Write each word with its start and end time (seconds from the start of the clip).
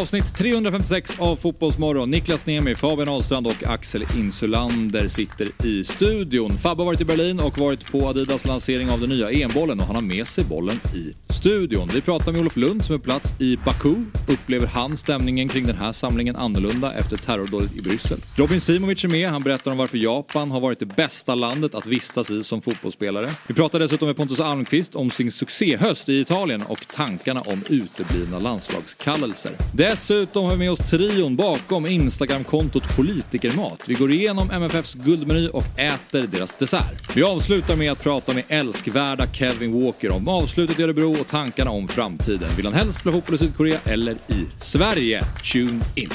Avsnitt 0.00 0.34
356 0.36 1.20
av 1.20 1.36
Fotbollsmorgon. 1.36 2.10
Niklas 2.10 2.46
Nemi, 2.46 2.74
Fabian 2.74 3.08
Ahlstrand 3.08 3.46
och 3.46 3.64
Axel 3.66 4.04
Insulander 4.16 5.08
sitter 5.08 5.66
i 5.66 5.84
studion. 5.84 6.52
Fabbe 6.56 6.80
har 6.80 6.86
varit 6.86 7.00
i 7.00 7.04
Berlin 7.04 7.40
och 7.40 7.58
varit 7.58 7.92
på 7.92 8.08
Adidas 8.08 8.44
lansering 8.44 8.90
av 8.90 9.00
den 9.00 9.08
nya 9.08 9.30
EM-bollen 9.30 9.80
och 9.80 9.86
han 9.86 9.94
har 9.94 10.02
med 10.02 10.26
sig 10.26 10.44
bollen 10.44 10.76
i 10.94 11.32
studion. 11.32 11.90
Vi 11.94 12.00
pratar 12.00 12.32
med 12.32 12.40
Olof 12.40 12.56
Lund 12.56 12.84
som 12.84 12.94
är 12.94 12.98
på 12.98 13.04
plats 13.04 13.32
i 13.40 13.56
Baku. 13.56 13.94
Upplever 14.28 14.66
han 14.66 14.96
stämningen 14.96 15.48
kring 15.48 15.66
den 15.66 15.76
här 15.76 15.92
samlingen 15.92 16.36
annorlunda 16.36 16.92
efter 16.92 17.16
terrordådet 17.16 17.76
i 17.76 17.82
Bryssel? 17.82 18.18
Robin 18.36 18.60
Simovic 18.60 19.04
är 19.04 19.08
med. 19.08 19.30
Han 19.30 19.42
berättar 19.42 19.70
om 19.70 19.78
varför 19.78 19.98
Japan 19.98 20.50
har 20.50 20.60
varit 20.60 20.78
det 20.78 20.86
bästa 20.86 21.34
landet 21.34 21.74
att 21.74 21.86
vistas 21.86 22.30
i 22.30 22.44
som 22.44 22.62
fotbollsspelare. 22.62 23.30
Vi 23.46 23.54
pratar 23.54 23.78
dessutom 23.78 24.08
med 24.08 24.16
Pontus 24.16 24.40
Almqvist 24.40 24.94
om 24.94 25.10
sin 25.10 25.32
succéhöst 25.32 26.08
i 26.08 26.20
Italien 26.20 26.62
och 26.62 26.86
tankarna 26.88 27.40
om 27.40 27.62
uteblivna 27.68 28.38
landslagskallelser. 28.38 29.52
Dessutom 29.90 30.44
har 30.44 30.52
vi 30.52 30.58
med 30.58 30.70
oss 30.70 30.90
trion 30.90 31.36
bakom 31.36 31.86
Instagramkontot 31.86 32.96
Politikermat. 32.96 33.88
Vi 33.88 33.94
går 33.94 34.12
igenom 34.12 34.50
MFFs 34.50 34.94
guldmeny 34.94 35.48
och 35.48 35.64
äter 35.78 36.26
deras 36.26 36.52
dessert. 36.52 37.16
Vi 37.16 37.22
avslutar 37.22 37.76
med 37.76 37.92
att 37.92 38.02
prata 38.02 38.34
med 38.34 38.44
älskvärda 38.48 39.26
Kevin 39.26 39.84
Walker 39.84 40.10
om 40.10 40.28
avslutet 40.28 40.78
i 40.78 40.82
Örebro 40.82 41.20
och 41.20 41.26
tankarna 41.26 41.70
om 41.70 41.88
framtiden. 41.88 42.48
Vill 42.56 42.64
han 42.66 42.74
helst 42.74 42.98
spela 42.98 43.12
fotboll 43.16 43.34
i 43.34 43.38
Sydkorea 43.38 43.78
eller 43.84 44.12
i 44.12 44.46
Sverige? 44.58 45.22
Tune 45.52 45.84
in! 45.94 46.10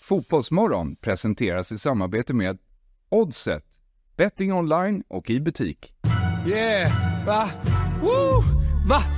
Fotbollsmorgon 0.00 0.96
presenteras 0.96 1.72
i 1.72 1.78
samarbete 1.78 2.34
med 2.34 2.58
Oddset, 3.08 3.64
betting 4.16 4.52
online 4.52 5.02
och 5.08 5.30
i 5.30 5.40
butik. 5.40 5.92
Yeah, 6.46 6.92
va? 7.26 7.50
Woo! 8.02 8.42
Va? 8.88 9.17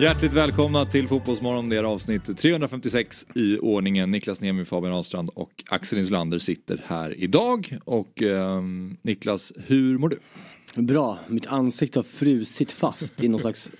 Hjärtligt 0.00 0.32
välkomna 0.32 0.86
till 0.86 1.08
Fotbollsmorgon. 1.08 1.68
Det 1.68 1.76
är 1.76 1.82
avsnitt 1.84 2.38
356 2.38 3.26
i 3.34 3.58
ordningen. 3.58 4.10
Niklas 4.10 4.40
Niemi, 4.40 4.64
Fabian 4.64 4.92
Ahlstrand 4.94 5.30
och 5.34 5.64
Axel 5.68 5.98
Insulander 5.98 6.38
sitter 6.38 6.82
här 6.86 7.14
idag. 7.20 7.78
Och 7.84 8.22
eh, 8.22 8.62
Niklas, 9.02 9.52
hur 9.66 9.98
mår 9.98 10.08
du? 10.08 10.18
Bra, 10.82 11.18
mitt 11.28 11.46
ansikte 11.46 11.98
har 11.98 12.04
frusit 12.04 12.72
fast 12.72 13.22
i 13.22 13.28
någon 13.28 13.40
slags... 13.40 13.70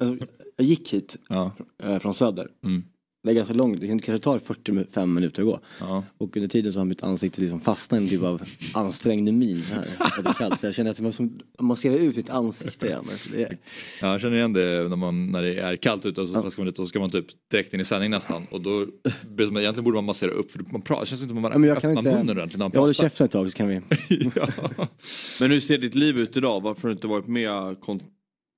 Alltså, 0.00 0.26
jag 0.56 0.66
gick 0.66 0.92
hit 0.92 1.16
Ja. 1.28 1.52
eh, 1.82 1.98
från 1.98 2.14
söder. 2.14 2.48
Mm. 2.64 2.82
Det 3.28 3.32
är 3.32 3.36
ganska 3.36 3.54
långt, 3.54 3.80
det 3.80 3.86
kanske 3.86 4.18
tar 4.18 4.38
45 4.38 5.14
minuter 5.14 5.42
att 5.42 5.46
gå. 5.48 5.60
Ja. 5.80 6.04
Och 6.18 6.36
under 6.36 6.48
tiden 6.48 6.72
så 6.72 6.80
har 6.80 6.84
mitt 6.84 7.02
ansikte 7.02 7.40
liksom 7.40 7.60
fastnat 7.60 8.00
i 8.00 8.04
en 8.04 8.10
typ 8.10 8.22
av 8.22 8.42
ansträngd 8.74 9.34
min 9.34 9.62
här. 9.62 9.88
det 10.22 10.28
är 10.28 10.32
kallt. 10.32 10.60
Så 10.60 10.66
jag 10.66 10.74
känner 10.74 10.90
att 10.90 10.98
jag 10.98 11.04
måste 11.04 11.28
massera 11.58 11.94
ut 11.94 12.16
mitt 12.16 12.30
ansikte 12.30 12.86
igen. 12.86 13.04
Alltså 13.12 13.28
det 13.32 13.42
är, 13.42 13.56
Ja, 14.02 14.12
jag 14.12 14.20
känner 14.20 14.36
igen 14.36 14.52
det 14.52 14.88
när, 14.88 14.96
man, 14.96 15.26
när 15.32 15.42
det 15.42 15.54
är 15.60 15.76
kallt 15.76 16.06
ute 16.06 16.20
och 16.20 16.28
så 16.28 16.50
ska 16.50 16.62
man 16.62 16.68
ut 16.68 16.78
och 16.78 16.86
så 16.86 16.88
ska 16.88 16.98
man 17.00 17.10
typ 17.10 17.26
direkt 17.50 17.74
in 17.74 17.80
i 17.80 17.84
sändning 17.84 18.10
nästan. 18.10 18.46
Och 18.50 18.60
då 18.60 18.86
egentligen 19.38 19.84
borde 19.84 19.94
man 19.94 20.04
massera 20.04 20.30
upp 20.30 20.50
för 20.50 20.60
man 20.72 20.82
pratar, 20.82 21.00
det 21.00 21.06
känns 21.06 21.22
inte 21.22 21.34
som 21.34 21.44
att 21.44 21.52
ja, 21.52 21.58
man 21.58 21.68
kan 21.68 21.76
öppnar 21.76 21.90
inte... 21.90 22.02
munnen 22.10 22.30
ordentligt 22.30 22.58
när 22.58 22.64
man 22.64 22.70
Jag 22.74 22.80
håller 22.80 22.94
pratar. 22.94 23.08
käften 23.08 23.24
ett 23.24 23.30
tag 23.32 23.50
så 23.50 23.56
kan 23.56 23.68
vi... 23.68 23.80
Men 25.40 25.50
hur 25.50 25.60
ser 25.60 25.78
ditt 25.78 25.94
liv 25.94 26.18
ut 26.18 26.36
idag? 26.36 26.60
Varför 26.60 26.82
har 26.82 26.88
du 26.88 26.92
inte 26.92 27.06
varit 27.06 27.26
med 27.26 27.80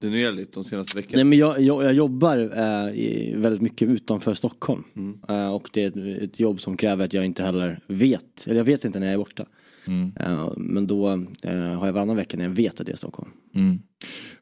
kontinuerligt 0.00 0.52
de 0.52 0.64
senaste 0.64 0.96
veckorna? 0.96 1.16
Nej 1.16 1.24
men 1.24 1.38
jag, 1.38 1.60
jag, 1.60 1.84
jag 1.84 1.94
jobbar 1.94 2.38
eh, 2.38 3.38
väldigt 3.40 3.60
mycket 3.62 3.88
utanför 3.88 4.34
Stockholm. 4.34 4.84
Mm. 4.96 5.20
Eh, 5.28 5.54
och 5.54 5.70
det 5.72 5.82
är 5.82 5.86
ett, 5.88 6.22
ett 6.22 6.40
jobb 6.40 6.60
som 6.60 6.76
kräver 6.76 7.04
att 7.04 7.12
jag 7.12 7.24
inte 7.24 7.42
heller 7.42 7.80
vet, 7.86 8.46
eller 8.46 8.56
jag 8.56 8.64
vet 8.64 8.84
inte 8.84 9.00
när 9.00 9.06
jag 9.06 9.14
är 9.14 9.18
borta. 9.18 9.46
Mm. 9.86 10.12
Eh, 10.20 10.52
men 10.56 10.86
då 10.86 11.08
eh, 11.44 11.78
har 11.78 11.86
jag 11.86 11.92
varannan 11.92 12.16
vecka 12.16 12.36
när 12.36 12.44
jag 12.44 12.50
vet 12.50 12.80
att 12.80 12.86
det 12.86 12.92
är 12.92 12.96
Stockholm. 12.96 13.30
Mm. 13.54 13.78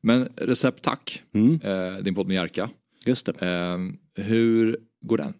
Men 0.01 0.29
Recept 0.37 0.83
Tack, 0.83 1.23
Mm. 1.35 1.61
eh, 1.65 2.03
din 2.03 2.15
podd 2.15 2.27
med 2.27 2.35
Jerka. 2.35 2.71
Just 3.07 3.27
det. 3.27 3.47
Eh, 3.47 3.79
hur 4.25 4.77
går 5.01 5.17
den? 5.17 5.33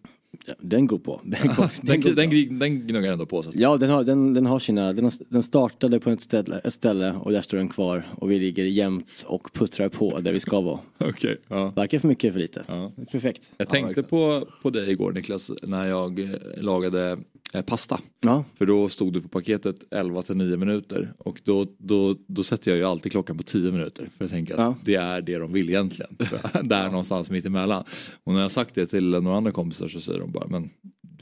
Ja, 0.49 0.55
Den 0.59 0.87
går 0.87 0.97
på. 0.97 1.21
Den, 1.23 1.47
går, 1.47 1.55
den, 1.81 2.01
Den, 2.01 2.01
går 2.01 2.09
den, 2.09 2.29
bra. 2.29 2.39
den, 2.39 2.59
den 2.59 2.87
gnuggar 2.87 3.11
ändå 3.11 3.25
på 3.25 3.43
sig. 3.43 3.51
Ja, 3.55 3.77
den 3.77 3.89
har, 3.89 4.03
den, 4.03 4.33
den 4.33 4.45
har 4.45 4.59
sina, 4.59 4.93
den, 4.93 5.03
har, 5.03 5.13
den 5.29 5.43
startade 5.43 5.99
på 5.99 6.09
ett 6.09 6.21
ställe, 6.21 6.59
ett 6.63 6.73
ställe 6.73 7.11
och 7.11 7.31
där 7.31 7.41
står 7.41 7.57
den 7.57 7.69
kvar 7.69 8.13
och 8.17 8.31
vi 8.31 8.39
ligger 8.39 8.65
jämt 8.65 9.25
och 9.27 9.53
puttrar 9.53 9.89
på 9.89 10.19
där 10.19 10.31
vi 10.33 10.39
ska 10.39 10.61
vara. 10.61 10.79
Okej. 10.97 11.37
ja. 11.47 11.73
Varken 11.75 12.01
för 12.01 12.07
mycket 12.07 12.23
eller 12.23 12.33
för 12.33 12.39
lite. 12.39 12.63
Ja. 12.67 12.91
Perfekt. 13.11 13.51
Jag 13.57 13.69
tänkte 13.69 14.03
på, 14.03 14.47
på 14.61 14.69
dig 14.69 14.91
igår 14.91 15.11
Niklas 15.11 15.51
när 15.63 15.85
jag 15.85 16.19
eh, 16.19 16.29
lagade 16.57 17.17
eh, 17.53 17.61
pasta. 17.61 17.99
Ja, 18.21 18.43
För 18.57 18.65
då 18.65 18.89
stod 18.89 19.13
du 19.13 19.21
på 19.21 19.27
paketet 19.27 19.75
11 19.91 20.23
till 20.23 20.35
9 20.37 20.57
minuter 20.57 21.13
och 21.17 21.41
då, 21.43 21.65
då, 21.77 22.15
då 22.27 22.43
sätter 22.43 22.71
jag 22.71 22.77
ju 22.77 22.83
alltid 22.83 23.11
klockan 23.11 23.37
på 23.37 23.43
10 23.43 23.71
minuter. 23.71 24.03
För 24.17 24.23
jag 24.23 24.29
tänker 24.29 24.53
att 24.53 24.59
Ja. 24.59 24.75
det 24.85 24.95
är 24.95 25.21
det 25.21 25.37
de 25.37 25.53
vill 25.53 25.69
egentligen. 25.69 26.17
Där 26.63 26.85
någonstans 26.89 27.29
mitt 27.31 27.45
emellan. 27.45 27.83
Och 28.23 28.33
när 28.33 28.41
jag 28.41 28.51
sagt 28.51 28.75
det 28.75 28.85
till 28.85 29.09
några 29.09 29.37
andra 29.37 29.51
kompisar 29.51 29.87
så 29.87 30.01
säger 30.01 30.19
de 30.19 30.31
bara 30.31 30.47
men 30.47 30.69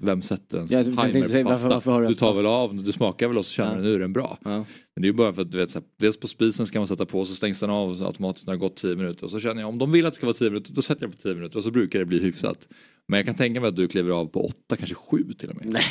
vem 0.01 0.21
sätter 0.21 0.57
en 0.59 0.67
tänkte 0.67 1.11
timer 1.11 1.27
säga, 1.27 1.43
på 1.43 1.49
varför- 1.49 1.49
pasta? 1.49 1.69
varför 1.69 1.91
har 1.91 2.01
du 2.07 2.13
tar 2.13 2.33
väl 2.35 2.45
av, 2.45 2.83
du 2.83 2.91
smakar 2.91 3.27
väl 3.27 3.37
och 3.37 3.45
så 3.45 3.51
känner 3.51 3.71
Ja. 3.75 3.77
du 3.77 3.83
nu 3.83 3.93
är 3.95 3.99
den 3.99 4.13
bra. 4.13 4.37
ja. 4.43 4.49
Men 4.95 5.01
det 5.01 5.05
är 5.05 5.11
ju 5.11 5.13
bara 5.13 5.33
för 5.33 5.41
att 5.41 5.51
du 5.51 5.57
vet, 5.57 5.71
så 5.71 5.79
här, 5.79 5.85
dels 5.99 6.17
på 6.19 6.27
spisen 6.27 6.65
ska 6.67 6.79
man 6.79 6.87
sätta 6.87 7.05
på 7.05 7.25
så 7.25 7.33
stängs 7.33 7.59
den 7.59 7.69
av 7.69 8.03
automatiskt 8.05 8.47
när 8.47 8.53
det 8.53 8.57
har 8.59 8.69
gått 8.69 8.75
10 8.75 8.95
minuter. 8.95 9.23
Och 9.25 9.31
så 9.31 9.39
känner 9.39 9.61
jag 9.61 9.69
om 9.69 9.77
de 9.77 9.91
vill 9.91 10.05
att 10.05 10.13
det 10.13 10.17
ska 10.17 10.25
vara 10.25 10.33
10 10.33 10.49
minuter 10.49 10.73
då 10.73 10.81
sätter 10.81 11.03
jag 11.03 11.11
på 11.11 11.17
10 11.17 11.35
minuter 11.35 11.57
och 11.57 11.63
så 11.63 11.71
brukar 11.71 11.99
det 11.99 12.05
bli 12.05 12.19
hyfsat. 12.19 12.67
Men 13.09 13.17
jag 13.17 13.25
kan 13.25 13.35
tänka 13.35 13.59
mig 13.61 13.67
att 13.69 13.75
du 13.75 13.87
kliver 13.87 14.11
av 14.11 14.25
på 14.25 14.45
8, 14.45 14.75
kanske 14.77 14.95
7 14.95 15.33
till 15.37 15.49
och 15.49 15.55
med. 15.55 15.65
Nej, 15.65 15.83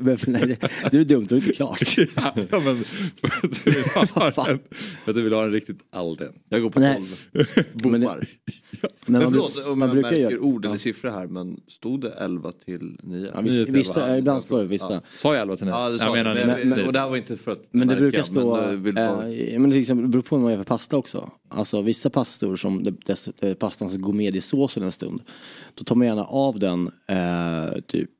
men, 0.00 0.18
nej, 0.26 0.46
det, 0.46 0.68
det 0.92 0.98
är 0.98 1.04
dumt, 1.04 1.26
då 1.28 1.34
är 1.34 1.38
inte 1.38 1.52
klart. 1.52 1.96
ja, 2.16 2.32
men 2.50 2.76
för 2.84 3.46
att 3.46 3.64
du 3.64 3.70
vill 3.70 3.84
ha 3.84 4.26
en, 4.26 4.58
för 5.04 5.10
att 5.10 5.14
du 5.14 5.22
vill 5.22 5.32
ha 5.32 5.44
en 5.44 5.52
riktigt 5.52 5.78
all 5.90 6.16
den. 6.16 6.32
Jag 6.48 6.62
går 6.62 6.70
på 6.70 6.80
Nej. 6.80 6.96
12. 7.32 7.46
Men, 7.82 8.00
Bommar. 8.00 8.00
men 8.00 8.26
Men 9.06 9.22
man, 9.22 9.32
förlåt 9.32 9.66
om 9.66 9.78
man 9.78 9.88
jag 9.88 9.94
brukar 9.94 10.10
märker 10.10 10.30
göra... 10.30 10.40
ord 10.40 10.64
eller 10.64 10.74
Ja. 10.74 10.78
siffror 10.78 11.10
här 11.10 11.26
men 11.26 11.60
stod 11.68 12.00
det 12.00 12.10
11 12.12 12.52
till 12.64 12.98
9? 13.02 13.30
Ja, 13.34 13.40
Nio 13.40 13.64
vissa, 13.64 14.18
ibland 14.18 14.42
står 14.42 14.58
det 14.58 14.64
vissa. 14.66 15.02
Sa 15.16 15.34
jag 15.34 15.42
11 15.42 15.56
till 15.56 15.66
9? 15.66 15.74
Ja 15.74 15.88
det 15.90 15.98
sa 15.98 16.04
jag 16.04 16.14
du. 16.14 16.18
menar, 16.34 16.34
men, 16.46 16.58
men, 16.68 16.68
men, 16.78 16.86
och 16.86 16.92
det 16.92 16.98
här 17.00 17.08
var 17.08 17.16
inte 17.16 17.36
för 17.36 17.52
att 17.52 17.64
Men 17.70 17.80
det 17.88 17.94
märka, 17.94 18.00
brukar 18.00 18.22
stå, 18.22 18.56
men, 18.56 18.82
vill 18.82 18.94
bara, 18.94 19.28
eh, 19.32 19.58
men 19.60 19.70
det, 19.70 19.76
liksom, 19.76 20.10
beror 20.10 20.22
på 20.22 20.36
vad 20.36 20.42
man 20.42 20.52
gör 20.52 20.58
för 20.58 20.64
pasta 20.64 20.96
också. 20.96 21.30
Alltså 21.56 21.82
vissa 21.82 22.10
pastor 22.10 22.56
som 22.56 22.84
eh, 23.38 23.54
pastan 23.54 23.90
ska 23.90 23.98
gå 23.98 24.12
med 24.12 24.36
i 24.36 24.40
såsen 24.40 24.82
en 24.82 24.92
stund. 24.92 25.22
Då 25.74 25.84
tar 25.84 25.94
man 25.96 26.06
gärna 26.06 26.24
av 26.24 26.58
den 26.58 26.90
eh, 27.08 27.80
typ 27.86 28.10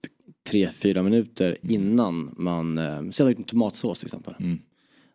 3-4 0.51 1.03
minuter 1.03 1.57
innan 1.63 2.35
man, 2.37 2.79
eh, 2.79 3.11
säg 3.11 3.27
en 3.27 3.45
tomatsås 3.45 3.99
till 3.99 4.07
exempel. 4.07 4.35
Mm. 4.39 4.59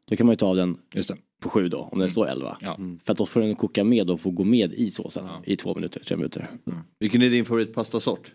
Då 0.07 0.15
kan 0.15 0.25
man 0.25 0.33
ju 0.33 0.37
ta 0.37 0.47
av 0.47 0.55
den 0.55 0.77
Just 0.93 1.09
det. 1.09 1.17
på 1.41 1.49
7 1.49 1.69
då, 1.69 1.89
om 1.91 1.99
den 1.99 2.11
står 2.11 2.27
11. 2.27 2.57
Ja. 2.61 2.79
För 3.03 3.11
att 3.11 3.17
då 3.17 3.25
får 3.25 3.41
den 3.41 3.55
koka 3.55 3.83
med 3.83 4.09
och 4.09 4.21
få 4.21 4.31
gå 4.31 4.43
med 4.43 4.73
i 4.73 4.91
såsen 4.91 5.27
i 5.43 5.55
2 5.55 5.75
minuter, 5.75 5.99
3 5.99 6.17
minuter. 6.17 6.47
vilken 6.99 7.21
är 7.21 7.29
din 7.29 7.45
favoritpastasort? 7.45 8.31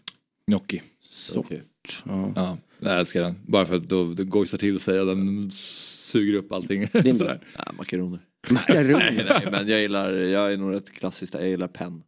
Gnocchi. 0.47 0.83
Så. 1.01 1.41
Okej. 1.41 1.63
Ja. 2.05 2.33
Ja, 2.37 2.59
jag 2.81 2.99
älskar 2.99 3.23
den. 3.23 3.35
Bara 3.47 3.67
för 3.67 3.77
att 3.77 3.89
då, 3.89 4.05
det 4.05 4.25
gojsar 4.25 4.59
till 4.59 4.81
sig 4.81 5.01
och 5.01 5.07
den 5.07 5.51
suger 5.53 6.35
upp 6.35 6.53
allting. 6.53 6.89
Sådär. 6.93 7.41
Ja, 7.59 7.73
makaroner. 7.79 8.21
Makaroner. 8.51 8.99
Nej, 9.13 9.27
nej 9.29 9.49
men 9.51 9.69
jag 9.69 9.81
gillar, 9.81 10.13
jag 10.13 10.53
är 10.53 10.57
nog 10.57 10.75
rätt 10.75 10.91
klassisk 10.93 11.33
där, 11.33 11.41
jag 11.41 11.49
gillar 11.49 11.69
penn. 11.69 12.03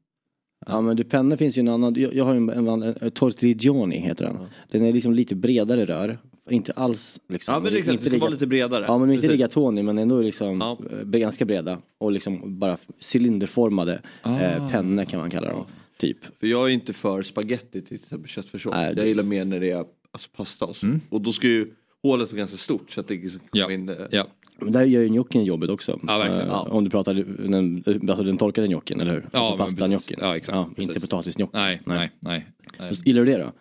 Ja 0.66 0.80
men 0.80 0.96
du 0.96 1.04
penne 1.04 1.36
finns 1.36 1.58
ju 1.58 1.60
en 1.60 1.68
annan, 1.68 1.94
jag, 1.94 2.14
jag 2.14 2.24
har 2.24 2.32
ju 2.34 2.38
en, 2.38 2.48
en, 2.50 2.68
en, 2.68 2.94
en 3.00 3.10
tortiglioni 3.10 3.98
heter 3.98 4.24
den. 4.24 4.38
Den 4.70 4.84
är 4.84 4.92
liksom 4.92 5.14
lite 5.14 5.34
bredare 5.34 5.84
rör. 5.84 6.18
Inte 6.50 6.72
alls 6.72 7.20
liksom. 7.28 7.54
Ja 7.54 7.60
men 7.60 7.72
det 7.72 7.78
är 7.78 7.82
klart, 7.82 7.92
inte 7.92 8.04
det 8.04 8.10
ska 8.10 8.18
vara 8.18 8.30
lite 8.30 8.46
bredare. 8.46 8.84
Ja 8.88 8.98
men 8.98 9.10
inte 9.12 9.28
rigatoni 9.28 9.82
men 9.82 9.98
ändå 9.98 10.20
liksom 10.22 10.60
Ja. 10.60 10.78
eh, 11.00 11.06
ganska 11.20 11.44
breda. 11.44 11.78
Och 11.98 12.12
liksom 12.12 12.58
bara 12.58 12.78
cylinderformade 13.14 14.00
Ah. 14.22 14.40
eh, 14.40 14.70
pennor 14.70 15.04
kan 15.04 15.20
man 15.20 15.30
kalla 15.30 15.48
dem. 15.52 15.64
Typ. 15.96 16.18
För 16.40 16.46
jag 16.46 16.64
är 16.68 16.72
inte 16.72 16.92
för 16.92 17.22
spaghetti 17.22 17.82
till 17.82 17.94
exempel 17.96 18.28
köttfärssås. 18.28 18.72
Nej, 18.72 18.94
det- 18.94 19.00
Jag 19.00 19.08
gillar 19.08 19.22
mer 19.22 19.44
när 19.44 19.60
det 19.60 19.70
är 19.70 19.84
alltså, 20.10 20.28
pasta 20.36 20.64
och 20.64 20.76
så. 20.76 20.86
Mm. 20.86 21.00
Och 21.10 21.20
då 21.20 21.32
ska 21.32 21.46
ju 21.46 21.70
hålet 22.02 22.32
vara 22.32 22.38
ganska 22.38 22.56
stort 22.56 22.90
så 22.90 23.00
att 23.00 23.08
det 23.08 23.14
liksom 23.14 23.40
kommer 23.50 23.64
Ja. 23.64 23.72
in. 23.72 23.88
eh, 23.88 23.96
Ja. 24.10 24.26
Men 24.60 24.72
där 24.72 24.84
gör 24.84 25.00
ju 25.02 25.08
gnocchien 25.08 25.44
jobbet 25.44 25.70
också. 25.70 25.98
Ja, 26.06 26.18
verkligen. 26.18 26.46
Eh, 26.48 26.52
Ja. 26.52 26.68
Om 26.70 26.84
du 26.84 26.90
pratar 26.90 27.14
den, 27.14 27.84
alltså 28.10 28.24
den 28.24 28.38
torkade 28.38 28.68
gnocchien 28.68 29.00
eller 29.00 29.12
hur? 29.12 29.28
Ja, 29.32 29.56
alltså 29.60 29.76
precis. 29.76 30.10
Ja, 30.18 30.36
exakt. 30.36 30.68
inte 30.78 30.92
Precis. 30.92 31.02
potatisgnocchien. 31.10 31.62
Nej, 31.64 31.80
nej, 31.84 32.10
nej. 32.20 32.46
nej. 32.78 32.92
Gillar 33.04 33.24
du 33.24 33.32
det 33.32 33.38
då? 33.38 33.52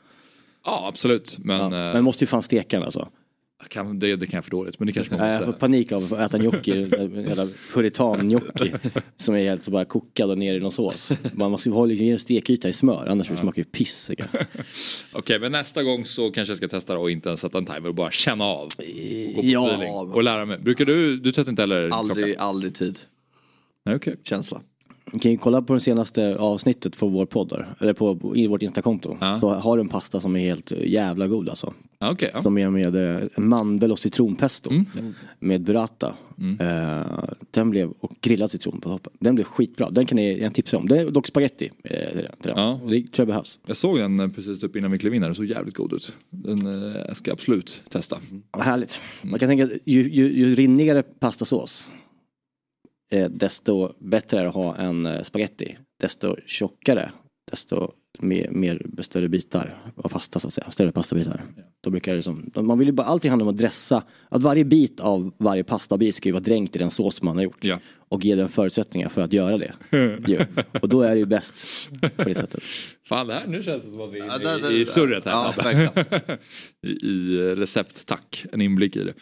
Ja, 0.65 0.85
absolut. 0.87 1.37
Men, 1.39 1.57
ja. 1.71 1.87
eh, 1.87 1.93
Men 1.93 2.03
måste 2.03 2.23
ju 2.23 2.27
fan 2.27 2.43
steka 2.43 2.77
den 2.77 2.83
alltså. 2.85 3.07
Kan, 3.69 3.99
det, 3.99 4.15
det 4.15 4.27
kan 4.27 4.37
jag 4.37 4.43
för 4.43 4.51
dåligt, 4.51 4.79
men 4.79 4.85
det 4.87 4.93
kanske 4.93 5.13
man 5.13 5.21
Nej, 5.21 5.31
Jag 5.31 5.39
får 5.39 5.47
måste. 5.47 5.59
panik 5.59 5.91
av 5.91 6.13
att 6.13 6.19
äta 6.19 6.37
gnocchi, 6.37 6.79
jävla 7.27 7.47
puritan-gnocchi. 7.73 8.73
Som 9.17 9.35
är 9.35 9.39
helt 9.43 9.63
så 9.63 9.71
bara 9.71 9.85
kokad 9.85 10.29
och 10.31 10.37
ner 10.37 10.53
i 10.55 10.59
någon 10.59 10.71
sås. 10.71 11.11
Man 11.33 11.51
måste 11.51 11.69
ju 11.69 11.75
ha 11.75 11.85
liksom, 11.85 12.07
en 12.07 12.19
stekyta 12.19 12.69
i 12.69 12.73
smör, 12.73 13.07
annars 13.07 13.27
smakar 13.27 13.51
det 13.51 13.57
ju 13.57 13.63
piss. 13.63 14.11
Okej, 15.13 15.39
men 15.39 15.51
nästa 15.51 15.83
gång 15.83 16.05
så 16.05 16.31
kanske 16.31 16.51
jag 16.51 16.57
ska 16.57 16.67
testa 16.67 16.93
det 16.93 16.99
och 16.99 17.11
inte 17.11 17.29
ens 17.29 17.41
sätta 17.41 17.57
en 17.57 17.65
timer 17.65 17.87
och 17.87 17.95
bara 17.95 18.11
känna 18.11 18.43
av. 18.45 18.67
På 18.77 18.83
Ja, 19.43 19.67
feeling 19.71 19.93
och 19.93 20.23
lära 20.23 20.45
mig. 20.45 20.57
Brukar 20.59 20.85
du, 20.85 21.17
du 21.17 21.31
testar 21.31 21.49
inte 21.51 21.61
heller 21.61 21.89
Aldrig, 21.89 22.25
klockan? 22.25 22.47
aldrig 22.47 22.75
tid. 22.75 22.99
Nej, 23.85 23.95
okej. 23.95 24.15
Känsla. 24.23 24.61
Ni 25.11 25.19
kan 25.19 25.31
ju 25.31 25.37
kolla 25.37 25.61
på 25.61 25.73
det 25.73 25.79
senaste 25.79 26.35
avsnittet 26.35 26.97
på 26.97 27.07
vår 27.07 27.25
podd 27.25 27.49
där, 27.49 27.75
eller 27.79 27.93
på, 27.93 28.33
i 28.35 28.47
vårt 28.47 28.61
instakonto. 28.61 29.17
Ja. 29.21 29.39
Så 29.39 29.49
har 29.49 29.77
du 29.77 29.81
en 29.81 29.89
pasta 29.89 30.19
som 30.19 30.35
är 30.35 30.39
helt 30.39 30.71
jävla 30.71 31.27
god 31.27 31.49
alltså. 31.49 31.73
Okej, 31.99 32.31
ja. 32.33 32.41
Som 32.41 32.57
är 32.57 32.69
med 32.69 32.95
eh, 32.95 33.27
mandel 33.37 33.91
och 33.91 33.99
citronpesto. 33.99 34.69
Mm. 34.69 34.85
Med 35.39 35.61
burrata. 35.61 36.15
Eh, 36.59 37.23
den 37.51 37.69
blev, 37.69 37.91
och 37.99 38.11
grillad 38.21 38.51
citron 38.51 38.81
på 38.81 38.89
toppen. 38.89 39.13
Den 39.19 39.35
blev 39.35 39.43
skitbra. 39.43 39.89
Den 39.89 40.05
kan 40.05 40.17
jag, 40.17 40.39
jag 40.39 40.53
tipsa 40.53 40.77
om. 40.77 40.87
Det 40.87 40.99
är 40.99 41.11
dock 41.11 41.27
spaghetti. 41.27 41.71
Eh, 41.83 42.09
till 42.11 42.27
den. 42.41 42.57
Ja. 42.57 42.79
Och 42.83 42.91
det 42.91 43.01
tror 43.01 43.11
jag 43.17 43.27
behövs. 43.27 43.59
Jag 43.65 43.77
såg 43.77 43.99
den 43.99 44.19
eh, 44.19 44.27
precis 44.27 44.63
upp 44.63 44.75
innan 44.75 44.91
vi 44.91 44.97
klev 44.97 45.13
in 45.13 45.21
här, 45.21 45.29
den 45.29 45.35
såg 45.35 45.45
jävligt 45.45 45.75
god 45.75 45.93
ut. 45.93 46.13
Den 46.29 46.93
eh, 46.95 47.13
ska 47.13 47.29
jag 47.29 47.35
absolut 47.35 47.81
testa. 47.89 48.17
Vad 48.51 48.65
härligt. 48.65 49.01
Man 49.21 49.39
kan 49.39 49.49
tänka 49.49 49.69
ju, 49.85 50.09
ju, 50.09 50.33
ju 50.33 50.55
rinnigare 50.55 51.03
pastasås. 51.03 51.89
Eh, 53.11 53.29
desto 53.29 53.93
bättre 53.99 54.39
är 54.39 54.43
det 54.43 54.49
att 54.49 54.55
ha 54.55 54.75
en 54.75 55.05
eh, 55.05 55.23
spaghetti. 55.23 55.77
Desto 55.99 56.35
tjockare. 56.45 57.11
Desto 57.51 57.91
mer, 58.19 58.49
mer 58.51 58.81
större 59.01 59.29
bitar 59.29 59.91
av 59.95 60.09
pasta 60.09 60.39
så 60.39 60.47
att 60.47 60.53
säga. 60.53 60.71
Större 60.71 60.91
pastabitar. 60.91 61.43
Då 61.83 61.89
brukar 61.89 62.15
det 62.15 62.21
som, 62.21 62.51
man 62.55 62.79
vill 62.79 62.87
ju 62.87 62.91
bara, 62.91 63.07
allting 63.07 63.31
handlar 63.31 63.45
om 63.45 63.53
att 63.53 63.57
dressa. 63.57 64.03
Att 64.29 64.41
varje 64.41 64.65
bit 64.65 64.99
av 64.99 65.33
varje 65.37 65.63
pastabit 65.63 66.15
ska 66.15 66.29
ju 66.29 66.33
vara 66.33 66.43
dränkt 66.43 66.75
i 66.75 66.79
den 66.79 66.91
sås 66.91 67.21
man 67.21 67.35
har 67.35 67.43
gjort. 67.43 67.63
Ja. 67.65 67.79
Och 68.09 68.25
ge 68.25 68.35
den 68.35 68.49
förutsättningar 68.49 69.09
för 69.09 69.21
att 69.21 69.33
göra 69.33 69.57
det. 69.57 69.73
ju. 70.27 70.39
Och 70.81 70.89
då 70.89 71.01
är 71.01 71.09
det 71.15 71.19
ju 71.19 71.25
bäst 71.25 71.89
på 72.15 72.23
det 72.23 72.33
sättet. 72.35 72.63
Fan, 73.05 73.27
det 73.27 73.33
här, 73.33 73.47
nu 73.47 73.63
känns 73.63 73.83
det 73.83 73.89
som 73.91 74.01
att 74.01 74.13
vi 74.13 74.19
är 74.19 74.25
Ja, 74.61 74.69
i, 74.71 74.81
i 74.81 74.85
surret 74.85 75.25
här. 75.25 75.31
ja. 75.31 76.03
I, 76.89 77.07
I 77.07 77.37
recept, 77.55 78.05
tack. 78.05 78.45
En 78.51 78.61
inblick 78.61 78.95
i 78.95 79.03
det. 79.03 79.13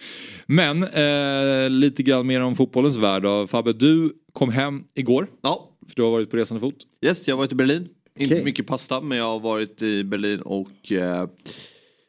Men 0.45 0.83
eh, 0.83 1.69
lite 1.69 2.03
grann 2.03 2.27
mer 2.27 2.41
om 2.41 2.55
fotbollens 2.55 2.97
värld. 2.97 3.49
Fabbe, 3.49 3.73
du 3.73 4.13
kom 4.33 4.49
hem 4.49 4.83
igår. 4.93 5.27
Ja, 5.43 5.71
För 5.87 5.95
du 5.95 6.01
har 6.01 6.11
varit 6.11 6.29
på 6.31 6.37
resande 6.37 6.61
fot. 6.61 6.75
yes, 7.05 7.27
jag 7.27 7.35
har 7.35 7.37
varit 7.37 7.51
i 7.51 7.55
Berlin. 7.55 7.87
Inte 8.19 8.33
Okej. 8.33 8.45
mycket 8.45 8.67
pasta 8.67 9.01
men 9.01 9.17
jag 9.17 9.25
har 9.25 9.39
varit 9.39 9.81
i 9.81 10.03
Berlin 10.03 10.41
och 10.41 10.91
eh, 10.91 11.27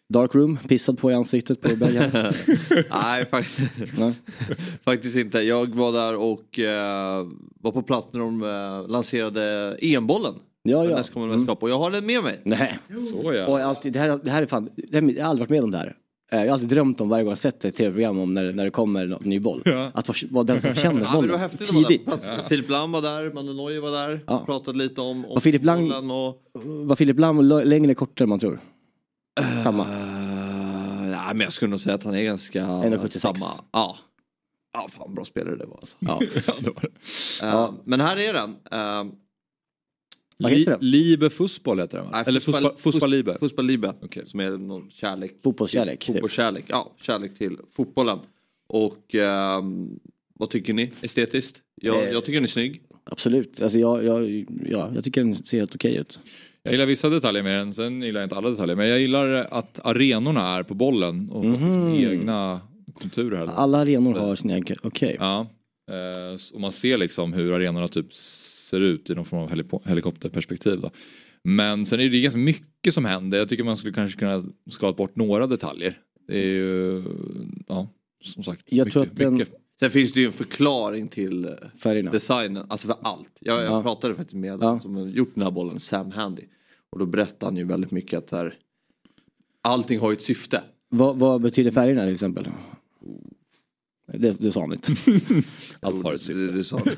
Dark 0.08 0.34
room, 0.34 0.58
pissad 0.68 0.98
på 0.98 1.10
i 1.10 1.14
ansiktet 1.14 1.60
på 1.60 1.76
Belgien. 1.76 2.10
nej 2.90 3.26
faktiskt, 3.26 3.70
Nej. 3.98 4.14
faktiskt 4.84 5.16
inte. 5.16 5.38
Jag 5.38 5.74
var 5.74 5.92
där 5.92 6.16
och 6.16 6.58
eh, 6.58 7.26
var 7.60 7.72
på 7.72 7.82
plats 7.82 8.08
när 8.12 8.20
de 8.20 8.42
eh, 8.42 8.88
lanserade 8.88 9.76
EM-bollen. 9.80 10.34
Ja, 10.62 10.84
ja. 10.84 10.96
Nästkommande 10.96 11.36
mästerskap 11.36 11.62
och 11.62 11.70
jag 11.70 11.78
har 11.78 11.90
den 11.90 12.06
med 12.06 12.22
mig. 12.22 12.40
Nej. 12.44 12.78
Så 13.12 13.32
ja. 13.34 13.46
Och 13.46 13.58
alltid, 13.58 13.92
det, 13.92 13.98
här, 13.98 14.20
det 14.24 14.30
här 14.30 14.42
är 14.42 14.46
fan, 14.46 14.70
det 14.76 15.00
här, 15.00 15.12
jag 15.16 15.24
har 15.24 15.30
aldrig 15.30 15.42
varit 15.42 15.50
med 15.50 15.64
om 15.64 15.70
det 15.70 15.78
här. 15.78 15.96
Eh, 16.32 16.38
Jag 16.38 16.46
har 16.46 16.52
alltid 16.52 16.68
drömt 16.68 17.00
om 17.00 17.08
varje 17.08 17.24
gång 17.24 17.30
jag 17.30 17.38
sett 17.38 17.64
ett 17.64 17.76
tv-program 17.76 18.18
om 18.18 18.34
när, 18.34 18.52
när 18.52 18.64
det 18.64 18.70
kommer 18.70 19.04
en 19.04 19.18
ny 19.20 19.40
boll. 19.40 19.62
Att 19.94 20.08
vara, 20.08 20.18
vara 20.30 20.44
den 20.44 20.60
som 20.60 20.74
känner 20.74 21.00
Ja, 21.02 21.06
var 21.06 21.22
bollen 21.22 21.40
där. 21.40 21.48
tidigt. 21.66 22.06
Plats- 22.06 22.48
Filip 22.48 22.68
Lam 22.70 22.92
var 22.92 23.02
där, 23.02 23.32
Manu 23.32 23.54
Neuer 23.54 23.80
var 23.80 23.90
där. 23.90 24.24
Ja. 24.26 24.42
Pratade 24.46 24.78
lite 24.78 25.00
om, 25.00 25.24
om 25.24 25.34
Var 25.34 25.40
Filip 25.40 25.62
Lam- 25.62 25.88
bollen 25.88 26.10
och... 26.10 26.42
Var 26.86 26.96
Filip 26.96 27.18
Lam 27.18 27.40
längre 27.64 27.94
kortare 27.94 28.24
än 28.24 28.28
man 28.28 28.38
tror? 28.40 28.60
Samma. 29.64 29.82
Uh, 29.84 29.90
nej 31.10 31.28
men 31.34 31.40
jag 31.40 31.52
skulle 31.52 31.70
nog 31.70 31.80
säga 31.80 31.94
att 31.94 32.04
han 32.04 32.14
är 32.14 32.22
ganska 32.22 32.64
1,76. 32.66 33.08
samma. 33.18 33.46
Ja. 33.72 33.96
Ja 34.72 34.88
fan 34.98 35.14
bra 35.14 35.24
spelare 35.24 35.56
det 35.56 35.66
var 35.66 35.76
alltså. 35.76 35.96
Ja. 36.00 36.20
ja, 36.46 36.52
det 36.60 36.70
var 36.70 36.82
det. 37.40 37.46
Eh, 37.46 37.70
Men 37.84 38.00
här 38.00 38.16
är 38.16 38.32
den. 38.32 38.50
Uh, 38.50 39.12
Vad 40.38 40.52
heter 40.52 40.70
den? 40.70 40.80
Liebe 40.90 41.30
Fußball 41.30 41.78
heter 41.80 41.98
den 41.98 42.10
va? 42.10 42.24
Eller 42.26 42.40
Fußball 42.76 43.10
Liebe. 43.10 43.36
Fotboll 43.40 43.66
Liebe. 43.66 43.94
Okej. 44.02 44.26
Som 44.26 44.40
är 44.40 44.50
någon 44.50 44.90
kärlek. 44.90 45.34
Fotbollskärlek, 45.44 46.00
typ. 46.04 46.14
Fotbollskärlek. 46.14 46.64
Ja, 46.68 46.92
kärlek 47.02 47.38
till 47.38 47.56
fotbollen. 47.76 48.18
Och 48.66 49.14
ehm, 49.14 49.98
vad 50.38 50.50
tycker 50.50 50.72
ni 50.72 50.92
estetiskt? 51.02 51.62
Jag, 51.82 52.04
Eh. 52.04 52.10
jag 52.10 52.24
tycker 52.24 52.36
den 52.36 52.42
är 52.42 52.48
snygg. 52.48 52.82
Absolut. 53.04 53.62
Alltså 53.62 53.78
jag, 53.78 54.04
jag, 54.04 54.46
ja, 54.70 54.90
jag 54.94 55.04
tycker 55.04 55.20
den 55.24 55.34
ser 55.44 55.58
helt 55.58 55.74
okej 55.74 55.96
ut. 55.96 56.18
Jag 56.62 56.72
gillar 56.72 56.86
vissa 56.86 57.08
detaljer 57.08 57.42
med 57.42 57.58
den, 57.58 57.74
sen 57.74 58.02
gillar 58.02 58.20
jag 58.20 58.26
inte 58.26 58.36
alla 58.36 58.50
detaljer. 58.50 58.76
Men 58.76 58.88
jag 58.88 59.00
gillar 59.00 59.30
att 59.50 59.80
arenorna 59.84 60.56
är 60.58 60.62
på 60.62 60.74
bollen 60.74 61.30
och 61.30 61.44
har 61.44 61.52
liksom 61.52 61.94
egna 62.12 62.60
konturer. 63.00 63.36
Här. 63.36 63.46
Alla 63.46 63.78
arenor 63.78 64.14
har 64.14 64.34
sin 64.36 64.50
egen, 64.50 64.76
okej. 64.82 65.16
Ja. 65.20 65.46
Eh, 65.90 66.34
s- 66.34 66.50
och 66.50 66.60
man 66.60 66.72
ser 66.72 66.98
liksom 66.98 67.32
hur 67.32 67.52
arenorna 67.52 67.88
typ 67.88 68.06
ser 68.66 68.80
ut 68.80 69.10
i 69.10 69.14
någon 69.14 69.24
form 69.24 69.40
av 69.40 69.88
helikopterperspektiv. 69.88 70.80
Då. 70.80 70.90
Men 71.42 71.86
sen 71.86 72.00
är 72.00 72.08
det 72.08 72.20
ganska 72.20 72.38
mycket 72.38 72.94
som 72.94 73.04
händer. 73.04 73.38
Jag 73.38 73.48
tycker 73.48 73.64
man 73.64 73.76
skulle 73.76 73.92
kanske 73.92 74.18
kunna 74.18 74.44
skala 74.70 74.92
bort 74.92 75.16
några 75.16 75.46
detaljer. 75.46 75.98
Det 76.28 76.38
är 76.38 76.46
ju, 76.46 77.04
ja, 77.68 77.88
som 78.24 78.42
sagt. 78.44 78.62
Jag 78.66 78.84
mycket, 78.84 78.92
tror 78.92 79.02
att 79.02 79.16
den- 79.38 79.46
Sen 79.80 79.90
finns 79.90 80.12
det 80.12 80.20
ju 80.20 80.26
en 80.26 80.32
förklaring 80.32 81.08
till 81.08 81.44
eh, 81.44 81.50
Färgerna. 81.78 82.10
designen, 82.10 82.64
alltså 82.68 82.86
för 82.88 82.96
allt. 83.02 83.30
Jag, 83.40 83.62
jag 83.62 83.72
Ja. 83.72 83.82
pratade 83.82 84.14
faktiskt 84.14 84.34
med 84.36 84.58
Ja. 84.62 84.80
som 84.80 84.96
har 84.96 85.06
gjort 85.06 85.34
den 85.34 85.42
här 85.42 85.50
bollen, 85.50 85.80
Sam 85.80 86.10
Handy. 86.10 86.42
Och 86.90 86.98
då 86.98 87.06
berättade 87.06 87.46
han 87.46 87.56
ju 87.56 87.64
väldigt 87.64 87.90
mycket 87.90 88.18
att 88.18 88.30
här, 88.30 88.54
allting 89.62 89.98
har 90.00 90.10
ju 90.10 90.16
ett 90.16 90.22
syfte. 90.22 90.62
Vad, 90.88 91.16
vad 91.18 91.40
betyder 91.40 91.70
färgerna 91.70 92.04
till 92.04 92.14
exempel? 92.14 92.48
Det, 94.12 94.40
det 94.40 94.52
sa 94.52 94.60
han 94.60 94.72
inte. 94.72 94.92
Allt 95.80 96.04
har 96.04 96.14
ett 96.14 96.20
syfte. 96.20 96.52
Det, 96.52 96.64
sa 96.64 96.78
han. 96.78 96.88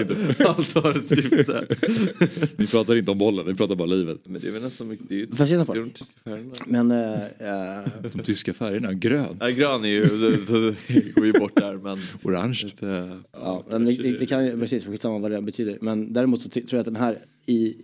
Inte. 0.00 0.36
Allt 0.48 0.74
har 0.74 0.98
ett 0.98 1.08
syfte. 1.08 1.66
Vi 2.56 2.66
pratar 2.66 2.96
inte 2.96 3.10
om 3.10 3.18
bollen, 3.18 3.46
vi 3.46 3.54
pratar 3.54 3.74
bara 3.74 3.86
livet. 3.86 4.18
Men 4.24 4.40
det 4.40 4.48
är 4.48 4.52
väl 4.52 4.62
nästan 4.62 4.88
mycket, 4.88 5.08
det 5.08 5.14
är 5.14 5.18
ju 5.18 5.26
Får 5.34 5.46
jag 5.46 5.66
de 5.66 5.90
tyska 5.90 6.06
färgerna. 6.24 6.52
Men 6.66 6.90
eh, 6.90 8.10
De 8.12 8.22
tyska 8.22 8.54
färgerna, 8.54 8.92
grön, 8.92 9.36
Ja, 9.40 9.48
grön 9.48 9.84
är 9.84 9.88
ju, 9.88 10.04
det, 10.04 11.14
går 11.14 11.26
ju 11.26 11.32
bort 11.32 11.56
där 11.56 11.74
men. 11.76 11.98
orange. 12.22 12.64
Eh, 12.80 13.16
Ja, 13.32 13.64
men 13.70 13.84
det, 13.84 13.92
det, 14.18 14.26
kan 14.26 14.44
ju 14.46 14.60
precis, 14.60 14.84
skitsamma 14.84 15.18
vad 15.18 15.30
det 15.30 15.42
betyder. 15.42 15.78
Men 15.80 16.12
däremot 16.12 16.42
så 16.42 16.48
tror 16.48 16.64
jag 16.70 16.78
att 16.78 16.84
den 16.84 16.96
här 16.96 17.18
i, 17.46 17.76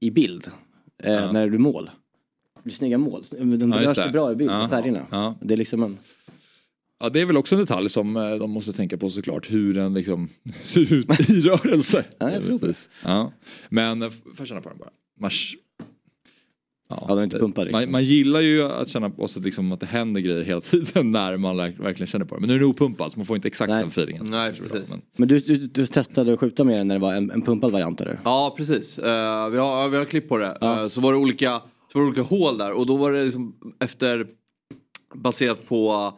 i 0.00 0.10
bild, 0.10 0.46
eh, 1.02 1.32
när 1.32 1.42
det 1.42 1.48
blir 1.48 1.58
mål. 1.58 1.90
Det 2.56 2.62
blir 2.62 2.74
snygga 2.74 2.98
mål. 2.98 3.24
Den 3.30 3.72
Ja, 3.72 3.94
det. 3.94 4.04
det 4.04 4.10
bra 4.12 4.32
i 4.32 4.34
bild, 4.34 4.50
Ja. 4.50 4.68
färgerna. 4.68 5.06
Ja. 5.10 5.34
Det 5.40 5.54
är 5.54 5.58
liksom 5.58 5.82
en... 5.82 5.98
Ja, 7.00 7.08
det 7.08 7.20
är 7.20 7.24
väl 7.24 7.36
också 7.36 7.54
en 7.54 7.60
detalj 7.60 7.88
som 7.90 8.16
eh, 8.16 8.34
de 8.34 8.50
måste 8.50 8.72
tänka 8.72 8.96
på 8.96 9.10
såklart. 9.10 9.50
Hur 9.50 9.74
den 9.74 9.94
liksom 9.94 10.28
ser 10.62 10.92
ut 10.92 11.30
i 11.30 11.40
rörelse. 11.40 12.04
Ja, 12.18 12.30
jag 12.32 12.44
tror 12.44 12.58
det. 12.58 12.88
Ja. 13.04 13.32
Men 13.68 14.02
eh, 14.02 14.10
får 14.10 14.20
jag 14.38 14.48
känna 14.48 14.60
på 14.60 14.68
den 14.68 14.78
bara. 14.78 14.90
Mars... 15.20 15.56
Ja, 16.90 17.04
den 17.08 17.18
är 17.18 17.22
inte 17.22 17.38
riktigt. 17.38 17.70
man, 17.72 17.90
man 17.90 18.04
gillar 18.04 18.40
ju 18.40 18.62
att 18.62 18.88
känna 18.88 19.10
på 19.10 19.28
sig 19.28 19.42
liksom 19.42 19.72
att 19.72 19.80
det 19.80 19.86
händer 19.86 20.20
grejer 20.20 20.42
hela 20.42 20.60
tiden 20.70 21.10
när 21.12 21.36
man 21.36 21.56
verk- 21.56 21.78
verkligen 21.80 22.06
känner 22.08 22.24
på 22.24 22.34
det. 22.34 22.40
Men 22.40 22.48
nu 22.48 22.54
är 22.54 22.58
den 22.58 22.68
opumpad 22.68 23.12
så 23.12 23.18
man 23.18 23.26
får 23.26 23.36
inte 23.36 23.48
exakt 23.48 23.70
Nej. 23.70 23.80
den 23.80 23.88
feelingen. 23.88 24.30
Nej, 24.30 24.52
Det 24.52 24.68
precis. 24.68 24.90
Men, 24.90 25.00
Men 25.16 25.28
du, 25.28 25.38
du, 25.38 25.56
du 25.56 25.86
testade 25.86 26.32
att 26.32 26.40
skjuta 26.40 26.64
med 26.64 26.78
den 26.78 26.88
när 26.88 26.94
det 26.94 26.98
var 27.00 27.14
en, 27.14 27.30
en 27.30 27.42
pumpad 27.42 27.72
variant 27.72 28.00
eller? 28.00 28.20
Ja 28.24 28.54
precis, 28.56 28.98
Eh, 28.98 29.48
vi, 29.48 29.58
har, 29.58 29.88
vi 29.88 29.96
har 29.96 30.04
klipp 30.04 30.28
på 30.28 30.38
det. 30.38 30.58
Eh, 30.62 30.88
så 30.88 31.00
var 31.00 31.12
det 31.12 31.18
olika, 31.18 31.60
så 31.92 31.98
var 31.98 32.02
det 32.02 32.08
olika 32.08 32.22
hål 32.22 32.58
där 32.58 32.72
och 32.72 32.86
då 32.86 32.96
var 32.96 33.12
det 33.12 33.24
liksom 33.24 33.54
efter 33.80 34.26
baserat 35.14 35.66
på 35.68 36.12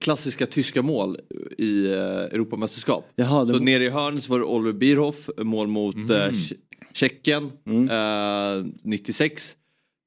klassiska 0.00 0.46
tyska 0.46 0.82
mål 0.82 1.16
i 1.58 1.86
uh, 1.86 1.94
Europamästerskap. 2.34 3.04
Jaha, 3.16 3.46
Så 3.46 3.52
var- 3.52 3.60
nere 3.60 3.84
i 3.84 3.88
hörnet 3.90 4.24
så 4.24 4.32
var 4.32 4.38
det 4.38 4.44
Oliver 4.44 4.72
Bierhoff, 4.78 5.30
mål 5.38 5.66
mot 5.68 5.96
eh, 5.96 6.02
Tje- 6.30 6.56
Tjeckien 6.92 7.44
eh, 7.66 8.64
96. 8.82 9.56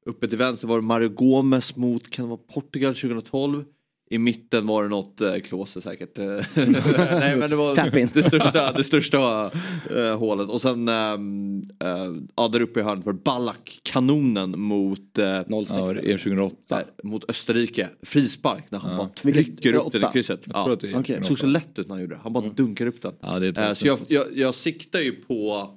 Uppe 0.06 0.28
till 0.28 0.38
vänster 0.38 0.68
var 0.68 0.76
det 0.82 0.86
Mario 0.88 1.10
Gomez 1.10 1.76
mot, 1.76 2.10
kan 2.10 2.26
det 2.26 2.30
vara 2.30 2.40
Portugal 2.54 2.96
2012? 2.96 3.64
I 4.10 4.18
mitten 4.18 4.68
var 4.68 4.84
det 4.84 4.90
något 4.90 5.22
eh, 5.22 5.36
Klose 5.36 5.82
säkert. 5.82 6.18
Eh, 6.18 6.26
Nej 6.56 7.36
men 7.36 7.50
det 7.50 7.56
var 7.56 7.76
det 8.14 8.24
största, 8.24 8.72
det 8.72 8.84
största 8.84 9.52
eh, 9.96 10.18
hålet. 10.18 10.50
Och 10.50 10.62
sen 10.62 10.90
ehm, 10.90 11.62
eh, 11.80 12.14
ja, 12.36 12.48
där 12.48 12.60
uppe 12.62 12.80
i 12.80 12.84
hörnet 12.84 13.06
var 13.06 13.14
det 13.14 13.24
Ballack, 13.24 13.80
kanonen 13.84 14.60
mot, 14.60 15.18
eh, 15.18 15.42
06. 15.42 15.72
ja, 15.74 15.94
det 15.94 16.12
är 16.12 16.18
2008. 16.18 16.56
där, 16.70 16.86
mot 17.04 17.30
Österrike. 17.30 17.90
Frispark 18.02 18.64
när 18.72 18.80
han 18.80 18.98
bara 18.98 19.10
Vilket- 19.24 19.46
trycker 19.46 19.74
upp 19.74 19.92
den 19.92 20.04
i 20.10 20.14
krysset. 20.14 20.44
Ja. 20.54 20.78
det. 20.82 21.02
Det 21.08 21.24
såg 21.24 21.40
så 21.40 21.48
lätt 21.48 21.80
ut 21.80 21.88
när 21.88 21.96
han 21.96 22.02
gjorde 22.02 22.16
det. 22.16 22.20
Han 22.24 22.34
bara 22.34 22.50
dunkar 22.50 22.86
upp 22.86 23.02
den. 23.02 23.14
Ja, 23.22 23.40
det 23.40 23.48
är 23.58 23.70
Eh, 23.70 23.74
så 23.74 23.88
jag, 23.88 24.00
jag, 24.08 24.38
jag 24.38 24.56
siktar 24.56 25.00
ju 25.00 25.12
på... 25.12 25.70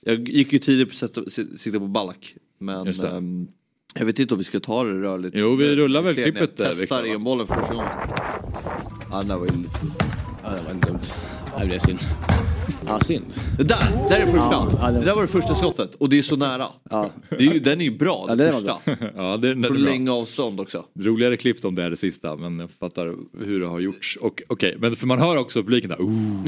Jag 0.00 0.28
gick 0.28 0.52
ju 0.52 0.58
tidigt 0.58 1.00
på 1.00 1.04
att 1.06 1.32
sikta 1.32 1.78
på 1.78 1.86
Ballack. 1.86 2.34
Men 2.58 2.86
ehm, 2.86 3.48
jag 3.94 4.04
vet 4.06 4.18
inte 4.18 4.34
om 4.34 4.38
vi 4.38 4.44
ska 4.44 4.60
ta 4.60 4.84
det 4.84 5.02
rörligt. 5.02 5.36
Jo, 5.36 5.56
vi 5.56 5.76
rullar 5.76 6.02
väl 6.02 6.14
klippet, 6.14 6.52
Jag 6.58 6.66
eh, 6.66 6.74
Viktor, 6.74 6.80
testar 6.80 7.02
va? 7.02 7.08
EM-bollen 7.08 7.46
första 7.46 7.74
gången. 7.74 7.90
Ja, 9.10 9.22
där 9.22 9.36
var 9.36 9.46
ju 9.46 9.52
lite... 9.52 9.70
Ja, 10.42 10.50
det 10.50 10.74
var 10.74 10.80
dumt. 10.88 11.00
Ja, 11.58 11.64
det 11.66 11.74
är 11.74 11.78
synd. 11.78 11.98
Ja, 12.86 13.00
synd. 13.00 13.24
Det 13.58 13.62
där, 13.64 14.08
där 14.08 14.16
är 14.20 14.24
första. 14.26 14.38
Ja, 14.38 14.68
ja, 14.80 14.90
det- 14.90 14.98
det... 14.98 15.04
där 15.04 15.14
var 15.14 15.22
det 15.22 15.28
första 15.28 15.54
skottet 15.54 15.94
och 15.94 16.08
det 16.08 16.18
är 16.18 16.22
så 16.22 16.36
nära. 16.36 16.66
Ja. 16.90 17.10
Det 17.30 17.36
är 17.36 17.52
ju, 17.52 17.58
den 17.58 17.80
är 17.80 17.84
ju 17.84 17.98
bra, 17.98 18.24
Ja, 18.28 18.34
den 18.34 18.38
den 18.52 18.64
var 18.64 18.80
första. 18.80 19.08
Ja, 19.16 19.36
det, 19.36 19.54
det 19.54 19.68
På 19.68 19.74
är 19.74 19.78
bra. 19.78 19.90
långa 19.92 20.12
avstånd 20.12 20.60
också. 20.60 20.84
Roligare 21.00 21.36
klipp 21.36 21.64
om 21.64 21.74
det 21.74 21.82
är 21.84 21.90
det 21.90 21.96
sista 21.96 22.36
men 22.36 22.58
jag 22.58 22.70
fattar 22.70 23.14
hur 23.44 23.60
det 23.60 23.66
har 23.66 23.80
gjorts. 23.80 24.18
Och, 24.20 24.42
okej, 24.48 24.76
men 24.78 24.96
för 24.96 25.06
man 25.06 25.18
hör 25.18 25.36
också 25.36 25.62
publiken 25.62 25.90
där, 25.90 25.96
oh, 25.96 26.44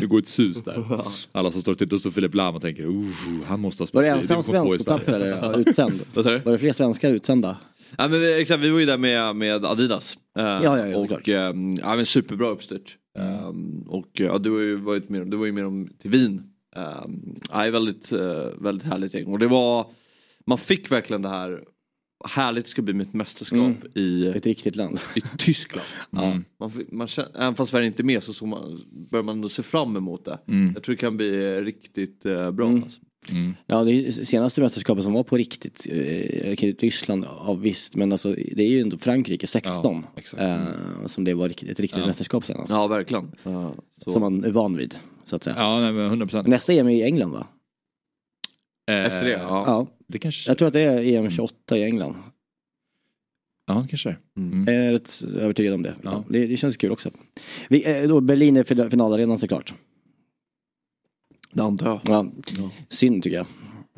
det 0.00 0.06
går 0.06 0.18
ett 0.18 0.28
sus 0.28 0.62
där. 0.62 0.84
Alla 1.32 1.50
som 1.50 1.60
står 1.60 1.72
och 1.72 1.78
tittar, 1.78 1.94
och 1.96 2.00
står 2.00 2.10
Filip 2.10 2.34
Lahm 2.34 2.54
och 2.54 2.62
tänker, 2.62 2.86
oh, 2.90 3.06
han 3.46 3.60
måste 3.60 3.82
ha 3.82 3.88
Var 3.92 4.02
det 4.02 4.08
spelat 4.08 4.20
ensam 4.22 4.42
svensk 4.42 4.62
på 4.62 4.84
Sverige." 4.84 4.84
plats 4.84 5.08
eller 5.08 5.26
ja, 5.42 5.54
utsänd? 5.56 6.00
Var 6.44 6.52
det 6.52 6.58
fler 6.58 6.72
svenskar 6.72 7.10
utsända? 7.12 7.56
Ja, 7.98 8.08
men 8.08 8.20
vi, 8.20 8.40
exakt, 8.40 8.60
vi 8.62 8.70
var 8.70 8.80
ju 8.80 8.86
där 8.86 8.98
med, 8.98 9.36
med 9.36 9.64
Adidas. 9.64 10.18
Eh, 10.38 10.44
ja, 10.44 10.78
ja, 10.88 10.96
och 10.98 11.08
klart. 11.08 11.28
eh, 11.28 11.34
ja, 11.34 11.96
men 11.96 12.06
superbra 12.06 12.48
uppstyrt. 12.48 12.96
Eh, 13.18 13.52
och 13.86 14.08
ja, 14.12 14.38
du, 14.38 14.50
har 14.50 14.60
ju 14.60 14.76
varit 14.76 15.08
med, 15.08 15.26
du 15.30 15.36
var 15.36 15.46
ju 15.46 15.52
med 15.52 15.64
dem 15.64 15.88
till 15.98 16.10
Wien. 16.10 16.48
Uh, 16.76 17.06
ja, 17.50 17.70
väldigt, 17.70 18.12
eh, 18.12 18.48
väldigt 18.58 18.86
härligt 18.86 19.14
gäng. 19.14 19.26
Och 19.26 19.38
det 19.38 19.48
var, 19.48 19.86
man 20.46 20.58
fick 20.58 20.90
verkligen 20.92 21.22
det 21.22 21.28
här, 21.28 21.64
härligt 22.28 22.66
ska 22.66 22.82
bli 22.82 22.94
mitt 22.94 23.12
mästerskap 23.12 23.58
Mm. 23.58 23.76
i, 23.94 24.26
Ett 24.28 24.46
riktigt 24.46 24.76
land. 24.76 24.98
i 25.16 25.20
Tyskland. 25.38 25.86
Ja. 26.10 26.38
Man, 26.58 26.72
man 26.92 27.08
känner, 27.08 27.30
även 27.36 27.54
fast 27.54 27.70
Sverige 27.70 27.86
inte 27.86 28.02
är 28.02 28.04
med 28.04 28.22
så, 28.22 28.32
så 28.32 28.46
man, 28.46 28.80
börjar 29.10 29.22
man 29.22 29.36
ändå 29.36 29.48
se 29.48 29.62
fram 29.62 29.96
emot 29.96 30.24
det. 30.24 30.38
Mm. 30.48 30.72
Jag 30.74 30.82
tror 30.82 30.94
det 30.94 31.00
kan 31.00 31.16
bli 31.16 31.60
riktigt 31.60 32.26
eh, 32.26 32.50
bra. 32.50 32.66
Mm. 32.68 32.82
Alltså. 32.82 33.00
Mm. 33.30 33.54
Ja, 33.66 33.84
det 33.84 34.12
senaste 34.12 34.60
mästerskapet 34.60 35.04
som 35.04 35.12
var 35.12 35.22
på 35.22 35.36
riktigt, 35.36 35.86
eh, 35.90 36.56
Ryssland, 36.78 37.24
ja 37.24 37.52
visst, 37.54 37.96
men 37.96 38.12
alltså 38.12 38.32
det 38.32 38.62
är 38.62 38.68
ju 38.68 38.80
ändå 38.80 38.98
Frankrike 38.98 39.46
16. 39.46 40.02
Ja, 40.06 40.20
exakt. 40.20 40.40
Mm. 40.42 40.60
eh, 40.62 41.06
som 41.06 41.24
det 41.24 41.34
var 41.34 41.48
riktigt- 41.48 41.70
ett 41.70 41.80
riktigt 41.80 42.00
Ja. 42.00 42.06
mästerskap 42.06 42.46
senast. 42.46 42.70
Ja, 42.70 42.86
verkligen. 42.86 43.32
Ja, 43.42 43.74
så. 43.98 44.10
Som 44.10 44.20
man 44.22 44.44
är 44.44 44.50
van 44.50 44.76
vid, 44.76 44.94
så 45.24 45.36
att 45.36 45.42
säga. 45.44 45.56
Ja, 45.58 45.80
nej, 45.80 45.92
men 45.92 46.06
100 46.06 46.26
procent. 46.26 46.48
Nästa 46.48 46.72
EM 46.72 46.88
är 46.88 46.92
i 46.94 47.02
England 47.02 47.30
va? 47.30 47.46
Efter 48.90 49.24
det, 49.24 49.30
ja. 49.30 49.64
Ja, 49.66 49.86
Det 50.06 50.18
kanske, 50.18 50.50
jag 50.50 50.58
tror 50.58 50.68
att 50.68 50.74
det 50.74 50.80
är 50.80 51.02
EM 51.02 51.30
28 51.30 51.78
i 51.78 51.82
England. 51.82 52.14
ja, 53.66 53.74
det 53.82 53.88
kanske 53.88 54.08
är. 54.08 54.18
Mm. 54.36 54.64
Jag 54.74 54.76
är 54.86 54.92
rätt 54.92 55.22
övertygad 55.40 55.74
om 55.74 55.82
det. 55.82 55.94
Ja. 56.02 56.24
Det, 56.28 56.46
det 56.46 56.56
känns 56.56 56.76
kul 56.76 56.90
också. 56.90 57.10
Vi, 57.68 57.90
eh, 58.02 58.08
då 58.08 58.20
Berlin 58.20 58.56
är 58.56 58.64
final- 58.64 58.90
finalarenan 58.90 59.38
såklart. 59.38 59.74
Det 61.52 61.62
antar 61.62 61.86
jag. 61.86 62.00
Ja. 62.04 62.30
Synd 62.88 63.22
tycker 63.22 63.36
jag. 63.36 63.46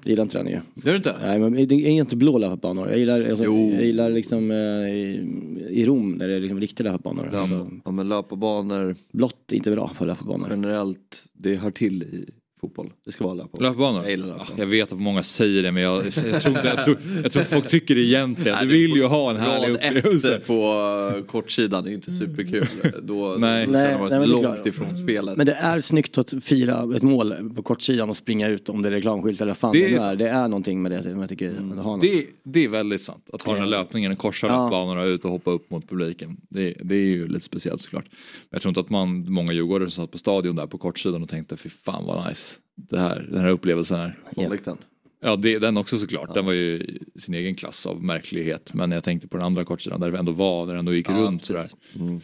Jag 0.02 0.10
gillar 0.10 0.22
inte 0.22 0.38
den 0.38 0.46
ju. 0.46 0.52
Gör 0.52 0.90
du 0.92 0.96
inte? 0.96 1.16
Nej 1.22 1.38
men 1.38 1.52
det 1.52 1.74
är 1.74 1.88
inte 1.88 2.16
blå 2.16 2.38
löparbanor. 2.38 2.88
Jag 2.88 2.98
gillar, 2.98 3.24
alltså, 3.30 3.44
Jo. 3.44 3.70
jag 3.72 3.84
gillar 3.84 4.10
liksom 4.10 4.50
eh, 4.50 4.56
i, 4.94 5.26
i 5.70 5.84
Rom 5.86 6.12
när 6.12 6.28
det 6.28 6.34
är 6.34 6.40
liksom 6.40 6.60
riktiga 6.60 6.92
löparbanor. 6.92 7.28
Ja, 7.32 7.38
Alltså, 7.38 7.68
ja, 7.84 7.90
men 7.90 8.08
löparbanor 8.08 8.96
blått 9.12 9.52
är 9.52 9.56
inte 9.56 9.70
bra 9.70 9.88
för 9.88 10.06
löparbanor. 10.06 10.48
generellt, 10.50 11.24
det 11.32 11.56
hör 11.56 11.70
till 11.70 12.02
i 12.02 12.28
fotboll. 12.64 12.92
Det 13.04 13.12
ska 13.12 13.24
vara 13.24 13.34
löparbanor. 13.34 13.70
Löpbanor? 13.70 14.02
Jag 14.02 14.10
gillar 14.10 14.26
Ja, 14.26 14.32
löparbanor. 14.32 14.60
jag 14.60 14.66
vet 14.66 14.92
att 14.92 14.98
många 15.00 15.22
säger 15.22 15.62
det 15.62 15.72
men 15.72 15.82
jag, 15.82 16.06
jag, 16.06 16.12
tror, 16.14 16.56
inte, 16.56 16.68
jag, 16.68 16.84
tror, 16.84 16.98
jag 17.22 17.32
tror 17.32 17.42
inte 17.42 17.54
folk 17.54 17.68
tycker 17.68 17.94
det 17.94 18.00
egentligen. 18.00 18.58
Du 18.60 18.66
vill 18.66 18.90
ju 18.90 19.04
ha 19.04 19.30
en 19.30 19.36
härlig 19.36 19.68
Rad 19.68 19.74
upplevelse. 19.76 20.36
ett 20.36 20.46
på 20.46 20.72
uh, 21.16 21.24
kortsidan 21.24 21.86
är 21.86 21.90
inte 21.92 22.18
superkul. 22.18 22.66
Då, 23.02 23.36
Nej. 23.38 23.66
då 23.66 23.72
Nej, 23.72 23.86
känner 23.86 23.98
man 23.98 24.00
nej, 24.00 24.10
sig 24.10 24.18
det 24.18 24.24
är 24.24 24.26
långt 24.26 24.40
klart. 24.42 24.66
ifrån 24.66 24.96
spelet. 24.96 25.36
Men 25.36 25.46
det 25.46 25.52
är 25.54 25.80
snyggt 25.80 26.18
att 26.18 26.34
fira 26.42 26.88
ett 26.96 27.02
mål 27.02 27.50
på 27.56 27.62
kortsidan 27.62 28.08
och 28.10 28.16
springa 28.16 28.48
ut 28.48 28.68
om 28.68 28.82
det 28.82 28.88
är 28.88 28.92
reklamskylt 28.92 29.40
eller 29.40 29.54
fan 29.54 29.72
Det 29.72 29.78
det, 29.88 29.94
är 29.94 29.98
sant. 29.98 30.12
är. 30.12 30.16
Det 30.24 30.28
är 30.30 30.48
någonting 30.48 30.82
med 30.82 30.92
det 30.92 31.02
som 31.02 31.20
jag 31.20 31.28
tycker 31.28 31.50
mm. 31.50 31.78
har 31.78 31.92
något. 31.96 32.00
Det, 32.02 32.26
det 32.42 32.64
är 32.64 32.68
väldigt 32.68 33.00
sant. 33.02 33.30
Att 33.32 33.42
ha 33.42 33.52
den 33.52 33.62
här 33.62 33.68
löpningen, 33.70 34.10
en 34.10 34.16
korsa 34.16 34.46
Ja. 34.46 34.64
löpbanorna 34.64 35.04
ut 35.04 35.24
och 35.24 35.30
hoppa 35.30 35.50
upp 35.50 35.70
mot 35.70 35.88
publiken. 35.88 36.36
Det, 36.48 36.74
det 36.82 36.94
är 36.94 36.98
ju 37.00 37.28
lite 37.28 37.44
speciellt 37.44 37.80
såklart. 37.80 38.04
Men 38.10 38.48
jag 38.50 38.62
tror 38.62 38.70
inte 38.70 38.80
att 38.80 38.90
man, 38.90 39.32
många 39.32 39.52
djurgårdare 39.52 39.90
som 39.90 40.04
satt 40.04 40.10
på 40.12 40.18
stadion 40.18 40.56
där 40.56 40.66
på 40.66 40.78
kortsidan 40.78 41.22
och 41.22 41.28
tänkte 41.28 41.56
fy 41.56 41.68
fan 41.68 42.04
vad 42.06 42.28
nice. 42.28 42.53
Det 42.76 42.98
här, 42.98 43.26
den 43.30 43.40
här 43.40 43.48
upplevelsen 43.48 43.98
här. 43.98 44.18
Målvakten. 44.36 44.78
Ja, 45.20 45.36
det, 45.36 45.58
den 45.58 45.76
också 45.76 45.98
såklart. 45.98 46.34
Den 46.34 46.46
var 46.46 46.52
ju 46.52 46.98
sin 47.18 47.34
egen 47.34 47.54
klass 47.54 47.86
av 47.86 48.02
märklighet. 48.04 48.74
Men 48.74 48.90
jag 48.90 49.04
tänkte 49.04 49.28
på 49.28 49.36
den 49.36 49.46
andra 49.46 49.64
kortsidan 49.64 50.00
där 50.00 50.10
det 50.10 50.18
ändå 50.18 50.32
var, 50.32 50.66
där 50.66 50.72
det 50.72 50.78
ändå 50.78 50.94
gick 50.94 51.08
Ja, 51.08 51.14
runt 51.14 51.44
sådär. 51.44 51.62
precis. 51.62 51.76
Mm. 51.96 52.20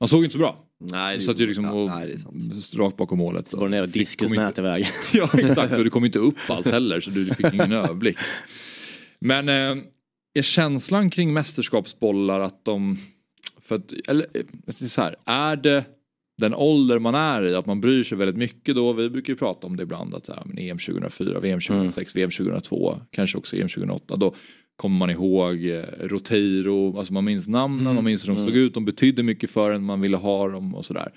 Man 0.00 0.08
såg 0.08 0.24
inte 0.24 0.32
så 0.32 0.38
bra. 0.38 0.56
Nej, 0.80 1.14
Du 1.16 1.20
det 1.20 1.26
satt 1.26 1.38
ju 1.38 1.46
liksom 1.46 1.64
ja, 1.64 1.72
och, 1.72 1.88
nej, 1.90 2.12
är 2.12 2.16
sant. 2.16 2.74
rakt 2.74 2.96
bakom 2.96 3.18
målet. 3.18 3.48
Så 3.48 3.56
Var 3.56 3.68
det 3.68 3.86
diskusnät 3.86 4.58
iväg. 4.58 4.86
Ja 5.12 5.30
exakt 5.38 5.72
och 5.76 5.84
det 5.84 5.90
kom 5.90 6.04
inte 6.04 6.18
upp 6.18 6.36
alls 6.48 6.66
heller 6.66 7.00
så 7.00 7.10
du 7.10 7.26
fick 7.26 7.52
ingen 7.54 7.72
överblick. 7.82 8.16
Men 9.18 9.48
eh, 9.48 9.84
är 10.34 10.42
känslan 10.42 11.10
kring 11.10 11.32
mästerskapsbollar 11.32 12.40
att 12.40 12.64
de, 12.64 12.98
för 13.62 13.74
att, 13.74 13.92
eller 14.08 14.26
eh, 14.34 14.72
så 14.72 15.00
här, 15.02 15.16
är 15.24 15.56
det 15.56 15.84
den 16.36 16.54
ålder 16.54 16.98
man 16.98 17.14
är 17.14 17.42
i, 17.46 17.54
att 17.54 17.66
man 17.66 17.80
bryr 17.80 18.02
sig 18.02 18.18
väldigt 18.18 18.36
mycket 18.36 18.74
då, 18.74 18.92
vi 18.92 19.10
brukar 19.10 19.32
ju 19.32 19.36
prata 19.36 19.66
om 19.66 19.76
det 19.76 19.82
ibland 19.82 20.14
att 20.14 20.26
så 20.26 20.32
här, 20.32 20.42
men 20.44 20.58
EM 20.58 20.78
2004, 20.78 21.40
VM 21.40 21.60
2006, 21.60 22.16
VM 22.16 22.30
2002, 22.30 23.00
kanske 23.10 23.38
också 23.38 23.56
EM 23.56 23.68
2008, 23.68 24.16
då 24.16 24.34
kommer 24.76 24.96
man 24.96 25.10
ihåg 25.10 25.64
eh, 25.64 25.84
Roteiro, 26.00 26.98
alltså 26.98 27.12
man 27.12 27.24
minns 27.24 27.48
namnen, 27.48 27.94
man 27.94 28.04
minns 28.04 28.28
hur 28.28 28.34
de 28.34 28.46
såg 28.46 28.56
ut, 28.56 28.74
de 28.74 28.84
betydde 28.84 29.22
mycket 29.22 29.50
för 29.50 29.70
en, 29.70 29.84
man 29.84 30.00
ville 30.00 30.16
ha 30.16 30.48
dem 30.48 30.74
och 30.74 30.86
sådär. 30.86 31.12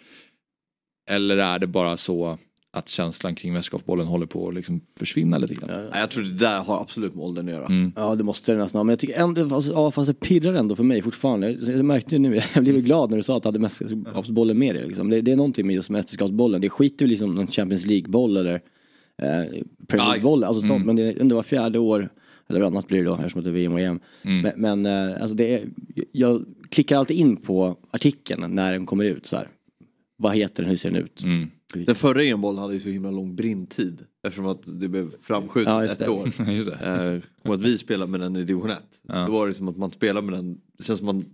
Eller 1.10 1.38
är 1.38 1.60
det 1.60 1.68
bara 1.68 1.98
så 1.98 2.38
att 2.78 2.90
känslan 2.90 3.36
kring 3.36 3.54
mästerskapsbollen 3.54 4.08
håller 4.08 4.26
på 4.26 4.48
att 4.48 4.54
liksom 4.54 4.82
försvinna 5.00 5.38
lite 5.38 5.54
grann? 5.54 5.70
Nej, 5.70 6.00
jag 6.00 6.10
tror 6.10 6.24
det 6.24 6.34
där 6.34 6.60
har 6.60 6.82
absolut 6.82 7.16
med 7.16 7.26
åldern 7.26 7.48
att 7.48 7.54
göra. 7.54 7.66
Mm. 7.66 7.92
Ja 7.96 8.16
det 8.16 8.24
måste 8.24 8.52
det 8.52 8.58
nästan 8.58 8.80
ha. 8.80 8.84
Men 8.84 8.90
jag 8.90 9.00
tycker 9.00 9.22
ändå, 9.22 9.50
fast, 9.50 9.70
ja, 9.70 9.92
fast 9.92 10.08
det 10.08 10.14
pirrar 10.14 10.54
ändå 10.54 10.76
för 10.76 10.84
mig 10.84 11.02
fortfarande. 11.02 11.52
Jag 11.52 11.86
märkte 11.86 12.16
ju 12.16 12.20
nu, 12.20 12.42
jag 12.56 12.64
blev 12.64 12.82
glad 12.82 13.10
när 13.10 13.18
du 13.18 13.24
sa 13.24 13.38
att 13.38 13.44
du 13.44 13.48
hade 13.48 13.60
mästerskapsbollen 13.60 14.60
med 14.60 14.76
dig. 14.76 14.88
Liksom. 14.88 15.10
Det, 15.10 15.22
det 15.22 15.32
är 15.32 15.36
någonting 15.36 15.68
med 15.68 15.76
just 15.76 15.90
mästerskapsbollen. 15.90 16.62
Det 16.62 16.70
skiter 16.70 17.06
ju 17.06 17.10
liksom 17.10 17.36
någon 17.36 17.48
Champions 17.48 17.86
League-boll 17.86 18.38
eller 18.38 18.56
eh, 19.22 19.64
Premier 19.88 20.08
League-boll. 20.08 20.44
Alltså 20.44 20.68
sånt. 20.68 20.86
Men 20.86 20.96
det 20.96 21.04
är 21.04 21.22
ändå 21.22 21.36
var 21.36 21.44
fjärde 21.44 21.80
år. 21.80 22.10
Eller 22.50 22.62
annat 22.62 22.88
blir 22.88 22.98
det 22.98 23.10
då, 23.10 23.16
eftersom 23.16 23.44
det 23.44 23.50
är 23.50 23.54
VM 23.54 23.74
och 23.74 23.80
EM. 23.80 24.00
Men, 24.22 24.52
men 24.56 24.86
eh, 24.86 25.22
alltså 25.22 25.36
det 25.36 25.54
är, 25.54 25.62
jag 26.12 26.46
klickar 26.70 26.98
alltid 26.98 27.18
in 27.18 27.36
på 27.36 27.78
artikeln 27.92 28.56
när 28.56 28.72
den 28.72 28.86
kommer 28.86 29.04
ut. 29.04 29.26
Så 29.26 29.36
här. 29.36 29.48
Vad 30.18 30.36
heter 30.36 30.64
den, 30.64 30.70
hur 30.70 30.78
ser 30.78 30.92
den 30.92 31.04
ut? 31.04 31.24
Mm. 31.24 31.50
Den 31.74 31.96
förra 31.96 32.24
EM-bollen 32.24 32.62
hade 32.62 32.74
ju 32.74 32.80
så 32.80 32.90
himla 32.90 33.12
lång 33.12 33.36
brintid. 33.36 34.06
Eftersom 34.24 34.46
att 34.46 34.80
det 34.80 34.88
blev 34.88 35.12
framskjutet 35.22 35.74
Ja, 35.74 35.86
ett 35.86 36.08
år. 36.08 36.32
Just 36.52 36.70
det. 36.70 37.22
Eh, 37.44 37.50
och 37.50 37.56
att 37.56 37.62
vi 37.62 37.78
spelade 37.78 38.12
med 38.12 38.20
den 38.20 38.36
i 38.36 38.44
division 38.44 38.70
1. 38.70 38.80
Ja. 39.08 39.26
Då 39.26 39.32
var 39.32 39.48
det 39.48 39.54
som 39.54 39.68
att 39.68 39.78
man 39.78 39.92
spelade 39.92 40.26
med 40.28 40.40
den, 40.40 40.62
det 40.78 40.84
känns 40.84 41.00
som 41.00 41.06
man, 41.06 41.26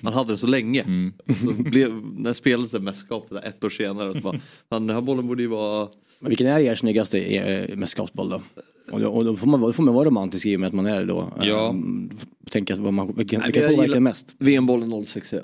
man 0.00 0.12
hade 0.12 0.28
den 0.28 0.38
så 0.38 0.46
länge. 0.46 0.82
Mm. 0.82 1.12
Och 1.28 1.36
så 1.36 1.52
blev, 1.52 1.92
när 2.16 2.32
spelades 2.32 2.70
det 2.70 2.80
mästerskapet 2.80 3.44
ett 3.44 3.64
år 3.64 3.70
senare. 3.70 4.14
Så 4.14 4.20
bara, 4.20 4.40
fan, 4.68 4.86
den 4.86 4.96
här 4.96 5.02
bollen 5.02 5.26
borde 5.26 5.42
ju 5.42 5.48
vara... 5.48 5.88
Men 6.20 6.28
vilken 6.28 6.46
är 6.46 6.60
er 6.60 6.74
snyggaste 6.74 7.18
eh, 7.20 7.76
mästerskapsboll 7.76 8.28
då? 8.28 8.42
Och 8.92 9.00
då, 9.00 9.08
och 9.08 9.24
då, 9.24 9.36
får 9.36 9.46
man, 9.46 9.60
då 9.60 9.72
får 9.72 9.82
man 9.82 9.94
vara 9.94 10.04
romantisk 10.04 10.46
i 10.46 10.56
och 10.56 10.60
med 10.60 10.66
att 10.66 10.72
man 10.72 10.86
är 10.86 11.00
det 11.00 11.06
då. 11.06 11.32
Ja. 11.42 11.68
Um, 11.68 12.10
tänka 12.50 12.76
vad 12.76 12.92
man, 12.92 13.14
vilken, 13.16 13.42
vilken 13.42 13.68
påverkar 13.68 14.00
mest? 14.00 14.34
VM-bollen 14.38 15.06
06 15.06 15.32
ja. 15.32 15.40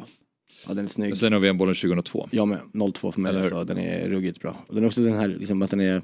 Ja 0.69 0.75
den 0.75 0.85
är 0.85 0.89
snygg. 0.89 1.17
Sen 1.17 1.33
har 1.33 1.41
vi 1.41 1.47
VM-bollen 1.49 1.75
2002. 1.75 2.29
Jag 2.31 2.49
med, 2.49 2.59
02 2.95 3.13
för 3.13 3.21
mig. 3.21 3.31
Eller 3.31 3.43
hur? 3.43 3.59
Alltså, 3.59 3.75
den 3.75 3.79
är 3.85 4.09
ruggigt 4.09 4.41
bra. 4.41 4.65
Och 4.69 4.75
den 4.75 4.85
är 4.85 4.87
också 4.89 5.01
den 5.01 5.13
här, 5.19 5.29
liksom, 5.29 5.63
att 5.63 5.71
den 5.71 5.81
är 5.81 6.03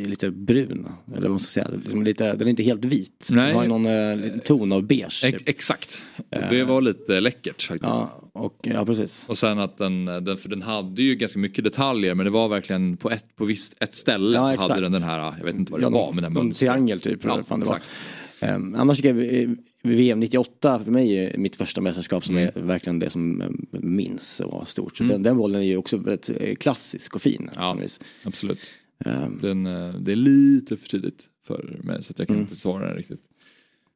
är 0.00 0.04
lite 0.04 0.30
brun. 0.30 0.86
Eller 1.12 1.20
vad 1.20 1.30
man 1.30 1.40
ska 1.40 1.48
säga. 1.50 1.68
Liksom 1.82 2.02
lite, 2.04 2.32
den 2.34 2.46
är 2.48 2.50
inte 2.50 2.62
helt 2.62 2.84
vit. 2.84 3.28
Nej. 3.32 3.46
Den 3.46 3.56
har 3.56 3.66
någon 3.66 3.86
eh, 3.86 4.38
ton 4.44 4.72
av 4.72 4.82
beige. 4.86 5.24
Ex- 5.24 5.38
Typ. 5.38 5.48
exakt. 5.48 6.02
Och 6.16 6.42
det 6.50 6.64
var 6.64 6.80
lite 6.80 7.20
läckert 7.20 7.62
faktiskt. 7.62 7.82
Ja, 7.92 8.30
och, 8.32 8.58
ja, 8.62 8.86
precis. 8.86 9.24
Och 9.28 9.38
sen 9.38 9.58
att 9.58 9.78
den, 9.78 10.04
den, 10.04 10.36
för 10.36 10.48
den 10.48 10.62
hade 10.62 11.02
ju 11.02 11.14
ganska 11.14 11.38
mycket 11.38 11.64
detaljer 11.64 12.14
men 12.14 12.24
det 12.24 12.30
var 12.30 12.48
verkligen 12.48 12.96
på 12.96 13.10
ett, 13.10 13.36
på 13.36 13.44
visst, 13.44 13.74
ett 13.80 13.94
ställe 13.94 14.36
Ja, 14.36 14.46
så 14.46 14.52
exakt. 14.52 14.70
hade 14.70 14.82
den 14.82 14.92
den 14.92 15.02
här, 15.02 15.34
jag 15.38 15.44
vet 15.44 15.54
inte 15.54 15.72
vad 15.72 15.80
det 15.80 15.84
Ja, 15.84 15.90
var 15.90 16.12
men 16.12 16.22
den 16.24 16.32
mönstret. 16.32 16.58
triangel 16.58 17.00
typ. 17.00 17.24
Ja, 17.24 17.42
fan 17.48 17.60
det 17.60 17.66
var. 17.66 17.76
exakt. 17.76 18.54
Um, 18.56 18.74
annars 18.78 18.96
tycker 18.96 19.14
jag 19.14 19.42
eh, 19.42 19.48
VM 19.86 20.20
98 20.20 20.80
för 20.84 20.90
mig 20.92 21.18
är 21.18 21.38
mitt 21.38 21.56
första 21.56 21.80
mästerskap 21.80 22.24
som 22.24 22.36
Mm. 22.36 22.50
är 22.54 22.60
verkligen 22.62 22.98
det 22.98 23.10
som 23.10 23.40
eh, 23.40 23.48
minns 23.80 24.40
och 24.40 24.52
var 24.52 24.64
stort. 24.64 24.96
Så 24.96 25.04
den, 25.04 25.22
den 25.22 25.36
bollen 25.36 25.60
är 25.60 25.66
ju 25.66 25.76
också 25.76 25.96
väldigt 25.96 26.30
eh, 26.40 26.54
klassisk 26.54 27.14
och 27.16 27.22
fin. 27.22 27.50
Ja. 27.56 27.78
Absolut. 28.24 28.70
Ehm, 29.04 29.38
Den, 29.42 29.66
eh, 29.66 29.94
det 30.00 30.12
är 30.12 30.16
lite 30.16 30.76
för 30.76 30.88
tidigt 30.88 31.28
för 31.46 31.80
mig 31.82 32.02
så 32.02 32.10
att 32.12 32.18
jag 32.18 32.28
kan 32.28 32.36
Mm. 32.36 32.44
inte 32.46 32.56
svara 32.60 32.86
den 32.88 32.96
riktigt. 32.96 33.20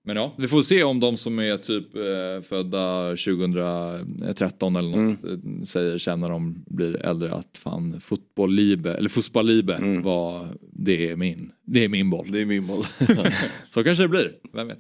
Men 0.04 0.16
ja, 0.16 0.35
vi 0.38 0.49
får 0.49 0.62
se 0.62 0.83
om 0.85 1.00
de 1.00 1.16
som 1.16 1.38
är 1.38 1.57
typ 1.57 1.95
eh, 1.97 2.49
födda 2.49 3.16
2013 3.16 4.76
eller 4.76 4.88
något 4.97 5.25
Mm. 5.25 5.64
säger 5.64 5.99
sen 5.99 6.21
när 6.21 6.28
de 6.28 6.64
blir 6.66 6.97
äldre 6.97 7.33
att 7.35 7.59
fan 7.62 8.00
fotboll-libe, 8.00 8.95
eller 8.95 9.09
fotboll-libe 9.09 9.75
Mm. 9.75 10.02
var, 10.02 10.49
det 10.73 11.11
är 11.11 11.16
min, 11.16 11.52
det 11.64 11.85
är 11.85 11.88
min 11.88 12.11
boll. 12.11 12.30
Det 12.33 12.40
är 12.40 12.47
min 12.47 12.66
boll. 12.66 12.85
Så 13.71 13.85
kanske 13.85 14.04
det 14.04 14.09
blir, 14.09 14.33
vem 14.52 14.68
vet. 14.68 14.78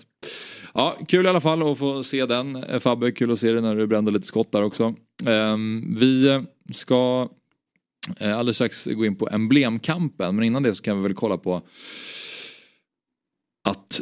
Ja, 0.74 0.98
kul 1.08 1.26
i 1.26 1.28
alla 1.28 1.40
fall 1.40 1.72
att 1.72 1.78
få 1.78 2.02
se 2.02 2.26
den. 2.26 2.56
Eh, 2.56 2.78
Fabbe, 2.78 3.12
kul 3.12 3.32
att 3.32 3.38
se 3.38 3.52
dig 3.52 3.62
när 3.62 3.76
du 3.76 3.86
brände 3.86 4.10
lite 4.10 4.26
skott 4.26 4.52
där 4.52 4.62
också. 4.62 4.94
Ehm, 5.26 5.94
vi 5.98 6.42
ska 6.72 7.28
eh, 8.20 8.38
alldeles 8.38 8.56
strax 8.56 8.84
gå 8.86 9.06
in 9.06 9.16
på 9.16 9.28
emblemkampen, 9.32 10.36
men 10.36 10.44
innan 10.44 10.62
det 10.62 10.74
så 10.74 10.82
kan 10.82 10.96
vi 10.96 11.02
väl 11.02 11.14
kolla 11.14 11.38
på 11.38 11.62
att 13.68 14.00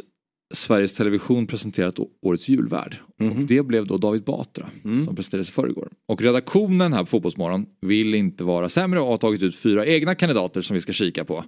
Sveriges 0.53 0.93
Television 0.93 1.47
presenterat 1.47 1.99
årets 2.21 2.49
julvärd. 2.49 2.97
Och 3.19 3.45
det 3.47 3.63
blev 3.63 3.87
då 3.87 3.97
David 3.97 4.23
Batra 4.23 4.69
som 5.05 5.15
presenterades 5.15 5.49
i 5.49 5.51
förrgår. 5.51 5.89
Och 6.07 6.21
redaktionen 6.21 6.93
här 6.93 6.99
på 6.99 7.05
Fotbollsmorgon 7.05 7.65
vill 7.81 8.15
inte 8.15 8.43
vara 8.43 8.69
sämre 8.69 8.99
och 8.99 9.07
har 9.07 9.17
tagit 9.17 9.43
ut 9.43 9.55
fyra 9.55 9.85
egna 9.85 10.15
kandidater 10.15 10.61
som 10.61 10.73
vi 10.73 10.81
ska 10.81 10.93
kika 10.93 11.25
på. 11.25 11.43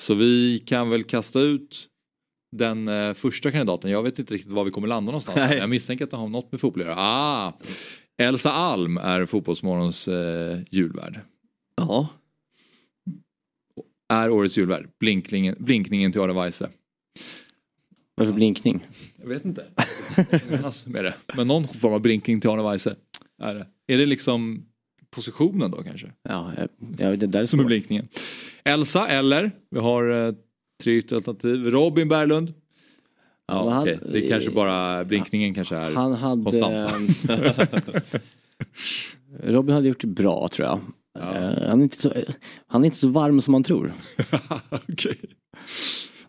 Så 0.00 0.14
vi 0.14 0.58
kan 0.66 0.90
väl 0.90 1.04
kasta 1.04 1.40
ut 1.40 1.88
den 2.52 2.88
eh, 2.88 3.14
första 3.14 3.50
kandidaten. 3.50 3.90
Jag 3.90 4.02
vet 4.02 4.18
inte 4.18 4.34
riktigt 4.34 4.52
var 4.52 4.64
vi 4.64 4.70
kommer 4.70 4.88
landa 4.88 5.10
någonstans. 5.10 5.36
Nej. 5.36 5.58
Jag 5.58 5.70
misstänker 5.70 6.04
att 6.04 6.10
det 6.10 6.16
har 6.16 6.28
något 6.28 6.52
med 6.52 6.60
fotboll 6.60 6.82
att 6.82 6.88
göra. 6.88 6.96
Ah, 6.98 7.52
Elsa 8.18 8.52
Alm 8.52 8.96
är 8.96 9.26
Fotbollsmorgons 9.26 10.08
eh, 10.08 10.58
julvärd. 10.70 11.20
Ja. 11.76 12.08
Är 14.08 14.30
årets 14.30 14.58
julvärd. 14.58 14.88
Blinkningen, 14.98 15.56
blinkningen 15.58 16.12
till 16.12 16.20
Adam 16.20 16.36
Weise. 16.36 16.70
Varför 18.14 18.32
blinkning? 18.32 18.86
Jag 19.16 19.28
vet 19.28 19.44
inte 19.44 19.64
menas 20.50 20.86
med 20.86 21.04
det. 21.04 21.14
Men 21.36 21.48
någon 21.48 21.68
form 21.68 21.92
av 21.92 22.00
blinkning 22.00 22.40
till 22.40 22.50
Arne 22.50 22.62
Weise. 22.62 22.96
Är 23.42 23.54
det. 23.54 23.66
Är 23.94 23.98
det 23.98 24.06
liksom 24.06 24.66
positionen 25.10 25.70
då 25.70 25.82
kanske? 25.82 26.12
Ja, 26.22 26.52
jag, 26.56 26.68
jag, 26.98 27.18
det 27.18 27.26
där 27.26 27.42
är 27.42 27.46
Som 27.46 27.60
är 27.60 27.64
blinkningen. 27.64 28.08
Elsa 28.64 29.08
eller, 29.08 29.50
vi 29.70 29.78
har 29.80 30.34
eh, 30.86 30.92
ytterligare 30.94 31.16
alternativ. 31.16 31.66
Robin 31.70 32.08
Berglund. 32.08 32.54
Ja, 33.48 33.70
han- 33.70 33.82
okej. 33.82 33.98
Det 34.12 34.20
kanske 34.20 34.50
bara, 34.50 35.04
blinkningen 35.04 35.54
kanske 35.54 35.76
är 35.76 35.90
Han 35.94 36.12
hade... 36.14 36.42
konstant. 36.44 37.10
Robin 39.42 39.74
hade 39.74 39.88
gjort 39.88 40.00
det 40.00 40.06
bra 40.06 40.48
tror 40.48 40.68
jag. 40.68 40.80
Eh, 41.18 41.68
Han, 41.68 41.80
är 41.80 41.82
inte 41.82 41.96
så, 42.00 42.12
han 42.66 42.82
är 42.82 42.86
inte 42.86 42.98
så 42.98 43.08
varm 43.08 43.40
som 43.40 43.52
man 43.52 43.62
tror. 43.62 43.92
Okej. 44.88 45.20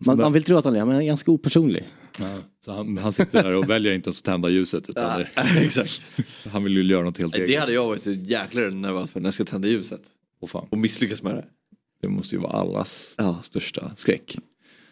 Man, 0.06 0.18
man 0.18 0.34
vill 0.34 0.44
tro 0.44 0.58
att 0.58 0.66
han 0.66 0.76
är, 0.76 0.80
men 0.86 0.94
han 0.94 1.02
är 1.02 1.06
ganska 1.08 1.32
opersonlig. 1.32 1.84
Ja, 2.20 2.38
så 2.66 2.72
han, 2.72 2.98
han 2.98 3.14
sitter 3.14 3.44
där 3.44 3.54
och 3.56 3.70
väljer 3.70 3.94
inte 3.94 4.08
ens 4.08 4.20
att 4.20 4.26
tända 4.26 4.50
ljuset 4.50 4.90
utan 4.90 5.20
det, 5.20 5.28
Exakt. 5.66 6.02
han 6.52 6.64
vill 6.64 6.78
ju 6.78 6.84
göra 6.84 7.04
något 7.04 7.18
helt 7.18 7.34
Det 7.34 7.44
eget. 7.44 7.60
hade 7.60 7.74
jag 7.74 7.86
varit 7.88 8.02
så 8.02 8.12
jäkla 8.12 8.62
nervös 8.62 9.12
för 9.12 9.20
när 9.20 9.28
jag 9.28 9.34
ska 9.34 9.44
tända 9.46 9.68
ljuset. 9.68 10.02
Åh, 10.42 10.50
fan. 10.50 10.68
Och 10.70 10.78
misslyckas 10.78 11.24
med 11.24 11.36
det. 11.36 11.46
Det 12.02 12.08
måste 12.10 12.36
ju 12.36 12.42
vara 12.42 12.52
allas 12.54 13.18
största 13.44 13.92
skräck. 13.96 14.38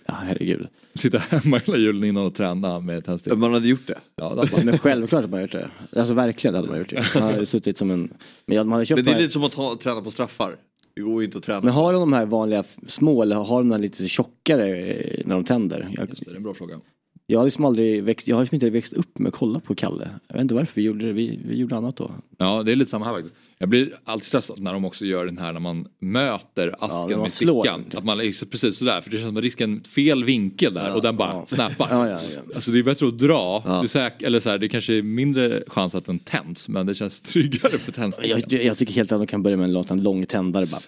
Ja, 0.05 0.13
herregud. 0.23 0.67
Sitta 0.95 1.17
hemma 1.17 1.57
hela 1.65 1.77
julen 1.77 2.03
innan 2.03 2.25
och 2.25 2.35
träna 2.35 2.79
med 2.79 3.05
tändstickor. 3.05 3.37
Man 3.37 3.53
hade 3.53 3.67
gjort 3.67 3.87
det. 3.87 3.97
Ja, 4.15 4.29
det 4.29 4.39
hade 4.41 4.51
man. 4.51 4.65
Men 4.65 4.77
självklart 4.77 5.21
hade 5.21 5.31
man 5.31 5.41
gjort 5.41 5.51
det. 5.51 5.69
Alltså 5.95 6.13
verkligen 6.13 6.55
hade 6.55 6.67
man 6.67 6.77
gjort 6.77 6.89
det. 6.89 7.01
Han 7.01 7.23
hade 7.23 7.45
suttit 7.45 7.77
som 7.77 7.91
en... 7.91 8.13
Men 8.45 8.57
man 8.57 8.71
hade 8.71 8.85
köpt 8.85 8.97
Men 8.97 9.05
det 9.05 9.11
är 9.11 9.13
här- 9.13 9.21
lite 9.21 9.33
som 9.33 9.43
att 9.43 9.51
ta, 9.51 9.77
träna 9.81 10.01
på 10.01 10.11
straffar. 10.11 10.55
Det 10.95 11.01
går 11.01 11.21
ju 11.21 11.25
inte 11.25 11.37
att 11.37 11.43
träna. 11.43 11.61
Men 11.61 11.73
har 11.73 11.93
de 11.93 11.99
de 11.99 12.13
här 12.13 12.25
vanliga 12.25 12.63
små 12.87 13.21
eller 13.21 13.35
har 13.35 13.57
de 13.59 13.69
de 13.69 13.71
här 13.71 13.79
lite 13.81 14.07
tjockare 14.07 14.67
eh, 14.77 15.21
när 15.25 15.35
de 15.35 15.43
tänder? 15.43 15.87
Jag, 15.97 16.07
Det 16.07 16.31
är 16.31 16.35
en 16.35 16.43
bra 16.43 16.53
fråga. 16.53 16.79
jag 17.25 17.39
har 17.39 17.45
liksom 17.45 17.65
aldrig 17.65 18.03
växt, 18.03 18.27
jag 18.27 18.35
har 18.35 18.41
liksom 18.43 18.55
inte 18.55 18.69
växt 18.69 18.93
upp 18.93 19.19
med 19.19 19.29
att 19.29 19.35
kolla 19.35 19.59
på 19.59 19.75
Kalle. 19.75 20.09
Jag 20.27 20.33
vet 20.35 20.41
inte 20.41 20.55
varför 20.55 20.75
vi 20.75 20.81
gjorde 20.81 21.05
det, 21.05 21.13
vi, 21.13 21.39
vi 21.45 21.57
gjorde 21.57 21.75
annat 21.77 21.97
då. 21.97 22.11
Ja, 22.37 22.63
det 22.63 22.71
är 22.71 22.75
lite 22.75 22.91
samma 22.91 23.05
här 23.05 23.13
faktiskt. 23.13 23.35
Jag 23.61 23.69
blir 23.69 23.93
alltid 24.05 24.25
stressad 24.25 24.59
när 24.61 24.73
de 24.73 24.85
också 24.85 25.05
gör 25.05 25.25
den 25.25 25.37
här 25.37 25.53
när 25.53 25.59
man 25.59 25.87
möter 25.99 26.75
asken 26.79 27.11
man 27.11 27.21
med 27.21 27.31
stickan. 27.31 27.63
den. 27.89 27.97
Att 27.97 28.03
man 28.05 28.19
är 28.19 28.45
precis 28.45 28.77
sådär, 28.77 29.01
för 29.01 29.09
det 29.09 29.17
känns 29.17 29.27
som 29.29 29.37
att 29.37 29.43
risken 29.43 29.83
fel 29.83 30.23
vinkel 30.23 30.73
där 30.73 30.95
och 30.95 31.01
den 31.01 31.17
bara 31.17 31.33
ja. 31.33 31.43
snappar. 31.47 31.87
Ja, 31.89 32.09
ja, 32.09 32.19
ja. 32.35 32.39
Alltså 32.55 32.71
det 32.71 32.79
är 32.79 32.83
bättre 32.83 33.07
att 33.07 33.19
dra, 33.19 33.63
Ja. 33.65 33.79
du 33.81 33.87
säk- 33.87 34.23
eller 34.23 34.39
så 34.39 34.49
här, 34.49 34.57
det 34.57 34.69
kanske 34.69 34.93
är 34.93 35.01
mindre 35.01 35.63
chans 35.67 35.95
att 35.95 36.05
den 36.05 36.19
tänds 36.19 36.69
men 36.69 36.85
det 36.85 36.95
känns 36.95 37.21
tryggare 37.31 37.77
för 37.77 37.91
tändstickan. 37.91 38.41
Jag, 38.49 38.63
jag 38.63 38.77
tycker 38.77 38.93
helt 38.93 39.11
att 39.11 39.19
de 39.19 39.27
kan 39.27 39.43
börja 39.43 39.57
med 39.57 39.63
en 39.63 39.73
lång, 39.73 39.85
en 39.89 40.03
lång 40.03 40.25
tändare 40.25 40.65
bara. 40.65 40.81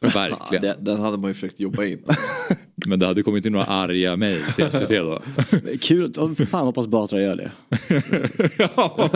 Ja, 0.00 0.08
Verkligen. 0.14 0.62
det, 0.62 0.76
den 0.80 1.00
hade 1.00 1.16
man 1.16 1.30
ju 1.30 1.34
försökt 1.34 1.60
jobba 1.60 1.84
in. 1.84 2.02
Men 2.86 2.98
det 2.98 3.06
hade 3.06 3.22
kommit 3.22 3.46
in 3.46 3.52
några 3.52 3.64
arga 3.66 4.16
mejl 4.16 4.40
till 4.56 4.70
SVT 4.70 4.88
då. 4.88 5.22
Kul, 5.80 6.12
oh, 6.16 6.34
fan 6.34 6.66
hoppas 6.66 6.86
Batra 6.86 7.20
gör 7.20 7.36
det. 7.36 7.50
ja? 8.58 9.10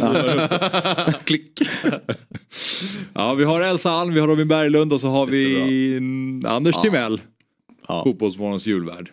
Han 0.00 0.14
rullar 0.14 0.44
upp. 1.08 1.24
Klick. 1.24 1.60
Ja, 3.14 3.34
vi 3.34 3.44
har 3.44 3.60
Elsa 3.60 3.90
Alm, 3.90 4.14
vi 4.14 4.20
har 4.20 4.28
Robin 4.28 4.48
Berglund 4.48 4.92
och 4.92 5.00
så 5.00 5.08
har 5.08 5.26
vi 5.26 5.96
Anders 6.46 6.82
Timell. 6.82 7.20
Ja. 7.88 8.04
Fotbollsmorgons 8.04 8.66
julvärd. 8.66 9.10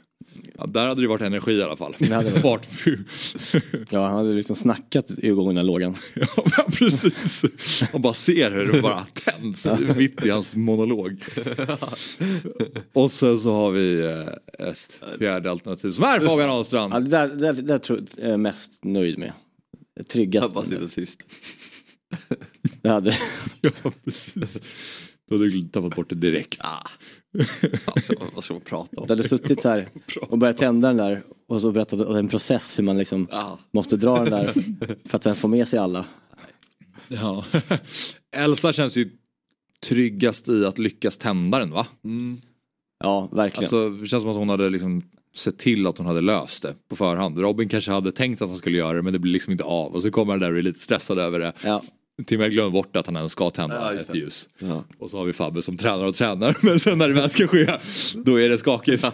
Ja, 0.57 0.65
där 0.65 0.87
hade 0.87 1.01
det 1.01 1.07
varit 1.07 1.21
energi 1.21 1.51
i 1.51 1.63
alla 1.63 1.75
fall. 1.75 1.95
Fart. 2.41 2.67
Ja, 3.89 4.07
han 4.07 4.15
hade 4.15 4.33
liksom 4.33 4.55
snackat 4.55 5.11
igång 5.17 5.47
den 5.47 5.57
här 5.57 5.63
lågan. 5.63 5.95
ja, 6.35 6.65
precis. 6.73 7.43
Man 7.93 8.01
bara 8.01 8.13
ser 8.13 8.51
hur 8.51 8.71
det 8.73 8.81
bara 8.81 9.05
tänds 9.13 9.67
mitt 9.95 10.25
i 10.25 10.29
hans 10.29 10.55
monolog. 10.55 11.23
Och 12.93 13.11
sen 13.11 13.39
så 13.39 13.53
har 13.53 13.71
vi 13.71 13.99
eh, 13.99 14.67
ett 14.67 15.01
fjärde 15.19 15.51
alternativ 15.51 15.91
som 15.91 16.03
är 16.03 16.19
Fabian 16.19 16.49
Ahlstrand. 16.49 16.93
Ja, 16.93 16.99
det 16.99 17.09
där, 17.09 17.27
det 17.27 17.35
där, 17.35 17.53
där 17.53 17.77
tror 17.77 18.01
jag 18.17 18.29
är 18.29 18.37
mest 18.37 18.83
nöjd 18.83 19.17
med. 19.17 19.33
Tryggast. 20.07 20.43
Jag 20.43 20.51
bara 20.51 20.65
sitter 20.65 20.87
tyst. 20.87 21.19
Det 22.81 22.89
hade... 22.89 23.17
Ja, 23.61 23.71
precis. 24.05 24.61
Då 25.29 25.35
hade 25.35 25.49
du 25.49 25.67
tappat 25.67 25.95
bort 25.95 26.09
det 26.09 26.15
direkt. 26.15 26.61
Vad 27.85 28.03
ska, 28.03 28.13
vad 28.35 28.43
ska 28.43 28.53
man 28.53 28.61
prata 28.61 28.97
om? 29.01 29.07
Du 29.07 29.13
hade 29.13 29.27
suttit 29.27 29.61
så 29.61 29.69
här 29.69 29.89
och 30.21 30.37
börjat 30.37 30.57
tända 30.57 30.87
den 30.87 30.97
där 30.97 31.23
och 31.47 31.61
så 31.61 31.71
berättat 31.71 32.01
om 32.01 32.15
en 32.15 32.27
process 32.29 32.79
hur 32.79 32.83
man 32.83 32.97
liksom 32.97 33.27
Ja. 33.31 33.59
måste 33.73 33.97
dra 33.97 34.23
den 34.23 34.29
där 34.31 34.53
för 35.05 35.17
att 35.17 35.23
sen 35.23 35.35
få 35.35 35.47
med 35.47 35.67
sig 35.67 35.79
alla. 35.79 36.05
Ja. 37.07 37.45
Elsa 38.35 38.73
känns 38.73 38.97
ju 38.97 39.09
tryggast 39.87 40.49
i 40.49 40.65
att 40.65 40.77
lyckas 40.79 41.17
tända 41.17 41.59
den 41.59 41.71
va? 41.71 41.87
Ja, 42.99 43.29
verkligen. 43.31 43.63
Alltså, 43.63 43.89
det 43.89 44.07
känns 44.07 44.23
som 44.23 44.31
att 44.31 44.37
hon 44.37 44.49
hade 44.49 44.69
liksom 44.69 45.01
sett 45.35 45.57
till 45.57 45.87
att 45.87 45.97
hon 45.97 46.07
hade 46.07 46.21
löst 46.21 46.63
det 46.63 46.75
på 46.89 46.95
förhand. 46.95 47.37
Robin 47.37 47.69
kanske 47.69 47.91
hade 47.91 48.11
tänkt 48.11 48.41
att 48.41 48.49
han 48.49 48.57
skulle 48.57 48.77
göra 48.77 48.93
det 48.97 49.01
men 49.01 49.13
det 49.13 49.19
blir 49.19 49.33
liksom 49.33 49.51
inte 49.51 49.63
av. 49.63 49.91
Och 49.95 50.01
så 50.01 50.11
kommer 50.11 50.33
han 50.33 50.39
där 50.39 50.51
och 50.51 50.57
är 50.57 50.61
lite 50.61 50.79
stressad 50.79 51.19
över 51.19 51.39
det. 51.39 51.53
ja. 51.63 51.83
Timmer 52.25 52.49
glömmer 52.49 52.69
bort 52.69 52.95
att 52.95 53.05
han 53.05 53.15
ens 53.15 53.31
ska 53.31 53.49
tända 53.49 53.75
Ja, 53.75 53.93
ett 54.01 54.15
ljus. 54.15 54.49
Ja. 54.59 54.83
Och 54.99 55.09
så 55.09 55.17
har 55.17 55.25
vi 55.25 55.33
Fabbe 55.33 55.61
som 55.61 55.77
tränar 55.77 56.03
och 56.05 56.15
tränar 56.15 56.57
men 56.61 56.79
sen 56.79 56.97
när 56.97 57.07
det 57.07 57.13
väl 57.13 57.29
ska 57.29 57.47
ske 57.47 57.77
då 58.25 58.39
är 58.39 58.49
det 58.49 58.57
skakigt. 58.57 59.05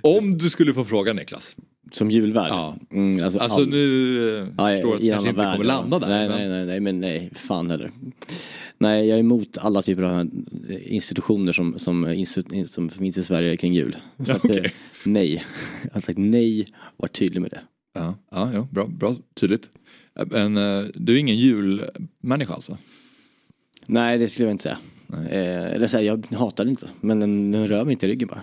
Om 0.00 0.38
du 0.38 0.50
skulle 0.50 0.74
få 0.74 0.84
fråga 0.84 1.12
Niklas. 1.12 1.56
Som 1.92 2.10
julvärd. 2.10 2.48
Ja. 2.50 2.76
Mm, 2.92 3.24
alltså, 3.24 3.38
Alltså 3.38 3.58
all- 3.58 3.68
nu 3.68 4.52
Ja, 4.58 4.68
förstår 4.68 4.94
att 4.94 5.00
i 5.00 5.04
du 5.06 5.10
kanske 5.12 5.28
inte 5.28 5.40
värld, 5.42 5.52
kommer 5.52 5.64
landa 5.64 5.98
där. 5.98 6.08
Nej, 6.08 6.28
men- 6.28 6.38
nej, 6.38 6.48
nej, 6.48 6.66
nej, 6.66 6.80
men 6.80 7.00
nej, 7.00 7.30
fan 7.34 7.70
heller. 7.70 7.90
Nej, 8.78 9.08
jag 9.08 9.16
är 9.16 9.20
emot 9.20 9.58
alla 9.58 9.82
typer 9.82 10.02
av 10.02 10.30
institutioner 10.86 11.52
som, 11.52 11.78
som, 11.78 12.24
som 12.66 12.88
finns 12.90 13.18
i 13.18 13.24
Sverige 13.24 13.56
kring 13.56 13.74
jul. 13.74 13.96
Så 14.24 14.32
att, 14.32 14.44
eh, 14.44 14.56
nej. 15.04 15.44
Jag 15.82 15.90
har 15.94 16.00
sagt 16.00 16.18
nej 16.18 16.68
och 16.76 17.02
varit 17.02 17.12
tydlig 17.12 17.40
med 17.40 17.50
det. 17.50 17.60
Ja, 17.94 18.14
ja, 18.30 18.50
ja 18.54 18.68
bra, 18.70 18.86
bra, 18.86 19.16
tydligt. 19.34 19.70
Men 20.26 20.56
eh, 20.56 20.84
du 20.94 21.12
är 21.14 21.18
ingen 21.18 21.36
julmänniska 21.36 22.54
alltså? 22.54 22.78
Nej, 23.86 24.18
det 24.18 24.28
skulle 24.28 24.48
jag 24.48 24.54
inte 24.54 24.62
säga. 24.62 24.78
Eh, 25.30 25.72
eller 25.74 25.86
säga, 25.86 26.02
jag 26.30 26.36
hatar 26.38 26.64
det 26.64 26.70
inte. 26.70 26.88
Men 27.00 27.20
den, 27.20 27.52
den 27.52 27.68
rör 27.68 27.84
mig 27.84 27.92
inte 27.92 28.06
i 28.06 28.08
ryggen 28.08 28.28
bara. 28.28 28.42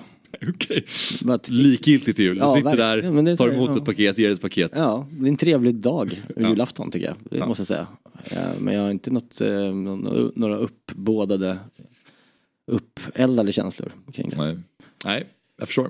Okej. 0.50 0.86
att- 1.30 1.50
Likgiltigt 1.50 2.16
till 2.16 2.26
jul. 2.26 2.36
Du 2.36 2.42
Ja, 2.42 2.56
sitter 2.56 2.76
verkligen. 2.78 3.26
där, 3.26 3.32
är 3.32 3.36
tar 3.38 3.48
så- 3.48 3.54
emot 3.54 3.70
ja. 3.70 3.78
ett 3.78 3.86
paket, 3.86 4.18
ger 4.18 4.32
ett 4.32 4.42
paket. 4.42 4.72
Ja, 4.76 5.08
det 5.12 5.26
är 5.26 5.30
en 5.30 5.38
trevlig 5.38 5.76
dag, 5.76 6.22
Ja. 6.36 6.50
julafton 6.50 6.92
tycker 6.92 7.08
jag. 7.08 7.16
Det 7.32 7.38
Ja. 7.38 7.46
måste 7.46 7.62
jag 7.62 7.68
säga. 7.68 7.88
Eh, 8.32 8.60
men 8.60 8.74
jag 8.74 8.82
har 8.82 8.92
inte 8.92 9.12
något, 9.12 9.42
eh, 9.42 9.74
några 10.36 10.56
uppbådade, 10.58 11.58
uppeldade 12.72 13.52
känslor 13.52 13.92
kring 14.14 14.30
det. 14.30 14.38
Nej. 14.38 14.58
Nej, 15.06 15.26
jag 15.58 15.68
förstår. 15.68 15.90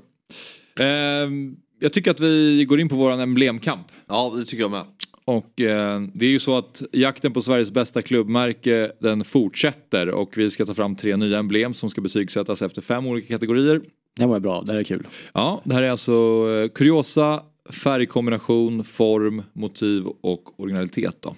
Ehm, 0.80 1.56
jag 1.78 1.92
tycker 1.92 2.10
att 2.10 2.20
vi 2.20 2.64
går 2.64 2.80
in 2.80 2.88
på 2.88 2.96
våran 2.96 3.20
emblemkamp. 3.20 3.86
ja, 4.06 4.32
det 4.36 4.44
tycker 4.44 4.62
jag 4.62 4.70
med. 4.70 4.84
Och 5.30 5.60
eh, 5.60 6.02
det 6.14 6.26
är 6.26 6.30
ju 6.30 6.38
så 6.38 6.58
att 6.58 6.82
jakten 6.92 7.32
på 7.32 7.42
Sveriges 7.42 7.70
bästa 7.70 8.02
klubbmärke 8.02 8.92
den 9.00 9.24
fortsätter 9.24 10.08
och 10.08 10.38
vi 10.38 10.50
ska 10.50 10.66
ta 10.66 10.74
fram 10.74 10.96
tre 10.96 11.16
nya 11.16 11.38
emblem 11.38 11.74
som 11.74 11.90
ska 11.90 12.00
betygsättas 12.00 12.62
efter 12.62 12.82
fem 12.82 13.06
olika 13.06 13.34
kategorier. 13.34 13.80
Det 14.16 14.26
var 14.26 14.40
bra, 14.40 14.62
det 14.62 14.72
här 14.72 14.78
är 14.78 14.84
kul. 14.84 15.06
Ja, 15.34 15.60
det 15.64 15.74
här 15.74 15.82
är 15.82 15.90
alltså 15.90 16.12
eh, 16.12 16.68
kuriosa, 16.68 17.42
färgkombination, 17.70 18.84
form, 18.84 19.42
motiv 19.52 20.06
och 20.06 20.60
originalitet 20.60 21.16
då. 21.20 21.36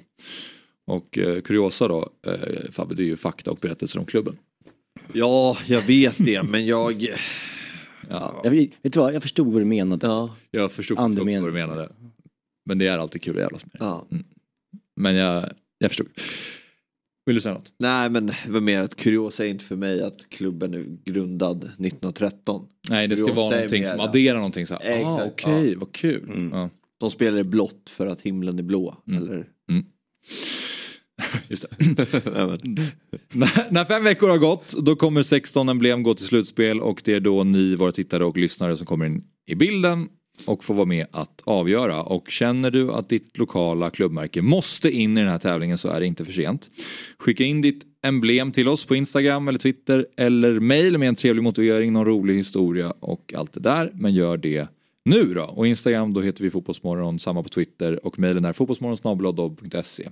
Och 0.87 1.19
eh, 1.19 1.41
kuriosa 1.41 1.89
då, 1.89 2.09
eh, 2.27 2.71
Fabbe, 2.73 2.95
det 2.95 3.03
är 3.03 3.07
ju 3.07 3.17
fakta 3.17 3.51
och 3.51 3.59
berättelser 3.61 3.99
om 3.99 4.07
klubben. 4.07 4.37
Ja, 5.13 5.57
jag 5.67 5.81
vet 5.81 6.15
det, 6.19 6.43
men 6.43 6.67
jag... 6.67 7.09
Ja, 8.11 8.41
Jag, 8.45 8.51
vet 8.51 8.73
du 8.83 9.01
vad, 9.01 9.15
jag 9.15 9.23
förstod 9.23 9.53
vad 9.53 9.61
du 9.61 9.65
menade. 9.65 10.07
Ja. 10.07 10.37
jag 10.51 10.73
förstod 10.73 10.99
också 10.99 11.25
vad 11.25 11.27
du 11.27 11.53
menade. 11.53 11.89
Men 12.65 12.79
det 12.79 12.87
är 12.87 12.99
alltid 12.99 13.23
kul 13.23 13.37
att 13.37 13.43
jävlas 13.43 13.67
med. 13.67 13.77
ja. 13.81 14.07
Men 14.97 15.15
jag, 15.15 15.51
jag 15.79 15.91
förstod. 15.91 16.09
Vill 17.27 17.35
du 17.35 17.41
säga 17.41 17.55
något? 17.55 17.73
Nej, 17.79 18.11
men 18.11 18.27
det 18.27 18.35
var 18.49 18.61
mer 18.61 18.81
att 18.81 18.95
kuriosa 18.97 19.45
är 19.45 19.49
inte 19.49 19.65
för 19.65 19.77
mig 19.77 20.03
att 20.03 20.29
klubben 20.29 20.75
är 20.75 20.85
grundad 21.05 21.65
1913. 21.65 22.67
Nej, 22.91 23.09
det 23.09 23.17
ska 23.17 23.27
Kuriosa 23.27 23.41
vara 23.41 23.55
någonting 23.55 23.87
som 23.87 24.01
adderar 24.01 24.37
någonting 24.37 24.67
så 24.67 24.75
här. 24.75 25.05
Ah, 25.05 25.25
Okej, 25.27 25.73
ja. 25.73 25.79
vad 25.81 25.93
kul. 25.93 26.25
Mm. 26.25 26.51
Ja, 26.53 26.71
De 26.99 27.11
spelar 27.11 27.39
i 27.39 27.45
blått 27.45 27.91
för 27.91 28.07
att 28.07 28.23
himlen 28.23 28.59
är 28.59 28.63
blå. 28.63 29.03
Mm. 29.09 29.23
Eller? 29.23 29.49
just 31.49 31.65
det. 31.71 31.77
när, 33.33 33.73
när 33.73 33.85
fem 33.85 34.05
veckor 34.05 34.29
har 34.29 34.39
gått 34.39 34.73
då 34.73 34.97
kommer 34.97 35.23
16 35.23 35.69
emblem 35.69 36.03
gå 36.03 36.15
till 36.15 36.27
slutspel 36.27 36.81
och 36.81 37.03
det 37.05 37.13
är 37.15 37.21
då 37.21 37.45
ni, 37.45 37.77
våra 37.77 37.93
tittare 37.93 38.25
och 38.25 38.37
lyssnare 38.37 38.77
som 38.77 38.87
kommer 38.87 39.07
in 39.07 39.25
i 39.47 39.55
bilden 39.55 40.09
och 40.47 40.65
få 40.65 40.73
vara 40.73 40.87
med 40.87 41.07
att 41.11 41.43
avgöra. 41.45 42.03
Och 42.03 42.31
känner 42.31 42.71
du 42.71 42.93
att 42.93 43.09
ditt 43.09 43.39
lokala 43.39 43.91
klubbmärke 43.91 44.43
måste 44.43 44.91
in 44.91 45.19
i 45.19 45.21
den 45.21 45.31
här 45.31 45.39
tävlingen 45.39 45.79
så 45.79 45.89
är 45.89 46.01
det 46.01 46.07
inte 46.07 46.25
för 46.25 46.33
sent. 46.33 46.71
Skicka 47.19 47.45
in 47.45 47.61
ditt 47.61 47.83
emblem 48.03 48.53
till 48.53 48.69
oss 48.69 48.85
på 48.85 48.97
Instagram 48.97 49.49
eller 49.49 49.59
Twitter 49.59 50.07
eller 50.17 50.61
mail 50.61 50.99
med 50.99 51.09
en 51.09 51.17
trevlig 51.17 51.43
motivering, 51.43 51.93
någon 51.93 52.05
rolig 52.05 52.35
historia 52.35 52.95
och 53.01 53.35
allt 53.37 53.53
det 53.53 53.61
där. 53.61 53.93
Men 53.95 54.15
gör 54.15 54.37
det 54.37 54.69
nu 55.05 55.35
då. 55.35 55.45
Och 55.45 55.67
Instagram 55.67 56.15
då 56.15 56.21
heter 56.21 56.43
vi 56.45 56.51
Fotbollsmorgon, 56.51 57.19
samma 57.19 57.43
på 57.43 57.49
Twitter 57.49 58.07
och 58.07 58.19
mejlen 58.19 58.45
är 58.45 58.53
fotbollsmorgon.se. 58.53 60.09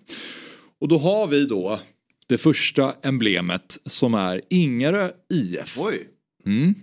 Och 0.79 0.89
då 0.89 0.99
har 0.99 1.27
vi 1.27 1.47
då 1.47 1.81
det 2.27 2.39
första 2.39 2.95
emblemet 3.03 3.79
som 3.85 4.15
är 4.15 4.43
Ingarö 4.49 5.11
IF. 5.29 5.79
Oj. 5.79 6.09
Mm. 6.47 6.75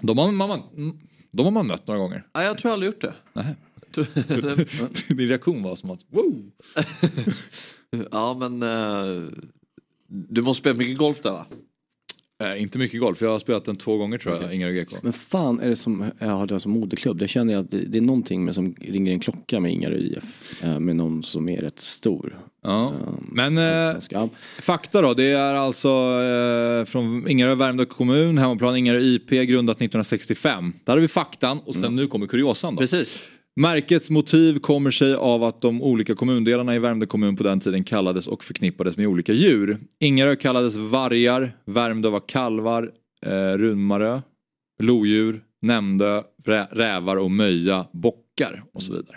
De, 0.00 0.18
har 0.18 0.32
man, 0.32 0.62
de 1.36 1.44
har 1.44 1.50
man 1.52 1.66
mött 1.66 1.86
några 1.86 2.00
gånger. 2.00 2.26
Nej, 2.34 2.46
jag 2.46 2.58
tror 2.58 2.70
jag 2.70 2.72
aldrig 2.72 2.92
gjort 2.92 3.00
det. 3.00 3.14
Nej. 3.32 3.56
Din 5.08 5.28
reaktion 5.28 5.62
var 5.62 5.76
som 5.76 5.90
att 5.90 6.00
wow. 6.10 6.50
ja 8.10 8.34
men 8.34 8.62
uh, 8.62 9.28
du 10.06 10.42
måste 10.42 10.60
spela 10.60 10.76
mycket 10.76 10.98
golf 10.98 11.22
där 11.22 11.30
va? 11.30 11.46
Äh, 12.38 12.62
inte 12.62 12.78
mycket 12.78 13.00
golf, 13.00 13.20
jag 13.20 13.30
har 13.30 13.38
spelat 13.38 13.64
den 13.64 13.76
två 13.76 13.96
gånger 13.96 14.18
tror 14.18 14.34
jag, 14.34 14.44
okay. 14.44 14.54
Ingarö 14.54 14.72
GK. 14.72 14.92
Men 15.02 15.12
fan 15.12 15.60
är 15.60 15.68
det 15.68 15.76
som 15.76 16.04
jag 16.18 16.26
har 16.26 16.46
det 16.46 16.60
som 16.60 16.72
moderklubb? 16.72 17.18
Det 17.18 17.28
känner 17.28 17.52
jag 17.52 17.64
att 17.64 17.70
det, 17.70 17.80
det, 17.80 17.98
är 17.98 18.02
någonting 18.02 18.44
med 18.44 18.54
som 18.54 18.74
ringer 18.80 19.12
en 19.12 19.20
klocka 19.20 19.60
med 19.60 19.72
Ingarö 19.72 19.96
IF. 19.96 20.62
Äh, 20.62 20.80
med 20.80 20.96
någon 20.96 21.22
som 21.22 21.48
är 21.48 21.60
rätt 21.60 21.78
stor. 21.78 22.38
Ja. 22.62 22.92
Um, 23.06 23.30
Men 23.32 23.58
äh, 23.58 24.26
fakta 24.60 25.02
då, 25.02 25.14
det 25.14 25.24
är 25.24 25.54
alltså 25.54 25.88
äh, 25.88 26.84
från 26.84 27.28
Ingarö 27.28 27.54
Värmdö 27.54 27.84
kommun, 27.84 28.38
hemmaplan 28.38 28.76
Ingarö 28.76 29.00
IP 29.00 29.30
grundat 29.30 29.76
1965. 29.76 30.72
Där 30.84 30.92
har 30.92 31.00
vi 31.00 31.08
faktan 31.08 31.58
och 31.58 31.74
sen 31.74 31.84
mm. 31.84 31.96
nu 31.96 32.06
kommer 32.06 32.26
kuriosan 32.26 32.74
då. 32.74 32.80
Precis. 32.80 33.20
Märkets 33.60 34.10
motiv 34.10 34.58
kommer 34.58 34.90
sig 34.90 35.14
av 35.14 35.44
att 35.44 35.60
de 35.60 35.82
olika 35.82 36.14
kommundelarna 36.14 36.74
i 36.74 36.78
Värmdö 36.78 37.06
kommun 37.06 37.36
på 37.36 37.42
den 37.42 37.60
tiden 37.60 37.84
kallades 37.84 38.26
och 38.26 38.44
förknippades 38.44 38.96
med 38.96 39.06
olika 39.06 39.32
djur. 39.32 39.78
Ingarö 39.98 40.36
kallades 40.36 40.76
vargar, 40.76 41.56
Värmdö 41.64 42.08
var 42.08 42.28
kalvar, 42.28 42.92
eh, 43.26 43.30
Runmarö, 43.32 44.20
lodjur, 44.82 45.44
Nämndö, 45.62 46.22
rä 46.44 46.68
rävar 46.70 47.16
och 47.16 47.30
Möja, 47.30 47.86
bockar 47.92 48.64
och 48.72 48.82
så 48.82 48.92
vidare. 48.92 49.16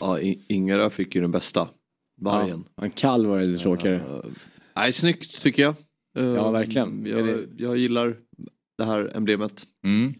Ja, 0.00 0.20
Ingarö 0.48 0.90
fick 0.90 1.14
ju 1.14 1.20
den 1.20 1.30
bästa, 1.30 1.68
vargen. 2.20 2.64
Ja, 2.76 2.84
en 2.84 2.90
kalv 2.90 3.28
var 3.28 3.40
lite 3.40 3.62
tråkigare. 3.62 3.96
Uh, 3.96 4.24
nej, 4.76 4.92
snyggt 4.92 5.42
tycker 5.42 5.62
jag. 5.62 5.74
Uh, 6.18 6.34
ja, 6.34 6.50
verkligen. 6.50 7.06
Jag, 7.06 7.44
jag 7.56 7.76
gillar 7.76 8.16
det 8.78 8.84
här 8.84 9.16
emblemet. 9.16 9.66
Mm. 9.84 10.14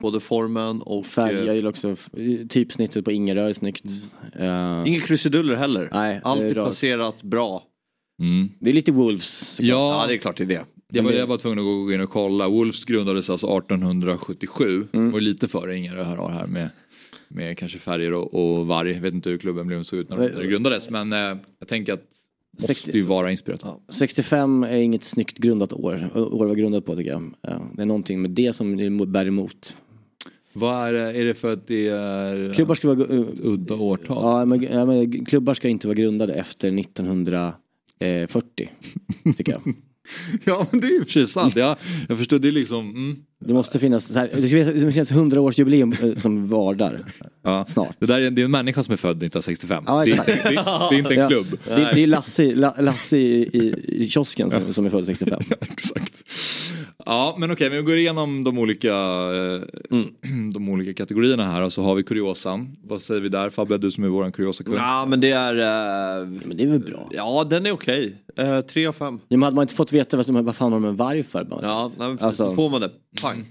Både 0.00 0.20
formen 0.20 0.82
och... 0.82 1.06
Färg, 1.06 1.46
jag 1.46 1.56
gillar 1.56 1.70
också 1.70 1.96
typsnittet 2.48 3.04
på 3.04 3.12
Ingerö 3.12 3.48
är 3.48 3.52
snyggt. 3.52 3.84
Mm. 4.34 4.80
Uh, 4.80 4.88
Inga 4.88 5.00
krusiduller 5.00 5.56
heller. 5.56 5.88
Nej, 5.92 6.20
Alltid 6.24 6.54
placerat 6.54 7.22
bra. 7.22 7.62
Mm. 8.22 8.48
Det 8.60 8.70
är 8.70 8.74
lite 8.74 8.92
Wolves. 8.92 9.58
Ja, 9.60 10.00
ja, 10.00 10.06
det 10.06 10.14
är 10.14 10.18
klart 10.18 10.36
det 10.36 10.44
är 10.44 10.48
det. 10.48 10.64
Det 10.92 11.00
var 11.00 11.12
det 11.12 11.18
jag 11.18 11.26
var 11.26 11.38
tvungen 11.38 11.58
att 11.58 11.64
gå 11.64 11.92
in 11.92 12.00
och 12.00 12.10
kolla. 12.10 12.48
Wolves 12.48 12.84
grundades 12.84 13.30
alltså 13.30 13.58
1877. 13.58 14.86
Mm. 14.92 15.14
Och 15.14 15.22
lite 15.22 15.48
före 15.48 15.76
Ingerö 15.76 16.02
här, 16.02 16.28
här 16.28 16.46
med, 16.46 16.68
med 17.28 17.58
kanske 17.58 17.78
färger 17.78 18.12
och, 18.12 18.34
och 18.34 18.66
varg. 18.66 18.90
Jag 18.90 19.00
vet 19.00 19.14
inte 19.14 19.30
hur 19.30 19.38
klubben 19.38 19.84
såg 19.84 19.98
ut 19.98 20.08
när 20.08 20.16
det 20.16 20.46
grundades. 20.46 20.90
Men 20.90 21.12
eh, 21.12 21.36
jag 21.58 21.68
tänker 21.68 21.92
att 21.92 22.04
måste 22.52 22.74
60, 22.74 22.96
ju 22.96 23.02
vara 23.02 23.30
inspirerat. 23.30 23.60
Ja. 23.64 23.80
65 23.88 24.64
är 24.64 24.76
inget 24.76 25.04
snyggt 25.04 25.38
grundat 25.38 25.72
år. 25.72 26.10
År 26.14 26.46
var 26.46 26.54
grundat 26.54 26.84
på 26.84 26.96
tycker 26.96 27.10
jag. 27.10 27.34
Det 27.74 27.82
är 27.82 27.86
någonting 27.86 28.22
med 28.22 28.30
det 28.30 28.52
som 28.52 28.76
bär 29.12 29.26
emot. 29.26 29.74
Vad 30.58 30.88
är 30.88 30.94
är 30.94 31.24
det 31.24 31.34
för 31.34 31.52
att 31.52 31.66
det 31.66 31.88
är 31.88 32.52
klubbar 32.54 32.74
ska 32.74 32.94
vara, 32.94 32.98
uh, 32.98 33.26
udda 33.38 33.74
årtal? 33.74 34.16
Ja 34.22 34.44
men, 34.44 34.62
ja 34.62 34.84
men, 34.84 35.24
klubbar 35.24 35.54
ska 35.54 35.68
inte 35.68 35.86
vara 35.86 35.94
grundade 35.94 36.34
efter 36.34 36.78
1940. 36.80 38.68
tycker 39.36 39.52
jag. 39.52 39.74
ja 40.44 40.66
men 40.70 40.80
det 40.80 40.86
är 40.86 40.92
ju 40.92 41.04
precis 41.04 41.32
sant. 41.32 41.56
Jag, 41.56 41.76
jag 42.08 42.18
förstår, 42.18 42.38
det 42.38 42.48
är 42.48 42.52
liksom... 42.52 42.90
Mm. 42.90 43.16
Det 43.40 43.54
måste 43.54 43.78
finnas, 43.78 44.04
så 44.04 44.18
här, 44.18 44.30
det 44.34 44.48
ska 44.80 44.92
finnas 44.92 45.10
100 45.10 45.40
års 45.40 45.58
jubileum 45.58 45.92
eh, 45.92 46.16
som 46.16 46.48
var 46.48 46.74
där. 46.74 47.04
Ja. 47.42 47.64
Snart. 47.64 47.96
Det, 47.98 48.06
där 48.06 48.20
är, 48.20 48.30
det 48.30 48.42
är 48.42 48.44
en 48.44 48.50
människa 48.50 48.82
som 48.82 48.92
är 48.92 48.96
född 48.96 49.10
1965. 49.10 49.84
Ja, 49.86 50.04
det, 50.04 50.10
det, 50.10 50.24
det, 50.26 50.50
det, 50.50 50.56
är 50.56 50.94
inte 50.94 51.14
en 51.14 51.20
ja. 51.20 51.28
klubb. 51.28 51.58
Det, 51.64 51.90
det 51.94 52.02
är 52.02 52.06
Lasse, 52.06 52.54
Lasse 52.54 53.16
i, 53.16 53.42
i, 53.42 53.74
i 54.02 54.08
kiosken 54.08 54.50
som, 54.50 54.72
som 54.72 54.86
är 54.86 54.90
född 54.90 55.06
65. 55.06 55.40
exakt. 55.60 56.24
Ja 57.06 57.36
men 57.38 57.50
okej, 57.50 57.68
vi 57.68 57.82
går 57.82 57.96
igenom 57.96 58.44
de 58.44 58.58
olika, 58.58 58.88
eh, 58.88 59.62
mm. 59.90 60.52
de 60.52 60.68
olika 60.68 60.94
kategorierna 60.94 61.52
här 61.52 61.62
och 61.62 61.72
så 61.72 61.82
har 61.82 61.94
vi 61.94 62.02
kuriosan. 62.02 62.76
Vad 62.82 63.02
säger 63.02 63.20
vi 63.20 63.28
där 63.28 63.50
Fabbe, 63.50 63.78
du 63.78 63.90
som 63.90 64.04
är 64.04 64.08
våran 64.08 64.32
kuriosakung? 64.32 64.74
Ja 64.74 65.06
men 65.06 65.20
det 65.20 65.30
är... 65.30 65.54
Uh, 65.54 66.28
men 66.28 66.56
det 66.56 66.64
är 66.64 66.68
väl 66.68 66.80
bra? 66.80 67.10
Ja 67.12 67.46
den 67.50 67.66
är 67.66 67.72
okej. 67.72 68.16
Okay. 68.32 68.46
Uh, 68.46 68.60
tre 68.60 68.86
av 68.86 68.92
fem. 68.92 69.20
Ja, 69.28 69.36
men 69.36 69.42
hade 69.42 69.54
man 69.54 69.62
inte 69.62 69.74
fått 69.74 69.92
veta 69.92 70.16
vad, 70.16 70.26
vad 70.26 70.56
fan 70.56 70.72
har 70.72 70.80
de 70.80 70.88
en 70.88 70.96
varg 70.96 71.22
för? 71.22 71.44
Bara? 71.44 71.60
Ja, 71.62 71.92
nej, 71.98 72.16
alltså, 72.20 72.44
då 72.44 72.54
får 72.54 72.70
man 72.70 72.80
det. 72.80 72.90
Pang. 73.22 73.46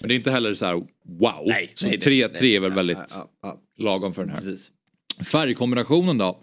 Men 0.00 0.08
det 0.08 0.14
är 0.14 0.16
inte 0.16 0.30
heller 0.30 0.54
så 0.54 0.64
här 0.64 0.74
wow. 0.74 1.42
Nej, 1.46 1.72
så 1.74 1.86
nej, 1.86 2.00
tre, 2.00 2.26
nej, 2.26 2.36
tre 2.36 2.56
är 2.56 2.60
väl 2.60 2.72
väldigt 2.72 2.98
ja, 2.98 3.28
ja, 3.42 3.60
ja. 3.76 3.84
lagom 3.84 4.14
för 4.14 4.22
den 4.22 4.30
här. 4.30 4.40
Precis. 4.40 4.70
Färgkombinationen 5.24 6.18
då? 6.18 6.40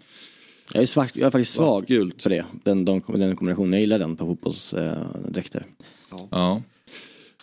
Jag 0.72 0.82
är, 0.82 0.86
svart, 0.86 1.16
jag 1.16 1.26
är 1.26 1.30
faktiskt 1.30 1.52
svag 1.52 1.86
Gult. 1.86 2.22
för 2.22 2.30
det. 2.30 2.44
Den, 2.64 2.84
de, 2.84 3.02
den 3.06 3.36
kombinationen. 3.36 3.72
Jag 3.72 3.80
gillar 3.80 3.98
den 3.98 4.16
på 4.16 4.26
fotbollsdräkter. 4.26 5.60
Eh, 5.60 5.84
ja. 6.12 6.28
ja. 6.30 6.62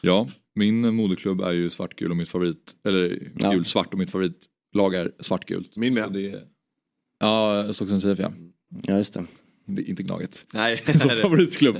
Ja, 0.01 0.27
min 0.55 0.95
moderklubb 0.95 1.41
är 1.41 1.51
ju 1.51 1.69
svartgul 1.69 2.11
och 2.11 2.17
mitt 2.17 2.29
favorit, 2.29 2.75
eller 2.85 3.31
ja. 3.37 3.51
gul-svart 3.51 3.93
och 3.93 3.99
mitt 3.99 4.11
favoritlag 4.11 4.95
är 4.95 5.11
svartgult. 5.19 5.77
Min 5.77 5.93
med. 5.93 6.13
Det, 6.13 6.43
ja, 7.19 7.73
Stockholms 7.73 8.05
IF 8.05 8.19
ja. 8.19 8.31
Ja, 8.83 8.97
just 8.97 9.13
det. 9.13 9.25
det 9.65 9.81
inte 9.81 10.03
Gnaget. 10.03 10.45
Nej. 10.53 10.77
Som 10.99 11.09
favoritklubb. 11.09 11.77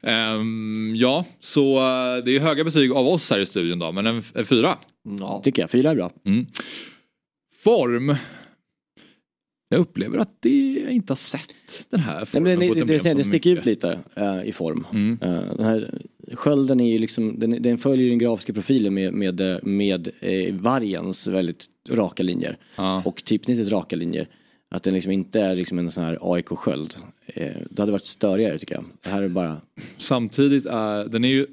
um, 0.00 0.94
ja, 0.96 1.24
så 1.40 1.76
uh, 1.76 2.24
det 2.24 2.36
är 2.36 2.40
höga 2.40 2.64
betyg 2.64 2.92
av 2.92 3.06
oss 3.06 3.30
här 3.30 3.38
i 3.38 3.46
studion 3.46 3.78
då, 3.78 3.92
men 3.92 4.06
en, 4.06 4.22
en 4.34 4.44
fyra. 4.44 4.78
Ja. 5.20 5.40
Tycker 5.44 5.62
jag, 5.62 5.70
fyra 5.70 5.90
är 5.90 5.94
bra. 5.94 6.12
Mm. 6.24 6.46
Form 7.64 8.16
jag 9.72 9.80
upplever 9.80 10.18
att 10.18 10.36
det, 10.40 10.80
jag 10.84 10.92
inte 10.92 11.10
har 11.10 11.16
sett 11.16 11.86
den 11.90 12.00
här 12.00 12.24
formen. 12.24 12.58
Nej, 12.58 12.68
men 12.68 12.86
det, 12.86 12.98
det, 12.98 13.14
det 13.14 13.24
sticker 13.24 13.50
ut 13.50 13.64
lite 13.64 13.98
uh, 14.18 14.48
i 14.48 14.52
form. 14.52 14.86
Mm. 14.92 15.18
Uh, 15.22 15.56
den 15.56 15.66
här 15.66 16.00
skölden 16.32 16.80
är 16.80 16.92
ju 16.92 16.98
liksom, 16.98 17.38
den, 17.38 17.62
den 17.62 17.78
följer 17.78 18.08
den 18.08 18.18
grafiska 18.18 18.52
profilen 18.52 18.94
med, 18.94 19.12
med, 19.12 19.60
med 19.62 20.08
uh, 20.08 20.54
vargens 20.54 21.26
väldigt 21.26 21.66
raka 21.90 22.22
linjer. 22.22 22.58
Uh. 22.78 23.06
Och 23.06 23.24
typsnittets 23.24 23.70
raka 23.70 23.96
linjer. 23.96 24.28
Att 24.70 24.82
den 24.82 24.94
liksom 24.94 25.12
inte 25.12 25.40
är 25.40 25.56
liksom 25.56 25.78
en 25.78 25.90
sån 25.90 26.04
här 26.04 26.18
AIK-sköld. 26.20 26.94
det 27.70 27.78
hade 27.78 27.92
varit 27.92 28.04
störigare 28.04 28.58
tycker 28.58 28.74
jag. 28.74 28.84
Det 29.02 29.10
här 29.10 29.22
är 29.22 29.28
bara... 29.28 29.60
Samtidigt 29.98 30.66
är 30.66 31.04
den 31.04 31.24
är 31.24 31.28
ju 31.28 31.46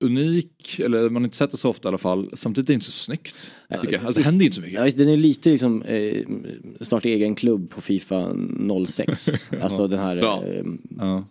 unik, 0.00 0.78
eller 0.78 1.10
man 1.10 1.22
har 1.22 1.26
inte 1.26 1.36
sett 1.36 1.50
det 1.50 1.56
så 1.56 1.70
ofta 1.70 1.88
i 1.88 1.90
alla 1.90 1.98
fall. 1.98 2.30
Samtidigt 2.34 2.68
är 2.68 2.72
det 2.72 2.74
inte 2.74 2.86
så 2.86 2.92
snyggt. 2.92 3.34
Tycker 3.80 3.92
jag. 3.92 4.04
Alltså, 4.04 4.20
det 4.20 4.26
händer 4.26 4.44
inte 4.44 4.54
så 4.54 4.60
mycket. 4.60 4.80
Ja, 4.80 4.90
den 4.96 5.08
är 5.08 5.16
lite 5.16 5.50
liksom 5.50 5.82
eh, 5.82 6.22
starta 6.80 7.08
egen 7.08 7.34
klubb 7.34 7.70
på 7.70 7.80
Fifa 7.80 8.36
06. 8.86 9.30
alltså 9.60 9.88
den 9.88 9.98
här 9.98 10.16
eh, 10.16 10.64
ja. 10.98 11.24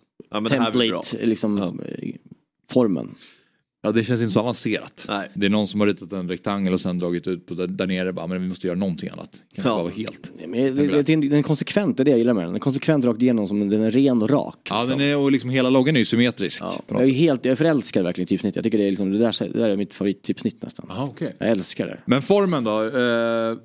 template, 0.48 1.26
liksom 1.26 1.58
eh, 1.58 2.14
formen. 2.70 3.14
Ja 3.82 3.92
det 3.92 4.04
känns 4.04 4.20
inte 4.20 4.32
så 4.32 4.40
avancerat. 4.40 5.04
Nej. 5.08 5.28
Det 5.34 5.46
är 5.46 5.50
någon 5.50 5.66
som 5.66 5.80
har 5.80 5.86
ritat 5.86 6.12
en 6.12 6.28
rektangel 6.28 6.72
och 6.72 6.80
sen 6.80 6.98
dragit 6.98 7.26
ut 7.26 7.46
på 7.46 7.54
där, 7.54 7.66
där 7.66 7.86
nere 7.86 8.12
bara, 8.12 8.26
men 8.26 8.42
vi 8.42 8.48
måste 8.48 8.66
göra 8.66 8.78
någonting 8.78 9.08
annat. 9.08 9.42
Kan 9.54 9.64
ja. 9.64 9.82
vara 9.82 9.92
helt. 9.92 10.30
Men 10.46 10.76
det, 10.76 11.02
det, 11.02 11.16
den 11.16 11.32
är 11.32 11.42
konsekvent, 11.42 11.96
det 11.96 12.02
är 12.02 12.04
det 12.04 12.10
jag 12.10 12.18
gillar 12.18 12.34
med 12.34 12.42
den. 12.42 12.48
Den 12.48 12.56
är 12.56 12.60
konsekvent 12.60 13.04
rakt 13.04 13.22
igenom, 13.22 13.48
som 13.48 13.68
den 13.68 13.82
är 13.82 13.90
ren 13.90 14.22
och 14.22 14.30
rak. 14.30 14.56
Ja 14.70 14.80
liksom. 14.80 14.98
den 14.98 15.08
är, 15.08 15.16
och 15.16 15.32
liksom 15.32 15.50
hela 15.50 15.70
loggan 15.70 15.96
är 15.96 15.98
ju 15.98 16.04
symmetrisk. 16.04 16.62
Ja. 16.62 16.82
Jag 16.88 17.02
är 17.02 17.06
helt, 17.06 17.44
jag 17.44 17.52
är 17.52 17.56
förälskad 17.56 18.04
verkligen 18.04 18.24
i 18.24 18.28
typsnitt. 18.28 18.56
Jag 18.56 18.64
tycker 18.64 18.78
det 18.78 18.84
är 18.84 18.90
liksom, 18.90 19.12
det 19.12 19.18
där, 19.18 19.52
det 19.52 19.58
där 19.58 19.70
är 19.70 19.76
mitt 19.76 19.94
favorittypsnitt 19.94 20.62
nästan. 20.62 20.86
Aha, 20.90 21.06
okay. 21.06 21.32
Jag 21.38 21.48
älskar 21.48 21.86
det. 21.86 22.00
Men 22.04 22.22
formen 22.22 22.64
då? 22.64 22.82
Eh, 22.82 23.56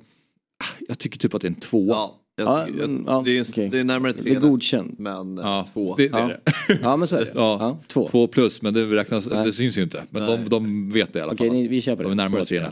jag 0.88 0.98
tycker 0.98 1.18
typ 1.18 1.34
att 1.34 1.42
det 1.42 1.48
är 1.48 1.50
en 1.50 1.60
tvåa. 1.60 1.96
Ja. 1.96 2.20
Jag, 2.36 2.46
ja, 2.46 2.68
jag, 2.78 3.04
ja, 3.06 3.22
det, 3.24 3.38
är, 3.38 3.50
okay. 3.50 3.68
det 3.68 3.80
är 3.80 3.84
närmare 3.84 4.12
tre. 4.12 4.30
Det 4.30 4.36
är 4.36 4.40
godkänt. 4.40 4.98
Men 4.98 5.36
ja, 5.36 5.66
två. 5.72 5.94
Det, 5.96 6.08
det 6.08 6.18
är 6.18 6.28
det. 6.28 6.78
ja 6.82 6.96
men 6.96 7.08
så 7.08 7.16
är 7.16 7.24
det. 7.24 7.30
Ja, 7.34 7.78
två. 7.86 8.08
två 8.08 8.26
plus 8.26 8.62
men 8.62 8.74
det 8.74 8.86
räknas, 8.86 9.24
det 9.24 9.52
syns 9.52 9.78
ju 9.78 9.82
inte. 9.82 10.02
Men 10.10 10.26
de, 10.26 10.48
de 10.48 10.90
vet 10.90 11.12
det 11.12 11.18
i 11.18 11.22
alla 11.22 11.36
fall. 11.36 11.48
Okej, 11.48 11.68
vi 11.68 11.80
köper 11.80 12.02
det. 12.02 12.08
De 12.08 12.12
är 12.12 12.16
närmare 12.16 12.44
tre 12.44 12.62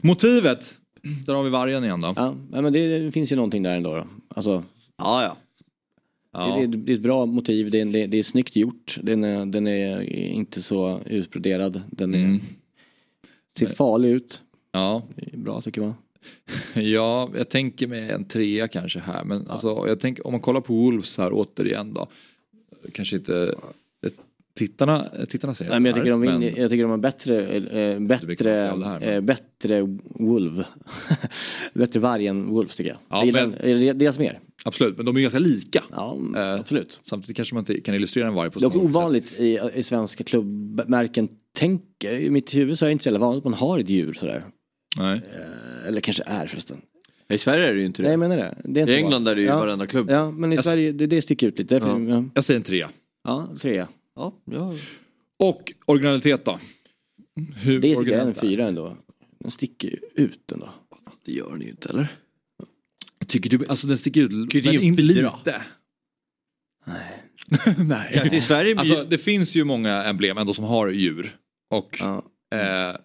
Motivet, 0.00 0.74
där 1.26 1.34
har 1.34 1.42
vi 1.42 1.50
vargen 1.50 1.84
igen 1.84 2.00
då. 2.00 2.12
Ja, 2.16 2.34
men 2.50 2.72
det, 2.72 2.98
det 2.98 3.12
finns 3.12 3.32
ju 3.32 3.36
någonting 3.36 3.62
där 3.62 3.76
ändå. 3.76 3.94
Då. 3.94 4.06
Alltså, 4.28 4.64
ja, 4.98 5.22
ja. 5.22 5.36
Ja. 6.32 6.56
Det, 6.60 6.66
det, 6.66 6.92
är 6.92 6.96
ett 6.96 7.02
bra 7.02 7.26
motiv, 7.26 7.70
det 7.70 7.80
är, 7.80 7.84
det, 7.84 8.06
det 8.06 8.18
är 8.18 8.22
snyggt 8.22 8.56
gjort. 8.56 8.98
Den 9.02 9.24
är, 9.24 9.46
den 9.46 9.66
är 9.66 10.02
inte 10.12 10.62
så 10.62 11.00
utbroderad. 11.06 11.82
Den 11.90 12.14
är, 12.14 12.18
mm. 12.18 12.40
ser 13.58 13.66
farlig 13.66 14.10
ut. 14.10 14.42
Ja. 14.72 15.02
bra 15.32 15.60
tycker 15.60 15.80
man. 15.80 15.94
Ja, 16.74 17.30
jag 17.36 17.48
tänker 17.48 17.86
mig 17.86 18.10
en 18.10 18.24
trea 18.24 18.68
kanske 18.68 18.98
här. 18.98 19.24
Men 19.24 19.44
ja. 19.46 19.52
alltså, 19.52 19.84
jag 19.86 20.00
tänker, 20.00 20.26
om 20.26 20.32
man 20.32 20.40
kollar 20.40 20.60
på 20.60 20.74
Wolves 20.74 21.18
här 21.18 21.30
återigen 21.32 21.94
då. 21.94 22.08
Kanske 22.92 23.16
inte 23.16 23.54
tittarna, 24.58 25.10
tittarna 25.28 25.54
säger 25.54 25.70
Nej, 25.70 25.80
men 25.80 25.90
jag, 25.90 25.96
tycker 25.96 26.10
de, 26.10 26.20
men- 26.20 26.42
jag 26.42 26.70
tycker 26.70 26.82
de 26.82 26.90
har 26.90 26.96
bättre, 26.96 27.60
mycket 28.00 28.26
bättre, 28.26 28.76
det 28.76 28.84
här, 28.86 29.14
eh, 29.14 29.20
bättre 29.20 29.98
Wolf. 30.04 30.66
bättre 31.74 32.00
varg 32.00 32.26
än 32.26 32.48
Wolf 32.50 32.74
tycker 32.76 32.90
jag. 32.90 32.98
Ja, 33.08 33.16
jag 33.16 33.26
gillar 33.26 33.86
men- 33.86 33.98
deras 33.98 34.18
mer. 34.18 34.40
Absolut, 34.64 34.96
men 34.96 35.06
de 35.06 35.16
är 35.16 35.20
ganska 35.20 35.38
lika. 35.38 35.82
Ja, 35.90 36.18
Eh, 36.36 36.60
absolut. 36.60 37.00
Samtidigt 37.04 37.36
kanske 37.36 37.54
man 37.54 37.62
inte 37.62 37.80
kan 37.80 37.94
illustrera 37.94 38.26
en 38.28 38.34
varg 38.34 38.50
på 38.50 38.58
Det 38.58 38.66
är 38.66 38.70
samma 38.70 38.82
sätt. 38.84 38.96
ovanligt 38.96 39.40
i, 39.40 39.58
i 39.74 39.82
svenska 39.82 40.24
klubbmärken. 40.24 41.28
Tänk, 41.56 42.04
I 42.04 42.30
mitt 42.30 42.54
huvud 42.54 42.78
så 42.78 42.84
är 42.84 42.88
det 42.88 42.92
inte 42.92 43.02
så 43.02 43.08
jävla 43.08 43.18
vanligt 43.26 43.38
att 43.38 43.44
man 43.44 43.54
har 43.54 43.78
ett 43.78 43.88
djur 43.88 44.12
sådär. 44.12 44.44
Nej. 44.96 45.16
Eh, 45.34 45.88
Eller 45.88 46.00
kanske 46.00 46.22
är 46.26 46.46
förresten. 46.46 46.80
I 47.28 47.38
Sverige 47.38 47.66
är 47.68 47.74
det 47.74 47.80
ju 47.80 47.86
inte 47.86 48.02
det. 48.02 48.06
Nej 48.08 48.12
jag 48.12 48.20
menar 48.20 48.36
det. 48.36 48.56
det 48.64 48.80
är 48.80 48.88
I 48.90 48.94
England 48.96 49.28
är 49.28 49.34
det 49.34 49.40
ju 49.40 49.46
ja. 49.46 49.58
varenda 49.58 49.86
klubb. 49.86 50.10
Ja 50.10 50.30
men 50.30 50.52
i 50.52 50.56
Jag 50.56 50.64
Sverige 50.64 50.92
det, 50.92 51.06
det 51.06 51.22
sticker 51.22 51.46
ut 51.46 51.58
lite. 51.58 51.74
Ja. 51.74 52.00
Ja, 52.00 52.24
Jag 52.34 52.44
säger 52.44 52.60
en 52.60 52.64
trea. 52.64 52.90
trea. 53.60 53.88
Ja, 54.16 54.34
ja. 54.44 54.74
Och 55.38 55.72
originalitet 55.84 56.44
då? 56.44 56.60
Hur 57.56 57.80
Det 57.80 57.94
tycker 57.94 58.12
jag 58.12 58.20
är 58.20 58.26
en 58.26 58.34
fyra 58.34 58.68
ändå. 58.68 58.96
Den 59.38 59.50
sticker 59.50 59.88
ju 59.88 59.98
ut 60.24 60.52
ändå. 60.52 60.68
Det 61.24 61.32
gör 61.32 61.56
ni 61.56 61.64
ju 61.64 61.70
inte 61.70 61.88
eller? 61.88 62.08
Tycker 63.26 63.50
du, 63.50 63.66
alltså 63.66 63.86
den 63.86 63.98
sticker 63.98 64.22
ut, 64.22 64.54
ju 64.54 64.62
men 64.72 64.82
inte 64.82 65.02
lite. 65.02 65.62
Nej. 66.86 67.22
Nej. 67.78 68.10
Kanske 68.14 68.36
i 68.36 68.40
Sverige 68.40 68.78
Alltså 68.78 69.04
det 69.04 69.18
finns 69.18 69.54
ju 69.54 69.64
många 69.64 70.04
emblem 70.04 70.38
ändå 70.38 70.52
som 70.54 70.64
har 70.64 70.88
djur. 70.88 71.36
Och 71.70 71.96
Ja. 72.00 72.22
eh, 72.54 72.96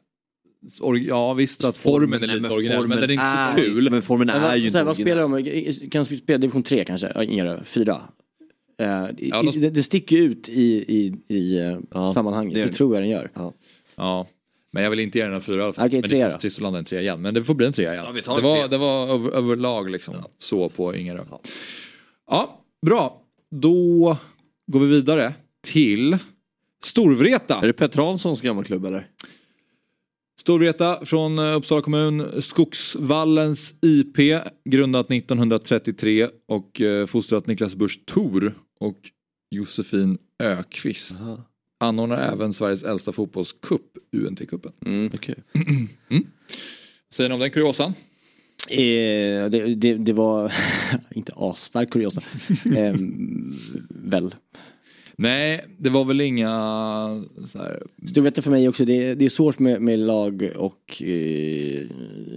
ja 1.07 1.33
visst 1.33 1.63
att 1.65 1.77
formen 1.77 2.13
är 2.23 2.27
Nej, 2.27 2.35
lite 2.35 2.41
men 2.41 2.51
originell 2.51 2.77
men 2.77 2.81
formen 2.83 3.01
den 3.01 3.09
är 3.09 3.13
inte 3.13 3.23
är- 3.25 3.51
så 3.55 3.61
kul. 3.61 3.89
Men 3.91 4.01
formen 4.01 4.27
Men 4.27 4.43
är 4.43 4.55
ju 4.55 4.67
inte 4.67 4.83
vad 4.83 4.95
spelar 4.95 5.21
de? 5.21 5.89
Kan 5.89 6.03
de 6.05 6.17
spela 6.17 6.37
division 6.37 6.63
3 6.63 6.83
kanske? 6.85 7.11
Ja, 7.15 7.23
Inga 7.23 7.43
då, 7.43 7.59
fyra. 7.63 8.01
Eh, 8.81 9.05
i- 9.17 9.29
Ja, 9.29 9.43
de- 9.43 9.59
det, 9.59 9.69
det 9.69 9.83
sticker 9.83 10.15
ju 10.15 10.21
ut 10.23 10.49
i, 10.49 10.61
i, 10.87 11.13
i 11.35 11.57
eh, 11.59 11.77
Ja, 11.91 12.13
sammanhanget. 12.13 12.53
det 12.67 12.73
tror 12.73 12.95
jag 12.95 13.03
den 13.03 13.09
gör. 13.09 13.31
Ja. 13.95 14.27
Men 14.71 14.83
jag 14.83 14.89
vill 14.89 14.99
inte 14.99 15.17
ge 15.17 15.25
den 15.25 15.33
en 15.33 15.41
fyra 15.41 15.57
i 15.59 15.63
alla 15.63 15.73
fall. 15.73 15.87
Okej, 15.87 16.01
men 16.01 16.09
det 16.09 16.15
känns 16.17 16.41
trist 16.41 16.57
att 16.57 16.61
landa 16.61 16.79
en 16.79 16.85
trea 16.85 17.01
igen. 17.01 17.21
Men 17.21 17.33
det 17.33 17.43
får 17.43 17.53
bli 17.53 17.65
en 17.65 17.73
trea 17.73 17.93
igen. 17.93 18.05
Ja, 18.05 18.11
vi 18.11 18.21
tar 18.21 18.33
det, 18.33 18.39
en 18.39 18.43
var, 18.45 18.55
trea. 18.55 18.67
det 18.67 18.77
var 18.77 19.07
över, 19.07 19.31
överlag 19.31 19.89
liksom 19.89 20.15
så 20.37 20.69
på 20.69 20.95
Ingerö. 20.95 21.23
Ja. 22.27 22.59
bra. 22.85 23.21
Då 23.51 24.17
går 24.67 24.79
vi 24.79 24.85
vidare 24.87 25.33
till 25.63 26.17
Storvreta. 26.83 27.59
Är 27.61 27.67
det 27.67 27.73
Petter 27.73 28.01
Hanssons 28.01 28.41
gamla 28.41 28.63
klubb 28.63 28.85
eller? 28.85 29.07
Storvreta 30.39 31.05
från 31.05 31.39
eh, 31.39 31.55
Uppsala 31.55 31.81
kommun. 31.81 32.41
Skogsvallens 32.41 33.73
IP. 33.81 34.17
Grundat 34.65 35.11
1933 35.11 36.27
och 36.47 36.81
eh, 36.81 37.05
fostrat 37.05 37.47
Niklas 37.47 37.75
Busch 37.75 38.05
Thor 38.05 38.53
och 38.79 38.97
Josefin 39.51 40.17
Ökvist. 40.43 41.17
Anordnar 41.79 42.33
även 42.33 42.53
Sveriges 42.53 42.83
äldsta 42.83 43.11
fotbollscup, 43.11 43.81
UNT-cupen. 44.11 44.71
Mm. 44.85 45.11
Okej. 45.13 45.35
Säger 47.13 47.29
ni 47.29 47.33
om 47.33 47.39
den 47.39 47.51
kuriosan? 47.51 47.93
Eh, 48.69 49.49
det, 49.49 49.75
det, 49.75 49.93
det 49.93 50.13
var 50.13 50.53
inte 51.11 51.33
asstark 51.35 51.89
kuriosa. 51.91 52.21
eh, 52.75 52.95
väl. 53.89 54.35
Nej, 55.21 55.65
det 55.77 55.89
var 55.89 56.05
väl 56.05 56.21
inga 56.21 56.49
så 57.47 57.57
här, 57.57 57.83
Storvreta 58.05 58.41
för 58.41 58.51
mig 58.51 58.69
också, 58.69 58.85
det, 58.85 59.15
det 59.15 59.25
är 59.25 59.29
svårt 59.29 59.59
med, 59.59 59.81
med 59.81 59.99
lag 59.99 60.49
och 60.55 61.01
eh, 61.01 61.87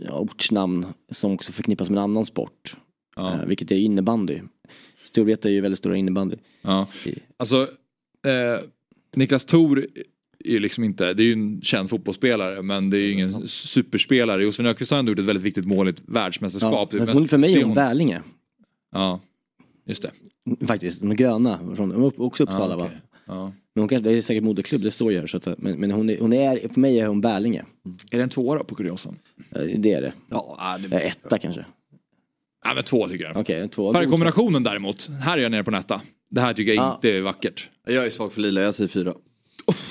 ja, 0.06 0.18
ortsnamn 0.18 0.86
som 1.10 1.32
också 1.32 1.52
förknippas 1.52 1.90
med 1.90 1.96
en 1.96 2.04
annan 2.04 2.26
sport. 2.26 2.76
Ja. 3.16 3.32
Eh, 3.34 3.46
vilket 3.46 3.70
är 3.70 3.76
innebandy. 3.76 4.40
Storvreta 5.04 5.48
är 5.48 5.52
ju 5.52 5.60
väldigt 5.60 5.78
stora 5.78 5.96
innebandy. 5.96 6.36
Ja. 6.62 6.86
Alltså, 7.36 7.62
eh, 8.26 8.60
Niklas 9.14 9.44
Thor 9.44 9.86
är 10.44 10.50
ju 10.52 10.60
liksom 10.60 10.84
inte, 10.84 11.14
det 11.14 11.22
är 11.22 11.26
ju 11.26 11.32
en 11.32 11.62
känd 11.62 11.90
fotbollsspelare 11.90 12.62
men 12.62 12.90
det 12.90 12.96
är 12.98 13.02
ju 13.06 13.12
ingen 13.12 13.48
superspelare. 13.48 14.42
Josefin 14.44 14.66
Öqvist 14.66 14.90
har 14.90 14.98
ändå 14.98 15.12
gjort 15.12 15.18
ett 15.18 15.24
väldigt 15.24 15.44
viktigt 15.44 15.66
mål 15.66 15.88
i 15.88 15.90
ett 15.90 16.02
Ja, 16.06 16.12
världsmästerskap. 16.12 16.92
men 16.92 17.08
hon, 17.08 17.28
för 17.28 17.38
mig 17.38 17.54
är 17.54 17.64
hon 17.64 17.74
Bärlinge. 17.74 18.22
Ja, 18.92 19.20
just 19.86 20.02
det. 20.02 20.10
Faktiskt, 20.66 21.00
de 21.00 21.10
är 21.10 21.14
gröna. 21.14 21.58
Från, 21.76 21.88
de 21.88 22.02
är 22.04 22.22
också 22.22 22.42
Uppsala 22.42 22.74
Ja, 22.74 22.76
va? 22.76 22.84
okej. 22.84 22.98
Ja. 23.26 23.52
Men 23.74 23.82
hon 23.82 23.88
kanske, 23.88 24.08
det 24.10 24.18
är 24.18 24.22
säkert 24.22 24.44
moderklubb, 24.44 24.82
det 24.82 24.90
står 24.90 25.12
ju 25.12 25.18
här. 25.20 25.26
Så 25.26 25.36
att, 25.36 25.46
men 25.58 25.80
men 25.80 25.90
hon, 25.90 26.10
är, 26.10 26.18
hon 26.20 26.32
är, 26.32 26.68
för 26.68 26.80
mig 26.80 27.00
är 27.00 27.06
hon 27.06 27.20
Bärlinge. 27.20 27.64
Är 28.10 28.16
det 28.16 28.22
en 28.22 28.28
tvåa 28.28 28.58
då 28.58 28.64
på 28.64 28.74
kuriosan? 28.74 29.18
Eh, 29.54 29.62
Det 29.78 29.92
är 29.92 30.00
det. 30.00 30.12
Ja, 30.30 30.58
Eh, 30.90 31.06
Etta 31.06 31.38
kanske. 31.38 31.64
Ja 32.64 32.74
men 32.74 32.84
två 32.84 33.08
tycker 33.08 33.24
jag. 33.24 33.36
Okej, 33.36 33.60
en 33.60 33.68
tvåa. 33.68 33.92
Färgkombinationen 33.92 34.62
däremot, 34.62 35.08
här 35.20 35.38
är 35.38 35.42
jag 35.42 35.50
nere 35.50 35.64
på 35.64 35.70
nästa. 35.70 36.00
Det 36.30 36.40
här 36.40 36.54
tycker 36.54 36.72
jag 36.74 36.84
Ja. 36.84 36.94
inte 36.94 37.10
är 37.10 37.20
vackert. 37.20 37.68
Jag 37.86 38.06
är 38.06 38.10
svag 38.10 38.32
för 38.32 38.40
lila, 38.40 38.60
jag 38.60 38.74
säger 38.74 38.88
fyra. 38.88 39.14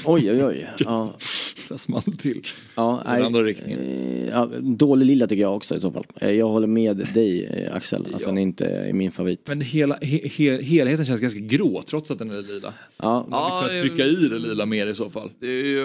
Oj, 0.05 0.31
oj, 0.31 0.43
oj. 0.45 0.67
Ja, 0.79 1.15
Det 1.71 1.77
small 1.77 2.01
till. 2.17 2.41
ja, 2.75 3.01
Den 3.05 3.13
nej, 3.13 3.23
andra 3.25 3.43
riktningen. 3.43 3.79
eh, 3.79 4.27
ja, 4.29 4.49
dålig 4.61 5.05
lilla 5.05 5.27
tycker 5.27 5.41
jag 5.41 5.55
också 5.55 5.75
i 5.75 5.79
så 5.79 5.91
fall. 5.91 6.05
Eh, 6.21 6.31
Jag 6.31 6.47
håller 6.47 6.67
med 6.67 7.07
dig 7.13 7.45
eh, 7.45 7.75
Axel, 7.75 8.05
att 8.13 8.21
Ja. 8.21 8.27
den 8.27 8.37
inte 8.37 8.65
är 8.65 8.93
min 8.93 9.11
favorit. 9.11 9.45
Men 9.47 9.61
hela, 9.61 9.95
he, 10.01 10.27
he, 10.27 10.61
helheten 10.61 11.05
känns 11.05 11.21
ganska 11.21 11.39
grå 11.39 11.83
trots 11.87 12.11
att 12.11 12.19
den 12.19 12.29
är 12.29 12.41
lila. 12.41 12.73
Ja, 12.97 13.25
Man 13.29 13.61
kan 13.61 13.69
trycka 13.81 14.05
i 14.05 14.15
det 14.15 14.39
lila 14.39 14.65
mer 14.65 14.87
i 14.87 14.95
så 14.95 15.09
fall. 15.09 15.31
Det, 15.39 15.47
är 15.47 15.51
ju, 15.65 15.77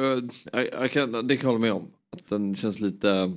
jag, 0.52 0.66
jag 0.80 0.90
kan, 0.90 1.12
det 1.12 1.36
kan 1.36 1.42
jag 1.42 1.46
hålla 1.52 1.58
med 1.58 1.72
om. 1.72 1.86
Att 2.16 2.28
den 2.28 2.54
känns 2.54 2.80
lite... 2.80 3.32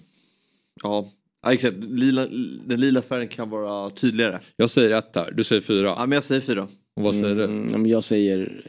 Ja, 0.84 1.06
ja 1.44 1.54
exakt. 1.54 1.76
Lila, 1.80 2.28
den 2.66 2.80
lila 2.80 3.02
färgen 3.02 3.28
kan 3.28 3.50
vara 3.50 3.90
tydligare. 3.90 4.40
Jag 4.56 4.70
säger 4.70 4.98
ett 4.98 5.16
här, 5.16 5.32
du 5.32 5.44
säger 5.44 5.62
fyra. 5.62 5.88
Ja, 5.88 6.06
men 6.06 6.12
jag 6.12 6.24
säger 6.24 6.42
fyra. 6.42 6.68
Och 6.96 7.04
vad 7.04 7.16
säger 7.16 7.36
du? 7.36 7.44
mm, 7.44 7.82
men 7.82 7.86
jag 7.86 8.04
säger, 8.04 8.66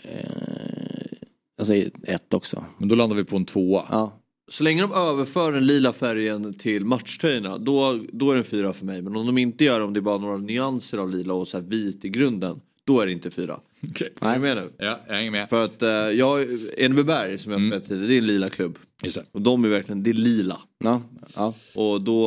jag 1.60 1.66
säger 1.66 1.90
ett 2.02 2.34
också. 2.34 2.64
Men 2.78 2.88
då 2.88 2.94
landar 2.94 3.16
vi 3.16 3.24
på 3.24 3.36
en 3.36 3.44
tvåa. 3.44 3.84
Ja, 3.90 4.20
Så 4.50 4.64
länge 4.64 4.82
de 4.82 4.92
överför 4.92 5.52
den 5.52 5.66
lila 5.66 5.92
färgen 5.92 6.54
till 6.54 6.84
matchtröjorna 6.84 7.58
då, 7.58 7.98
då 8.12 8.30
är 8.30 8.34
det 8.34 8.40
en 8.40 8.44
fyra 8.44 8.72
för 8.72 8.86
mig. 8.86 9.02
Men 9.02 9.16
om 9.16 9.26
de 9.26 9.38
inte 9.38 9.64
gör 9.64 9.78
det, 9.78 9.84
om 9.84 9.92
det 9.92 10.00
är 10.00 10.02
bara 10.02 10.18
några 10.18 10.36
nyanser 10.36 10.98
av 10.98 11.10
lila 11.10 11.34
och 11.34 11.48
så 11.48 11.56
här 11.56 11.64
vit 11.64 12.04
i 12.04 12.08
grunden. 12.08 12.60
Då 12.84 13.00
är 13.00 13.06
det 13.06 13.12
inte 13.12 13.30
fyra. 13.30 13.60
Okej. 13.90 14.12
Är 14.20 14.34
du 14.34 14.40
med 14.40 14.56
nu? 14.56 14.70
Ja, 14.78 14.98
jag 15.08 15.14
hänger 15.14 15.30
med. 15.30 15.48
För 15.48 15.64
att 15.64 15.82
eh, 15.82 15.88
jag, 15.90 16.46
Enebyberg 16.78 17.38
som 17.38 17.52
jag 17.52 17.58
har 17.58 17.66
spelat 17.66 17.88
tidigare, 17.88 18.06
det 18.08 18.14
är 18.14 18.18
en 18.18 18.26
lila 18.26 18.50
klubb. 18.50 18.78
Just 19.02 19.16
det. 19.16 19.24
Och 19.32 19.42
de 19.42 19.64
är 19.64 19.68
verkligen, 19.68 20.02
det 20.02 20.10
är 20.10 20.14
lila. 20.14 20.58
ja, 20.84 21.02
ja. 21.36 21.54
Och 21.74 22.02
då, 22.02 22.24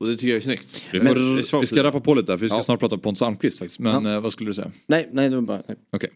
och 0.00 0.06
det 0.06 0.12
tycker 0.16 0.28
jag 0.28 0.36
är 0.36 0.40
snyggt. 0.40 0.86
Vi, 0.92 1.00
Men- 1.00 1.44
får, 1.44 1.60
vi 1.60 1.66
ska 1.66 1.82
rappa 1.82 2.00
på 2.00 2.14
lite, 2.14 2.26
för 2.26 2.36
vi 2.44 2.48
ska 2.48 2.58
Ja. 2.58 2.62
snart 2.62 2.80
prata 2.80 2.94
om 2.94 3.00
Pontus 3.00 3.22
Almqvist 3.22 3.58
faktiskt. 3.58 3.78
Men 3.80 4.06
eh, 4.06 4.20
vad 4.20 4.32
skulle 4.32 4.50
du 4.50 4.54
säga? 4.54 4.70
Nej, 4.86 5.08
nej, 5.12 5.28
det 5.30 5.34
var 5.36 5.42
bara. 5.42 5.62
Okej. 5.92 6.10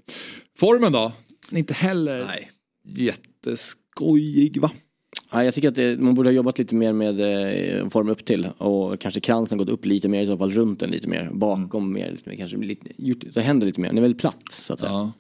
Formen 0.59 0.93
då? 0.93 1.13
Inte 1.53 1.75
heller 1.75 2.25
Nej. 2.27 2.51
jätteskojig 2.85 4.61
va? 4.61 4.71
Ja, 5.33 5.45
jag 5.45 5.55
tycker 5.55 5.69
att 5.69 5.75
det, 5.75 6.01
man 6.01 6.15
borde 6.15 6.29
ha 6.29 6.35
jobbat 6.35 6.59
lite 6.59 6.75
mer 6.75 6.93
med 6.93 7.21
eh, 7.21 7.89
form 7.89 8.09
upp 8.09 8.25
till 8.25 8.47
och 8.47 9.01
kanske 9.01 9.21
kransen 9.21 9.59
gått 9.59 9.69
upp 9.69 9.85
lite 9.85 10.09
mer 10.09 10.23
i 10.23 10.27
så 10.27 10.39
fall 10.39 10.53
runt 10.53 10.81
den 10.81 10.91
lite 10.91 11.09
mer 11.09 11.31
bakom 11.33 11.93
mer 11.93 12.11
lite 12.11 12.31
mer 12.31 12.37
kanske 12.37 12.57
lite, 12.57 12.89
gjort, 12.97 13.25
så 13.31 13.41
händer 13.41 13.67
lite 13.67 13.81
mer. 13.81 13.89
Den 13.89 13.99
är 13.99 14.03
väldigt 14.03 14.21
platt 14.21 14.49
så 14.51 14.73
att 14.73 14.81
säga. 14.81 14.93
Ja. 14.93 15.13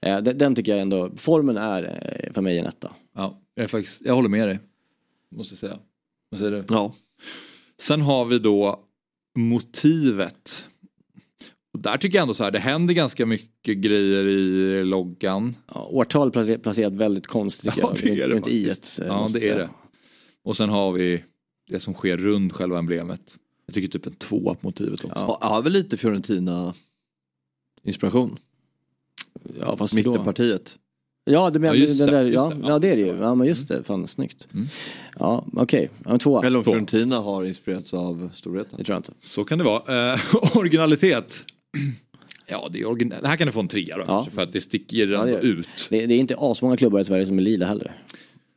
Eh, 0.00 0.22
den, 0.22 0.38
den 0.38 0.54
tycker 0.54 0.72
jag 0.72 0.80
ändå, 0.80 1.10
formen 1.16 1.56
är 1.56 1.82
eh, 1.82 2.32
för 2.32 2.42
mig 2.42 2.58
en 2.58 2.66
etta. 2.66 2.92
ja 3.14 3.40
jag, 3.54 3.64
är 3.64 3.68
faktiskt, 3.68 4.00
jag 4.04 4.14
håller 4.14 4.28
med 4.28 4.48
dig. 4.48 4.58
Måste 5.30 5.52
jag 5.52 5.58
säga. 5.58 5.78
Vad 6.30 6.38
säger 6.38 6.52
du? 6.52 6.64
Ja. 6.68 6.94
Sen 7.80 8.00
har 8.00 8.24
vi 8.24 8.38
då 8.38 8.80
motivet. 9.38 10.64
Och 11.78 11.82
där 11.82 11.96
tycker 11.96 12.18
jag 12.18 12.22
ändå 12.22 12.34
så 12.34 12.44
här, 12.44 12.50
det 12.50 12.58
händer 12.58 12.94
ganska 12.94 13.26
mycket 13.26 13.78
grejer 13.78 14.24
i 14.24 14.84
loggan. 14.84 15.56
Ja, 15.74 15.88
årtal 15.90 16.30
placerat, 16.58 16.92
väldigt 16.92 17.26
konstigt 17.26 17.72
Ja, 17.76 17.92
det 18.02 18.08
är 18.10 18.16
det 18.16 18.28
Runt 18.34 18.48
i 18.48 18.66
faktiskt. 18.66 18.98
ett. 18.98 19.04
eh, 19.04 19.10
Ja, 19.10 19.28
det 19.32 19.48
är 19.48 19.58
det. 19.58 19.68
Och 20.44 20.56
sen 20.56 20.68
har 20.68 20.92
vi 20.92 21.24
det 21.70 21.80
som 21.80 21.94
sker 21.94 22.16
runt 22.16 22.52
själva 22.52 22.78
emblemet. 22.78 23.36
Jag 23.66 23.74
tycker 23.74 23.88
typ 23.88 24.06
en 24.06 24.12
tvåa 24.12 24.54
på 24.54 24.66
motivet 24.66 25.04
också. 25.04 25.18
Ja. 25.18 25.38
Jag 25.40 25.48
har 25.48 25.62
väl 25.62 25.72
lite 25.72 25.96
Fiorentina 25.96 26.74
inspiration. 27.82 28.38
Ja, 29.60 29.76
fast. 29.76 29.94
Mittenpartiet. 29.94 30.78
Ja, 31.24 31.50
det, 31.50 31.58
men, 31.58 31.68
Ja, 31.68 31.74
just 31.74 31.98
den 31.98 32.06
det, 32.06 32.12
där, 32.12 32.24
just 32.24 32.34
ja, 32.34 32.52
det. 32.54 32.68
ja, 32.68 32.78
det 32.78 32.88
är 32.90 32.96
det 32.96 33.02
ju. 33.02 33.16
Ja, 33.16 33.34
men 33.34 33.46
just 33.46 33.68
det. 33.68 33.84
Fan, 33.84 34.08
snyggt. 34.08 34.48
Mm. 34.54 34.66
Ja, 35.18 35.44
okej. 35.52 35.90
Ja, 36.04 36.10
en 36.10 36.18
tvåa. 36.18 36.46
Eller 36.46 36.58
om 36.58 36.64
Två. 36.64 36.70
Fiorentina 36.70 37.18
har 37.18 37.44
inspirerats 37.44 37.94
av 37.94 38.30
Storvreta. 38.34 38.76
Det 38.76 38.84
tror 38.84 38.94
jag 38.94 38.98
inte. 38.98 39.12
Så 39.20 39.44
kan 39.44 39.58
det 39.58 39.64
vara. 39.64 40.12
Eh, 40.12 40.20
originalitet. 40.56 41.44
Ja, 42.50 42.68
det, 42.72 42.80
är 42.80 42.86
origin... 42.86 43.08
det 43.08 43.28
här 43.28 43.36
kan 43.36 43.46
du 43.46 43.52
få 43.52 43.60
en 43.60 43.68
trea 43.68 43.98
då, 43.98 44.04
kanske, 44.04 44.30
för 44.32 44.42
att 44.42 44.52
det 44.52 44.60
sticker 44.60 45.06
Ja, 45.08 45.24
det 45.24 45.40
ut. 45.40 45.68
Det, 45.90 46.06
det 46.06 46.14
är 46.14 46.18
inte 46.18 46.34
asmånga 46.38 46.76
klubbar 46.76 47.00
i 47.00 47.04
Sverige 47.04 47.26
som 47.26 47.38
är 47.38 47.42
lila 47.42 47.66
heller. 47.66 47.92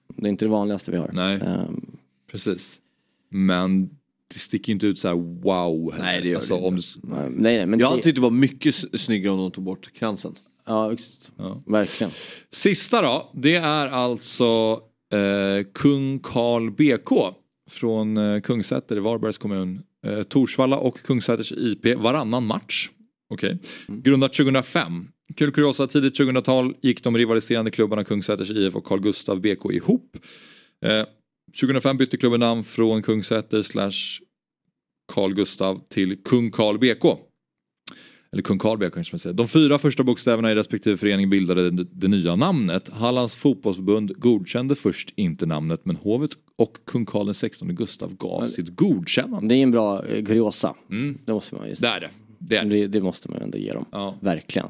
Det 0.08 0.28
är 0.28 0.30
inte 0.30 0.45
det 0.45 0.50
vanligaste 0.50 0.91
vi 0.91 0.97
har. 0.97 1.10
Nej. 1.13 1.41
Ehm, 1.41 1.86
Precis. 2.32 2.80
Men 3.30 3.89
det 4.34 4.39
sticker 4.39 4.74
inte 4.74 4.88
ut 4.88 5.00
så 5.00 5.08
här 5.08 5.15
wow. 5.15 5.95
Nej, 6.00 6.21
det 6.21 6.30
gör 6.30 6.36
alltså, 6.36 6.56
det 6.56 6.62
om 6.62 6.76
inte. 6.76 6.88
du... 7.02 7.08
nej, 7.13 7.30
nej, 7.58 7.65
men 7.65 7.80
Jag 7.80 7.91
det, 7.91 7.95
tyckte 7.95 8.12
det 8.12 8.21
var 8.21 8.30
mycket 8.32 8.76
snyggare 8.76 9.34
om 9.34 9.39
de 9.39 9.52
tog 9.52 9.63
bort 9.63 9.93
kransen. 9.93 10.36
Ja, 10.65 10.88
visst. 10.88 11.32
Ja. 11.38 11.63
Verkligen. 11.65 12.12
Sista 12.50 13.02
då, 13.02 13.32
det 13.34 13.56
är 13.56 13.88
alltså 13.88 14.80
eh, 15.13 15.65
Kung 15.74 16.19
Karl 16.19 16.71
BK 16.71 17.36
från 17.69 18.17
eh, 18.17 18.41
Kungsäter 18.41 18.97
i 18.97 19.00
Varbergs 19.00 19.38
kommun. 19.38 19.82
Eh, 20.06 20.24
Torsvalla 20.24 20.78
och 20.78 20.97
Kungsäters 21.02 21.52
IP 21.52 21.95
varannan 21.97 22.45
match. 22.45 22.89
Okej. 23.32 23.58
Grundat 23.88 24.34
2005. 24.34 25.08
Kul 25.36 25.52
kuriosa, 25.52 25.88
tidigt 25.88 26.20
2000-tal 26.20 26.74
gick 26.82 27.04
de 27.04 27.17
rivaliserande 27.17 27.72
klubbarna 27.72 28.04
Kungsäters 28.04 28.50
IF 28.50 28.76
och 28.76 28.86
Carl 28.86 29.00
Gustav 29.02 29.41
BK 29.41 29.72
ihop. 29.72 30.17
Eh, 30.86 31.06
2005 31.60 31.98
bytte 31.98 32.17
klubben 32.17 32.39
namn 32.39 32.63
från 32.63 33.02
Kungsäter 33.02 33.62
slash 33.62 34.22
Carl 35.13 35.34
Gustav 35.34 35.82
till 35.89 36.17
Kung 36.24 36.52
Carl 36.52 36.78
BK. 36.78 37.06
Eller 38.34 38.44
Kung 38.44 38.60
Carl 38.60 38.78
BK 38.78 38.94
kanske 38.94 39.13
man 39.13 39.20
säger. 39.20 39.34
De 39.34 39.48
fyra 39.48 39.80
första 39.80 40.04
bokstäverna 40.04 40.52
i 40.52 40.56
respektive 40.56 40.98
förening 40.98 41.30
bildade 41.30 41.72
det, 41.72 41.84
det 41.91 42.08
nya 42.08 42.36
namnet. 42.36 42.89
Hallands 42.89 43.36
fotbollsförbund 43.36 44.20
godkände 44.20 44.76
först 44.76 45.13
inte 45.15 45.46
namnet 45.46 45.86
men 45.86 45.96
hovet 45.96 46.32
och 46.58 46.78
kung 46.86 47.06
Carl 47.06 47.34
XVI 47.34 47.74
Gustav 47.74 48.15
gav 48.15 48.48
sitt 48.48 48.76
godkännande. 48.76 49.48
Det 49.48 49.56
är 49.56 49.63
en 49.63 49.72
bra 49.72 50.06
eh, 50.06 50.26
kuriosa. 50.26 50.76
Mm. 50.89 51.17
Det 51.26 51.34
måste 51.34 51.56
man 51.56 51.67
ju 51.67 51.74
Det 51.74 51.88
är 51.88 52.00
det. 52.00 52.10
Det 52.41 52.58
är 52.58 52.65
det. 52.65 52.69
det, 52.69 52.88
det 52.88 53.01
måste 53.01 53.32
man 53.32 53.41
ändå 53.41 53.58
ge 53.58 53.73
dem. 53.73 53.86
Ja. 53.91 54.15
Verkligen. 54.19 54.67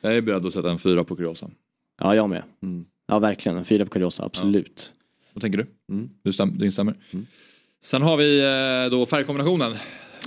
Jag 0.00 0.16
är 0.16 0.20
beredd 0.20 0.46
att 0.46 0.52
sätta 0.52 0.70
en 0.70 0.78
fyra 0.78 1.04
på 1.04 1.16
kuriosa. 1.16 1.50
Ja, 2.00 2.14
jag 2.14 2.30
med. 2.30 2.42
Mm. 2.62 2.84
Ja, 3.06 3.18
verkligen. 3.18 3.58
En 3.58 3.64
fyra 3.64 3.84
på 3.84 3.90
kuriosa, 3.90 4.24
absolut. 4.24 4.94
Vad 5.34 5.42
tänker 5.42 5.58
du? 5.58 5.66
Mm. 5.94 6.10
du 6.22 6.32
stäm, 6.32 6.58
din 6.58 6.72
stämmer. 6.72 6.94
Sen 7.82 8.02
har 8.02 8.16
vi 8.16 8.40
eh, 8.40 8.90
då 8.98 9.06
färgkombinationen. 9.06 9.74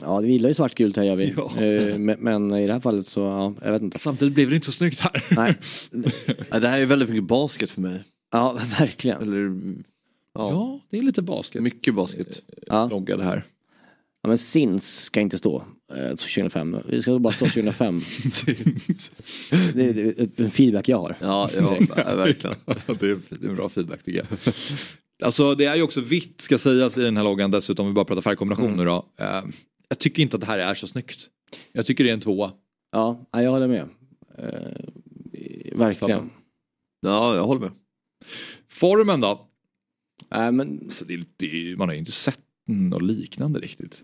Ja, 0.02 0.20
vi 0.20 0.32
gillar 0.32 0.50
ju 0.50 0.54
svartgult 0.54 0.98
här 0.98 1.04
gör 1.04 1.16
vi. 1.16 1.34
Ja. 1.38 1.62
Eh, 1.62 1.98
men, 1.98 2.54
i 2.54 2.68
det 2.68 2.74
här 2.74 2.80
fallet 2.80 3.08
så, 3.08 3.22
ja, 3.22 3.54
jag 3.64 3.72
vet 3.72 3.82
inte. 3.82 4.00
Samtidigt 4.00 4.34
blev 4.34 4.50
det 4.50 4.56
inte 4.56 4.66
så 4.66 4.72
snyggt 4.72 5.00
här. 5.00 5.26
Nej. 5.36 5.58
Ja, 6.50 6.60
det 6.60 6.68
här 6.68 6.80
är 6.80 6.86
väldigt 6.86 7.10
mycket 7.10 7.24
basket 7.24 7.70
för 7.70 7.82
mig. 7.82 8.04
Ja, 8.32 8.60
verkligen. 8.80 9.22
Eller, 9.22 9.40
ja, 10.34 10.50
Ja, 10.50 10.80
det 10.90 10.98
är 10.98 11.02
lite 11.02 11.22
basket. 11.22 11.64
mycket 11.64 11.96
basket. 11.96 12.42
Ja. 12.68 12.88
Loggade 12.88 13.24
här. 13.24 13.44
Ja, 14.22 14.28
men 14.30 14.38
SINS 14.38 15.04
ska 15.04 15.22
inte 15.22 15.38
stå 15.38 15.64
2005. 15.88 16.78
Vi 16.90 17.02
ska 17.02 17.20
bara 17.20 17.34
stå 17.34 17.46
2005. 17.46 18.02
det, 19.74 19.84
är, 19.84 20.42
en 20.42 20.52
feedback 20.52 20.90
jag 20.90 20.98
har. 20.98 21.18
Ja, 21.20 21.50
ja 21.56 21.62
verkligen. 22.16 22.56
det, 22.66 23.10
är, 23.10 23.20
det 23.30 23.46
är 23.46 23.50
en 23.50 23.56
bra 23.56 23.70
feedback 23.70 24.04
tycker 24.04 24.26
jag. 24.30 24.54
Alltså 25.24 25.56
det 25.56 25.66
är 25.66 25.76
ju 25.76 25.82
också 25.82 26.02
vitt 26.02 26.42
ska 26.42 26.58
sägas 26.58 26.98
i 26.98 27.02
den 27.02 27.18
här 27.18 27.24
loggan 27.24 27.52
dessutom 27.52 27.86
om 27.86 27.92
vi 27.92 27.96
bara 27.96 28.06
pratar 28.06 28.22
färgkombinationer 28.22 28.86
då. 28.86 29.06
Eh, 29.20 29.44
jag 29.90 30.00
tycker 30.00 30.24
inte 30.24 30.38
att 30.38 30.42
det 30.42 30.48
här 30.48 30.60
är 30.60 30.74
så 30.74 30.88
snyggt. 30.88 31.30
Jag 31.72 31.86
tycker 31.86 32.04
det 32.04 32.10
är 32.10 32.14
en 32.14 32.20
tvåa. 32.20 32.52
Ja, 32.92 33.26
ja, 33.32 33.44
jag 33.44 33.52
håller 33.52 33.68
med. 33.68 33.90
Eh, 34.38 35.78
verkligen. 35.78 36.30
Ja, 37.00 37.36
jag 37.36 37.44
håller 37.44 37.62
med. 37.62 37.72
Formen 38.70 39.22
då? 39.22 39.48
Nej, 40.30 40.52
men 40.52 40.80
Alltså, 40.84 41.06
det 41.06 41.20
det, 41.38 41.78
man 41.78 41.88
har 41.88 41.94
ju 41.94 42.00
inte 42.00 42.12
sett 42.12 42.40
något 42.68 43.02
liknande 43.02 43.60
riktigt. 43.60 44.04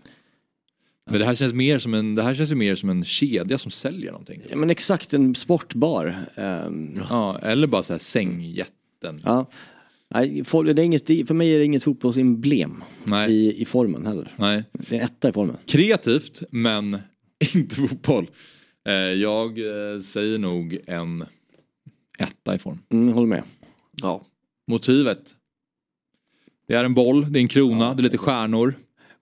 Men 1.10 1.20
det 1.20 1.26
här 1.26 1.34
känns 1.34 1.54
mer 1.54 1.78
som 1.78 1.94
en, 1.94 2.14
det 2.14 2.22
här 2.22 2.34
känns 2.34 2.50
ju 2.50 2.54
mer 2.54 2.74
som 2.74 2.88
en 2.90 3.04
kedja 3.04 3.58
som 3.58 3.70
säljer 3.70 4.10
någonting. 4.12 4.42
Ja 4.50 4.56
men 4.56 4.70
exakt 4.70 5.14
en 5.14 5.34
sportbar. 5.34 6.14
Ehm, 6.36 7.00
Ja, 7.10 7.38
eller 7.38 7.66
bara 7.66 7.82
så 7.82 7.92
här 7.92 7.98
sängjätten. 8.00 9.20
ja. 9.24 9.50
Nej, 10.14 10.44
for- 10.44 10.64
det 10.64 10.82
är 10.82 10.84
inget, 10.84 11.06
för 11.06 11.34
mig 11.34 11.54
är 11.54 11.58
det 11.58 11.64
inget 11.64 11.82
fotbollsemblem 11.82 12.84
Nej. 13.04 13.32
i, 13.32 13.62
i 13.62 13.64
formen 13.64 14.06
heller. 14.06 14.32
Nej. 14.36 14.64
Det 14.72 14.96
är 14.98 15.04
etta 15.04 15.28
i 15.28 15.32
formen. 15.32 15.56
Kreativt 15.66 16.42
men 16.50 16.98
inte 17.54 17.74
fotboll. 17.74 18.30
Eh, 18.88 18.92
jag 18.94 19.48
eh, 19.58 20.00
säger 20.00 20.38
nog 20.38 20.78
en 20.86 21.24
etta 22.18 22.54
i 22.54 22.58
form. 22.58 22.78
Mm, 22.92 23.14
håller 23.14 23.26
med. 23.28 23.42
Ja. 24.02 24.24
Motivet. 24.66 25.34
Det 26.68 26.74
är 26.74 26.84
en 26.84 26.94
boll, 26.94 27.32
det 27.32 27.38
är 27.38 27.40
en 27.40 27.48
krona, 27.48 27.94
det 27.94 28.00
är 28.00 28.02
lite 28.02 28.18
stjärnor. 28.18 28.74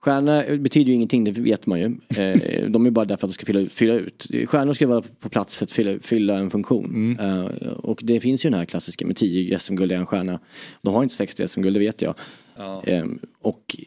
Stjärna 0.03 0.43
betyder 0.57 0.89
ju 0.89 0.93
ingenting, 0.93 1.23
det 1.23 1.31
vet 1.31 1.67
man 1.67 1.79
ju. 1.79 1.85
Eh, 2.17 2.69
de 2.69 2.85
är 2.85 2.91
bara 2.91 3.05
där 3.05 3.17
för 3.17 3.27
att 3.27 3.31
de 3.31 3.33
ska 3.33 3.45
fylla, 3.45 3.69
fylla 3.69 3.93
ut. 3.93 4.27
Stjärnor 4.45 4.73
ska 4.73 4.87
vara 4.87 5.03
på 5.19 5.29
plats 5.29 5.55
för 5.55 5.65
att 5.65 5.71
fylla, 5.71 5.99
fylla 6.01 6.37
en 6.37 6.49
funktion. 6.49 7.17
Eh, 7.19 7.45
och 7.71 7.99
det 8.03 8.19
finns 8.19 8.45
ju 8.45 8.49
den 8.49 8.59
här 8.59 8.65
klassiska 8.65 9.05
med 9.05 9.15
10 9.15 9.59
SM-guld 9.59 9.91
i 9.91 9.95
en 9.95 10.05
stjärna. 10.05 10.39
De 10.81 10.93
har 10.93 11.03
inte 11.03 11.15
60 11.15 11.47
SM-guld, 11.47 11.75
det 11.75 11.79
vet 11.79 12.01
jag. 12.01 12.15
Ja. 12.57 12.83
Eh, 12.83 13.05
och 13.41 13.77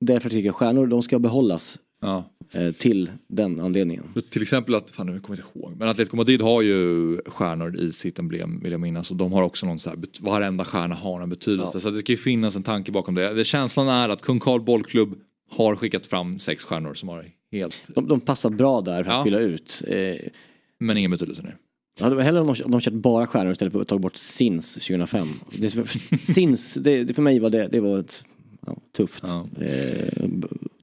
därför 0.00 0.30
tycker 0.30 0.46
jag 0.46 0.54
stjärnor, 0.54 0.86
de 0.86 1.02
ska 1.02 1.18
behållas 1.18 1.78
Ja. 2.00 2.24
Eh, 2.52 2.72
till 2.72 3.10
den 3.28 3.60
anledningen. 3.60 4.04
Till 4.30 4.42
exempel 4.42 4.74
att, 4.74 4.90
fan 4.90 5.06
nu 5.06 5.20
kommer 5.20 5.38
jag 5.38 5.46
inte 5.46 5.58
ihåg, 5.58 5.72
men 5.78 5.88
Atletico 5.88 6.16
Madrid 6.16 6.42
har 6.42 6.62
ju 6.62 7.16
stjärnor 7.26 7.76
i 7.76 7.92
sitt 7.92 8.18
emblem 8.18 8.60
vill 8.62 8.72
jag 8.72 8.80
minnas 8.80 9.10
och 9.10 9.16
de 9.16 9.32
har 9.32 9.42
också 9.42 9.66
någon 9.66 9.78
så 9.78 9.90
här, 9.90 9.98
varenda 10.20 10.64
stjärna 10.64 10.94
har 10.94 11.20
en 11.20 11.28
betydelse. 11.30 11.80
Så 11.80 11.88
att 11.88 11.94
det 11.94 12.00
ska 12.00 12.12
ju 12.12 12.18
finnas 12.18 12.56
en 12.56 12.62
tanke 12.62 12.92
bakom 12.92 13.14
det. 13.14 13.34
det. 13.34 13.44
Känslan 13.44 13.88
är 13.88 14.08
att 14.08 14.22
Kung 14.22 14.40
Karl 14.40 14.60
bollklubb 14.60 15.14
har 15.50 15.76
skickat 15.76 16.06
fram 16.06 16.38
sex 16.38 16.64
stjärnor 16.64 16.94
som 16.94 17.08
har 17.08 17.24
helt, 17.52 17.84
De, 17.94 18.08
de 18.08 18.20
passar 18.20 18.50
bra 18.50 18.80
där 18.80 19.04
för 19.04 19.10
att 19.10 19.16
Ja. 19.16 19.24
fylla 19.24 19.40
ut. 19.40 19.82
Eh, 19.88 20.14
men 20.80 20.96
ingen 20.96 21.10
betydelse 21.10 21.42
nu. 21.42 21.52
Jag 21.98 22.04
hade 22.08 22.22
hellre 22.22 22.40
om 22.40 22.46
de, 22.54 22.62
om 22.64 22.70
de 22.70 22.80
kört 22.80 22.94
bara 22.94 23.26
stjärnor 23.26 23.52
istället 23.52 23.72
för 23.72 23.80
att 23.80 23.88
ta 23.88 23.98
bort 23.98 24.16
SINS 24.16 24.74
2005. 24.74 25.28
Det, 25.58 25.70
SINS, 26.22 26.74
det, 26.74 27.04
det 27.04 27.14
för 27.14 27.22
mig 27.22 27.38
var 27.38 27.50
det, 27.50 27.68
det 27.72 27.80
var 27.80 27.98
ett 27.98 28.24
ja, 28.66 28.76
tufft. 28.96 29.24
Ja. 29.26 29.46
Eh, 29.60 30.24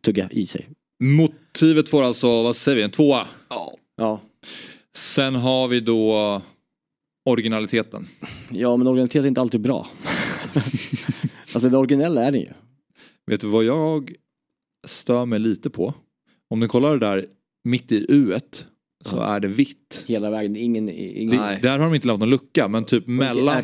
tugga 0.01 0.29
i 0.31 0.45
sig. 0.45 0.67
Motivet 1.03 1.89
får 1.89 2.03
alltså, 2.03 2.43
vad 2.43 2.55
säger 2.55 2.75
vi, 2.75 2.83
en 2.83 2.91
tvåa. 2.91 3.27
Ja. 3.97 4.21
Sen 4.95 5.35
har 5.35 5.67
vi 5.67 5.79
då 5.79 6.41
originaliteten. 7.29 8.07
ja, 8.51 8.77
men 8.77 8.87
originalitet 8.87 9.23
är 9.23 9.27
inte 9.27 9.41
alltid 9.41 9.61
bra. 9.61 9.87
alltså 11.53 11.69
det 11.69 11.77
originella 11.77 12.23
är 12.23 12.31
det 12.31 12.37
ju. 12.37 12.49
Vet 13.31 13.41
du 13.41 13.47
vad 13.47 13.63
jag 13.63 14.13
stör 14.87 15.25
mig 15.25 15.39
lite 15.39 15.69
på? 15.69 15.93
Om 16.49 16.59
ni 16.59 16.67
kollar 16.67 16.97
det 16.97 17.05
där 17.05 17.25
mitt 17.63 17.91
i 17.91 18.05
U 18.09 18.33
så 19.05 19.21
är 19.21 19.39
det 19.39 19.47
vitt. 19.47 20.03
Hela 20.07 20.29
vägen, 20.29 20.55
ingen... 20.55 20.89
ingen 20.89 21.37
Det, 21.37 21.59
där 21.61 21.79
har 21.79 21.85
de 21.85 21.95
inte 21.95 22.07
lämnat 22.07 22.19
någon 22.19 22.29
lucka 22.29 22.67
men 22.67 22.85
typ 22.85 23.07
mellan. 23.07 23.61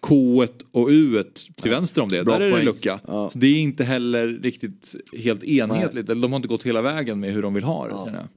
K 0.00 0.46
och 0.72 0.88
U 0.90 1.22
till 1.62 1.70
vänster 1.70 2.02
om 2.02 2.08
det, 2.08 2.24
Bra 2.24 2.38
där 2.38 2.40
är 2.40 2.46
det 2.46 2.52
poäng. 2.52 2.64
lucka. 2.64 3.00
Ja. 3.06 3.30
Så 3.30 3.38
det 3.38 3.46
är 3.46 3.58
inte 3.58 3.84
heller 3.84 4.26
riktigt 4.26 4.94
helt 5.18 5.44
enhetligt, 5.44 6.10
eller 6.10 6.22
de 6.22 6.32
har 6.32 6.36
inte 6.36 6.48
gått 6.48 6.62
hela 6.62 6.82
vägen 6.82 7.20
med 7.20 7.32
hur 7.32 7.42
de 7.42 7.54
vill 7.54 7.64
ha 7.64 7.86
det. 7.86 8.12
jag. 8.12 8.28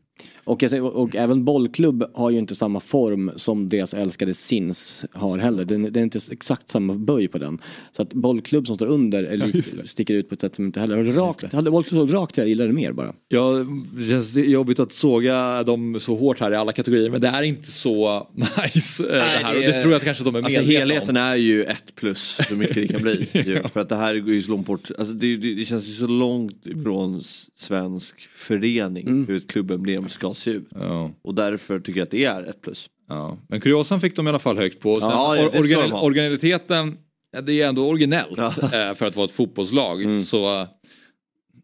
Och, 0.48 0.64
och, 0.64 0.96
och 1.04 1.16
även 1.16 1.44
bollklubb 1.46 2.04
har 2.14 2.30
ju 2.32 2.38
inte 2.38 2.56
samma 2.56 2.80
form 2.80 3.32
som 3.36 3.70
deras 3.70 3.94
älskade 3.94 4.34
SINS 4.34 5.06
har 5.14 5.38
heller. 5.38 5.66
Det, 5.66 5.76
är- 5.76 5.90
det 5.90 6.00
är 6.00 6.04
inte 6.04 6.20
exakt 6.32 6.70
samma 6.70 6.94
böj 6.94 7.28
på 7.28 7.38
den. 7.38 7.62
Så 7.92 8.02
att 8.02 8.14
bollklubb 8.14 8.68
som 8.68 8.76
står 8.76 8.88
under 8.88 9.48
just 9.56 9.78
det. 9.82 9.88
sticker 9.88 10.14
ut 10.14 10.30
på 10.30 10.36
ett 10.36 10.42
sätt 10.42 10.56
som 10.56 10.66
inte 10.66 10.80
heller 10.80 10.96
har 10.98 11.04
rakt. 11.04 11.54
Hade 11.54 11.72
bollklubb 11.72 12.00
stått 12.10 12.12
rakt 12.22 12.38
jag 12.38 12.48
gillar 12.48 12.68
det 12.68 12.74
mer 12.74 12.92
bara. 12.92 13.14
Ja, 13.28 13.66
det 13.98 14.06
känns 14.06 14.36
jobbigt 14.38 14.80
att 14.80 14.92
såga 14.92 15.64
dem 15.64 16.00
så 16.00 16.16
hårt 16.16 16.40
här 16.40 16.52
i 16.52 16.56
alla 16.56 16.72
kategorier 16.72 17.10
men 17.10 17.22
det 17.22 17.28
är 17.28 17.44
inte 17.44 17.72
så 17.72 18.28
nice 18.34 19.04
eh, 19.04 19.10
det 19.16 19.22
här 19.22 19.56
och 19.56 19.62
det 19.62 19.82
tror 19.82 19.92
jag 19.92 19.98
att 20.00 20.04
kanske 20.04 20.24
de 20.24 20.36
är 20.36 20.40
Alltså 20.44 20.60
medvetna 20.60 20.80
helheten 20.80 21.10
om. 21.10 21.24
är 21.24 21.36
ju 21.36 21.64
ett 21.64 21.96
plus 21.96 22.40
så 22.50 22.56
mycket 22.56 22.76
det 22.76 22.88
kan 22.88 23.02
bli. 23.02 23.28
ju. 23.34 23.62
För 23.74 23.80
att 23.80 23.90
det 23.90 23.96
här 23.96 24.16
går 24.20 24.34
ju 24.34 24.42
så 24.42 24.52
långt 24.52 24.68
bort. 24.68 24.92
Alltså 25.00 25.14
det, 25.14 25.36
det, 25.36 25.54
det 25.56 25.66
känns 25.66 25.86
ju 25.86 25.94
så 25.94 26.08
långt 26.08 26.66
ifrån 26.68 27.22
svensk 27.56 28.16
förening 28.36 29.26
hur 29.28 29.36
ett 29.38 29.48
klubbemblem 29.48 30.10
ska 30.10 30.34
ut. 30.48 30.68
Ja, 30.76 31.12
Och 31.22 31.36
därför 31.36 31.80
tycker 31.80 32.00
jag 32.00 32.06
att 32.06 32.12
det 32.12 32.26
är 32.26 32.44
ett 32.44 32.62
plus. 32.62 32.90
ja. 33.10 33.38
Men 33.48 33.62
kuriosan 33.62 34.00
fick 34.02 34.16
de 34.16 34.28
i 34.28 34.30
alla 34.30 34.40
fall 34.40 34.58
högt 34.58 34.80
på. 34.80 34.96
Sen, 34.96 35.10
Ja, 35.10 35.36
or- 35.38 35.92
ha. 35.92 36.02
originaliteten, 36.02 36.98
det 37.44 37.62
är 37.62 37.68
ändå 37.70 37.88
originellt 37.90 38.40
eh, 38.40 38.70
för 38.70 39.04
att 39.06 39.16
vara 39.16 39.26
ett 39.26 39.32
fotbollslag. 39.32 40.04
Mm. 40.04 40.24
Så 40.24 40.62
eh, 40.62 40.68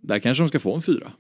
där 0.02 0.20
kanske 0.20 0.44
de 0.44 0.48
ska 0.50 0.60
få 0.60 0.76
en 0.76 0.82
fyra. 0.82 1.12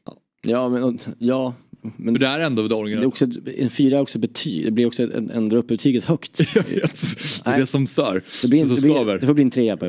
Ja, 0.45 0.69
men, 0.69 0.99
ja, 1.17 1.53
men 1.97 2.13
det 2.13 2.27
är 2.27 2.39
ändå 2.39 2.61
det 2.61 2.67
det 2.69 2.75
är 2.75 2.79
originella. 2.79 3.07
också, 3.07 3.25
en 3.57 3.69
fyra 3.69 3.97
är 3.97 4.01
också 4.01 4.19
betyg. 4.19 4.65
Det 4.65 4.71
blir 4.71 4.85
också 4.85 5.03
en, 5.03 5.29
ändra 5.29 5.57
upp 5.57 5.67
betyget 5.67 6.03
högt. 6.03 6.39
Jag 6.55 6.63
vet. 6.63 6.71
Det 6.71 6.79
är 6.79 7.41
Nej. 7.49 7.59
det 7.59 7.65
som 7.65 7.87
stör. 7.87 8.21
Det, 8.41 8.47
blir, 8.47 8.65
som 8.65 8.75
det, 8.75 8.81
blir, 8.81 9.17
det 9.19 9.27
får 9.27 9.33
bli 9.33 9.43
en 9.43 9.51
trea 9.51 9.77
på 9.77 9.85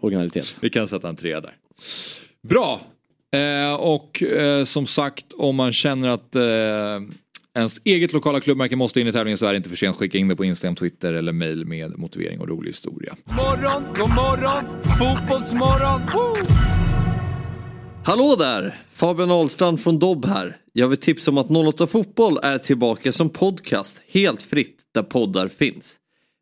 originalitet. 0.00 0.58
Vi 0.62 0.70
kan 0.70 0.88
sätta 0.88 1.08
en 1.08 1.16
trea 1.16 1.40
där. 1.40 1.52
Bra! 2.48 2.80
Eh, 3.34 3.74
och 3.74 4.22
eh, 4.22 4.64
som 4.64 4.86
sagt 4.86 5.32
om 5.32 5.56
man 5.56 5.72
känner 5.72 6.08
att 6.08 6.36
eh, 6.36 6.42
ens 7.54 7.80
eget 7.84 8.12
lokala 8.12 8.40
klubbmärke 8.40 8.76
måste 8.76 9.00
in 9.00 9.06
i 9.06 9.12
tävlingen 9.12 9.38
så 9.38 9.46
är 9.46 9.50
det 9.50 9.56
inte 9.56 9.68
för 9.68 9.76
sent. 9.76 9.96
Skicka 9.96 10.18
in 10.18 10.28
det 10.28 10.36
på 10.36 10.44
Instagram, 10.44 10.74
Twitter 10.74 11.12
eller 11.12 11.32
mail 11.32 11.64
med 11.64 11.98
motivering 11.98 12.40
och 12.40 12.48
rolig 12.48 12.70
historia. 12.70 13.16
Morgon, 13.24 13.84
god 13.96 14.08
morgon, 14.08 14.82
fotbollsmorgon. 14.98 16.00
Woo! 16.14 16.54
Hallå 18.04 18.36
där! 18.38 18.74
Fabian 18.94 19.30
Ahlstrand 19.30 19.80
från 19.80 19.98
Dobb 19.98 20.26
här. 20.26 20.56
Jag 20.72 20.88
vill 20.88 20.98
tipsa 20.98 21.30
om 21.30 21.38
att 21.38 21.50
08 21.50 21.86
Fotboll 21.86 22.38
är 22.42 22.58
tillbaka 22.58 23.12
som 23.12 23.30
podcast 23.30 24.02
helt 24.08 24.42
fritt 24.42 24.78
där 24.94 25.02
poddar 25.02 25.48
finns. 25.48 25.96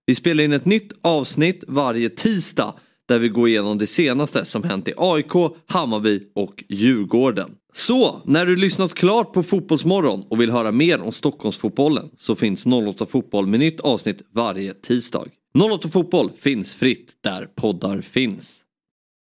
Vi 0.06 0.14
spelar 0.14 0.44
in 0.44 0.52
ett 0.52 0.64
nytt 0.64 0.92
avsnitt 1.02 1.64
varje 1.68 2.10
tisdag 2.10 2.74
där 3.08 3.18
vi 3.18 3.28
går 3.28 3.48
igenom 3.48 3.78
det 3.78 3.86
senaste 3.86 4.44
som 4.44 4.62
hänt 4.62 4.88
i 4.88 4.92
AIK, 4.96 5.32
Hammarby 5.66 6.20
och 6.34 6.64
Djurgården. 6.68 7.50
Så, 7.74 8.22
när 8.24 8.46
du 8.46 8.56
lyssnat 8.56 8.94
klart 8.94 9.32
på 9.32 9.42
Fotbollsmorgon 9.42 10.24
och 10.28 10.40
vill 10.40 10.50
höra 10.50 10.72
mer 10.72 11.00
om 11.00 11.12
Stockholmsfotbollen 11.12 12.10
så 12.18 12.36
finns 12.36 12.66
08 12.66 13.06
Fotboll 13.06 13.46
med 13.46 13.60
nytt 13.60 13.80
avsnitt 13.80 14.22
varje 14.34 14.72
tisdag. 14.72 15.24
08 15.72 15.88
Fotboll 15.88 16.30
finns 16.38 16.74
fritt 16.74 17.12
där 17.24 17.48
poddar 17.54 18.00
finns. 18.00 18.60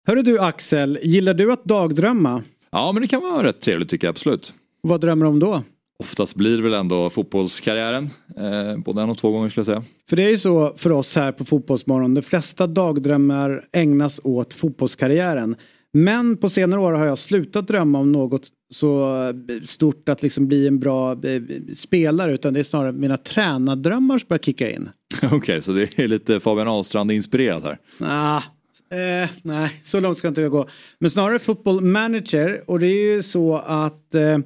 Hörru 0.07 0.21
du 0.21 0.39
Axel, 0.39 0.99
gillar 1.03 1.33
du 1.33 1.53
att 1.53 1.65
dagdrömma? 1.65 2.43
Ja 2.71 2.91
men 2.91 3.01
det 3.01 3.07
kan 3.07 3.21
vara 3.21 3.43
rätt 3.43 3.61
trevligt 3.61 3.89
tycker 3.89 4.07
jag 4.07 4.11
absolut. 4.11 4.53
Vad 4.81 5.01
drömmer 5.01 5.25
du 5.25 5.29
om 5.29 5.39
då? 5.39 5.63
Oftast 5.99 6.35
blir 6.35 6.61
väl 6.61 6.73
ändå 6.73 7.09
fotbollskarriären. 7.09 8.09
Eh, 8.37 8.77
både 8.77 9.01
en 9.01 9.09
och 9.09 9.17
två 9.17 9.31
gånger 9.31 9.49
skulle 9.49 9.59
jag 9.59 9.65
säga. 9.65 9.83
För 10.09 10.15
det 10.15 10.23
är 10.23 10.29
ju 10.29 10.37
så 10.37 10.73
för 10.77 10.91
oss 10.91 11.15
här 11.15 11.31
på 11.31 11.45
Fotbollsmorgon. 11.45 12.13
De 12.13 12.21
flesta 12.21 12.67
dagdrömmar 12.67 13.65
ägnas 13.71 14.19
åt 14.23 14.53
fotbollskarriären. 14.53 15.55
Men 15.93 16.37
på 16.37 16.49
senare 16.49 16.79
år 16.79 16.93
har 16.93 17.05
jag 17.05 17.19
slutat 17.19 17.67
drömma 17.67 17.99
om 17.99 18.11
något 18.11 18.47
så 18.73 19.17
stort 19.65 20.09
att 20.09 20.23
liksom 20.23 20.47
bli 20.47 20.67
en 20.67 20.79
bra 20.79 21.11
eh, 21.11 21.41
spelare 21.75 22.33
utan 22.33 22.53
det 22.53 22.59
är 22.59 22.63
snarare 22.63 22.91
mina 22.91 23.17
tränardrömmar 23.17 24.19
som 24.19 24.25
börjar 24.27 24.39
kicka 24.39 24.71
in. 24.71 24.89
Okej, 25.23 25.37
okay, 25.37 25.61
så 25.61 25.71
det 25.71 25.99
är 25.99 26.07
lite 26.07 26.39
Fabian 26.39 26.67
Ahlstrand 26.67 27.11
inspirerat 27.11 27.63
här? 27.63 27.77
Ah, 27.99 28.37
eh, 28.97 29.29
nej, 29.41 29.81
så 29.83 29.99
långt 29.99 30.17
ska 30.17 30.27
inte 30.27 30.41
jag 30.41 30.51
gå. 30.51 30.67
Men 30.99 31.11
snarare 31.11 31.39
football 31.39 31.81
manager 31.81 32.63
och 32.67 32.79
det 32.79 32.87
är 32.87 33.15
ju 33.15 33.23
så 33.23 33.55
att 33.57 34.15
eh, 34.15 34.37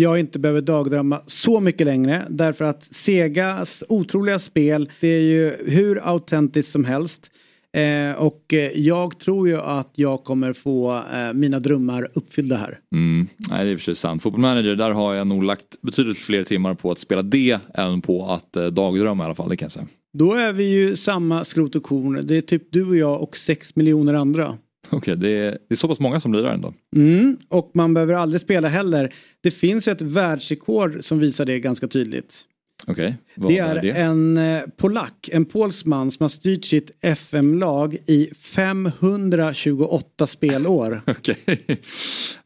jag 0.00 0.20
inte 0.20 0.38
behöver 0.38 0.60
dagdrömma 0.60 1.20
så 1.26 1.60
mycket 1.60 1.86
längre 1.86 2.26
därför 2.30 2.64
att 2.64 2.84
Segas 2.84 3.84
otroliga 3.88 4.38
spel 4.38 4.90
det 5.00 5.08
är 5.08 5.20
ju 5.20 5.56
hur 5.66 6.08
autentiskt 6.08 6.72
som 6.72 6.84
helst. 6.84 7.30
Eh, 7.72 8.12
och 8.12 8.54
eh, 8.54 8.70
jag 8.74 9.18
tror 9.18 9.48
ju 9.48 9.56
att 9.60 9.92
jag 9.94 10.24
kommer 10.24 10.52
få 10.52 11.02
eh, 11.14 11.32
mina 11.32 11.60
drömmar 11.60 12.08
uppfyllda 12.14 12.56
här. 12.56 12.78
Mm. 12.94 13.28
Nej, 13.36 13.64
det 13.64 13.70
är 13.70 13.72
i 13.72 13.76
och 13.76 13.78
för 13.78 13.84
sig 13.84 13.96
sant. 13.96 14.22
Football 14.22 14.40
Manager, 14.40 14.76
där 14.76 14.90
har 14.90 15.14
jag 15.14 15.26
nog 15.26 15.44
lagt 15.44 15.82
betydligt 15.82 16.18
fler 16.18 16.44
timmar 16.44 16.74
på 16.74 16.90
att 16.90 16.98
spela 16.98 17.22
det 17.22 17.58
än 17.74 18.02
på 18.02 18.26
att 18.26 18.56
eh, 18.56 18.66
dagdrömma 18.66 19.24
i 19.24 19.26
alla 19.26 19.34
fall, 19.34 19.48
det 19.48 19.56
kan 19.56 19.64
jag 19.64 19.72
säga. 19.72 19.86
Då 20.12 20.34
är 20.34 20.52
vi 20.52 20.64
ju 20.64 20.96
samma 20.96 21.44
skrot 21.44 21.74
och 21.74 21.82
korn. 21.82 22.20
Det 22.26 22.36
är 22.36 22.40
typ 22.40 22.72
du 22.72 22.88
och 22.88 22.96
jag 22.96 23.22
och 23.22 23.36
sex 23.36 23.76
miljoner 23.76 24.14
andra. 24.14 24.58
Okej, 24.92 24.98
okay, 24.98 25.14
det, 25.14 25.28
är, 25.28 25.50
det 25.50 25.74
är 25.74 25.76
så 25.76 25.88
pass 25.88 26.00
många 26.00 26.20
som 26.20 26.32
lirar 26.32 26.54
ändå. 26.54 26.74
Mm, 26.96 27.36
och 27.48 27.70
man 27.74 27.94
behöver 27.94 28.14
aldrig 28.14 28.40
spela 28.40 28.68
heller. 28.68 29.14
Det 29.40 29.50
finns 29.50 29.88
ju 29.88 29.92
ett 29.92 30.02
världsrekord 30.02 31.04
som 31.04 31.18
visar 31.18 31.44
det 31.44 31.60
ganska 31.60 31.88
tydligt. 31.88 32.44
Okay. 32.86 33.12
Det 33.34 33.58
är, 33.58 33.76
är 33.76 33.82
det? 33.82 33.90
en 33.90 34.36
eh, 34.36 34.62
polack, 34.76 35.28
en 35.32 35.44
polsman 35.44 36.10
som 36.10 36.24
har 36.24 36.28
styrt 36.28 36.64
sitt 36.64 36.90
FM-lag 37.00 37.96
i 38.06 38.30
528 38.34 40.26
spelår. 40.26 41.02
Okay. 41.20 41.56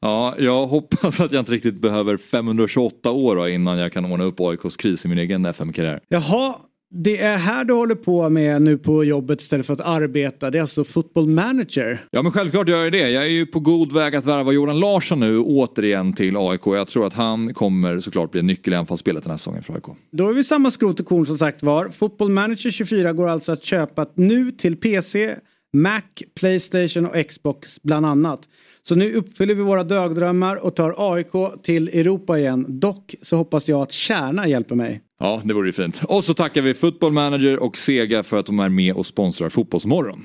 Ja, 0.01 0.35
jag 0.39 0.67
hoppas 0.67 1.21
att 1.21 1.33
jag 1.33 1.41
inte 1.41 1.53
riktigt 1.53 1.75
behöver 1.75 2.17
528 2.17 3.11
år 3.11 3.49
innan 3.49 3.79
jag 3.79 3.93
kan 3.93 4.05
ordna 4.05 4.25
upp 4.25 4.41
AIKs 4.41 4.77
kris 4.77 5.05
i 5.05 5.09
min 5.09 5.19
egen 5.19 5.45
FM-karriär. 5.45 6.01
Jaha, 6.09 6.55
det 6.97 7.21
är 7.21 7.37
här 7.37 7.65
du 7.65 7.73
håller 7.73 7.95
på 7.95 8.29
med 8.29 8.63
nu 8.63 8.79
på 8.79 9.05
jobbet 9.05 9.41
istället 9.41 9.67
för 9.67 9.73
att 9.75 9.81
arbeta. 9.81 10.51
Det 10.51 10.59
är 10.59 10.63
alltså 10.63 10.85
football 10.85 11.27
manager. 11.27 12.05
Ja 12.11 12.23
men 12.23 12.33
självklart 12.33 12.69
gör 12.69 12.83
jag 12.83 12.93
det. 12.93 13.11
Jag 13.11 13.25
är 13.25 13.31
ju 13.31 13.47
på 13.47 13.61
god 13.61 13.93
väg 13.93 14.17
att 14.17 14.25
värva 14.25 14.53
Jordan 14.53 14.81
Larsson 14.81 15.21
nu 15.21 15.39
återigen 15.39 16.13
till 16.13 16.37
AIK. 16.37 16.61
Jag 16.67 16.89
tror 16.89 17.07
att 17.07 17.13
han 17.13 17.55
kommer 17.55 18.01
såklart 18.01 18.31
bli 18.31 18.43
nyckel 18.43 18.73
i 18.73 18.77
anfallsspelet 18.77 19.23
den 19.23 19.31
här 19.31 19.39
säsongen 19.39 19.63
för 19.63 19.75
AIK. 19.75 19.85
Då 20.13 20.29
är 20.29 20.33
vi 20.33 20.45
samma 20.45 20.71
skrot 20.71 21.01
och 21.01 21.07
korn 21.07 21.27
som 21.27 21.39
sagt 21.39 21.63
var. 21.63 21.89
Football 21.89 22.31
manager 22.31 22.71
24 22.71 23.13
går 23.13 23.29
alltså 23.29 23.53
att 23.53 23.65
köpa 23.65 24.07
nu 24.15 24.51
till 24.51 24.77
PC, 24.77 25.37
Mac, 25.73 26.03
Playstation 26.41 27.07
och 27.07 27.29
Xbox 27.29 27.83
bland 27.83 28.07
annat. 28.07 28.41
Så 28.83 28.95
nu 28.95 29.15
uppfyller 29.15 29.55
vi 29.55 29.63
våra 29.63 29.85
dagdrömmar 29.85 30.57
och 30.57 30.77
tar 30.77 30.95
AIK 30.99 31.63
till 31.63 31.89
Europa 31.89 32.39
igen. 32.39 32.67
Dock 32.69 33.15
så 33.23 33.37
hoppas 33.37 33.69
jag 33.69 33.83
att 33.83 33.93
Kärna 33.93 34.49
hjälper 34.49 34.75
mig. 34.75 35.01
Ja, 35.25 35.41
det 35.45 35.55
vore 35.55 35.69
ju 35.69 35.73
fint. 35.73 36.03
Och 36.09 36.25
så 36.25 36.35
tackar 36.35 36.63
vi 36.63 36.75
Football 36.75 37.13
Manager 37.13 37.63
och 37.63 37.77
Sega 37.77 38.23
för 38.23 38.39
att 38.39 38.47
de 38.47 38.61
är 38.61 38.69
med 38.69 38.95
och 38.95 39.07
sponsrar 39.07 39.49
Fotbollsmorgon. 39.49 40.25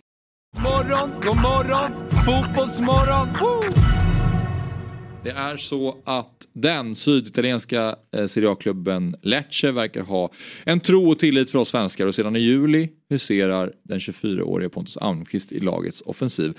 Morgon, 0.57 1.11
god 1.21 1.37
morgon, 1.37 2.09
fotbollsmorgon. 2.25 3.27
Woo! 3.27 3.73
Det 5.23 5.29
är 5.29 5.57
så 5.57 5.97
att 6.05 6.47
den 6.53 6.95
syditalienska 6.95 7.95
eh, 8.15 8.25
Serie 8.27 8.49
A-klubben 8.49 9.13
Lecce 9.21 9.71
verkar 9.71 10.01
ha 10.01 10.31
en 10.65 10.79
tro 10.79 11.11
och 11.11 11.19
tillit 11.19 11.51
för 11.51 11.59
oss 11.59 11.69
svenskar 11.69 12.07
och 12.07 12.15
sedan 12.15 12.35
i 12.35 12.39
juli 12.39 12.89
huserar 13.09 13.73
den 13.83 13.99
24-årige 13.99 14.69
Pontus 14.69 14.97
Almqvist 14.97 15.51
i 15.51 15.59
lagets 15.59 16.01
offensiv. 16.01 16.57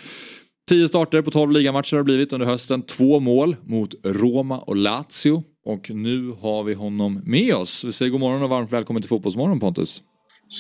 Tio 0.69 0.89
starter 0.89 1.23
på 1.23 1.31
12 1.31 1.53
ligamatcher 1.53 1.97
har 1.97 1.99
det 1.99 2.05
blivit 2.05 2.33
under 2.33 2.47
hösten. 2.47 2.83
Två 2.83 3.21
mål 3.21 3.57
mot 3.65 3.95
Roma 4.05 4.59
och 4.59 4.77
Lazio. 4.77 5.45
Och 5.65 5.91
nu 5.91 6.31
har 6.41 6.65
vi 6.65 6.75
honom 6.75 7.21
med 7.25 7.55
oss. 7.55 7.85
Vi 7.85 7.93
säger 7.93 8.11
god 8.11 8.21
morgon 8.21 8.43
och 8.43 8.49
varmt 8.51 8.73
välkommen 8.73 9.03
till 9.03 9.09
Fotbollsmorgon 9.09 9.61
Pontus. 9.61 10.03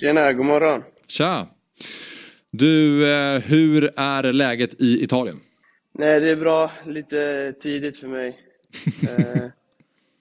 Tjena, 0.00 0.32
god 0.32 0.46
morgon. 0.46 0.82
Tja. 1.08 1.46
Du, 2.52 3.04
eh, 3.12 3.40
hur 3.40 3.90
är 3.96 4.32
läget 4.32 4.82
i 4.82 5.04
Italien? 5.04 5.36
Nej, 5.92 6.20
det 6.20 6.30
är 6.30 6.36
bra. 6.36 6.70
Lite 6.86 7.52
tidigt 7.60 7.98
för 7.98 8.08
mig. 8.08 8.38
eh, 9.02 9.44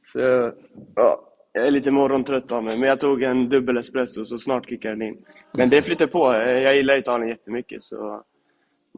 så 0.06 0.52
ja, 0.96 1.28
jag 1.54 1.68
är 1.68 1.72
lite 1.72 1.92
morgontrött 1.92 2.52
av 2.52 2.64
mig, 2.64 2.80
men 2.80 2.90
jag 2.90 3.00
tog 3.00 3.24
en 3.24 3.50
dubbel 3.50 3.78
espresso 3.78 4.26
så 4.26 4.40
snart 4.40 4.70
kickar 4.70 4.90
den 4.90 5.02
in. 5.02 5.18
Men 5.54 5.70
det 5.70 5.82
flyter 5.82 6.08
på. 6.08 6.34
Jag 6.34 6.76
gillar 6.76 6.98
Italien 6.98 7.30
jättemycket 7.30 7.82
så 7.82 8.24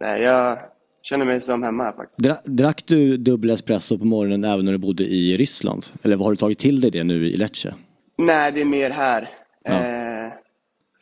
nej, 0.02 0.22
jag 0.22 0.60
känner 1.02 1.26
mig 1.26 1.42
som 1.42 1.64
hemma 1.64 1.84
här 1.84 1.92
faktiskt. 1.92 2.24
Dra 2.24 2.38
drack 2.44 2.84
du 2.86 3.18
dubbel 3.18 3.50
espresso 3.50 3.98
på 3.98 4.06
morgonen 4.06 4.44
även 4.44 4.66
när 4.66 4.72
du 4.72 4.78
bodde 4.78 5.04
i 5.04 5.38
Ryssland? 5.38 5.86
Eller 6.04 6.18
har 6.18 6.32
du 6.32 6.38
tagit 6.38 6.60
till 6.60 6.82
dig 6.82 6.92
det 6.92 7.04
nu 7.04 7.28
i 7.28 7.38
Lecce? 7.38 7.74
Nej, 8.18 8.52
det 8.52 8.62
är 8.62 8.66
mer 8.66 8.90
här 8.90 9.30
ja. 9.64 9.72
eh, 9.72 10.03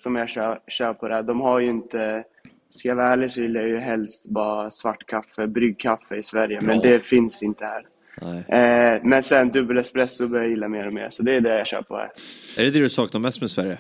som 0.01 0.15
jag 0.15 0.29
kör, 0.29 0.59
kör 0.67 0.93
på 0.93 1.07
det 1.07 1.15
här. 1.15 1.23
De 1.23 1.41
har 1.41 1.59
ju 1.59 1.69
inte 1.69 2.23
Ska 2.71 2.87
jag 2.87 2.95
vara 2.95 3.13
ärlig 3.13 3.31
så 3.31 3.41
gillar 3.41 3.61
jag 3.61 3.69
ju 3.69 3.77
helst 3.77 4.29
bara 4.29 4.69
svart 4.69 5.05
kaffe, 5.05 5.47
bryggkaffe 5.47 6.15
i 6.15 6.23
Sverige, 6.23 6.61
men 6.61 6.79
det 6.79 6.99
finns 6.99 7.43
inte 7.43 7.65
här. 7.65 7.85
Eh, 8.21 9.01
men 9.03 9.23
sen 9.23 9.51
dubbel 9.51 9.77
espresso 9.77 10.27
börjar 10.27 10.43
jag 10.43 10.49
gilla 10.49 10.67
mer 10.67 10.87
och 10.87 10.93
mer, 10.93 11.09
så 11.09 11.23
det 11.23 11.35
är 11.35 11.41
det 11.41 11.57
jag 11.57 11.67
kör 11.67 11.81
på 11.81 11.97
här. 11.97 12.11
Är 12.57 12.63
det 12.63 12.71
det 12.71 12.79
du 12.79 12.89
saknar 12.89 13.21
mest 13.21 13.41
med 13.41 13.51
Sverige? 13.51 13.77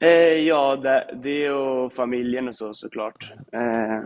Eh, 0.00 0.08
ja, 0.46 0.76
det, 0.76 1.10
det 1.22 1.50
och 1.50 1.92
familjen 1.92 2.48
och 2.48 2.54
så 2.54 2.74
såklart. 2.74 3.32
Eh, 3.52 4.00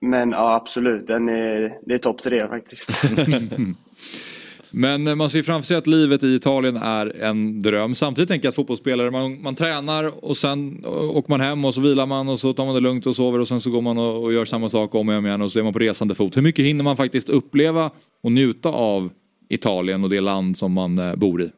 men 0.00 0.30
ja, 0.30 0.54
absolut, 0.54 1.06
den 1.06 1.28
är, 1.28 1.78
det 1.86 1.94
är 1.94 1.98
topp 1.98 2.22
tre 2.22 2.48
faktiskt. 2.48 2.90
Men 4.72 5.06
eh, 5.06 5.14
man 5.14 5.30
ser 5.30 5.42
framför 5.42 5.66
sig 5.66 5.76
att 5.76 5.86
livet 5.86 6.22
i 6.22 6.34
Italien 6.34 6.76
är 6.76 7.22
en 7.22 7.62
dröm. 7.62 7.94
Samtidigt 7.94 8.28
tänker 8.28 8.46
jag 8.46 8.50
att 8.50 8.56
fotbollsspelare, 8.56 9.10
man, 9.10 9.42
man 9.42 9.54
tränar 9.54 10.24
och 10.24 10.36
sen 10.36 10.84
åker 10.86 11.30
man 11.30 11.40
hem 11.40 11.64
och 11.64 11.74
så 11.74 11.80
vilar 11.80 12.06
man 12.06 12.28
och 12.28 12.40
så 12.40 12.52
tar 12.52 12.64
man 12.64 12.74
det 12.74 12.80
lugnt 12.80 13.06
och 13.06 13.16
sover 13.16 13.38
och 13.38 13.48
sen 13.48 13.60
så 13.60 13.70
går 13.70 13.80
man 13.80 13.98
och, 13.98 14.24
och 14.24 14.32
gör 14.32 14.44
samma 14.44 14.68
sak 14.68 14.94
om 14.94 15.08
och 15.08 15.14
om 15.14 15.26
igen 15.26 15.42
och 15.42 15.52
så 15.52 15.58
är 15.58 15.62
man 15.62 15.72
på 15.72 15.78
resande 15.78 16.14
fot. 16.14 16.36
Hur 16.36 16.42
mycket 16.42 16.64
hinner 16.64 16.84
man 16.84 16.96
faktiskt 16.96 17.28
uppleva 17.28 17.90
och 18.22 18.32
njuta 18.32 18.68
av 18.68 19.10
Italien 19.48 20.04
och 20.04 20.10
det 20.10 20.20
land 20.20 20.56
som 20.56 20.72
man 20.72 20.98
eh, 20.98 21.16
bor 21.16 21.42
i? 21.42 21.50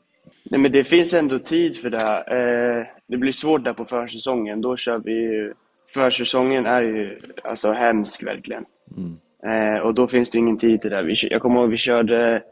Nej 0.50 0.60
men 0.60 0.72
det 0.72 0.84
finns 0.84 1.14
ändå 1.14 1.38
tid 1.38 1.76
för 1.76 1.90
det 1.90 1.98
här. 1.98 2.18
Eh, 2.18 2.86
det 3.08 3.16
blir 3.16 3.32
svårt 3.32 3.64
där 3.64 3.72
på 3.72 3.84
försäsongen. 3.84 4.60
Då 4.60 4.76
kör 4.76 4.98
vi 4.98 5.12
ju... 5.12 5.52
Försäsongen 5.94 6.66
är 6.66 6.82
ju 6.82 7.18
alltså 7.44 7.72
hemsk 7.72 8.22
verkligen. 8.22 8.64
Mm. 8.96 9.16
Eh, 9.74 9.80
och 9.80 9.94
då 9.94 10.06
finns 10.06 10.30
det 10.30 10.38
ingen 10.38 10.58
tid 10.58 10.80
till 10.80 10.90
det. 10.90 11.02
Vi, 11.02 11.14
jag 11.30 11.42
kommer 11.42 11.60
ihåg 11.60 11.70
vi 11.70 11.76
körde 11.76 12.42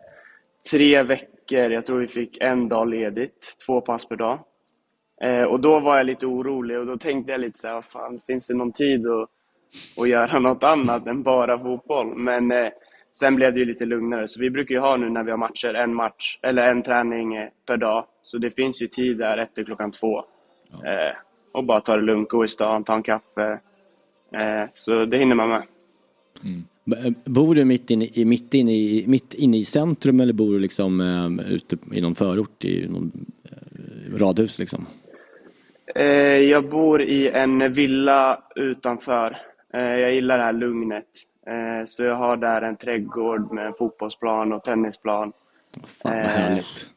tre 0.70 1.02
veckor. 1.02 1.72
Jag 1.72 1.86
tror 1.86 2.00
vi 2.00 2.08
fick 2.08 2.38
en 2.40 2.68
dag 2.68 2.88
ledigt, 2.88 3.56
två 3.66 3.80
pass 3.80 4.08
per 4.08 4.16
dag. 4.16 4.38
Eh, 5.22 5.44
och 5.44 5.60
då 5.60 5.80
var 5.80 5.96
jag 5.96 6.06
lite 6.06 6.26
orolig 6.26 6.78
och 6.78 6.86
då 6.86 6.96
tänkte 6.96 7.32
jag 7.32 7.40
lite 7.40 7.58
så 7.58 7.68
här, 7.68 7.80
fan, 7.80 8.18
finns 8.26 8.46
det 8.46 8.54
någon 8.54 8.72
tid 8.72 9.06
att, 9.06 9.28
att 10.00 10.08
göra 10.08 10.38
något 10.38 10.64
annat 10.64 11.06
än 11.06 11.22
bara 11.22 11.58
fotboll? 11.58 12.16
Men 12.16 12.52
eh, 12.52 12.72
sen 13.12 13.36
blev 13.36 13.52
det 13.54 13.60
ju 13.60 13.66
lite 13.66 13.84
lugnare. 13.84 14.28
Så 14.28 14.40
vi 14.40 14.50
brukar 14.50 14.74
ju 14.74 14.80
ha 14.80 14.96
nu 14.96 15.10
när 15.10 15.22
vi 15.22 15.30
har 15.30 15.38
matcher, 15.38 15.74
en 15.74 15.94
match, 15.94 16.38
eller 16.42 16.68
en 16.68 16.82
träning 16.82 17.36
eh, 17.36 17.48
per 17.66 17.76
dag. 17.76 18.06
Så 18.22 18.38
det 18.38 18.56
finns 18.56 18.82
ju 18.82 18.86
tid 18.86 19.18
där 19.18 19.38
efter 19.38 19.64
klockan 19.64 19.90
två. 19.90 20.24
Ja. 20.70 20.92
Eh, 20.92 21.14
och 21.52 21.64
bara 21.64 21.80
ta 21.80 21.96
det 21.96 22.02
lugnt, 22.02 22.28
gå 22.28 22.44
i 22.44 22.48
stan, 22.48 22.84
ta 22.84 22.94
en 22.94 23.02
kaffe. 23.02 23.60
Så 24.74 25.04
det 25.04 25.18
hinner 25.18 25.34
man 25.34 25.48
med. 25.48 25.62
Mm. 26.44 26.64
Bor 27.24 27.54
du 27.54 27.64
mitt 27.64 27.90
inne 27.90 28.08
i, 28.12 28.24
mitt 28.24 28.54
inne 28.54 28.72
i, 28.72 29.04
mitt 29.08 29.34
inne 29.34 29.56
i 29.56 29.64
centrum 29.64 30.20
eller 30.20 30.32
bor 30.32 30.52
du 30.52 30.58
liksom 30.58 31.00
eh, 31.00 31.52
ute 31.52 31.76
i 31.92 32.00
någon 32.00 32.14
förort 32.14 32.64
i 32.64 32.88
någon 32.88 33.12
eh, 33.44 34.18
radhus 34.18 34.58
liksom? 34.58 34.86
Eh, 35.94 36.06
jag 36.38 36.68
bor 36.68 37.02
i 37.02 37.28
en 37.28 37.72
villa 37.72 38.42
utanför. 38.56 39.38
Eh, 39.74 39.80
jag 39.80 40.14
gillar 40.14 40.38
det 40.38 40.44
här 40.44 40.52
lugnet. 40.52 41.06
Eh, 41.46 41.86
så 41.86 42.02
jag 42.02 42.14
har 42.14 42.36
där 42.36 42.62
en 42.62 42.76
trädgård 42.76 43.52
med 43.52 43.66
en 43.66 43.74
fotbollsplan 43.78 44.52
och 44.52 44.64
tennisplan. 44.64 45.32
Fan 45.72 45.86
vad 46.02 46.12
härligt. 46.12 46.90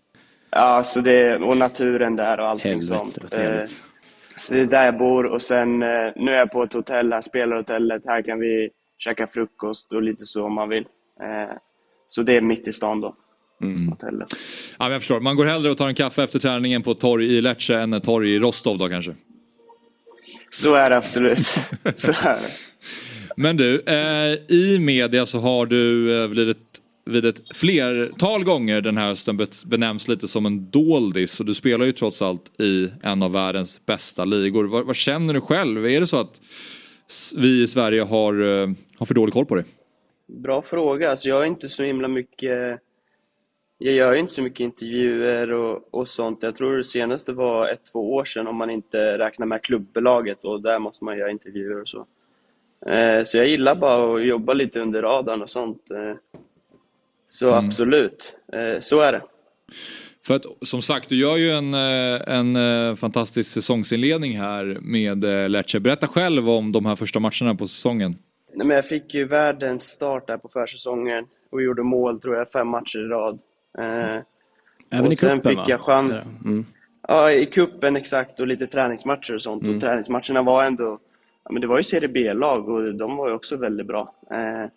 Ja, 0.49 0.83
så 0.83 1.01
det, 1.01 1.35
och 1.35 1.57
naturen 1.57 2.15
där 2.15 2.39
och 2.39 2.47
allting 2.47 2.71
Helvete, 2.71 2.99
sånt. 2.99 3.33
Eh, 3.33 3.63
Så 4.37 4.53
det 4.53 4.59
är 4.59 4.65
där 4.65 4.85
jag 4.85 4.97
bor 4.97 5.25
och 5.25 5.41
sen 5.41 5.83
eh, 5.83 6.11
nu 6.15 6.31
är 6.31 6.37
jag 6.37 6.51
på 6.51 6.63
ett 6.63 6.73
hotell 6.73 7.13
här, 7.13 7.21
spelarhotellet. 7.21 8.05
Här 8.05 8.21
kan 8.21 8.39
vi 8.39 8.69
käka 8.97 9.27
frukost 9.27 9.91
och 9.93 10.01
lite 10.03 10.25
så 10.25 10.43
om 10.45 10.53
man 10.53 10.69
vill. 10.69 10.83
Eh, 11.21 11.57
Så 12.07 12.21
det 12.23 12.35
är 12.35 12.41
mitt 12.41 12.67
i 12.67 12.73
stan 12.73 13.01
då, 13.01 13.15
Mm. 13.61 13.87
hotellet. 13.87 14.27
Ja, 14.79 14.91
jag 14.91 15.01
förstår. 15.01 15.19
Man 15.19 15.35
går 15.35 15.45
hellre 15.45 15.71
och 15.71 15.77
tar 15.77 15.87
en 15.87 15.95
kaffe 15.95 16.23
efter 16.23 16.39
träningen 16.39 16.83
på 16.83 16.91
ett 16.91 16.99
torg 16.99 17.25
i 17.37 17.41
Lecce 17.41 17.75
än 17.79 17.93
ett 17.93 18.03
torg 18.03 18.35
i 18.35 18.39
Rostov 18.39 18.77
då 18.77 18.89
kanske. 18.89 19.15
Så 20.49 20.73
är 20.73 20.89
det 20.89 20.97
absolut. 20.97 21.37
Så 21.95 22.11
är 22.11 22.35
det. 22.41 22.51
Men 23.37 23.57
du, 23.57 23.79
eh, 23.81 24.33
i 24.55 24.79
media 24.79 25.25
så 25.25 25.39
har 25.39 25.65
du 25.65 26.13
eh, 26.23 26.27
vid, 26.27 26.49
ett, 26.49 26.81
vid 27.05 27.25
ett 27.25 27.41
flertal 27.57 28.43
gånger 28.43 28.81
den 28.81 28.97
här 28.97 29.07
hösten 29.07 29.47
benämnts 29.65 30.07
lite 30.07 30.27
som 30.27 30.45
en 30.45 30.69
doldis 30.69 31.39
och 31.39 31.45
du 31.45 31.53
spelar 31.53 31.85
ju 31.85 31.91
trots 31.91 32.21
allt 32.21 32.61
i 32.61 32.89
en 33.03 33.23
av 33.23 33.31
världens 33.31 33.85
bästa 33.85 34.25
ligor. 34.25 34.63
Vad, 34.65 34.85
vad 34.85 34.95
känner 34.95 35.33
du 35.33 35.41
själv? 35.41 35.85
Är 35.85 35.99
det 35.99 36.07
så 36.07 36.17
att 36.17 36.41
vi 37.37 37.63
i 37.63 37.67
Sverige 37.67 38.01
har, 38.01 38.33
eh, 38.33 38.69
har 38.97 39.05
för 39.05 39.13
dålig 39.13 39.33
koll 39.33 39.45
på 39.45 39.55
dig? 39.55 39.65
Bra 40.27 40.61
fråga. 40.61 41.09
Alltså 41.09 41.29
jag 41.29 41.41
är 41.41 41.45
inte 41.45 41.69
så 41.69 41.83
himla 41.83 42.07
mycket... 42.07 42.79
Jag 43.77 43.93
gör 43.93 44.13
inte 44.13 44.33
så 44.33 44.41
mycket 44.41 44.59
intervjuer 44.59 45.51
och, 45.51 45.93
och 45.93 46.07
sånt. 46.07 46.43
Jag 46.43 46.55
tror 46.55 46.77
det 46.77 46.83
senaste 46.83 47.33
var 47.33 47.67
ett, 47.67 47.85
två 47.91 48.13
år 48.13 48.25
sedan 48.25 48.47
om 48.47 48.55
man 48.55 48.69
inte 48.69 49.17
räknar 49.17 49.47
med 49.47 49.61
klubbelaget 49.61 50.45
och 50.45 50.61
där 50.61 50.79
måste 50.79 51.03
man 51.03 51.17
göra 51.17 51.31
intervjuer 51.31 51.81
och 51.81 51.87
så. 51.87 52.05
Eh, 52.85 53.23
så 53.23 53.37
jag 53.37 53.47
gillar 53.47 53.75
bara 53.75 54.15
att 54.15 54.25
jobba 54.25 54.53
lite 54.53 54.79
under 54.79 55.01
radarn 55.01 55.41
och 55.41 55.49
sånt. 55.49 55.91
Eh, 55.91 56.15
så 57.27 57.51
absolut, 57.51 58.35
eh, 58.53 58.79
så 58.79 58.99
är 58.99 59.11
det. 59.11 59.21
För 60.27 60.33
att 60.33 60.45
som 60.61 60.81
sagt, 60.81 61.09
du 61.09 61.15
gör 61.15 61.37
ju 61.37 61.49
en, 61.49 61.73
eh, 61.73 62.37
en 62.37 62.55
eh, 62.55 62.95
fantastisk 62.95 63.51
säsongsinledning 63.51 64.37
här 64.37 64.77
med 64.81 65.23
eh, 65.23 65.49
Lecce. 65.49 65.79
Berätta 65.79 66.07
själv 66.07 66.49
om 66.49 66.71
de 66.71 66.85
här 66.85 66.95
första 66.95 67.19
matcherna 67.19 67.55
på 67.55 67.67
säsongen. 67.67 68.15
Nej, 68.53 68.67
men 68.67 68.75
jag 68.75 68.87
fick 68.87 69.13
ju 69.13 69.25
världens 69.25 69.83
start 69.83 70.27
där 70.27 70.37
på 70.37 70.47
försäsongen 70.47 71.25
och 71.51 71.61
gjorde 71.61 71.83
mål, 71.83 72.21
tror 72.21 72.35
jag, 72.35 72.51
fem 72.51 72.67
matcher 72.67 72.99
i 72.99 73.07
rad. 73.07 73.39
Eh, 73.77 73.85
Även 74.91 75.07
och 75.07 75.13
i 75.13 75.15
sen 75.15 75.37
cupen, 75.37 75.49
fick 75.49 75.57
va? 75.57 75.65
jag 75.67 75.81
chans... 75.81 76.31
Mm. 76.45 76.65
Ja, 77.07 77.31
i 77.31 77.45
kuppen 77.45 77.95
exakt 77.95 78.39
och 78.39 78.47
lite 78.47 78.67
träningsmatcher 78.67 79.33
och 79.33 79.41
sånt. 79.41 79.63
Mm. 79.63 79.75
Och 79.75 79.81
träningsmatcherna 79.81 80.41
var 80.41 80.63
ändå... 80.63 80.99
Ja, 81.43 81.51
men 81.51 81.61
det 81.61 81.67
var 81.67 81.77
ju 81.77 81.83
Serie 81.83 82.09
B-lag 82.09 82.69
och 82.69 82.95
de 82.95 83.17
var 83.17 83.27
ju 83.27 83.33
också 83.33 83.57
väldigt 83.57 83.87
bra. 83.87 84.15
Eh, 84.31 84.69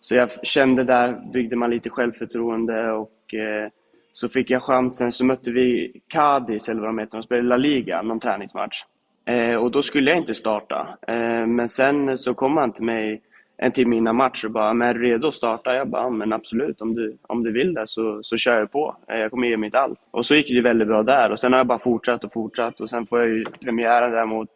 så 0.00 0.14
jag 0.14 0.46
kände 0.46 0.84
där, 0.84 1.32
byggde 1.32 1.56
man 1.56 1.70
lite 1.70 1.90
självförtroende 1.90 2.92
och 2.92 3.34
eh, 3.34 3.68
så 4.12 4.28
fick 4.28 4.50
jag 4.50 4.62
chansen. 4.62 5.12
Så 5.12 5.24
mötte 5.24 5.50
vi 5.52 5.92
Cadiz, 6.08 6.68
eller 6.68 6.80
vad 6.80 6.88
de 6.88 6.98
heter, 6.98 7.16
de 7.18 7.22
spelade 7.22 7.48
La 7.48 7.56
Liga, 7.56 8.02
någon 8.02 8.20
träningsmatch. 8.20 8.82
Eh, 9.24 9.54
och 9.54 9.70
då 9.70 9.82
skulle 9.82 10.10
jag 10.10 10.18
inte 10.18 10.34
starta. 10.34 10.98
Eh, 11.08 11.46
men 11.46 11.68
sen 11.68 12.18
så 12.18 12.34
kom 12.34 12.56
han 12.56 12.72
till 12.72 12.84
mig 12.84 13.22
en 13.56 13.72
timme 13.72 13.96
innan 13.96 14.16
match 14.16 14.44
och 14.44 14.50
bara, 14.50 14.74
men 14.74 14.88
är 14.88 14.94
du 14.94 15.02
redo 15.02 15.28
att 15.28 15.34
starta? 15.34 15.74
Jag 15.74 15.88
bara, 15.88 16.10
men 16.10 16.32
absolut, 16.32 16.80
om 16.80 16.94
du, 16.94 17.16
om 17.22 17.42
du 17.42 17.52
vill 17.52 17.74
det 17.74 17.86
så, 17.86 18.22
så 18.22 18.36
kör 18.36 18.58
jag 18.58 18.72
på. 18.72 18.96
Eh, 19.08 19.16
jag 19.18 19.30
kommer 19.30 19.48
ge 19.48 19.56
mitt 19.56 19.74
allt. 19.74 19.98
Och 20.10 20.26
så 20.26 20.34
gick 20.34 20.48
det 20.48 20.60
väldigt 20.60 20.88
bra 20.88 21.02
där 21.02 21.30
och 21.30 21.38
sen 21.38 21.52
har 21.52 21.58
jag 21.60 21.66
bara 21.66 21.78
fortsatt 21.78 22.24
och 22.24 22.32
fortsatt 22.32 22.80
och 22.80 22.90
sen 22.90 23.06
får 23.06 23.18
jag 23.20 23.28
ju 23.28 23.44
premiären 23.44 24.10
där 24.12 24.26
mot, 24.26 24.48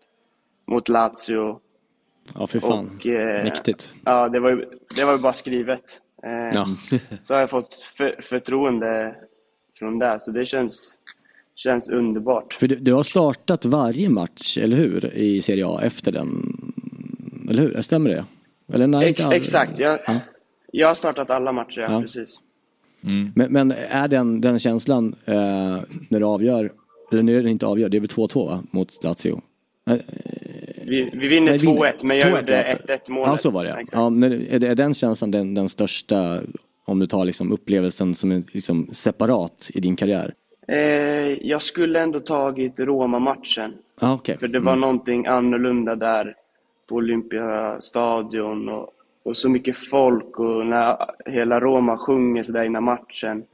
mot 0.67 0.89
Lazio. 0.89 1.61
Ja, 2.35 2.47
fy 2.47 2.61
fan. 2.61 2.91
Och, 3.01 3.07
eh, 3.07 3.45
Mäktigt. 3.45 3.95
Ja, 4.05 4.29
det 4.29 4.41
var 4.41 4.51
ju, 4.51 4.65
det 4.97 5.05
var 5.05 5.13
ju 5.13 5.19
bara 5.19 5.33
skrivet. 5.33 5.83
Eh, 6.23 6.31
Ja. 6.55 6.67
Så 7.21 7.35
har 7.35 7.41
jag 7.41 7.51
fått 7.51 7.75
för, 7.75 8.23
förtroende 8.23 9.15
från 9.79 9.99
det, 9.99 10.17
så 10.21 10.31
det 10.31 10.47
känns, 10.47 10.95
känns 11.55 11.91
underbart. 11.91 12.53
För 12.53 12.69
du, 12.69 12.75
du 12.77 12.93
har 12.93 13.03
startat 13.03 13.65
varje 13.65 14.09
match, 14.09 14.59
eller 14.59 14.77
hur? 14.77 15.15
I 15.15 15.43
Serie 15.43 15.67
A 15.67 15.81
efter 15.83 16.13
den. 16.13 16.53
Eller 17.51 17.63
hur? 17.63 17.83
Stämmer 17.83 18.11
det? 18.11 18.25
Eller 18.73 18.87
nej, 18.87 19.09
Ex, 19.11 19.27
exakt, 19.33 19.79
jag, 19.79 19.99
Ja. 20.07 20.15
jag 20.73 20.89
har 20.89 20.95
startat 20.95 21.31
alla 21.31 21.53
matcher, 21.53 21.81
ja, 21.81 21.93
Ja. 21.93 22.03
precis. 22.03 22.41
Men, 23.35 23.53
men 23.53 23.73
är 23.91 24.09
den, 24.09 24.41
den 24.41 24.59
känslan 24.59 25.15
eh, 25.25 25.35
när 26.09 26.21
du 26.21 26.27
avgör, 26.27 26.71
eller 27.13 27.23
när 27.23 27.43
du 27.43 27.51
inte 27.51 27.67
avgör, 27.67 27.89
det 27.89 27.97
är 27.97 28.01
väl 28.01 28.09
2-2 28.09 28.47
va? 28.47 28.63
Mot 28.71 29.05
Lazio? 29.05 29.41
Eh, 29.91 29.97
Vi, 30.87 31.11
vi 31.13 31.29
vinner 31.29 31.51
nej, 31.51 31.59
vinner. 31.59 31.81
2-1, 31.81 31.93
men 32.05 32.17
jag 32.17 32.27
2-1, 32.27 32.41
gjorde 32.41 32.77
ja. 32.89 32.95
1-1 32.97 33.11
målet. 33.11 33.29
Ja, 33.33 33.37
så 33.37 33.51
var 33.51 33.65
det 33.65 33.71
ja. 33.71 33.77
Exakt. 33.81 33.93
ja 33.93 34.11
men 34.11 34.33
är, 34.33 34.59
det, 34.59 34.67
är 34.69 34.75
den 34.75 34.95
känslan 34.95 35.31
den, 35.31 35.55
den 35.55 35.69
största, 35.69 36.41
om 36.87 36.99
du 36.99 37.07
tar 37.07 37.25
liksom 37.25 37.53
upplevelsen 37.53 38.15
som 38.15 38.33
en 38.33 38.45
liksom 38.53 38.87
separat 38.93 39.71
i 39.75 39.81
din 39.81 39.97
karriär? 39.97 40.35
Eh, 40.69 40.79
jag 41.49 41.63
skulle 41.63 42.01
ändå 42.01 42.21
tagit 42.21 42.81
Roma-matchen. 42.81 43.75
Ah, 44.01 44.15
okej. 44.15 44.39
För 44.39 44.49
det 44.49 44.59
var 44.61 44.73
Mm. 44.73 44.81
någonting 44.81 45.27
annorlunda 45.27 45.95
där 45.97 46.35
på 46.89 46.95
Olympiastadion 46.95 48.69
och, 48.69 48.89
och 49.23 49.37
så 49.37 49.49
mycket 49.49 49.77
folk 49.77 50.41
och 50.41 50.67
när 50.67 50.97
hela 51.31 51.61
Roma 51.61 51.97
sjunger 51.97 52.43
sådär 52.43 52.65
innan 52.65 52.85
matchen. 52.85 53.45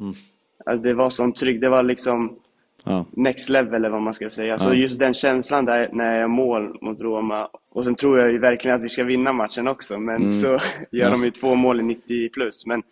Alltså 0.67 0.83
det 0.85 0.95
var 0.95 1.11
sån 1.11 1.33
trygg, 1.33 1.61
det 1.61 1.69
var 1.69 1.83
liksom 1.83 2.37
Ja. 2.85 3.05
next 3.11 3.49
level 3.49 3.75
eller 3.75 3.89
vad 3.89 4.03
man 4.03 4.15
ska 4.15 4.29
säga. 4.29 4.59
Så 4.59 4.75
just 4.75 4.99
den 4.99 5.15
känslan 5.15 5.65
där 5.65 5.89
när 5.93 6.05
jag 6.13 6.21
gör 6.21 6.27
mål 6.27 6.79
mot 6.81 7.01
Roma. 7.01 7.49
Och 7.73 7.85
sen 7.85 7.95
tror 7.95 8.19
jag 8.19 8.33
ju 8.33 8.39
verkligen 8.39 8.77
att 8.77 8.85
vi 8.85 8.89
ska 8.89 9.05
vinna 9.05 9.33
matchen 9.33 9.69
också. 9.69 9.99
Men 9.99 10.17
Mm. 10.23 10.39
så 10.39 10.47
gör 10.49 10.59
Ja. 10.91 11.11
de 11.11 11.25
ju 11.25 11.31
två 11.31 11.55
mål 11.55 11.81
i 11.81 11.83
90 11.83 12.29
plus. 12.29 12.67
Men 12.67 12.83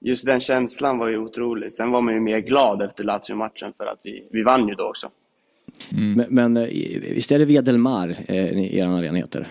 just 0.00 0.26
den 0.26 0.40
känslan 0.40 0.98
var 0.98 1.08
ju 1.08 1.18
otrolig. 1.18 1.72
Sen 1.72 1.90
var 1.90 2.00
man 2.00 2.14
ju 2.14 2.20
mer 2.20 2.38
glad 2.38 2.82
efter 2.82 3.04
Lazio-matchen 3.04 3.72
för 3.76 3.86
att 3.86 4.00
vi, 4.02 4.28
vi 4.30 4.42
vann 4.42 4.68
ju 4.68 4.74
då 4.74 4.84
också. 4.88 5.10
Men, 5.90 6.26
men 6.30 6.56
eh, 6.56 6.62
visst 7.14 7.32
är 7.32 7.38
det 7.38 7.44
Vedelmar 7.44 8.08
eh, 8.28 8.76
er 8.76 8.86
arena 8.86 9.18
heter? 9.18 9.48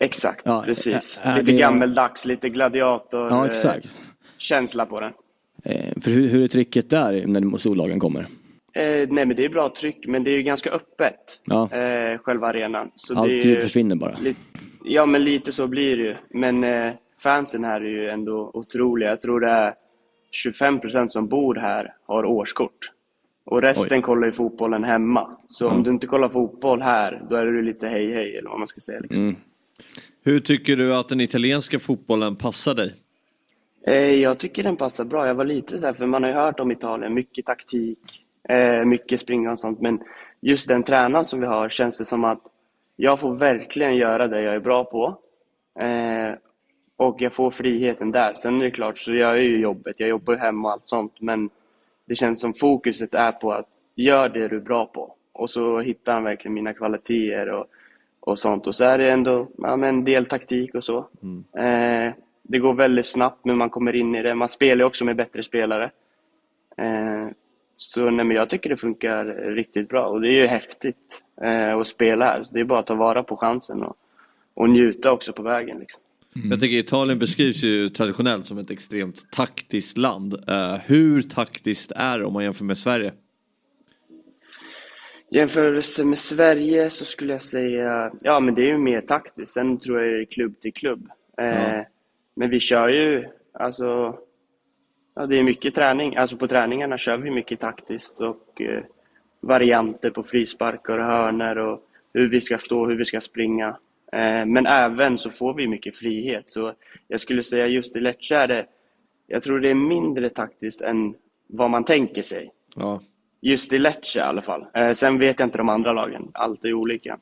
Exakt, 0.00 0.42
Ja, 0.44 0.62
precis. 0.66 1.18
ä- 1.22 1.28
är 1.28 1.38
lite 1.38 1.52
det- 1.52 1.58
gammeldags, 1.58 2.24
lite 2.26 2.48
gladiator 2.48 3.20
Ja, 3.30 3.44
eh, 3.44 3.50
exakt. 3.50 3.98
känsla 4.38 4.86
på 4.86 5.00
den. 5.00 5.12
Eh, 5.64 5.92
för 6.02 6.10
hur, 6.10 6.28
hur 6.28 6.42
är 6.44 6.48
trycket 6.48 6.90
där 6.90 7.26
när 7.26 7.58
storlagen 7.58 8.00
kommer? 8.00 8.20
Eh, 8.74 8.84
nej 9.08 9.26
men 9.26 9.28
det 9.36 9.44
är 9.44 9.48
bra 9.48 9.72
tryck, 9.76 10.06
men 10.06 10.24
det 10.24 10.30
är 10.30 10.36
ju 10.36 10.42
ganska 10.42 10.70
öppet. 10.70 11.40
Ja. 11.44 11.70
Eh, 11.72 12.18
själva 12.18 12.46
arenan. 12.46 12.90
Så 12.96 13.18
Allt 13.18 13.28
det 13.28 13.38
är 13.38 13.42
ju, 13.46 13.60
försvinner 13.60 13.96
bara. 13.96 14.18
Ja 14.84 15.06
men 15.06 15.24
lite 15.24 15.52
så 15.52 15.66
blir 15.66 15.96
det 15.96 16.02
ju. 16.02 16.16
Men 16.30 16.64
eh, 16.64 16.92
fansen 17.22 17.64
här 17.64 17.80
är 17.80 17.90
ju 17.90 18.08
ändå 18.08 18.50
otroliga. 18.54 19.08
Jag 19.08 19.20
tror 19.20 19.40
det 19.40 19.50
är 19.50 19.74
25% 20.46 21.08
som 21.08 21.28
bor 21.28 21.54
här 21.54 21.94
har 22.06 22.24
årskort. 22.24 22.90
Och 23.44 23.62
resten 23.62 24.02
kollar 24.02 24.26
ju 24.26 24.32
fotbollen 24.32 24.84
hemma. 24.84 25.36
Så 25.46 25.68
om 25.68 25.82
du 25.82 25.90
inte 25.90 26.06
kollar 26.06 26.28
fotboll 26.28 26.82
här, 26.82 27.22
då 27.30 27.36
är 27.36 27.44
du 27.44 27.62
lite 27.62 27.88
hej 27.88 28.12
hej 28.12 28.36
eller 28.36 28.50
vad 28.50 28.58
man 28.58 28.66
ska 28.66 28.80
säga. 28.80 29.00
Liksom. 29.00 29.22
Mm. 29.22 29.36
Hur 30.24 30.40
tycker 30.40 30.76
du 30.76 30.94
att 30.94 31.08
den 31.08 31.20
italienska 31.20 31.78
fotbollen 31.78 32.36
passar 32.36 32.74
dig? 32.74 32.94
Eh, 33.86 34.14
jag 34.14 34.38
tycker 34.38 34.62
den 34.62 34.76
passar 34.76 35.04
bra. 35.04 35.26
Jag 35.26 35.34
var 35.34 35.44
lite 35.44 35.78
så 35.78 35.86
här, 35.86 35.92
för 35.92 36.06
man 36.06 36.22
har 36.22 36.30
ju 36.30 36.36
hört 36.36 36.60
om 36.60 36.72
Italien, 36.72 37.14
mycket 37.14 37.46
taktik, 37.46 37.98
eh, 38.48 38.84
mycket 38.84 39.20
springa 39.20 39.50
och 39.50 39.58
sånt. 39.58 39.80
Men 39.80 40.00
just 40.40 40.68
den 40.68 40.82
tränaren 40.82 41.24
som 41.24 41.40
vi 41.40 41.46
har 41.46 41.68
känns 41.68 41.98
det 41.98 42.04
som 42.04 42.24
att 42.24 42.40
jag 42.96 43.20
får 43.20 43.36
verkligen 43.36 43.96
göra 43.96 44.28
det 44.28 44.42
jag 44.42 44.54
är 44.54 44.60
bra 44.60 44.84
på. 44.84 45.18
Och 47.02 47.22
jag 47.22 47.32
får 47.32 47.50
friheten 47.50 48.12
där. 48.12 48.34
Sen 48.34 48.60
är 48.60 48.64
det 48.64 48.70
klart 48.70 48.98
så 48.98 49.12
gör 49.12 49.34
jag 49.34 49.44
ju 49.44 49.60
jobbet, 49.60 50.00
jag 50.00 50.08
jobbar 50.08 50.34
ju 50.34 50.40
hemma 50.40 50.68
och 50.68 50.72
allt 50.72 50.88
sånt. 50.88 51.20
Men 51.20 51.50
det 52.06 52.14
känns 52.14 52.40
som 52.40 52.54
fokuset 52.54 53.14
är 53.14 53.32
på 53.32 53.52
att 53.52 53.68
gör 53.94 54.28
det 54.28 54.48
du 54.48 54.56
är 54.56 54.60
bra 54.60 54.86
på. 54.86 55.14
Och 55.32 55.50
så 55.50 55.80
hittar 55.80 56.12
han 56.12 56.24
verkligen 56.24 56.54
mina 56.54 56.74
kvaliteter 56.74 57.48
och, 57.48 57.66
och 58.20 58.38
sånt. 58.38 58.66
Och 58.66 58.74
så 58.74 58.84
är 58.84 58.98
det 58.98 59.10
ändå 59.10 59.48
ja, 59.58 59.86
en 59.86 60.04
del 60.04 60.26
taktik 60.26 60.74
och 60.74 60.84
så. 60.84 60.98
Eh, 61.58 62.12
det 62.42 62.58
går 62.58 62.74
väldigt 62.74 63.06
snabbt 63.06 63.44
men 63.44 63.58
man 63.58 63.70
kommer 63.70 63.96
in 63.96 64.14
i 64.14 64.22
det. 64.22 64.34
Man 64.34 64.48
spelar 64.48 64.80
ju 64.80 64.86
också 64.86 65.04
med 65.04 65.16
bättre 65.16 65.42
spelare. 65.42 65.90
Eh, 66.76 67.28
så 67.74 68.10
nej, 68.10 68.24
men 68.24 68.36
jag 68.36 68.50
tycker 68.50 68.70
det 68.70 68.76
funkar 68.76 69.24
riktigt 69.54 69.88
bra 69.88 70.06
och 70.06 70.20
det 70.20 70.28
är 70.28 70.40
ju 70.40 70.46
häftigt 70.46 71.22
eh, 71.42 71.78
att 71.78 71.88
spela 71.88 72.24
här. 72.24 72.44
Så 72.44 72.54
det 72.54 72.60
är 72.60 72.64
bara 72.64 72.80
att 72.80 72.86
ta 72.86 72.94
vara 72.94 73.22
på 73.22 73.36
chansen 73.36 73.82
och, 73.82 73.96
och 74.54 74.70
njuta 74.70 75.12
också 75.12 75.32
på 75.32 75.42
vägen. 75.42 75.78
Liksom. 75.78 76.02
Jag 76.34 76.60
tänker 76.60 76.76
Italien 76.76 77.18
beskrivs 77.18 77.62
ju 77.62 77.88
traditionellt 77.88 78.46
som 78.46 78.58
ett 78.58 78.70
extremt 78.70 79.30
taktiskt 79.30 79.96
land. 79.96 80.34
Eh, 80.48 80.74
hur 80.86 81.22
taktiskt 81.22 81.92
är 81.96 82.18
det 82.18 82.24
om 82.24 82.32
man 82.32 82.44
jämför 82.44 82.64
med 82.64 82.78
Sverige? 82.78 83.12
Jämförelse 85.30 86.04
med 86.04 86.18
Sverige 86.18 86.90
så 86.90 87.04
skulle 87.04 87.32
jag 87.32 87.42
säga, 87.42 88.12
ja 88.20 88.40
men 88.40 88.54
det 88.54 88.62
är 88.62 88.66
ju 88.66 88.78
mer 88.78 89.00
taktiskt. 89.00 89.52
Sen 89.52 89.78
tror 89.78 90.00
jag 90.02 90.12
det 90.12 90.20
är 90.20 90.24
klubb 90.24 90.60
till 90.60 90.72
klubb. 90.72 91.10
Eh, 91.38 91.80
Men 92.34 92.50
vi 92.50 92.60
kör 92.60 92.88
ju, 92.88 93.24
alltså, 93.52 94.18
ja 95.14 95.26
det 95.26 95.38
är 95.38 95.42
mycket 95.42 95.74
träning. 95.74 96.16
Alltså 96.16 96.36
på 96.36 96.48
träningarna 96.48 96.98
kör 96.98 97.16
vi 97.16 97.30
mycket 97.30 97.60
taktiskt 97.60 98.20
och 98.20 98.60
eh, 98.60 98.82
varianter 99.40 100.10
på 100.10 100.22
frisparkar 100.22 100.98
och 100.98 101.04
hörnor 101.04 101.58
och 101.58 101.88
hur 102.14 102.28
vi 102.28 102.40
ska 102.40 102.58
stå, 102.58 102.86
hur 102.86 102.96
vi 102.96 103.04
ska 103.04 103.20
springa. 103.20 103.76
Eh, 104.12 104.46
men 104.46 104.66
även 104.66 105.18
så 105.18 105.30
får 105.30 105.54
vi 105.54 105.68
mycket 105.68 105.96
frihet. 105.96 106.48
Så 106.48 106.72
jag 107.08 107.20
skulle 107.20 107.42
säga 107.42 107.66
just 107.66 107.96
i 107.96 108.00
Lecce 108.00 108.36
är 108.36 108.48
det, 108.48 108.66
jag 109.26 109.42
tror 109.42 109.60
det 109.60 109.70
är 109.70 109.74
mindre 109.74 110.28
taktiskt 110.28 110.80
än 110.80 111.14
vad 111.46 111.70
man 111.70 111.84
tänker 111.84 112.22
sig. 112.22 112.50
Ja. 112.74 113.00
Just 113.40 113.72
i 113.72 113.78
Lecce 113.78 114.18
i 114.18 114.22
alla 114.22 114.42
fall. 114.42 114.66
Eh, 114.74 114.92
sen 114.92 115.18
vet 115.18 115.40
jag 115.40 115.46
inte 115.46 115.58
de 115.58 115.68
andra 115.68 115.92
lagen. 115.92 116.30
Allt 116.34 116.64
är 116.64 116.72
olika. 116.72 117.18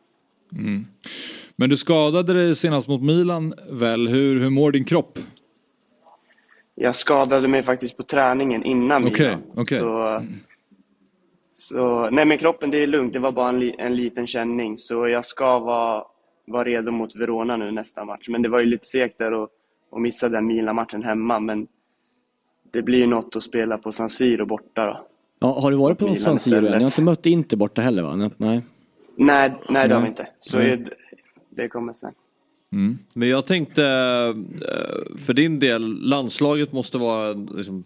Mm. 0.53 0.87
Men 1.57 1.71
du 1.71 1.77
skadade 1.77 2.33
dig 2.33 2.57
senast 2.57 2.89
mot 2.89 3.03
Milan 3.03 3.55
väl? 3.71 4.09
Hur, 4.09 4.41
hur 4.41 4.51
mår 4.51 4.73
din 4.73 4.85
kropp? 4.85 5.19
Jag 6.75 6.97
skadade 6.97 7.49
mig 7.49 7.63
faktiskt 7.63 7.97
på 7.97 8.03
träningen 8.03 8.65
innan 8.65 9.07
Okej, 9.07 9.27
Milan. 9.27 9.43
okej. 9.57 9.79
Så, 9.79 10.23
så, 11.55 12.11
nej 12.11 12.25
men 12.25 12.39
kroppen 12.39 12.71
det 12.71 12.83
är 12.83 12.87
lugnt, 12.87 13.13
det 13.13 13.19
var 13.19 13.33
bara 13.33 13.49
en, 13.49 13.75
en 13.79 13.97
liten 13.97 14.27
känning. 14.27 14.77
Så 14.77 15.09
jag 15.09 15.25
ska 15.25 15.59
vara, 15.59 16.05
vara 16.47 16.65
redo 16.65 16.93
mot 16.93 17.17
Verona 17.17 17.57
nu 17.57 17.71
nästa 17.71 18.05
match. 18.05 18.29
Men 18.29 18.43
det 18.43 18.49
var 18.49 18.61
ju 18.61 18.67
lite 18.67 18.87
segt 18.87 19.19
där 19.19 19.43
att, 19.45 19.51
att 19.93 20.01
missa 20.01 20.29
den 20.29 20.47
Milan-matchen 20.47 21.03
hemma. 21.03 21.41
Men 21.41 21.67
det 22.71 22.83
blir 22.83 22.99
ju 22.99 23.07
något 23.07 23.37
att 23.37 23.43
spela 23.43 23.79
på 23.79 23.93
San 23.93 24.09
Siro 24.09 24.47
borta 24.47 24.87
då. 24.87 25.07
Ja, 25.41 25.61
har 25.61 25.71
du 25.71 25.77
varit 25.77 25.99
på 25.99 26.05
Milan 26.05 26.17
San 26.17 26.39
Siro. 26.39 26.61
Ni 26.61 26.69
har 26.69 26.81
inte 26.81 27.03
mött 27.03 27.27
Inter 27.27 27.57
borta 27.57 27.83
heller 27.83 28.03
va? 28.03 28.31
Nej. 28.37 28.63
Nej, 29.17 29.55
nej 29.69 29.89
det 29.89 29.95
har 29.95 30.03
vi 30.03 30.09
inte. 30.09 30.29
Så 30.41 30.59
är 30.59 30.77
det, 30.77 30.91
det 31.51 31.69
kommer 31.69 31.93
sen. 31.93 32.13
Men 33.13 33.29
jag 33.29 33.47
tänkte, 33.47 33.85
eh, 33.85 35.17
för 35.19 35.33
din 35.33 35.59
del, 35.59 35.99
landslaget 36.01 36.73
måste 36.73 36.99
vara 36.99 37.33
liksom, 37.33 37.85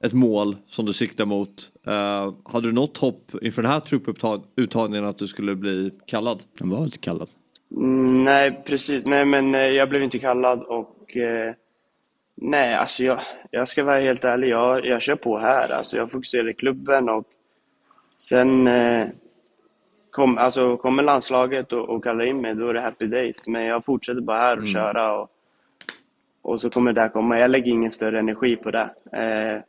ett 0.00 0.12
mål 0.12 0.56
som 0.66 0.86
du 0.86 0.92
siktar 0.92 1.24
mot. 1.26 1.70
Eh, 1.86 2.34
Hade 2.44 2.68
du 2.68 2.72
något 2.72 2.98
hopp 2.98 3.30
inför 3.42 3.62
den 3.62 3.70
här 3.72 3.80
trupputtagningen 3.80 5.04
att 5.04 5.18
du 5.18 5.26
skulle 5.26 5.56
bli 5.56 5.90
kallad? 6.06 6.42
Han 6.58 6.70
var 6.70 6.84
lite 6.84 6.98
kallad. 6.98 7.30
Mm, 7.76 8.24
nej, 8.24 8.62
precis. 8.64 9.04
Nej, 9.06 9.24
men 9.24 9.54
eh, 9.54 9.60
jag 9.60 9.88
blev 9.88 10.02
inte 10.02 10.18
kallad 10.18 10.62
och... 10.62 11.16
Eh, 11.16 11.54
nej, 12.34 12.74
alltså 12.74 13.04
jag, 13.04 13.20
jag 13.50 13.68
ska 13.68 13.84
vara 13.84 14.00
helt 14.00 14.24
ärlig. 14.24 14.48
Jag, 14.48 14.86
jag 14.86 15.02
kör 15.02 15.16
på 15.16 15.38
här. 15.38 15.68
Alltså 15.68 15.96
jag 15.96 16.10
fokuserar 16.10 16.48
i 16.50 16.54
klubben 16.54 17.08
och 17.08 17.24
sen... 18.18 18.66
Eh, 18.66 19.06
kom, 20.10 20.38
alltså, 20.38 20.76
kommer 20.76 21.02
landslaget 21.02 21.72
och, 21.72 21.88
och 21.88 22.04
kallar 22.04 22.24
in 22.24 22.40
mig, 22.40 22.54
då 22.54 22.68
är 22.68 22.74
det 22.74 22.80
happy 22.80 23.06
days. 23.06 23.48
Men 23.48 23.64
jag 23.64 23.84
fortsätter 23.84 24.20
bara 24.20 24.38
här 24.38 24.58
och 24.58 24.68
köra 24.68 25.20
och, 25.20 25.30
och 26.42 26.60
så 26.60 26.70
kommer 26.70 26.92
det 26.92 27.00
där 27.00 27.08
komma. 27.08 27.38
Jag 27.38 27.50
lägger 27.50 27.72
ingen 27.72 27.90
större 27.90 28.18
energi 28.18 28.56
på 28.56 28.70
det. 28.70 28.90
Eh, 29.12 29.62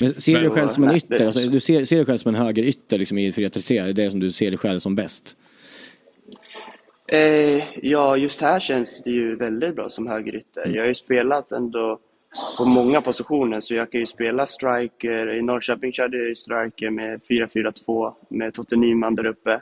Men 0.00 0.20
ser 0.20 0.34
du 0.34 0.40
dig 0.40 0.50
själv 0.50 0.68
som 0.68 0.84
en 0.84 0.96
ytter? 0.96 1.18
det- 1.18 1.26
Alltså, 1.26 1.40
du 1.48 1.60
ser, 1.60 1.84
ser 1.84 1.96
dig 1.96 2.06
själv 2.06 2.16
som 2.18 2.28
en 2.28 2.40
höger 2.40 2.62
ytter 2.62 2.98
liksom, 2.98 3.18
i 3.18 3.30
4-3-3? 3.30 3.68
Det 3.68 3.78
är 3.90 3.92
det 3.92 4.10
som 4.10 4.20
du 4.20 4.32
ser 4.32 4.50
dig 4.50 4.58
själv 4.58 4.78
som 4.78 4.94
bäst? 4.94 5.36
Eh, 7.12 7.62
ja, 7.82 8.16
just 8.16 8.40
här 8.40 8.60
känns 8.60 9.02
det 9.02 9.10
ju 9.10 9.36
väldigt 9.36 9.76
bra 9.76 9.88
som 9.88 10.06
högerytter. 10.06 10.66
Jag 10.66 10.82
har 10.82 10.88
ju 10.88 10.94
spelat 10.94 11.52
ändå 11.52 11.98
på 12.58 12.64
många 12.64 13.00
positioner, 13.00 13.60
så 13.60 13.74
jag 13.74 13.90
kan 13.92 14.00
ju 14.00 14.06
spela 14.06 14.46
striker. 14.46 15.34
I 15.34 15.42
Norrköping 15.42 15.92
körde 15.92 16.16
jag 16.16 16.28
ju 16.28 16.34
striker 16.34 16.90
med 16.90 17.20
4-4-2 17.20 18.14
med 18.28 18.54
Totte 18.54 18.76
Nyman 18.76 19.14
där 19.14 19.26
uppe. 19.26 19.60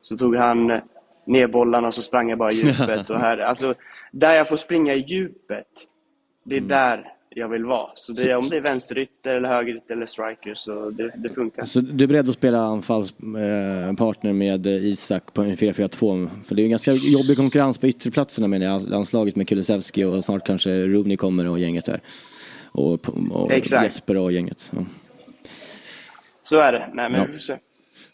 Så 0.00 0.16
tog 0.16 0.36
han 0.36 0.80
ner 1.24 1.46
bollarna 1.46 1.88
och 1.88 1.94
så 1.94 2.02
sprang 2.02 2.28
jag 2.30 2.38
bara 2.38 2.52
i 2.52 2.54
djupet. 2.54 3.10
Och 3.10 3.20
här, 3.20 3.38
alltså, 3.38 3.74
där 4.12 4.34
jag 4.36 4.48
får 4.48 4.56
springa 4.56 4.94
i 4.94 4.98
djupet, 4.98 5.68
det 6.44 6.56
är 6.56 6.60
där 6.60 7.13
jag 7.34 7.48
vill 7.48 7.64
vara. 7.64 7.90
Så 7.94 8.12
det, 8.12 8.34
om 8.34 8.48
det 8.48 8.56
är 8.56 8.60
vänsterytter, 8.60 9.34
eller 9.34 9.48
högerytter 9.48 9.94
eller 9.94 10.06
striker, 10.06 10.54
så 10.54 10.90
det, 10.90 11.12
det 11.16 11.28
funkar. 11.28 11.64
Så 11.64 11.80
du 11.80 12.04
är 12.04 12.08
beredd 12.08 12.28
att 12.28 12.34
spela 12.34 12.60
anfallspartner 12.60 14.32
med 14.32 14.66
eh, 14.66 14.72
Isak 14.72 15.32
på 15.32 15.42
en 15.42 15.56
4-4-2? 15.56 16.28
För 16.46 16.54
det 16.54 16.62
är 16.62 16.64
en 16.64 16.70
ganska 16.70 16.92
jobbig 16.92 17.36
konkurrens 17.36 17.78
på 17.78 17.86
ytterplatserna 17.86 18.48
med 18.48 18.82
landslaget 18.88 19.36
med 19.36 19.48
Kulusevski 19.48 20.04
och 20.04 20.24
snart 20.24 20.46
kanske 20.46 20.86
Rooney 20.86 21.16
kommer 21.16 21.48
och 21.48 21.58
gänget 21.58 21.84
där. 21.84 22.00
Och, 22.72 23.08
och 23.30 23.52
Exakt. 23.52 23.84
Jesper 23.84 24.22
och 24.22 24.32
gänget. 24.32 24.72
Ja. 24.76 24.84
Så 26.42 26.58
är 26.58 26.72
det. 26.72 26.88
Nej, 26.92 27.10
men 27.10 27.20
Ja. 27.48 27.56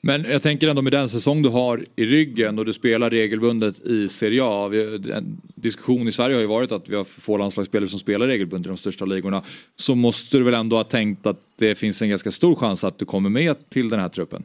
Men 0.01 0.24
jag 0.24 0.42
tänker 0.42 0.68
ändå 0.68 0.82
med 0.82 0.92
den 0.92 1.09
säsong 1.09 1.42
du 1.42 1.48
har 1.48 1.84
i 1.96 2.07
ryggen 2.07 2.59
och 2.59 2.64
du 2.64 2.72
spelar 2.72 3.11
regelbundet 3.11 3.80
i 3.80 4.09
Serie 4.09 4.42
A. 4.44 4.68
Vi, 4.68 4.82
en 5.12 5.40
diskussion 5.55 6.09
i 6.09 6.12
Sverige 6.12 6.36
har 6.36 6.40
ju 6.40 6.46
varit 6.46 6.72
att 6.72 6.88
vi 6.88 6.96
har 6.96 7.05
för 7.05 7.20
få 7.20 7.36
landslagsspelare 7.36 7.88
som 7.88 7.98
spelar 7.98 8.26
regelbundet 8.26 8.66
i 8.66 8.68
de 8.68 8.76
största 8.76 9.05
ligorna. 9.05 9.42
Så 9.76 9.94
måste 9.94 10.36
du 10.36 10.44
väl 10.44 10.55
ändå 10.55 10.76
ha 10.76 10.84
tänkt 10.84 11.26
att 11.26 11.40
det 11.59 11.74
finns 11.74 12.03
en 12.03 12.09
ganska 12.09 12.30
stor 12.30 12.55
chans 12.55 12.84
att 12.84 12.98
du 12.98 13.05
kommer 13.05 13.30
med 13.30 13.70
till 13.70 13.88
den 13.88 14.01
här 14.01 14.09
truppen? 14.09 14.42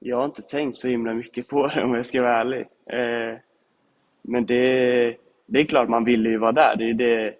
Jag 0.00 0.16
har 0.16 0.24
inte 0.24 0.42
tänkt 0.42 0.78
så 0.78 0.88
himla 0.88 1.14
mycket 1.14 1.48
på 1.48 1.66
det 1.66 1.84
om 1.84 1.94
jag 1.94 2.06
ska 2.06 2.22
vara 2.22 2.36
ärlig. 2.36 2.60
Eh, 2.86 3.38
men 4.22 4.46
det, 4.46 5.16
det 5.46 5.60
är 5.60 5.64
klart 5.64 5.88
man 5.88 6.04
vill 6.04 6.24
ju 6.24 6.38
vara 6.38 6.52
där. 6.52 6.76
Det 6.76 6.90
är, 6.90 6.94
det, 6.94 7.34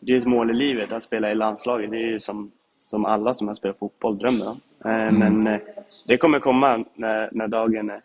det 0.00 0.12
är 0.12 0.18
ett 0.18 0.26
mål 0.26 0.50
i 0.50 0.54
livet 0.54 0.92
att 0.92 1.02
spela 1.02 1.32
i 1.32 1.34
landslaget. 1.34 1.90
Det 1.90 1.96
är 1.96 2.10
ju 2.10 2.20
som, 2.20 2.50
som 2.78 3.04
alla 3.04 3.34
som 3.34 3.48
har 3.48 3.54
spelat 3.54 3.78
fotboll 3.78 4.18
drömmer 4.18 4.48
om. 4.48 4.60
Eh, 4.84 5.12
Men 5.12 5.46
eh, 5.46 5.60
det 6.06 6.16
kommer 6.16 6.40
komma 6.40 6.84
när, 6.94 7.28
när 7.32 7.48
dagen 7.48 7.90
är, 7.90 8.00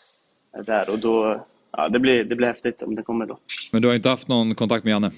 är 0.51 0.63
där 0.63 0.89
och 0.89 0.99
då, 0.99 1.45
ja 1.71 1.89
det 1.89 1.99
blir, 1.99 2.23
det 2.23 2.35
blir 2.35 2.47
häftigt 2.47 2.81
om 2.81 2.95
det 2.95 3.03
kommer 3.03 3.25
då. 3.25 3.37
Men 3.71 3.81
du 3.81 3.87
har 3.87 3.95
inte 3.95 4.09
haft 4.09 4.27
någon 4.27 4.55
kontakt 4.55 4.83
med 4.83 4.91
Janne? 4.91 5.11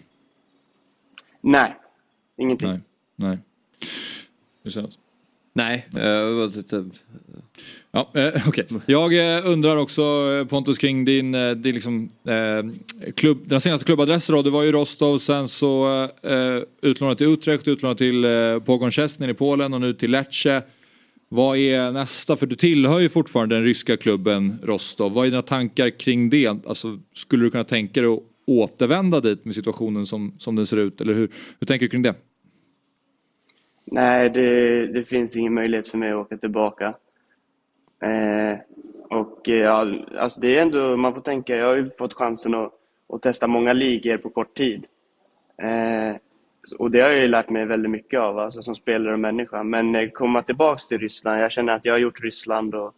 Nej, 1.42 1.76
ingenting. 2.38 2.70
Nej. 2.70 2.80
Nej. 3.16 3.38
Hur 4.64 4.72
känns? 4.72 4.98
Nej, 5.54 5.88
eh, 5.96 6.02
jag. 6.02 6.92
Ja, 7.92 8.10
eh, 8.14 8.48
okej. 8.48 8.68
Jag 8.86 9.46
undrar 9.46 9.78
också 9.78 10.02
Pontus 10.50 10.78
kring 10.78 11.06
din, 11.06 11.32
din 11.32 11.76
liksom, 11.76 12.10
eh, 12.24 13.12
klubb, 13.16 13.38
den 13.46 13.62
senaste 13.62 13.86
klubbadressen 13.86 14.36
då. 14.36 14.42
Du 14.42 14.50
var 14.50 14.64
ju 14.64 14.70
i 14.70 14.72
Rostov, 14.72 15.18
sen 15.18 15.48
så 15.48 16.04
eh, 16.22 16.62
utlånad 16.82 17.18
till 17.18 17.28
Utrecht, 17.28 17.68
utlånad 17.68 17.98
till 17.98 18.26
eh, 18.26 18.60
Pogon 18.60 18.92
Szczesny 18.92 19.30
i 19.30 19.34
Polen 19.34 19.74
och 19.74 19.82
nu 19.82 19.94
till 19.94 20.12
Lecce. 20.12 20.64
Vad 21.36 21.58
är 21.58 21.92
nästa? 21.92 22.38
För 22.38 22.46
du 22.46 22.56
tillhör 22.56 23.00
ju 23.00 23.10
fortfarande 23.10 23.56
den 23.56 23.64
ryska 23.64 23.98
klubben 23.98 24.60
Rostov. 24.64 25.14
Vad 25.14 25.26
är 25.26 25.30
dina 25.30 25.42
tankar 25.42 25.90
kring 25.90 26.30
det? 26.30 26.48
Alltså, 26.48 27.00
skulle 27.14 27.44
du 27.44 27.50
kunna 27.52 27.64
tänka 27.64 28.02
dig 28.02 28.14
att 28.14 28.20
återvända 28.46 29.20
dit 29.20 29.46
med 29.46 29.56
situationen 29.56 30.06
som, 30.06 30.36
som 30.38 30.56
den 30.56 30.66
ser 30.68 30.78
ut? 30.78 31.02
Eller 31.02 31.14
hur, 31.14 31.30
hur 31.60 31.66
tänker 31.68 31.86
du 31.86 31.90
kring 31.90 32.02
det? 32.02 32.16
Nej, 33.86 34.30
det, 34.30 34.88
det 34.88 35.04
finns 35.04 35.36
ingen 35.36 35.54
möjlighet 35.54 35.88
för 35.88 35.98
mig 35.98 36.12
att 36.12 36.18
åka 36.18 36.38
tillbaka. 36.38 36.94
Eh, 38.04 38.58
och 39.10 39.50
eh, 39.50 39.56
ja, 39.56 39.94
alltså 40.18 40.42
det 40.42 40.58
är 40.58 40.62
ändå, 40.62 40.98
man 40.98 41.14
får 41.14 41.22
tänka, 41.22 41.56
jag 41.56 41.68
har 41.68 41.76
ju 41.76 41.90
fått 41.90 42.14
chansen 42.14 42.54
att, 42.54 42.74
att 43.14 43.22
testa 43.22 43.48
många 43.48 43.74
ligor 43.74 44.18
på 44.18 44.30
kort 44.30 44.58
tid. 44.58 44.86
Eh, 45.58 46.16
och 46.72 46.92
det 46.92 47.02
har 47.02 47.10
jag 47.10 47.22
ju 47.22 47.28
lärt 47.28 47.50
mig 47.50 47.66
väldigt 47.66 47.92
mycket 47.92 48.20
av, 48.20 48.40
alltså 48.40 48.62
som 48.62 48.76
spelare 48.76 49.14
och 49.14 49.20
människa. 49.20 49.64
Men 49.64 49.96
eh, 49.96 50.10
komma 50.10 50.42
tillbaks 50.42 50.88
till 50.88 50.98
Ryssland, 50.98 51.42
jag 51.42 51.52
känner 51.52 51.74
att 51.74 51.86
jag 51.86 51.94
har 51.94 52.00
gjort 52.00 52.22
Ryssland 52.22 52.76
och, 52.76 52.94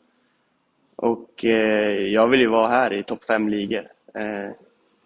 och 0.95 1.45
eh, 1.45 2.01
jag 2.01 2.27
vill 2.27 2.39
ju 2.39 2.47
vara 2.47 2.67
här 2.67 2.93
i 2.93 3.03
topp 3.03 3.25
fem 3.25 3.49
ligor. 3.49 3.87
Eh, 4.13 4.51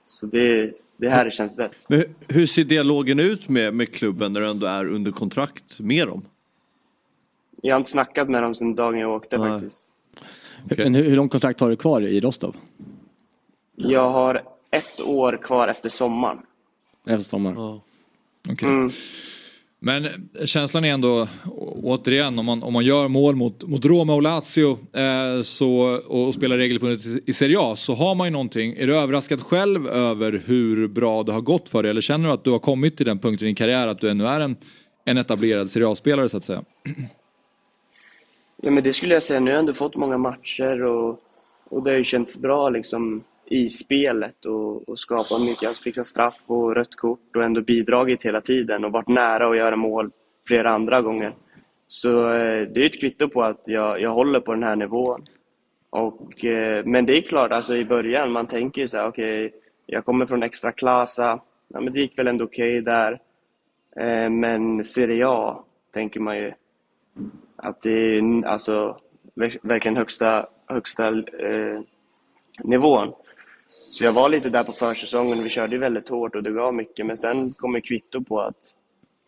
så 0.03 0.25
det, 0.25 0.71
det 0.97 1.09
här 1.09 1.29
känns 1.29 1.55
bäst. 1.55 1.89
Men 1.89 2.03
hur 2.29 2.47
ser 2.47 2.63
dialogen 2.63 3.19
ut 3.19 3.49
med, 3.49 3.73
med 3.73 3.93
klubben 3.93 4.33
när 4.33 4.41
du 4.41 4.47
ändå 4.47 4.67
är 4.67 4.85
under 4.85 5.11
kontrakt 5.11 5.79
med 5.79 6.07
dem? 6.07 6.25
Jag 7.61 7.75
har 7.75 7.79
inte 7.79 7.91
snackat 7.91 8.29
med 8.29 8.43
dem 8.43 8.55
sedan 8.55 8.75
dagen 8.75 8.99
jag 8.99 9.11
åkte 9.11 9.37
Nej. 9.37 9.49
faktiskt. 9.49 9.87
Men 10.77 10.95
hur, 10.95 11.03
hur 11.03 11.15
lång 11.15 11.29
kontrakt 11.29 11.59
har 11.59 11.69
du 11.69 11.75
kvar 11.75 12.01
i 12.01 12.19
Rostov? 12.19 12.55
Jag 13.75 14.09
har 14.09 14.43
ett 14.71 15.01
år 15.01 15.39
kvar 15.43 15.67
efter 15.67 15.89
sommaren. 15.89 16.39
Efter 17.05 17.23
sommaren? 17.23 17.79
Okej. 18.47 18.69
Mm. 18.69 18.89
Men 19.81 20.29
känslan 20.45 20.85
är 20.85 20.93
ändå, 20.93 21.27
återigen, 21.83 22.39
om 22.39 22.45
man, 22.45 22.63
om 22.63 22.73
man 22.73 22.85
gör 22.85 23.07
mål 23.07 23.35
mot, 23.35 23.67
mot 23.67 23.85
Roma 23.85 24.13
och 24.13 24.21
Lazio 24.21 24.77
eh, 24.93 25.41
så, 25.41 26.01
och, 26.07 26.27
och 26.27 26.33
spelar 26.33 26.57
regelbundet 26.57 27.05
i, 27.05 27.21
i 27.25 27.33
Serie 27.33 27.57
A 27.59 27.75
så 27.75 27.93
har 27.93 28.15
man 28.15 28.27
ju 28.27 28.31
någonting. 28.31 28.73
Är 28.77 28.87
du 28.87 28.97
överraskad 28.97 29.41
själv 29.41 29.87
över 29.87 30.43
hur 30.45 30.87
bra 30.87 31.23
det 31.23 31.31
har 31.31 31.41
gått 31.41 31.69
för 31.69 31.83
dig? 31.83 31.89
Eller 31.89 32.01
känner 32.01 32.27
du 32.27 32.33
att 32.33 32.43
du 32.43 32.51
har 32.51 32.59
kommit 32.59 32.97
till 32.97 33.05
den 33.05 33.19
punkten 33.19 33.45
i 33.45 33.49
din 33.49 33.55
karriär 33.55 33.87
att 33.87 34.01
du 34.01 34.09
ännu 34.09 34.27
är 34.27 34.39
en, 34.39 34.55
en 35.05 35.17
etablerad 35.17 35.69
Serie 35.69 35.87
A-spelare 35.87 36.29
så 36.29 36.37
att 36.37 36.43
säga? 36.43 36.63
Ja, 38.61 38.71
men 38.71 38.83
det 38.83 38.93
skulle 38.93 39.13
jag 39.13 39.23
säga. 39.23 39.39
Nu 39.39 39.45
har 39.45 39.55
jag 39.55 39.59
ändå 39.59 39.73
fått 39.73 39.95
många 39.95 40.17
matcher 40.17 40.85
och, 40.85 41.19
och 41.69 41.83
det 41.83 41.91
har 41.91 41.97
ju 41.97 42.03
känts 42.03 42.37
bra 42.37 42.69
liksom 42.69 43.23
i 43.49 43.69
spelet 43.69 44.45
och, 44.45 44.89
och 44.89 44.99
skapat 44.99 45.41
mycket. 45.41 45.67
Alltså 45.67 45.83
fixat 45.83 46.07
straff 46.07 46.41
och 46.45 46.75
rött 46.75 46.95
kort 46.95 47.35
och 47.35 47.43
ändå 47.43 47.61
bidragit 47.61 48.25
hela 48.25 48.41
tiden 48.41 48.85
och 48.85 48.91
varit 48.91 49.07
nära 49.07 49.49
att 49.49 49.57
göra 49.57 49.75
mål 49.75 50.11
flera 50.47 50.71
andra 50.71 51.01
gånger. 51.01 51.33
Så 51.87 52.33
eh, 52.33 52.61
det 52.61 52.81
är 52.81 52.85
ett 52.85 52.99
kvitto 52.99 53.29
på 53.29 53.43
att 53.43 53.61
jag, 53.65 54.01
jag 54.01 54.13
håller 54.13 54.39
på 54.39 54.53
den 54.53 54.63
här 54.63 54.75
nivån. 54.75 55.25
Och, 55.89 56.45
eh, 56.45 56.85
men 56.85 57.05
det 57.05 57.17
är 57.17 57.21
klart, 57.21 57.51
alltså 57.51 57.75
i 57.75 57.85
början, 57.85 58.31
man 58.31 58.47
tänker 58.47 58.81
ju 58.81 58.87
så 58.87 58.97
här, 58.97 59.07
okej, 59.07 59.53
jag 59.85 60.05
kommer 60.05 60.25
från 60.25 60.43
extra 60.43 60.71
klassa, 60.71 61.39
ja, 61.67 61.81
men 61.81 61.93
det 61.93 61.99
gick 61.99 62.17
väl 62.17 62.27
ändå 62.27 62.45
okej 62.45 62.81
där. 62.81 63.19
Eh, 63.95 64.29
men 64.29 64.83
Serie 64.83 65.27
A 65.27 65.63
tänker 65.93 66.19
man 66.19 66.37
ju 66.37 66.53
att 67.55 67.81
det 67.81 68.17
är 68.17 68.45
alltså 68.45 68.97
verkligen 69.61 69.97
högsta, 69.97 70.47
högsta 70.67 71.07
eh, 71.17 71.81
nivån. 72.63 73.13
Så 73.89 74.03
jag 74.03 74.13
var 74.13 74.29
lite 74.29 74.49
där 74.49 74.63
på 74.63 74.71
försäsongen 74.71 75.43
vi 75.43 75.49
körde 75.49 75.75
ju 75.75 75.79
väldigt 75.79 76.09
hårt 76.09 76.35
och 76.35 76.43
det 76.43 76.51
gav 76.51 76.73
mycket 76.73 77.05
men 77.05 77.17
sen 77.17 77.51
kommer 77.53 77.79
kvitto 77.79 78.23
på 78.23 78.41
att 78.41 78.75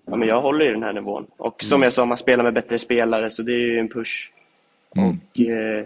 ja, 0.05 0.15
men 0.15 0.27
jag 0.27 0.41
håller 0.41 0.65
ju 0.65 0.71
den 0.71 0.83
här 0.83 0.93
nivån. 0.93 1.25
Och 1.37 1.63
som 1.63 1.81
jag 1.81 1.93
sa, 1.93 2.05
man 2.05 2.17
spelar 2.17 2.43
med 2.43 2.53
bättre 2.53 2.79
spelare 2.79 3.29
så 3.29 3.43
det 3.43 3.53
är 3.53 3.57
ju 3.57 3.79
en 3.79 3.89
push. 3.89 4.29
Och 4.89 5.39
eh, 5.39 5.85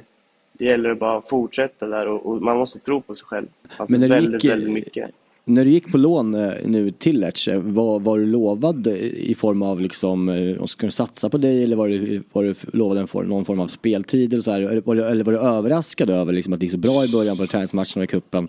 det 0.53 0.65
gäller 0.65 0.89
att 0.89 0.99
bara 0.99 1.21
fortsätta 1.21 1.87
där 1.87 2.07
och, 2.07 2.25
och 2.25 2.41
man 2.41 2.57
måste 2.57 2.79
tro 2.79 3.01
på 3.01 3.15
sig 3.15 3.25
själv. 3.25 3.47
Alltså 3.77 3.91
Men 3.91 4.01
när 4.01 4.07
väldigt, 4.07 4.43
gick, 4.43 4.51
väldigt 4.51 4.71
mycket. 4.71 5.11
När 5.47 5.65
du 5.65 5.71
gick 5.71 5.91
på 5.91 5.97
lån 5.97 6.35
eh, 6.35 6.53
nu 6.65 6.91
till 6.91 7.19
Lecce, 7.19 7.57
var, 7.57 7.99
var 7.99 8.19
du 8.19 8.25
lovad 8.25 8.87
i 8.87 9.35
form 9.35 9.61
av 9.61 9.81
liksom, 9.81 10.29
eh, 10.29 10.65
ska 10.65 10.85
du 10.85 10.91
satsa 10.91 11.29
på 11.29 11.37
dig 11.37 11.63
eller 11.63 11.75
var 11.75 11.87
du, 11.87 12.23
var 12.31 12.43
du 12.43 12.55
lovad 12.73 12.97
en 12.97 13.07
form, 13.07 13.27
någon 13.27 13.45
form 13.45 13.59
av 13.59 13.67
speltid 13.67 14.33
eller 14.33 14.43
så 14.43 14.51
här, 14.51 14.61
eller 14.61 14.81
var 14.81 14.95
du, 14.95 15.05
eller 15.05 15.23
var 15.23 15.33
du 15.33 15.39
överraskad 15.39 16.09
över 16.09 16.33
liksom 16.33 16.53
att 16.53 16.59
det 16.59 16.65
gick 16.65 16.71
så 16.71 16.77
bra 16.77 17.05
i 17.05 17.11
början 17.11 17.37
på 17.37 17.47
träningsmatcherna 17.47 18.03
i 18.03 18.07
cupen 18.07 18.47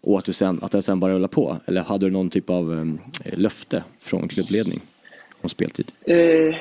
och 0.00 0.18
att, 0.18 0.24
du 0.24 0.32
sen, 0.32 0.58
att 0.62 0.72
det 0.72 0.82
sen 0.82 1.00
bara 1.00 1.12
rullade 1.12 1.34
på? 1.34 1.56
Eller 1.66 1.82
hade 1.82 2.06
du 2.06 2.10
någon 2.12 2.30
typ 2.30 2.50
av 2.50 2.70
um, 2.70 2.98
löfte 3.24 3.84
från 3.98 4.28
klubbledning 4.28 4.80
om 5.40 5.48
speltid? 5.48 5.86
Eh, 6.06 6.56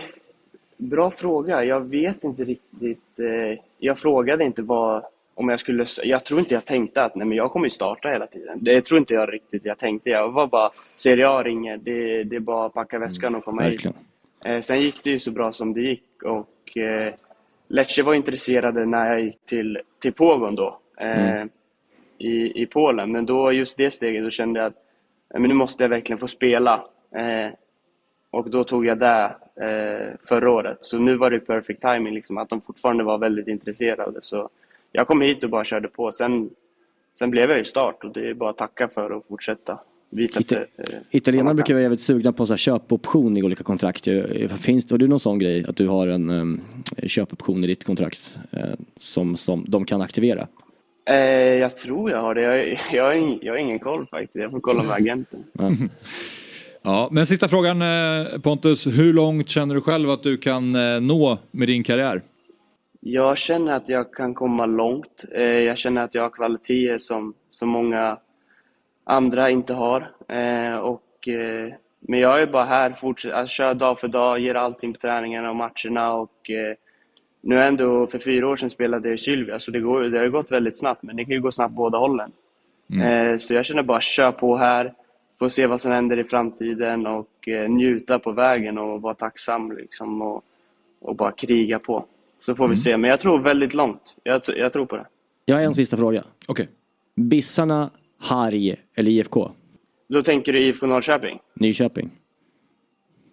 bra 0.78 1.12
fråga. 1.12 1.66
Jag 1.66 1.90
vet 1.90 2.24
inte 2.24 2.44
riktigt. 2.44 3.20
Eh, 3.20 3.60
jag 3.80 4.00
frågade 4.00 4.44
inte 4.44 4.62
vad, 4.62 5.04
om 5.36 5.50
jag 5.50 5.60
skulle... 5.60 5.86
Jag 6.04 6.26
tror 6.26 6.40
inte 6.40 6.54
jag 6.54 6.66
tänkte 6.66 7.04
att 7.04 7.16
nej, 7.16 7.28
men 7.28 7.38
jag 7.38 7.52
kommer 7.52 7.66
ju 7.66 7.70
starta 7.70 8.10
hela 8.10 8.28
tiden. 8.28 8.58
Det 8.62 8.82
tror 8.82 9.00
inte 9.00 9.14
jag 9.14 9.34
riktigt 9.34 9.66
jag 9.66 9.78
tänkte. 9.78 10.10
Jag 10.10 10.32
var 10.32 10.48
bara, 10.48 10.72
Serie 10.96 11.30
A 11.30 11.44
ringer, 11.44 11.78
det, 11.78 12.24
det 12.24 12.36
är 12.36 12.40
bara 12.40 12.66
att 12.66 12.74
packa 12.74 13.00
väskan 13.00 13.36
och 13.36 13.44
komma 13.44 13.62
hit. 13.62 13.72
Verkligen. 13.74 13.98
Eh, 14.46 14.62
sen 14.62 14.82
gick 14.82 15.04
det 15.04 15.10
ju 15.10 15.20
så 15.20 15.32
bra 15.32 15.52
som 15.52 15.74
det 15.74 15.82
gick 15.82 16.24
och 16.24 16.78
eh, 16.78 17.14
Lecce 17.68 18.04
var 18.04 18.14
intresserade 18.14 18.86
när 18.86 19.12
jag 19.12 19.22
gick 19.22 19.46
till, 19.46 19.80
till 20.00 20.14
Pogon 20.14 20.56
då. 20.56 20.80
Eh, 20.98 21.46
i, 22.24 22.62
i 22.62 22.66
Polen. 22.66 23.12
Men 23.12 23.26
då 23.26 23.52
just 23.52 23.78
det 23.78 23.92
steget, 23.92 24.24
då 24.24 24.30
kände 24.30 24.60
jag 24.60 24.68
att 24.68 24.78
eh, 25.34 25.40
men 25.40 25.50
nu 25.50 25.54
måste 25.54 25.84
jag 25.84 25.90
verkligen 25.90 26.18
få 26.18 26.28
spela. 26.28 26.86
Eh, 27.16 27.54
och 28.32 28.50
då 28.50 28.64
tog 28.64 28.86
jag 28.86 29.00
det 29.00 29.36
eh, 29.56 30.18
förra 30.28 30.52
året. 30.52 30.78
Så 30.80 30.98
nu 30.98 31.16
var 31.16 31.32
det 31.32 31.40
perfect 31.40 31.82
timing, 31.82 32.14
liksom, 32.14 32.38
att 32.38 32.50
de 32.50 32.62
fortfarande 32.62 33.04
var 33.04 33.18
väldigt 33.18 33.48
intresserade. 33.48 34.22
Så 34.22 34.50
jag 34.96 35.08
kom 35.08 35.22
hit 35.22 35.44
och 35.44 35.50
bara 35.50 35.66
körde 35.66 35.88
på. 35.88 36.12
Sen, 36.12 36.50
sen 37.14 37.32
blev 37.32 37.50
jag 37.50 37.58
ju 37.58 37.64
start 37.64 38.04
och 38.04 38.14
det 38.14 38.30
är 38.30 38.34
bara 38.34 38.50
att 38.50 38.58
tacka 38.58 38.88
för 38.88 39.12
och 39.12 39.26
fortsätta 39.28 39.80
visa 40.10 40.40
att 40.40 40.50
det, 40.50 40.56
eh, 40.78 40.86
Italienarna 41.12 41.54
brukar 41.54 41.74
vara 41.74 41.82
jävligt 41.82 42.02
sugna 42.02 42.34
på 42.34 42.46
så 42.46 42.54
här 42.54 42.58
köpoption 42.58 43.38
i 43.38 43.44
olika 43.44 43.64
kontrakt. 43.64 44.08
ju. 44.08 44.48
Finns 44.48 44.86
det, 44.86 44.94
har 44.94 44.98
du 44.98 45.08
någon 45.08 45.20
sån 45.20 45.40
grej 45.40 45.66
att 45.68 45.76
du 45.76 45.88
har 45.88 46.08
en 46.08 46.30
um, 46.30 46.62
köpoption 47.04 47.64
i 47.64 47.68
ditt 47.68 47.84
kontrakt 47.84 48.38
eh, 48.52 48.64
som, 48.98 49.38
som 49.38 49.66
de 49.68 49.86
kan 49.86 50.02
aktivera? 50.02 50.48
Eh, 51.10 51.16
jag 51.56 51.78
tror 51.78 52.12
jag 52.12 52.22
har 52.22 52.36
det. 52.36 52.42
Jag, 52.42 52.80
jag, 52.92 53.04
har 53.04 53.14
ing, 53.14 53.40
jag 53.42 53.54
har 53.54 53.58
ingen 53.58 53.80
koll 53.80 54.06
faktiskt. 54.06 54.36
Jag 54.36 54.52
får 54.52 54.60
kolla 54.60 54.84
med 54.84 54.92
agenten. 54.96 55.44
Ja, 56.86 57.10
men 57.12 57.26
sista 57.26 57.48
frågan 57.48 57.82
eh, 57.82 58.40
Pontus, 58.40 58.88
hur 58.88 59.14
långt 59.14 59.50
känner 59.50 59.76
du 59.76 59.82
själv 59.82 60.10
att 60.10 60.24
du 60.24 60.38
kan 60.38 60.76
eh, 60.76 61.02
nå 61.02 61.38
med 61.52 61.68
din 61.68 61.84
karriär? 61.84 62.22
Jag 63.06 63.38
känner 63.38 63.74
att 63.76 63.90
jag 63.90 64.14
kan 64.14 64.34
komma 64.34 64.66
långt. 64.66 65.26
Eh, 65.32 65.42
Jag 65.44 65.78
känner 65.78 66.04
att 66.04 66.16
jag 66.16 66.22
har 66.24 66.30
kvaliteter 66.30 66.98
som, 66.98 67.34
som 67.50 67.70
många 67.70 68.18
andra 69.04 69.50
inte 69.50 69.74
har. 69.74 70.12
Eh, 70.28 70.76
Och, 70.76 71.28
eh, 71.28 71.74
men 72.00 72.20
jag 72.20 72.42
är 72.42 72.48
bara 72.48 72.64
här, 72.64 72.92
fortsätter, 72.92 73.46
kör 73.46 73.74
dag 73.74 74.00
för 74.00 74.08
dag, 74.08 74.40
ger 74.40 74.56
allting 74.56 74.94
på 74.94 75.00
träningarna 75.00 75.50
och 75.50 75.56
matcherna. 75.56 76.14
Och, 76.14 76.52
nu 77.42 77.64
ändå, 77.64 78.08
för 78.08 78.20
fyra 78.20 78.48
år 78.48 78.56
sedan 78.56 78.70
spelade 78.70 79.08
jag 79.08 79.16
i 79.16 79.18
Sylvia, 79.18 79.60
så 79.60 79.72
det, 79.72 79.80
går, 79.80 80.02
det 80.02 80.20
har 80.20 80.28
gått 80.28 80.52
väldigt 80.52 80.78
snabbt, 80.80 81.04
men 81.04 81.16
det 81.16 81.26
kan 81.26 81.34
ju 81.34 81.42
gå 81.42 81.52
snabbt 81.52 81.74
båda 81.76 81.98
hållen. 81.98 82.32
Eh, 83.02 83.38
Så 83.38 83.54
jag 83.54 83.66
känner 83.66 83.84
bara, 83.84 84.02
kör 84.02 84.32
på 84.32 84.58
här, 84.58 84.94
få 85.40 85.50
se 85.50 85.68
vad 85.68 85.82
som 85.82 85.92
händer 85.92 86.20
i 86.20 86.24
framtiden 86.24 87.08
och 87.08 87.48
njuta 87.70 88.20
på 88.20 88.32
vägen 88.32 88.78
och 88.78 89.02
vara 89.02 89.14
tacksam 89.14 89.72
liksom, 89.72 90.22
och, 90.22 90.44
och 91.02 91.16
bara 91.16 91.32
kriga 91.32 91.80
på. 91.80 92.06
Så 92.46 92.56
får 92.56 92.68
vi 92.68 92.76
se, 92.76 92.98
men 92.98 93.10
jag 93.10 93.20
tror 93.20 93.40
väldigt 93.40 93.74
långt. 93.74 94.16
Jag, 94.24 94.42
jag 94.48 94.74
tror 94.74 94.86
på 94.86 94.98
det. 94.98 95.06
Jag 95.46 95.56
har 95.56 95.62
en 95.62 95.76
sista 95.76 95.98
fråga. 95.98 96.24
Okej. 96.48 96.68
Bissarna, 97.16 97.90
Harg 98.22 98.76
eller 98.96 99.12
IFK? 99.12 99.52
Då 100.10 100.24
tänker 100.24 100.54
du 100.54 100.60
IFK 100.66 100.88
Norrköping? 100.88 101.40
Nyköping? 101.54 102.12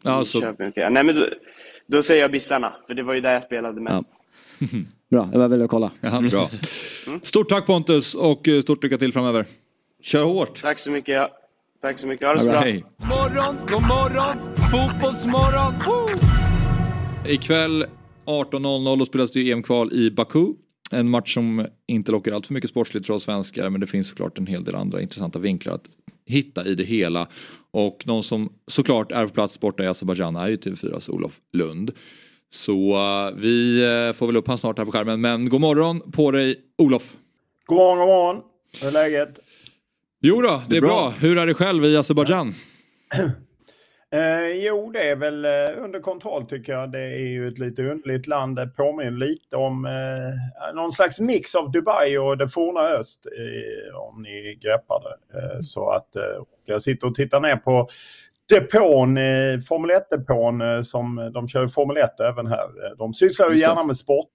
Alltså, 0.02 0.38
Norrköping, 0.38 0.68
okej. 0.68 0.90
Nej, 0.90 1.04
men 1.04 1.16
då, 1.16 1.28
då 1.86 2.02
säger 2.02 2.22
jag 2.22 2.30
Bissarna, 2.30 2.72
för 2.86 2.94
det 2.94 3.02
var 3.02 3.14
ju 3.14 3.20
där 3.20 3.32
jag 3.32 3.42
spelade 3.42 3.80
mest. 3.80 4.12
Bra, 5.10 5.28
jag 5.32 5.38
var 5.38 5.48
väl 5.48 5.62
att 5.62 5.70
kolla. 5.70 5.90
ja, 6.00 6.20
bra. 6.30 6.50
Stort 7.22 7.48
tack 7.48 7.66
Pontus 7.66 8.14
och 8.14 8.48
eh, 8.48 8.60
stort 8.60 8.82
lycka 8.82 8.98
till 8.98 9.12
framöver. 9.12 9.46
Kör 10.02 10.24
hårt! 10.24 10.62
Tack 10.62 10.78
så 10.78 10.90
mycket. 10.90 11.14
ja. 11.14 11.30
Tack 11.82 11.98
så 11.98 12.06
mycket. 12.06 12.26
Ha 12.26 12.34
det 12.34 12.40
så 12.40 12.46
bra. 12.46 12.58
Hej! 12.60 12.84
Morgon, 12.96 13.56
god 13.70 13.82
morgon, 13.82 14.54
fotbollsmorgon. 14.70 15.74
Woo! 15.86 16.18
Ikväll 17.26 17.86
18.00 18.30 18.98
då 18.98 19.06
spelas 19.06 19.30
det 19.30 19.50
EM-kval 19.50 19.92
i 19.92 20.10
Baku. 20.10 20.46
En 20.90 21.10
match 21.10 21.34
som 21.34 21.66
inte 21.86 22.12
lockar 22.12 22.32
allt 22.32 22.46
för 22.46 22.54
mycket 22.54 22.70
sportsligt 22.70 23.06
för 23.06 23.14
oss 23.14 23.22
svenskar 23.22 23.70
men 23.70 23.80
det 23.80 23.86
finns 23.86 24.08
såklart 24.08 24.38
en 24.38 24.46
hel 24.46 24.64
del 24.64 24.74
andra 24.74 25.02
intressanta 25.02 25.38
vinklar 25.38 25.74
att 25.74 25.88
hitta 26.26 26.64
i 26.64 26.74
det 26.74 26.84
hela. 26.84 27.28
Och 27.70 28.02
någon 28.06 28.22
som 28.22 28.52
såklart 28.66 29.12
är 29.12 29.26
på 29.26 29.32
plats 29.32 29.60
borta 29.60 29.84
i 29.84 29.86
Azerbajdzjan 29.86 30.36
är 30.36 30.48
ju 30.48 30.56
TV4s 30.56 31.10
Olof 31.10 31.40
Lund. 31.52 31.92
Så 32.50 32.92
eh, 32.92 33.34
vi 33.36 33.82
eh, 33.82 34.12
får 34.12 34.26
väl 34.26 34.36
upp 34.36 34.48
han 34.48 34.58
snart 34.58 34.78
här 34.78 34.84
på 34.84 34.92
skärmen 34.92 35.20
men 35.20 35.48
god 35.48 35.60
morgon 35.60 36.12
på 36.12 36.30
dig 36.30 36.56
Olof! 36.78 37.16
God 37.66 37.78
morgon, 37.78 37.98
god 37.98 38.08
morgon. 38.08 38.42
Hur 38.80 38.88
är 38.88 38.92
läget? 38.92 39.38
Jo 40.22 40.42
då, 40.42 40.62
det 40.68 40.76
är 40.76 40.80
bra. 40.80 41.14
Hur 41.20 41.38
är 41.38 41.46
det 41.46 41.54
själv 41.54 41.84
i 41.84 41.96
Azerbajdzjan? 41.96 42.54
Eh, 44.12 44.64
jo, 44.66 44.90
det 44.92 45.08
är 45.10 45.16
väl 45.16 45.44
eh, 45.44 45.50
under 45.84 46.00
kontroll 46.00 46.46
tycker 46.46 46.72
jag. 46.72 46.92
Det 46.92 47.00
är 47.00 47.28
ju 47.28 47.48
ett 47.48 47.58
lite 47.58 47.82
underligt 47.82 48.26
land. 48.26 48.56
Det 48.56 48.66
påminner 48.66 49.10
lite 49.10 49.56
om 49.56 49.84
eh, 49.86 50.74
någon 50.74 50.92
slags 50.92 51.20
mix 51.20 51.54
av 51.54 51.70
Dubai 51.70 52.18
och 52.18 52.38
det 52.38 52.48
forna 52.48 52.80
öst. 52.80 53.26
Eh, 53.26 53.96
om 53.96 54.22
ni 54.22 54.58
greppar 54.62 55.02
det. 55.02 55.38
Eh, 55.38 55.60
så 55.60 55.90
att 55.90 56.16
eh, 56.16 56.22
jag 56.64 56.82
sitter 56.82 57.06
och 57.06 57.14
tittar 57.14 57.40
ner 57.40 57.56
på 57.56 57.88
depån, 58.48 59.16
Formel 59.68 59.90
1-depån 59.90 60.60
eh, 60.60 60.82
som 60.82 61.30
de 61.34 61.48
kör 61.48 61.68
Formel 61.68 61.96
1 61.96 62.20
även 62.20 62.46
här. 62.46 62.96
De 62.98 63.14
sysslar 63.14 63.50
ju 63.50 63.58
gärna 63.58 63.84
med 63.84 63.96
sport 63.96 64.28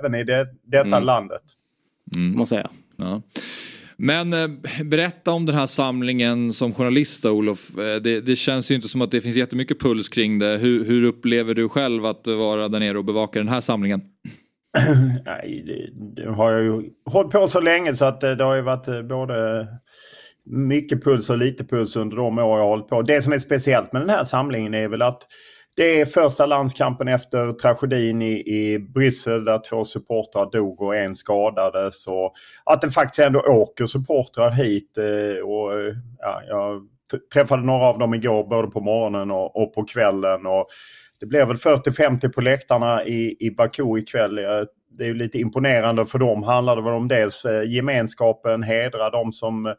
även 0.00 0.14
i 0.14 0.24
det, 0.24 0.46
detta 0.62 0.86
Mm. 0.86 1.02
landet. 1.04 1.42
Får 2.14 2.20
man 2.36 2.46
säga. 2.46 2.70
Ja. 2.96 3.22
Men 4.04 4.32
eh, 4.32 4.48
berätta 4.84 5.32
om 5.32 5.46
den 5.46 5.54
här 5.54 5.66
samlingen 5.66 6.52
som 6.52 6.74
journalist 6.74 7.24
Olof. 7.24 7.78
Eh, 7.78 8.02
det, 8.02 8.20
det 8.20 8.36
känns 8.36 8.70
ju 8.70 8.74
inte 8.74 8.88
som 8.88 9.02
att 9.02 9.10
det 9.10 9.20
finns 9.20 9.36
jättemycket 9.36 9.80
puls 9.80 10.08
kring 10.08 10.38
det. 10.38 10.56
Hur, 10.56 10.84
hur 10.84 11.04
upplever 11.04 11.54
du 11.54 11.68
själv 11.68 12.06
att 12.06 12.26
vara 12.26 12.68
där 12.68 12.80
nere 12.80 12.98
och 12.98 13.04
bevaka 13.04 13.38
den 13.38 13.48
här 13.48 13.60
samlingen? 13.60 14.00
Nej, 15.24 15.64
det, 15.66 16.22
det 16.22 16.30
har 16.30 16.52
jag 16.52 16.62
ju 16.62 16.90
hållit 17.10 17.30
på 17.30 17.48
så 17.48 17.60
länge 17.60 17.94
så 17.94 18.04
att 18.04 18.22
eh, 18.22 18.30
det 18.30 18.44
har 18.44 18.54
ju 18.54 18.62
varit 18.62 18.88
eh, 18.88 19.02
både 19.02 19.66
mycket 20.46 21.04
puls 21.04 21.30
och 21.30 21.38
lite 21.38 21.64
puls 21.64 21.96
under 21.96 22.16
de 22.16 22.38
år 22.38 22.58
jag 22.58 22.64
har 22.64 22.68
hållit 22.68 22.88
på. 22.88 23.02
Det 23.02 23.22
som 23.22 23.32
är 23.32 23.38
speciellt 23.38 23.92
med 23.92 24.02
den 24.02 24.10
här 24.10 24.24
samlingen 24.24 24.74
är 24.74 24.88
väl 24.88 25.02
att 25.02 25.26
det 25.76 26.00
är 26.00 26.06
första 26.06 26.46
landskampen 26.46 27.08
efter 27.08 27.52
tragedin 27.52 28.22
i, 28.22 28.32
i 28.32 28.78
Bryssel 28.78 29.44
där 29.44 29.60
två 29.70 29.84
supportrar 29.84 30.50
dog 30.50 30.82
och 30.82 30.96
en 30.96 31.14
skadades. 31.14 32.06
Och 32.06 32.32
att 32.64 32.80
det 32.80 32.90
faktiskt 32.90 33.26
ändå 33.26 33.40
åker 33.40 33.86
supportrar 33.86 34.50
hit. 34.50 34.98
Eh, 34.98 35.48
och, 35.48 35.72
ja, 36.18 36.42
jag 36.48 36.82
träffade 37.32 37.62
några 37.62 37.86
av 37.86 37.98
dem 37.98 38.14
igår 38.14 38.44
både 38.44 38.68
på 38.68 38.80
morgonen 38.80 39.30
och, 39.30 39.62
och 39.62 39.74
på 39.74 39.84
kvällen. 39.84 40.46
Och 40.46 40.66
det 41.20 41.26
blev 41.26 41.48
väl 41.48 41.56
40-50 41.56 42.32
på 42.32 42.40
läktarna 42.40 43.04
i, 43.04 43.36
i 43.40 43.50
Baku 43.50 43.98
ikväll. 43.98 44.34
Det 44.98 45.04
är 45.04 45.08
ju 45.08 45.14
lite 45.14 45.38
imponerande 45.38 46.06
för 46.06 46.18
dem. 46.18 46.42
Handlar 46.42 46.76
det 46.76 46.82
väl 46.82 46.92
om 46.92 47.08
dels 47.08 47.44
eh, 47.44 47.70
gemenskapen, 47.70 48.62
hedra 48.62 49.10
de 49.10 49.32
som 49.32 49.74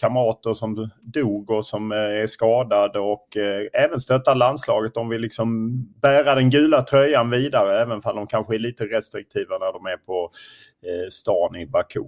kamrater 0.00 0.54
som 0.54 0.90
dog 1.00 1.50
och 1.50 1.66
som 1.66 1.92
eh, 1.92 1.98
är 1.98 2.26
skadade 2.26 2.98
och 2.98 3.36
eh, 3.36 3.84
även 3.84 4.00
stötta 4.00 4.34
landslaget. 4.34 4.94
De 4.94 5.08
vill 5.08 5.20
liksom 5.20 5.70
bära 6.02 6.34
den 6.34 6.50
gula 6.50 6.82
tröjan 6.82 7.30
vidare 7.30 7.82
även 7.82 7.92
om 7.92 8.00
de 8.04 8.26
kanske 8.26 8.54
är 8.54 8.58
lite 8.58 8.84
restriktiva 8.84 9.58
när 9.58 9.72
de 9.72 9.86
är 9.86 9.96
på 9.96 10.30
eh, 10.86 11.08
stan 11.10 11.56
i 11.56 11.66
Baku. 11.66 12.04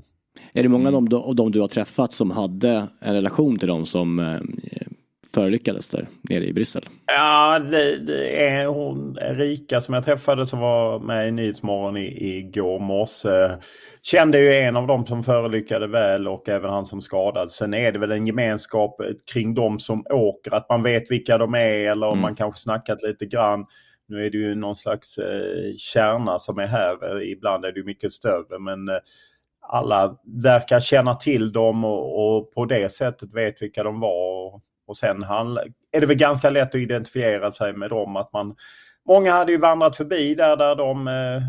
Är 0.53 0.63
det 0.63 0.69
många 0.69 0.89
av 0.89 0.93
dem, 0.93 1.23
av 1.23 1.35
dem 1.35 1.53
du 1.53 1.61
har 1.61 1.69
träffat 1.69 2.13
som 2.13 2.31
hade 2.31 2.89
en 3.01 3.15
relation 3.15 3.59
till 3.59 3.69
dem 3.69 3.87
som 3.87 4.19
eh, 4.19 4.84
förolyckades 5.35 5.89
där 5.89 6.07
nere 6.23 6.45
i 6.45 6.53
Bryssel? 6.53 6.89
Ja, 7.07 7.59
det, 7.59 7.99
det 7.99 8.47
är 8.47 8.67
hon 8.67 9.19
Erika 9.21 9.81
som 9.81 9.95
jag 9.95 10.05
träffade 10.05 10.47
som 10.47 10.59
var 10.61 10.99
med 10.99 11.29
i 11.29 11.31
Nyhetsmorgon 11.31 11.97
i, 11.97 12.37
igår 12.39 12.79
morse. 12.79 13.63
Kände 14.03 14.39
ju 14.39 14.55
en 14.55 14.77
av 14.77 14.87
dem 14.87 15.07
som 15.07 15.25
förolyckade 15.25 15.87
väl 15.87 16.29
och 16.29 16.49
även 16.49 16.71
han 16.71 16.87
som 16.87 17.03
skadades. 17.03 17.53
Sen 17.53 17.75
är 17.75 17.93
det 17.93 17.99
väl 17.99 18.13
en 18.13 18.27
gemenskap 18.27 19.01
kring 19.33 19.55
de 19.55 19.79
som 19.79 20.07
åker. 20.11 20.55
Att 20.55 20.69
man 20.69 20.83
vet 20.83 21.11
vilka 21.11 21.39
de 21.39 21.55
är 21.55 21.91
eller 21.91 22.07
om 22.07 22.21
man 22.21 22.35
kanske 22.35 22.61
snackat 22.61 23.03
lite 23.03 23.27
grann. 23.27 23.67
Nu 24.09 24.27
är 24.27 24.31
det 24.31 24.39
ju 24.39 24.55
någon 24.55 24.77
slags 24.77 25.19
eh, 25.19 25.75
kärna 25.77 26.39
som 26.39 26.59
är 26.59 26.67
här. 26.67 27.23
Ibland 27.23 27.65
är 27.65 27.73
det 27.73 27.79
ju 27.79 27.87
mycket 27.87 28.13
större 28.13 28.59
men 28.59 28.89
eh, 28.89 28.99
alla 29.69 30.17
verkar 30.43 30.81
känna 30.81 31.15
till 31.15 31.53
dem 31.53 31.85
och, 31.85 32.37
och 32.37 32.53
på 32.53 32.65
det 32.65 32.93
sättet 32.93 33.35
vet 33.35 33.63
vilka 33.63 33.83
de 33.83 34.01
var. 34.01 34.47
Och, 34.47 34.63
och 34.87 34.97
sen 34.97 35.23
handla, 35.23 35.63
är 35.93 36.01
det 36.01 36.07
väl 36.07 36.17
ganska 36.17 36.51
lätt 36.51 36.69
att 36.69 36.81
identifiera 36.81 37.53
sig 37.53 37.73
med 37.73 37.91
dem. 37.91 38.17
Att 38.17 38.33
man, 38.33 38.55
många 39.09 39.33
hade 39.33 39.53
ju 39.53 39.59
vandrat 39.59 39.97
förbi 39.97 40.35
där, 40.35 40.57
där 40.57 40.77
de 40.77 41.09
eh, 41.09 41.43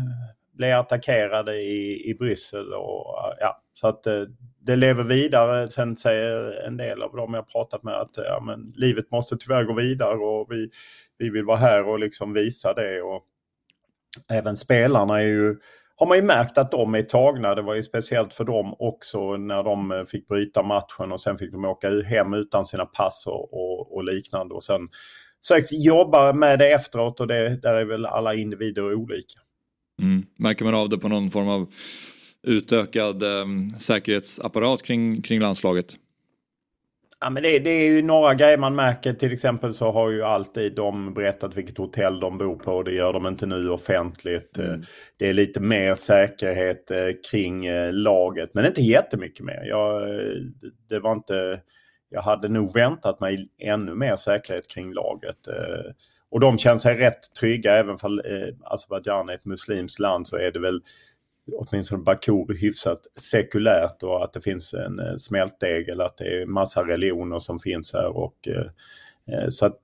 blev 0.56 0.78
attackerade 0.78 1.56
i, 1.56 2.10
i 2.10 2.14
Bryssel. 2.14 2.72
Och, 2.72 3.18
eh, 3.18 3.36
ja, 3.40 3.62
så 3.74 3.88
att 3.88 4.06
eh, 4.06 4.22
det 4.60 4.76
lever 4.76 5.04
vidare. 5.04 5.68
Sen 5.68 5.96
säger 5.96 6.66
en 6.66 6.76
del 6.76 7.02
av 7.02 7.16
dem 7.16 7.34
jag 7.34 7.52
pratat 7.52 7.82
med 7.82 7.94
att 7.94 8.16
ja, 8.16 8.40
men, 8.40 8.72
livet 8.76 9.10
måste 9.10 9.36
tyvärr 9.36 9.64
gå 9.64 9.74
vidare 9.74 10.16
och 10.16 10.46
vi, 10.50 10.70
vi 11.18 11.30
vill 11.30 11.44
vara 11.44 11.56
här 11.56 11.88
och 11.88 11.98
liksom 11.98 12.32
visa 12.32 12.74
det. 12.74 13.02
Och 13.02 13.24
även 14.30 14.56
spelarna 14.56 15.22
är 15.22 15.26
ju 15.26 15.56
har 15.96 16.06
man 16.06 16.16
ju 16.16 16.22
märkt 16.22 16.58
att 16.58 16.70
de 16.70 16.94
är 16.94 17.02
tagna. 17.02 17.54
Det 17.54 17.62
var 17.62 17.74
ju 17.74 17.82
speciellt 17.82 18.34
för 18.34 18.44
dem 18.44 18.74
också 18.78 19.36
när 19.36 19.62
de 19.62 19.92
eh, 19.92 20.04
fick 20.04 20.28
bryta 20.28 20.62
matchen 20.62 21.12
och 21.12 21.20
sen 21.20 21.38
fick 21.38 21.52
de 21.52 21.64
åka 21.64 22.02
hem 22.02 22.34
utan 22.34 22.66
sina 22.66 22.86
pass 22.86 23.24
och, 23.26 23.54
och, 23.54 23.96
och 23.96 24.04
liknande. 24.04 24.54
Och 24.54 24.64
sen 24.64 24.88
försökt 25.48 25.72
jobba 25.72 26.32
med 26.32 26.58
det 26.58 26.72
efteråt 26.72 27.20
och 27.20 27.26
det, 27.26 27.56
där 27.62 27.74
är 27.76 27.84
väl 27.84 28.06
alla 28.06 28.34
individer 28.34 28.94
olika. 28.94 29.40
Mm. 30.02 30.26
Märker 30.38 30.64
man 30.64 30.74
av 30.74 30.88
det 30.88 30.98
på 30.98 31.08
någon 31.08 31.30
form 31.30 31.48
av 31.48 31.72
utökad 32.42 33.22
eh, 33.22 33.46
säkerhetsapparat 33.78 34.82
kring, 34.82 35.22
kring 35.22 35.40
landslaget? 35.40 35.96
Ja, 37.20 37.30
men 37.30 37.42
det, 37.42 37.58
det, 37.58 37.70
är 37.70 37.86
ju 37.86 38.02
några 38.02 38.34
grejer 38.34 38.58
man 38.58 38.74
märker. 38.74 39.12
Till 39.12 39.32
exempel 39.32 39.74
så 39.74 39.92
har 39.92 40.10
ju 40.10 40.22
alltid 40.22 40.74
de 40.74 41.14
berättat 41.14 41.56
vilket 41.56 41.78
hotell 41.78 42.20
de 42.20 42.38
bor 42.38 42.56
på. 42.56 42.82
Det 42.82 42.92
gör 42.92 43.12
de 43.12 43.26
inte 43.26 43.46
nu 43.46 43.70
offentligt. 43.70 44.58
Mm. 44.58 44.82
Det 45.16 45.28
är 45.28 45.34
lite 45.34 45.60
mer 45.60 45.94
säkerhet 45.94 46.90
eh, 46.90 47.08
kring 47.30 47.66
eh, 47.66 47.92
laget. 47.92 48.50
Men 48.54 48.66
inte 48.66 48.82
jättemycket 48.82 49.44
mer. 49.44 49.64
Jag, 49.64 50.02
det 50.88 50.98
var 50.98 51.12
inte, 51.12 51.60
jag 52.08 52.22
hade 52.22 52.48
nog 52.48 52.74
väntat 52.74 53.20
mig 53.20 53.48
ännu 53.58 53.94
mer 53.94 54.16
säkerhet 54.16 54.68
kring 54.68 54.92
laget. 54.92 55.38
Och 56.30 56.40
de 56.40 56.58
känner 56.58 56.78
sig 56.78 56.94
rätt 56.94 57.34
trygga. 57.40 57.76
Även 57.76 57.98
för 57.98 58.08
Azerbajdzjan 58.64 59.28
är 59.28 59.34
ett 59.34 59.44
muslimskt 59.44 59.98
land 59.98 60.28
så 60.28 60.36
är 60.36 60.52
det 60.52 60.60
väl 60.60 60.80
åtminstone 61.52 62.02
Bakur 62.02 62.60
hyfsat 62.60 63.00
sekulärt 63.16 64.02
och 64.02 64.24
att 64.24 64.32
det 64.32 64.40
finns 64.40 64.74
en 64.74 64.98
eh, 64.98 65.16
smältdegel, 65.16 65.92
eller 65.92 66.04
att 66.04 66.16
det 66.16 66.42
är 66.42 66.46
massa 66.46 66.86
religioner 66.86 67.38
som 67.38 67.58
finns 67.58 67.92
här. 67.92 68.16
Och, 68.16 68.48
eh, 68.48 69.34
eh, 69.34 69.48
så 69.48 69.66
att 69.66 69.80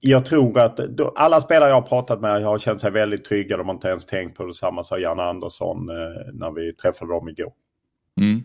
jag 0.00 0.26
tror 0.26 0.58
att 0.58 0.76
då, 0.76 1.08
alla 1.16 1.40
spelare 1.40 1.68
jag 1.68 1.76
har 1.76 1.88
pratat 1.88 2.20
med 2.20 2.42
har 2.42 2.58
känt 2.58 2.80
sig 2.80 2.90
väldigt 2.90 3.24
trygga. 3.24 3.56
De 3.56 3.66
har 3.66 3.74
inte 3.74 3.88
ens 3.88 4.06
tänkt 4.06 4.36
på 4.36 4.44
det. 4.44 4.54
Samma 4.54 4.82
sa 4.82 4.98
Janne 4.98 5.22
Andersson 5.22 5.86
när 6.32 6.54
vi 6.54 6.72
träffade 6.72 7.12
dem 7.12 7.28
igår. 7.28 7.52
Mm. 8.20 8.42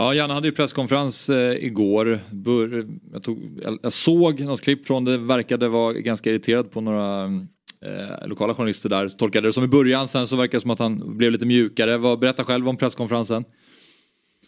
Ja, 0.00 0.14
Janne 0.14 0.34
hade 0.34 0.48
ju 0.48 0.52
presskonferens 0.52 1.30
eh, 1.30 1.64
igår. 1.64 2.20
Bör, 2.30 2.88
jag, 3.12 3.22
tog, 3.22 3.60
jag, 3.62 3.78
jag, 3.82 3.92
såg 3.92 4.40
något 4.40 4.60
klipp 4.60 4.86
från 4.86 5.04
det, 5.04 5.18
verkade 5.18 5.68
vara 5.68 5.92
ganska 5.92 6.30
irriterad 6.30 6.70
på 6.70 6.80
några 6.80 7.20
mm, 7.20 7.48
eh, 7.86 8.28
lokala 8.28 8.54
journalister 8.54 8.88
där 8.88 9.08
tolkade 9.08 9.48
det 9.48 9.52
som 9.52 9.64
i 9.64 9.68
början. 9.68 10.08
Sen 10.08 10.26
så 10.26 10.36
verkar 10.36 10.58
det 10.58 10.62
som 10.62 10.70
att 10.70 10.78
han 10.78 11.16
blev 11.16 11.32
lite 11.32 11.46
mjukare. 11.46 11.96
Vad, 11.96 12.18
berätta 12.18 12.44
själv 12.44 12.68
om 12.68 12.76
presskonferensen. 12.76 13.44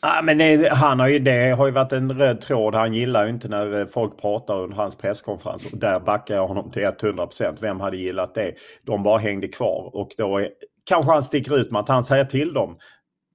Ah, 0.01 0.22
men 0.22 0.39
det, 0.39 0.72
han 0.72 1.01
har 1.01 1.09
ju, 1.09 1.18
det 1.18 1.55
har 1.57 1.66
ju 1.66 1.72
varit 1.72 1.93
en 1.93 2.18
röd 2.18 2.41
tråd. 2.41 2.74
Han 2.74 2.95
gillar 2.95 3.24
ju 3.24 3.30
inte 3.30 3.49
när 3.49 3.80
eh, 3.80 3.87
folk 3.87 4.20
pratar 4.20 4.62
under 4.62 4.76
hans 4.76 4.97
presskonferens. 4.97 5.72
Och 5.72 5.78
där 5.78 6.01
backar 6.01 6.35
jag 6.35 6.47
honom 6.47 6.70
till 6.70 6.83
100%. 6.83 7.57
Vem 7.61 7.80
hade 7.80 7.97
gillat 7.97 8.35
det? 8.35 8.53
De 8.87 9.03
bara 9.03 9.18
hängde 9.18 9.49
kvar. 9.49 9.91
Och 9.95 10.09
då 10.16 10.39
är, 10.39 10.49
kanske 10.89 11.12
han 11.12 11.22
sticker 11.22 11.59
ut 11.59 11.70
med 11.70 11.80
att 11.80 11.89
han 11.89 12.05
säger 12.05 12.24
till 12.24 12.53
dem 12.53 12.76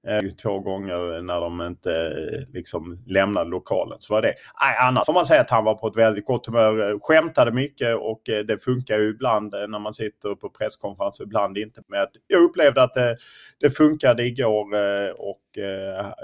Eh, 0.08 0.30
två 0.42 0.60
gånger 0.60 1.22
när 1.22 1.40
de 1.40 1.62
inte 1.62 1.92
eh, 1.92 2.54
liksom 2.54 2.98
lämnade 3.06 3.50
lokalen. 3.50 3.96
Så 4.00 4.14
var 4.14 4.22
det. 4.22 4.34
annars 4.80 5.06
får 5.06 5.12
man 5.12 5.26
säga 5.26 5.40
att 5.40 5.50
han 5.50 5.64
var 5.64 5.74
på 5.74 5.86
ett 5.88 5.96
väldigt 5.96 6.26
gott 6.26 6.46
humör. 6.46 6.90
Eh, 6.90 6.98
skämtade 7.00 7.52
mycket 7.52 7.96
och 7.96 8.20
det 8.24 8.62
funkar 8.64 8.98
ju 8.98 9.10
ibland 9.10 9.52
när 9.68 9.78
man 9.78 9.94
sitter 9.94 10.34
på 10.34 10.50
presskonferenser, 10.50 11.24
ibland 11.24 11.58
inte. 11.58 11.82
Men 11.88 12.06
jag 12.26 12.42
upplevde 12.42 12.82
att 12.82 12.94
det, 12.94 13.16
det 13.60 13.70
funkade 13.70 14.24
igår 14.24 14.64
och 15.18 15.40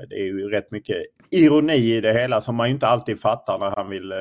det 0.09 0.17
är 0.17 0.25
ju 0.25 0.51
rätt 0.51 0.71
mycket 0.71 0.97
ironi 1.31 1.97
i 1.97 2.01
det 2.01 2.13
hela 2.13 2.41
som 2.41 2.57
man 2.57 2.69
inte 2.69 2.87
alltid 2.87 3.21
fattar 3.21 3.59
när 3.59 3.71
han 3.71 3.91
vill 3.91 4.13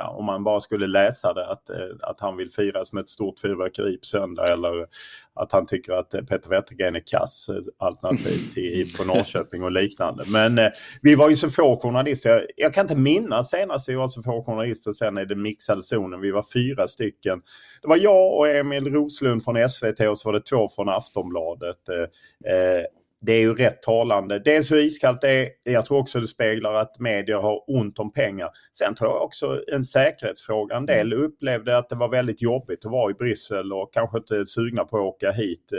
ja, 0.00 0.08
om 0.08 0.24
man 0.24 0.44
bara 0.44 0.60
skulle 0.60 0.86
läsa 0.86 1.32
det, 1.34 1.46
att, 1.46 1.70
eh, 1.70 1.76
att 2.00 2.20
han 2.20 2.36
vill 2.36 2.50
fira 2.52 2.84
som 2.84 2.98
ett 2.98 3.08
stort 3.08 3.40
fyrverkeri 3.40 3.96
på 3.96 4.04
söndag 4.04 4.52
eller 4.52 4.86
att 5.34 5.52
han 5.52 5.66
tycker 5.66 5.92
att 5.92 6.14
eh, 6.14 6.20
Peter 6.20 6.50
Wettergren 6.50 6.96
är 6.96 7.02
kass 7.06 7.48
eh, 7.48 7.86
alternativ 7.86 8.52
till, 8.54 8.92
på 8.98 9.04
Norrköping 9.04 9.62
och 9.62 9.72
liknande. 9.72 10.24
Men 10.32 10.58
eh, 10.58 10.70
vi 11.02 11.14
var 11.14 11.30
ju 11.30 11.36
så 11.36 11.50
få 11.50 11.80
journalister. 11.82 12.30
Jag, 12.30 12.42
jag, 12.56 12.74
kan 12.74 12.84
inte 12.84 12.96
minnas 12.96 13.50
senast 13.50 13.88
vi 13.88 13.94
var 13.94 14.08
så 14.08 14.22
få 14.22 14.44
journalister 14.44 14.92
sen 14.92 15.18
i 15.18 15.24
den 15.24 15.42
mixade 15.42 15.82
zonen. 15.82 16.20
Vi 16.20 16.30
var 16.30 16.44
fyra 16.54 16.86
stycken. 16.86 17.42
Det 17.82 17.88
var 17.88 17.96
jag 17.96 18.38
och 18.38 18.48
Emil 18.48 18.92
Roslund 18.92 19.44
från 19.44 19.68
SVT 19.68 20.00
och 20.00 20.18
så 20.18 20.28
var 20.28 20.32
det 20.32 20.46
två 20.46 20.68
från 20.68 20.88
Aftonbladet. 20.88 21.88
Eh, 21.88 22.99
det 23.20 23.32
är 23.32 23.40
ju 23.40 23.54
rätt 23.54 23.82
talande. 23.82 24.38
Dels 24.38 24.72
hur 24.72 24.78
iskallt 24.78 25.20
det 25.20 25.30
är. 25.30 25.48
Jag 25.62 25.86
tror 25.86 25.98
också 25.98 26.20
det 26.20 26.28
speglar 26.28 26.74
att 26.74 26.98
medier 26.98 27.36
har 27.36 27.70
ont 27.70 27.98
om 27.98 28.12
pengar. 28.12 28.48
Sen 28.72 28.94
tror 28.94 29.10
jag 29.10 29.22
också 29.22 29.62
en 29.72 29.84
säkerhetsfråga. 29.84 30.76
En 30.76 30.86
del 30.86 31.12
upplevde 31.12 31.78
att 31.78 31.88
det 31.88 31.96
var 31.96 32.08
väldigt 32.08 32.42
jobbigt 32.42 32.84
att 32.84 32.92
vara 32.92 33.10
i 33.10 33.14
Bryssel 33.14 33.72
och 33.72 33.92
kanske 33.92 34.18
inte 34.18 34.46
sugna 34.46 34.84
på 34.84 34.96
att 34.96 35.02
åka 35.02 35.30
hit 35.30 35.72
eh, 35.72 35.78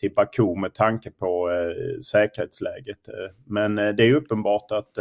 till 0.00 0.14
Baku 0.14 0.54
med 0.60 0.74
tanke 0.74 1.10
på 1.10 1.50
eh, 1.50 2.00
säkerhetsläget. 2.00 3.08
Eh, 3.08 3.30
men 3.46 3.74
det 3.74 4.02
är 4.02 4.14
uppenbart 4.14 4.72
att 4.72 4.98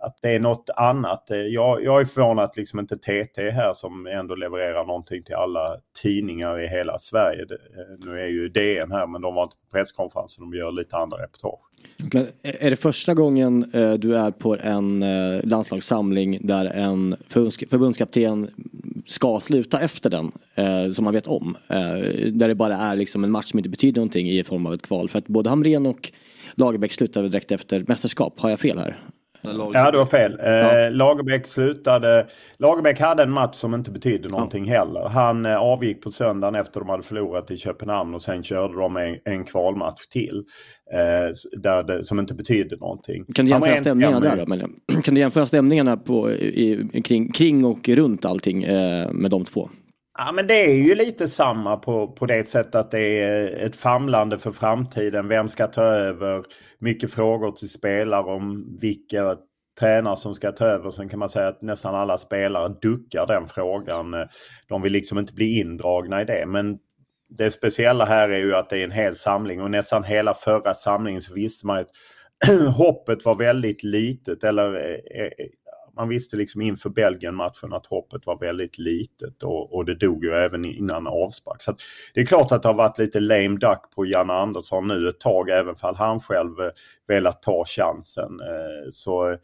att 0.00 0.18
det 0.22 0.34
är 0.34 0.40
något 0.40 0.70
annat. 0.76 1.30
Eh, 1.30 1.36
jag, 1.38 1.84
jag 1.84 2.00
är 2.00 2.04
förvånad 2.04 2.44
att 2.44 2.56
liksom 2.56 2.78
inte 2.78 2.96
TT 2.96 3.50
här 3.50 3.72
som 3.72 4.06
ändå 4.06 4.34
levererar 4.34 4.84
någonting 4.84 5.22
till 5.22 5.34
alla 5.34 5.76
tidningar 6.02 6.60
i 6.60 6.68
hela 6.68 6.98
Sverige. 6.98 7.42
Eh, 7.42 8.06
nu 8.06 8.20
är 8.20 8.26
ju 8.26 8.48
DN 8.48 8.92
här 8.92 9.06
men 9.06 9.22
de 9.22 9.34
var 9.34 9.42
inte 9.42 9.56
på 9.56 9.76
presskonferensen, 9.76 10.50
de 10.50 10.58
gör 10.58 10.72
lite 10.72 10.96
andra 10.96 11.22
reportage. 11.22 11.60
Men 12.12 12.26
är 12.42 12.70
det 12.70 12.76
första 12.76 13.14
gången 13.14 13.70
eh, 13.74 13.92
du 13.92 14.16
är 14.16 14.30
på 14.30 14.56
en 14.60 15.04
landslagssamling 15.44 16.38
där 16.40 16.64
en 16.64 17.16
förbundskapten 17.28 18.50
ska 19.06 19.40
sluta 19.40 19.80
efter 19.80 20.10
den, 20.10 20.32
som 20.94 21.04
man 21.04 21.14
vet 21.14 21.26
om? 21.26 21.56
Där 22.32 22.48
det 22.48 22.54
bara 22.54 22.76
är 22.76 22.96
liksom 22.96 23.24
en 23.24 23.30
match 23.30 23.50
som 23.50 23.58
inte 23.58 23.68
betyder 23.68 24.00
någonting 24.00 24.30
i 24.30 24.44
form 24.44 24.66
av 24.66 24.74
ett 24.74 24.82
kval. 24.82 25.08
För 25.08 25.18
att 25.18 25.26
både 25.26 25.50
Hamrén 25.50 25.86
och 25.86 26.12
Lagerbäck 26.54 26.92
slutade 26.92 27.28
direkt 27.28 27.52
efter 27.52 27.84
mästerskap. 27.88 28.40
Har 28.40 28.50
jag 28.50 28.60
fel 28.60 28.78
här? 28.78 28.96
Ja, 29.42 29.90
du 29.90 29.98
har 29.98 30.06
fel. 30.06 30.36
Ja. 30.38 30.86
Eh, 30.86 30.92
Lagerbäck 30.92 31.46
slutade... 31.46 32.26
Lagerbäck 32.58 33.00
hade 33.00 33.22
en 33.22 33.30
match 33.30 33.56
som 33.56 33.74
inte 33.74 33.90
betydde 33.90 34.28
någonting 34.28 34.66
ja. 34.66 34.78
heller. 34.78 35.08
Han 35.08 35.46
eh, 35.46 35.56
avgick 35.56 36.02
på 36.02 36.10
söndagen 36.10 36.54
efter 36.54 36.80
de 36.80 36.88
hade 36.88 37.02
förlorat 37.02 37.50
i 37.50 37.56
Köpenhamn 37.56 38.14
och 38.14 38.22
sen 38.22 38.42
körde 38.42 38.74
de 38.74 38.96
en, 38.96 39.16
en 39.24 39.44
kvalmatch 39.44 40.06
till. 40.06 40.44
Eh, 40.92 41.60
där 41.60 41.82
det, 41.82 42.04
som 42.04 42.18
inte 42.18 42.34
betydde 42.34 42.76
någonting. 42.76 43.24
Kan 43.34 43.44
du 43.44 43.50
jämföra 43.50 43.78
stämningarna 43.78 44.20
där 44.20 44.46
då? 44.46 45.02
Kan 45.02 45.14
du 45.14 45.20
jämföra 45.20 45.46
stämningarna 45.46 45.96
på, 45.96 46.30
i, 46.30 46.90
kring, 47.04 47.32
kring 47.32 47.64
och 47.64 47.88
runt 47.88 48.24
allting 48.24 48.62
eh, 48.62 49.12
med 49.12 49.30
de 49.30 49.44
två? 49.44 49.70
Ja 50.26 50.32
men 50.32 50.46
det 50.46 50.54
är 50.54 50.74
ju 50.74 50.94
lite 50.94 51.28
samma 51.28 51.76
på, 51.76 52.08
på 52.08 52.26
det 52.26 52.48
sättet 52.48 52.74
att 52.74 52.90
det 52.90 53.22
är 53.22 53.66
ett 53.66 53.76
famlande 53.76 54.38
för 54.38 54.52
framtiden. 54.52 55.28
Vem 55.28 55.48
ska 55.48 55.66
ta 55.66 55.82
över? 55.82 56.44
Mycket 56.78 57.12
frågor 57.12 57.52
till 57.52 57.70
spelare 57.70 58.22
om 58.22 58.76
vilka 58.80 59.36
tränare 59.80 60.16
som 60.16 60.34
ska 60.34 60.52
ta 60.52 60.64
över. 60.64 60.90
Sen 60.90 61.08
kan 61.08 61.18
man 61.18 61.28
säga 61.28 61.48
att 61.48 61.62
nästan 61.62 61.94
alla 61.94 62.18
spelare 62.18 62.74
duckar 62.82 63.26
den 63.26 63.48
frågan. 63.48 64.14
De 64.68 64.82
vill 64.82 64.92
liksom 64.92 65.18
inte 65.18 65.32
bli 65.32 65.58
indragna 65.58 66.22
i 66.22 66.24
det. 66.24 66.46
Men 66.46 66.78
det 67.28 67.50
speciella 67.50 68.04
här 68.04 68.28
är 68.28 68.38
ju 68.38 68.54
att 68.54 68.70
det 68.70 68.78
är 68.78 68.84
en 68.84 68.90
hel 68.90 69.14
samling 69.14 69.62
och 69.62 69.70
nästan 69.70 70.04
hela 70.04 70.34
förra 70.34 70.74
samlingen 70.74 71.22
så 71.22 71.34
visste 71.34 71.66
man 71.66 71.78
att 71.78 71.90
hoppet 72.76 73.24
var 73.24 73.34
väldigt 73.34 73.82
litet 73.82 74.44
eller 74.44 74.74
eh, 74.74 75.22
eh, 75.22 75.30
man 75.96 76.08
visste 76.08 76.36
liksom 76.36 76.60
inför 76.60 76.90
Belgien-matchen 76.90 77.72
att 77.72 77.86
hoppet 77.86 78.26
var 78.26 78.38
väldigt 78.38 78.78
litet 78.78 79.42
och, 79.42 79.74
och 79.74 79.84
det 79.84 79.94
dog 79.94 80.24
ju 80.24 80.30
även 80.30 80.64
innan 80.64 81.06
avspark. 81.06 81.62
Så 81.62 81.76
det 82.14 82.20
är 82.20 82.26
klart 82.26 82.52
att 82.52 82.62
det 82.62 82.68
har 82.68 82.74
varit 82.74 82.98
lite 82.98 83.20
lame 83.20 83.58
duck 83.58 83.82
på 83.94 84.06
Janne 84.06 84.32
Andersson 84.32 84.88
nu 84.88 85.08
ett 85.08 85.20
tag 85.20 85.50
även 85.50 85.76
fall 85.76 85.96
han 85.96 86.20
själv 86.20 86.60
eh, 86.60 86.70
velat 87.08 87.42
ta 87.42 87.64
chansen. 87.66 88.40
Eh, 88.40 88.90
så 88.90 89.36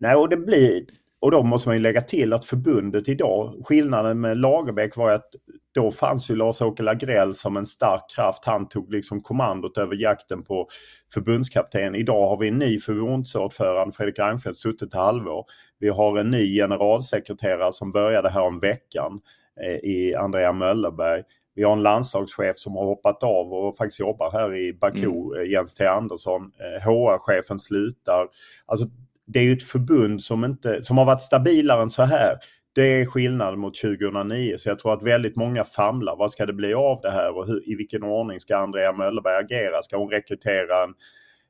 nej, 0.00 0.16
och 0.16 0.28
det 0.28 0.36
blir 0.36 0.84
och 1.20 1.30
då 1.30 1.42
måste 1.42 1.68
man 1.68 1.76
ju 1.76 1.82
lägga 1.82 2.00
till 2.00 2.32
att 2.32 2.44
förbundet 2.44 3.08
idag, 3.08 3.62
skillnaden 3.64 4.20
med 4.20 4.38
Lagerbäck 4.38 4.96
var 4.96 5.10
att 5.10 5.30
då 5.76 5.90
fanns 5.90 6.30
ju 6.30 6.36
Lars-Åke 6.36 6.82
Lagrell 6.82 7.34
som 7.34 7.56
en 7.56 7.66
stark 7.66 8.10
kraft. 8.16 8.44
Han 8.44 8.68
tog 8.68 8.92
liksom 8.92 9.20
kommandot 9.20 9.78
över 9.78 10.02
jakten 10.02 10.44
på 10.44 10.68
förbundskapten. 11.12 11.94
Idag 11.94 12.28
har 12.28 12.36
vi 12.36 12.48
en 12.48 12.58
ny 12.58 12.80
förbundsordförande, 12.80 13.94
Fredrik 13.94 14.18
Reinfeldt, 14.18 14.58
suttit 14.58 14.82
ett 14.82 14.94
halvår. 14.94 15.44
Vi 15.78 15.88
har 15.88 16.18
en 16.18 16.30
ny 16.30 16.56
generalsekreterare 16.56 17.72
som 17.72 17.92
började 17.92 18.30
här 18.30 18.42
om 18.42 18.60
veckan 18.60 19.20
eh, 19.64 19.90
i 19.90 20.14
Andrea 20.14 20.52
Möllerberg. 20.52 21.22
Vi 21.54 21.62
har 21.62 21.72
en 21.72 21.82
landslagschef 21.82 22.58
som 22.58 22.76
har 22.76 22.84
hoppat 22.84 23.22
av 23.22 23.52
och 23.52 23.76
faktiskt 23.76 24.00
jobbar 24.00 24.32
här 24.32 24.54
i 24.54 24.72
Baku, 24.72 25.06
mm. 25.06 25.40
Eh, 25.40 25.50
Jens 25.50 25.74
T 25.74 25.86
Andersson. 25.86 26.42
HR-chefen 26.80 27.56
eh, 27.56 27.58
slutar. 27.58 28.26
Alltså 28.66 28.86
det 29.26 29.38
är 29.38 29.44
ju 29.44 29.52
ett 29.52 29.62
förbund 29.62 30.22
som, 30.22 30.44
inte, 30.44 30.82
som 30.82 30.98
har 30.98 31.04
varit 31.04 31.22
stabilare 31.22 31.82
än 31.82 31.90
så 31.90 32.02
här. 32.02 32.36
Det 32.76 33.00
är 33.00 33.06
skillnad 33.06 33.58
mot 33.58 33.74
2009 33.80 34.54
så 34.58 34.68
jag 34.68 34.78
tror 34.78 34.92
att 34.92 35.02
väldigt 35.02 35.36
många 35.36 35.64
famlar. 35.64 36.16
Vad 36.16 36.32
ska 36.32 36.46
det 36.46 36.52
bli 36.52 36.74
av 36.74 37.00
det 37.02 37.10
här 37.10 37.36
och 37.38 37.46
hur, 37.46 37.68
i 37.70 37.74
vilken 37.74 38.02
ordning 38.02 38.40
ska 38.40 38.56
Andrea 38.56 38.92
Möllberg 38.92 39.36
agera? 39.44 39.82
Ska 39.82 39.96
hon 39.96 40.10
rekrytera 40.10 40.84
en 40.84 40.94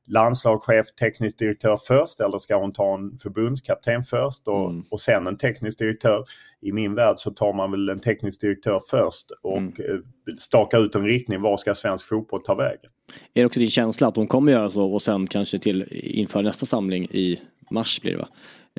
landslagschef, 0.09 0.87
teknisk 1.01 1.39
direktör 1.39 1.77
först 1.89 2.20
eller 2.20 2.39
ska 2.39 2.57
hon 2.57 2.72
ta 2.72 2.95
en 2.95 3.18
förbundskapten 3.18 4.03
först 4.03 4.49
och, 4.49 4.70
Mm. 4.70 4.85
och 4.91 5.01
sen 5.01 5.27
en 5.27 5.39
teknisk 5.39 5.79
direktör? 5.79 6.24
I 6.62 6.72
min 6.72 6.95
värld 6.95 7.14
så 7.18 7.31
tar 7.31 7.53
man 7.53 7.70
väl 7.70 7.89
en 7.89 8.01
teknisk 8.01 8.41
direktör 8.41 8.81
först 8.91 9.27
och 9.43 9.59
Mm. 9.59 9.72
eh, 9.79 10.35
stakar 10.39 10.85
ut 10.87 10.95
en 10.95 11.05
riktning. 11.05 11.43
Var 11.43 11.57
ska 11.57 11.74
svensk 11.74 12.09
fotboll 12.09 12.43
ta 12.43 12.55
vägen? 12.55 12.91
Är 13.35 13.41
det 13.41 13.47
också 13.47 13.61
din 13.61 13.70
känsla 13.70 14.07
att 14.07 14.16
hon 14.16 14.27
kommer 14.27 14.53
göra 14.53 14.70
så 14.70 14.93
och 14.93 15.03
sen 15.03 15.27
kanske 15.27 15.59
till 15.59 15.85
inför 15.93 16.43
nästa 16.43 16.66
samling 16.66 17.05
i 17.05 17.41
mars 17.70 18.01
blir 18.01 18.12
det 18.12 18.18
va? 18.18 18.29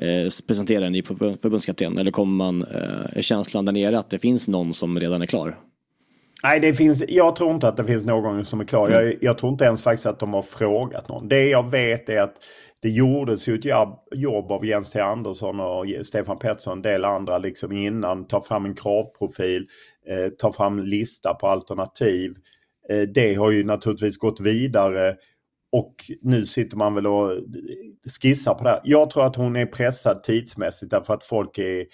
Eh, 0.02 0.30
presentera 0.46 0.86
en 0.86 0.92
ny 0.92 1.02
förbund- 1.02 1.42
förbundskapten 1.42 1.98
eller 1.98 2.10
kommer 2.10 2.36
man, 2.36 2.62
eh, 2.62 3.18
är 3.18 3.22
känslan 3.22 3.64
där 3.64 3.72
nere 3.72 3.98
att 3.98 4.10
det 4.10 4.18
finns 4.18 4.48
någon 4.48 4.74
som 4.74 5.00
redan 5.00 5.22
är 5.22 5.26
klar? 5.26 5.58
Nej, 6.42 6.60
det 6.60 6.74
finns, 6.74 7.04
jag 7.08 7.36
tror 7.36 7.54
inte 7.54 7.68
att 7.68 7.76
det 7.76 7.84
finns 7.84 8.04
någon 8.04 8.44
som 8.44 8.60
är 8.60 8.64
klar. 8.64 8.90
Jag, 8.90 9.14
jag 9.20 9.38
tror 9.38 9.52
inte 9.52 9.64
ens 9.64 9.82
faktiskt 9.82 10.06
att 10.06 10.20
de 10.20 10.34
har 10.34 10.42
frågat 10.42 11.08
någon. 11.08 11.28
Det 11.28 11.48
jag 11.48 11.70
vet 11.70 12.08
är 12.08 12.20
att 12.20 12.34
det 12.82 12.88
gjordes 12.88 13.48
ju 13.48 13.54
ett 13.54 13.64
jobb, 13.64 13.98
jobb 14.14 14.52
av 14.52 14.66
Jens 14.66 14.90
T 14.90 15.00
Andersson 15.00 15.60
och 15.60 15.86
Stefan 16.02 16.38
Pettersson 16.38 16.70
och 16.70 16.76
en 16.76 16.82
del 16.82 17.04
andra 17.04 17.38
liksom 17.38 17.72
innan. 17.72 18.26
Ta 18.26 18.42
fram 18.42 18.64
en 18.64 18.74
kravprofil, 18.74 19.66
eh, 20.08 20.28
ta 20.28 20.52
fram 20.52 20.78
lista 20.78 21.34
på 21.34 21.46
alternativ. 21.46 22.34
Eh, 22.90 23.00
det 23.00 23.34
har 23.34 23.50
ju 23.50 23.64
naturligtvis 23.64 24.18
gått 24.18 24.40
vidare 24.40 25.14
och 25.72 25.94
nu 26.22 26.46
sitter 26.46 26.76
man 26.76 26.94
väl 26.94 27.06
och 27.06 27.32
skissar 28.20 28.54
på 28.54 28.64
det 28.64 28.70
här. 28.70 28.80
Jag 28.84 29.10
tror 29.10 29.26
att 29.26 29.36
hon 29.36 29.56
är 29.56 29.66
pressad 29.66 30.24
tidsmässigt 30.24 30.90
därför 30.90 31.14
att 31.14 31.24
folk 31.24 31.58
är 31.58 31.86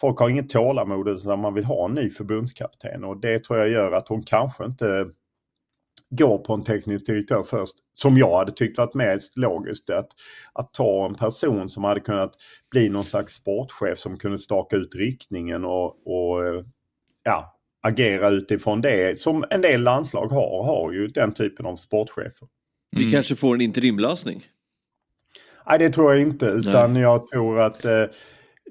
Folk 0.00 0.18
har 0.18 0.28
inget 0.28 0.50
tålamod 0.50 1.08
utan 1.08 1.40
man 1.40 1.54
vill 1.54 1.64
ha 1.64 1.84
en 1.84 1.94
ny 1.94 2.10
förbundskapten 2.10 3.04
och 3.04 3.20
det 3.20 3.44
tror 3.44 3.58
jag 3.58 3.68
gör 3.68 3.92
att 3.92 4.08
hon 4.08 4.22
kanske 4.22 4.64
inte 4.64 5.06
går 6.10 6.38
på 6.38 6.54
en 6.54 6.64
teknisk 6.64 7.06
direktör 7.06 7.42
först. 7.42 7.74
Som 7.94 8.16
jag 8.16 8.38
hade 8.38 8.52
tyckt 8.52 8.78
varit 8.78 8.94
mest 8.94 9.36
logiskt. 9.36 9.90
Att, 9.90 10.08
att 10.52 10.74
ta 10.74 11.06
en 11.06 11.14
person 11.14 11.68
som 11.68 11.84
hade 11.84 12.00
kunnat 12.00 12.32
bli 12.70 12.88
någon 12.88 13.04
slags 13.04 13.34
sportchef 13.34 13.98
som 13.98 14.16
kunde 14.16 14.38
staka 14.38 14.76
ut 14.76 14.94
riktningen 14.94 15.64
och, 15.64 16.06
och 16.06 16.64
ja, 17.22 17.58
agera 17.82 18.28
utifrån 18.28 18.80
det. 18.80 19.18
Som 19.18 19.44
en 19.50 19.60
del 19.60 19.82
landslag 19.82 20.28
har, 20.28 20.64
har 20.64 20.92
ju 20.92 21.08
den 21.08 21.32
typen 21.32 21.66
av 21.66 21.76
sportchefer. 21.76 22.48
Vi 22.96 23.12
kanske 23.12 23.36
får 23.36 23.54
en 23.54 23.60
interimlösning. 23.60 24.46
Nej 25.66 25.78
det 25.78 25.90
tror 25.90 26.12
jag 26.12 26.22
inte 26.22 26.46
utan 26.46 26.96
jag 26.96 27.28
tror 27.28 27.60
att 27.60 27.84
eh, 27.84 28.04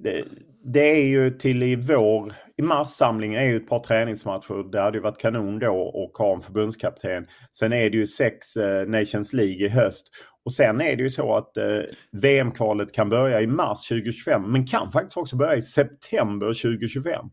det, 0.04 0.24
det 0.64 0.92
är 0.92 1.06
ju 1.06 1.32
till 1.32 1.64
i 1.64 1.76
vår, 1.76 2.34
i 2.58 2.62
marssamlingen 2.62 3.42
är 3.42 3.46
ju 3.46 3.58
ett 3.58 3.68
par 3.68 3.80
träningsmatcher. 3.80 4.72
Det 4.72 4.82
hade 4.82 4.98
ju 4.98 5.02
varit 5.02 5.22
kanon 5.22 5.60
då 5.60 6.10
att 6.14 6.20
ha 6.20 6.36
en 6.36 6.42
förbundskapten. 6.42 7.28
Sen 7.52 7.74
är 7.74 7.90
det 7.90 7.98
ju 7.98 8.08
sex 8.08 8.58
eh, 8.58 8.88
Nations 8.88 9.34
League 9.34 9.66
i 9.66 9.70
höst. 9.70 10.08
Och 10.46 10.54
sen 10.54 10.82
är 10.82 10.96
det 10.96 11.04
ju 11.04 11.10
så 11.10 11.36
att 11.36 11.58
eh, 11.58 11.80
VM-kvalet 12.12 12.94
kan 12.94 13.10
börja 13.10 13.42
i 13.42 13.48
mars 13.48 13.88
2025 13.88 14.52
men 14.52 14.68
kan 14.68 14.92
faktiskt 14.92 15.18
också 15.18 15.36
börja 15.36 15.56
i 15.56 15.62
september 15.62 16.48
2025. 16.48 17.26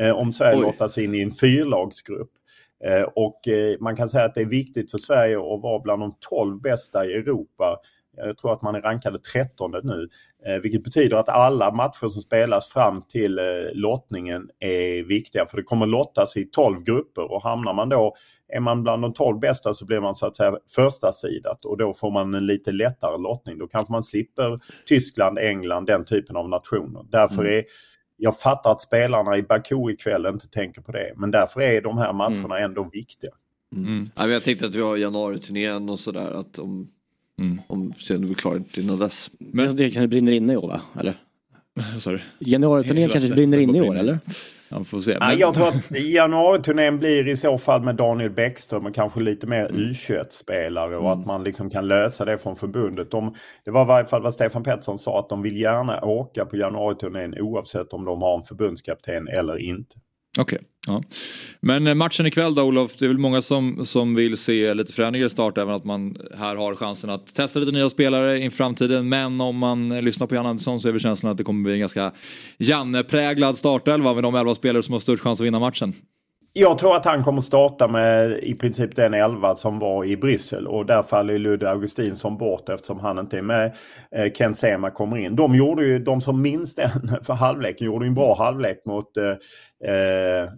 Eh, 0.00 0.10
om 0.10 0.32
Sverige 0.32 0.60
lottas 0.60 0.98
in 0.98 1.14
i 1.14 1.20
en 1.22 1.30
fyrlagsgrupp. 1.30 2.30
Eh, 2.84 3.02
och 3.02 3.48
eh, 3.48 3.76
man 3.80 3.96
kan 3.96 4.08
säga 4.08 4.24
att 4.24 4.34
det 4.34 4.40
är 4.40 4.46
viktigt 4.46 4.90
för 4.90 4.98
Sverige 4.98 5.36
att 5.38 5.62
vara 5.62 5.80
bland 5.80 6.02
de 6.02 6.14
12 6.20 6.60
bästa 6.60 7.06
i 7.06 7.14
Europa. 7.14 7.76
Jag 8.16 8.38
tror 8.38 8.52
att 8.52 8.62
man 8.62 8.74
är 8.74 8.80
rankade 8.80 9.18
13 9.18 9.72
nu. 9.82 10.08
Eh, 10.46 10.60
vilket 10.60 10.84
betyder 10.84 11.16
att 11.16 11.28
alla 11.28 11.70
matcher 11.70 12.08
som 12.08 12.22
spelas 12.22 12.68
fram 12.68 13.02
till 13.02 13.40
lottningen 13.72 14.50
är 14.58 15.02
viktiga. 15.02 15.46
För 15.46 15.56
det 15.56 15.62
kommer 15.62 15.86
lottas 15.86 16.36
i 16.36 16.44
12 16.44 16.82
grupper 16.82 17.32
och 17.32 17.42
hamnar 17.42 17.72
man 17.72 17.88
då, 17.88 18.14
är 18.48 18.60
man 18.60 18.82
bland 18.82 19.02
de 19.02 19.12
12 19.12 19.38
bästa 19.40 19.74
så 19.74 19.86
blir 19.86 20.00
man 20.00 20.14
så 20.14 20.26
att 20.26 20.36
säga 20.36 20.56
första 20.74 21.12
sidat 21.12 21.64
och 21.64 21.78
då 21.78 21.94
får 21.94 22.10
man 22.10 22.34
en 22.34 22.46
lite 22.46 22.72
lättare 22.72 23.18
lottning. 23.18 23.58
Då 23.58 23.66
kanske 23.66 23.92
man 23.92 24.02
slipper 24.02 24.60
Tyskland, 24.86 25.38
England, 25.38 25.86
den 25.86 26.04
typen 26.04 26.36
av 26.36 26.48
nationer. 26.48 27.04
Därför 27.10 27.44
är 27.46 27.64
jag 28.20 28.38
fattar 28.38 28.72
att 28.72 28.80
spelarna 28.80 29.36
i 29.36 29.42
Baku 29.42 29.90
ikväll 29.92 30.26
inte 30.26 30.48
tänker 30.48 30.80
på 30.80 30.92
det. 30.92 31.12
Men 31.16 31.30
därför 31.30 31.60
är 31.60 31.82
de 31.82 31.98
här 31.98 32.12
matcherna 32.12 32.58
ändå 32.58 32.90
viktiga. 32.92 33.30
Ja, 34.14 34.22
men 34.22 34.30
jag 34.30 34.42
tänkte 34.42 34.66
att 34.66 34.74
vi 34.74 34.80
har 34.80 34.96
januariturnén 34.96 35.88
och 35.88 36.00
sådär. 36.00 36.30
Att 36.30 36.58
om, 36.58 36.90
om 37.66 37.92
sen 37.98 38.28
vi 38.28 38.34
klara 38.34 38.62
innan 38.74 38.98
dess. 38.98 39.30
Men 39.38 39.76
det 39.76 39.90
kanske 39.90 40.08
brinner 40.08 40.32
inne 40.32 40.52
i 40.52 40.56
år 40.56 40.68
va? 40.68 40.80
Eller? 41.00 41.14
Januariturnén 42.38 43.10
kanske 43.10 43.34
brinner 43.34 43.58
inne 43.58 43.78
i 43.78 43.80
år 43.80 43.96
eller? 43.98 44.18
Ja, 44.70 44.84
får 44.84 45.00
se. 45.00 45.18
Nej, 45.20 45.38
jag 45.38 45.54
tror 45.54 45.68
att 45.68 45.90
januariturnén 45.90 46.98
blir 46.98 47.28
i 47.28 47.36
så 47.36 47.58
fall 47.58 47.82
med 47.82 47.96
Daniel 47.96 48.30
Bäckström 48.30 48.86
och 48.86 48.94
kanske 48.94 49.20
lite 49.20 49.46
mer 49.46 49.68
U21-spelare 49.68 50.96
och 50.96 51.12
att 51.12 51.26
man 51.26 51.44
liksom 51.44 51.70
kan 51.70 51.88
lösa 51.88 52.24
det 52.24 52.38
från 52.38 52.56
förbundet. 52.56 53.10
De, 53.10 53.34
det 53.64 53.70
var 53.70 53.82
i 53.82 53.86
varje 53.86 54.06
fall 54.06 54.22
vad 54.22 54.34
Stefan 54.34 54.62
Pettersson 54.62 54.98
sa 54.98 55.18
att 55.18 55.28
de 55.28 55.42
vill 55.42 55.60
gärna 55.60 56.00
åka 56.00 56.44
på 56.44 56.56
januariturnén 56.56 57.34
oavsett 57.40 57.92
om 57.92 58.04
de 58.04 58.22
har 58.22 58.38
en 58.38 58.44
förbundskapten 58.44 59.28
eller 59.28 59.58
inte. 59.58 59.96
Okej. 60.38 60.58
Ja. 60.86 61.02
Men 61.60 61.86
eh, 61.86 61.94
matchen 61.94 62.26
ikväll 62.26 62.54
då 62.54 62.62
Olof, 62.62 62.96
det 62.96 63.04
är 63.04 63.08
väl 63.08 63.18
många 63.18 63.42
som, 63.42 63.86
som 63.86 64.14
vill 64.14 64.36
se 64.36 64.74
lite 64.74 64.92
förändringar 64.92 65.26
i 65.26 65.30
start 65.30 65.58
även 65.58 65.74
att 65.74 65.84
man 65.84 66.16
här 66.38 66.56
har 66.56 66.74
chansen 66.74 67.10
att 67.10 67.34
testa 67.34 67.58
lite 67.58 67.72
nya 67.72 67.90
spelare 67.90 68.42
i 68.42 68.50
framtiden. 68.50 69.08
Men 69.08 69.40
om 69.40 69.56
man 69.56 69.92
eh, 69.92 70.02
lyssnar 70.02 70.26
på 70.26 70.34
Jan 70.34 70.46
Andersson 70.46 70.80
så 70.80 70.88
är 70.88 70.92
väl 70.92 71.00
känslan 71.00 71.32
att 71.32 71.38
det 71.38 71.44
kommer 71.44 71.62
bli 71.62 71.72
en 71.72 71.80
ganska 71.80 72.12
Janne-präglad 72.58 73.56
startelva 73.56 74.14
med 74.14 74.22
de 74.22 74.34
elva 74.34 74.54
spelare 74.54 74.82
som 74.82 74.92
har 74.92 75.00
störst 75.00 75.22
chans 75.22 75.40
att 75.40 75.46
vinna 75.46 75.58
matchen. 75.58 75.94
Jag 76.52 76.78
tror 76.78 76.96
att 76.96 77.04
han 77.04 77.24
kommer 77.24 77.40
starta 77.40 77.88
med 77.88 78.38
i 78.42 78.54
princip 78.54 78.96
den 78.96 79.14
elva 79.14 79.56
som 79.56 79.78
var 79.78 80.04
i 80.04 80.16
Bryssel 80.16 80.66
och 80.66 80.86
där 80.86 81.02
faller 81.02 81.38
Ludde 81.38 81.70
Augustinsson 81.70 82.38
bort 82.38 82.68
eftersom 82.68 83.00
han 83.00 83.18
inte 83.18 83.38
är 83.38 83.42
med. 83.42 83.74
Eh, 84.16 84.32
Ken 84.32 84.54
Sema 84.54 84.90
kommer 84.90 85.16
in. 85.16 85.36
De 85.36 85.54
gjorde 85.54 85.84
ju, 85.86 85.98
de 85.98 86.20
som 86.20 86.42
minns 86.42 86.74
den 86.74 86.90
för 87.22 87.34
halvleken, 87.34 87.86
gjorde 87.86 88.06
en 88.06 88.14
bra 88.14 88.34
halvlek 88.38 88.82
mot, 88.86 89.16
eh, 89.16 89.24
eh, 89.90 90.48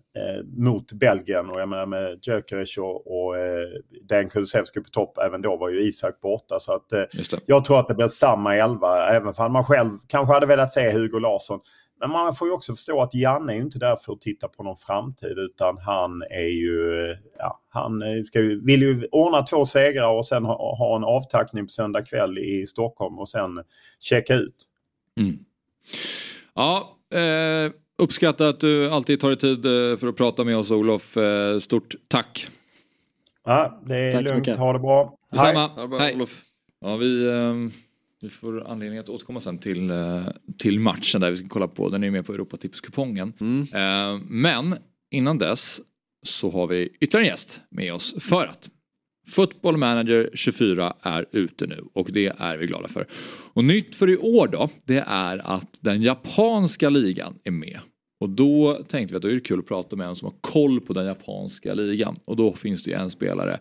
mot 0.57 0.93
Belgien 0.93 1.51
och 1.51 1.61
jag 1.61 1.69
menar 1.69 1.87
med 1.87 2.19
Gyökeres 2.23 2.79
och, 2.79 3.25
och 3.25 3.39
eh, 3.39 3.69
Dan 4.09 4.29
Kulusevski 4.29 4.81
på 4.81 4.91
topp. 4.91 5.19
Även 5.19 5.43
då 5.43 5.57
var 5.57 5.69
ju 5.69 5.83
Isak 5.83 6.21
borta 6.21 6.61
så 6.61 6.73
att 6.73 6.93
eh, 6.93 7.03
jag 7.47 7.65
tror 7.65 7.81
att 7.81 7.89
det 7.89 7.95
blir 7.95 8.09
samma 8.09 8.57
elva 8.57 9.09
även 9.09 9.35
om 9.37 9.53
man 9.53 9.65
själv 9.65 9.91
kanske 10.09 10.35
hade 10.35 10.47
velat 10.47 10.73
se 10.73 10.93
Hugo 10.93 11.19
Larsson. 11.19 11.61
Men 12.03 12.11
man 12.11 12.35
får 12.35 12.49
ju 12.49 12.55
också 12.55 12.75
förstå 12.75 13.03
att 13.03 13.15
Janne 13.15 13.53
är 13.53 13.57
ju 13.57 13.63
inte 13.63 13.79
där 13.79 13.97
för 13.97 14.13
att 14.13 14.21
titta 14.21 14.49
på 14.49 14.63
någon 14.63 14.77
framtid 14.77 15.39
utan 15.39 15.79
han 15.79 16.23
är 16.23 16.49
ju, 16.49 17.15
ja, 17.39 17.61
han 17.69 18.25
ska 18.25 18.41
ju, 18.41 18.65
vill 18.65 18.83
ju 18.83 19.07
ordna 19.13 19.43
två 19.43 19.67
segrar 19.67 20.13
och 20.13 20.27
sen 20.27 20.45
ha, 20.45 20.77
ha 20.77 20.97
en 20.97 21.05
avtackning 21.05 21.67
på 21.67 21.71
söndag 21.71 22.03
kväll 22.03 22.39
i 22.39 22.67
Stockholm 22.67 23.19
och 23.19 23.29
sen 23.29 23.63
checka 24.01 24.35
ut. 24.35 24.57
Ja, 26.55 26.99
eh, 27.15 27.73
uppskattar 27.99 28.47
att 28.47 28.61
du 28.61 28.91
alltid 28.91 29.21
tar 29.21 29.29
dig 29.29 29.39
tid 29.39 29.65
eh, 29.65 29.97
för 29.97 30.07
att 30.07 30.17
prata 30.17 30.45
med 30.45 30.57
oss 30.57 30.71
Olof. 30.71 31.17
Eh, 31.17 31.59
stort 31.59 31.95
tack. 32.09 32.49
Ja, 33.45 33.83
det 33.87 33.97
är 33.97 34.13
Tack 34.13 34.23
lugnt. 34.23 34.39
mycket. 34.39 34.57
Ha 34.59 34.73
det 34.73 34.79
bra. 34.79 35.17
Detsamma. 35.31 35.71
Hej. 35.99 36.15
Hej. 36.17 36.27
Ja, 36.81 36.97
vi, 36.97 37.27
eh, 37.29 37.55
vi 38.23 38.29
får 38.29 38.67
anledning 38.67 38.99
att 38.99 39.09
återkomma 39.09 39.41
sen 39.41 39.59
till, 39.59 39.91
eh, 39.91 40.27
till 40.59 40.81
matchen 40.81 41.21
där 41.21 41.31
vi 41.31 41.37
ska 41.37 41.49
kolla 41.49 41.69
på. 41.69 41.89
Den 41.89 42.03
är 42.03 42.07
ju 42.07 42.11
med 42.11 42.27
på 42.27 42.33
Europatipskupongen. 42.33 43.33
Eh, 43.75 44.19
men 44.29 44.77
innan 45.11 45.39
dess 45.39 45.81
så 46.27 46.51
har 46.51 46.67
vi 46.67 46.89
ytterligare 47.01 47.25
en 47.25 47.31
gäst 47.31 47.61
med 47.71 47.95
oss 47.95 48.15
för 48.21 48.47
att 48.47 48.71
Football 49.29 49.77
Manager 49.77 50.31
24 50.35 50.95
är 51.03 51.27
ute 51.33 51.67
nu 51.67 51.79
och 51.93 52.09
det 52.13 52.33
är 52.39 52.57
vi 52.57 52.67
glada 52.67 52.89
för. 52.89 53.07
Och 53.53 53.65
nytt 53.65 53.95
för 53.95 54.11
i 54.11 54.17
år 54.17 54.49
då, 54.49 54.71
det 54.85 55.05
är 55.07 55.39
att 55.39 55.79
den 55.81 56.03
japanska 56.03 56.89
ligan 56.89 57.35
är 57.45 57.51
med. 57.51 57.81
Och 58.21 58.29
då 58.29 58.85
tänkte 58.89 59.15
vi 59.15 59.17
att 59.17 59.23
då 59.23 59.29
är 59.29 59.35
det 59.35 59.41
kul 59.41 59.59
att 59.59 59.67
prata 59.67 59.97
med 59.97 60.09
en 60.09 60.17
som 60.17 60.27
har 60.27 60.35
koll 60.41 60.81
på 60.81 60.93
den 60.93 61.07
japanska 61.07 61.75
ligan. 61.75 62.17
Och 62.25 62.37
då 62.37 62.53
finns 62.53 62.85
det 62.85 62.91
ju 62.91 62.97
en 62.97 63.11
spelare 63.11 63.59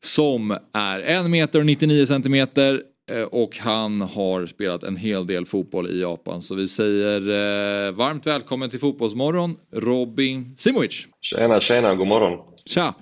som 0.00 0.58
är 0.72 1.00
1 1.00 1.30
meter 1.30 1.58
och 1.58 1.66
99 1.66 2.06
centimeter 2.06 2.82
och 3.30 3.56
han 3.56 4.00
har 4.00 4.46
spelat 4.46 4.82
en 4.84 4.96
hel 4.96 5.26
del 5.26 5.46
fotboll 5.46 5.90
i 5.90 6.00
Japan. 6.00 6.42
Så 6.42 6.54
vi 6.54 6.68
säger 6.68 7.20
eh, 7.20 7.92
varmt 7.92 8.26
välkommen 8.26 8.70
till 8.70 8.80
Fotbollsmorgon, 8.80 9.56
Robin 9.72 10.54
Simovic. 10.56 11.06
Tjena, 11.20 11.60
tjena, 11.60 11.94
god 11.94 12.06
morgon. 12.06 12.38
Tja! 12.66 12.94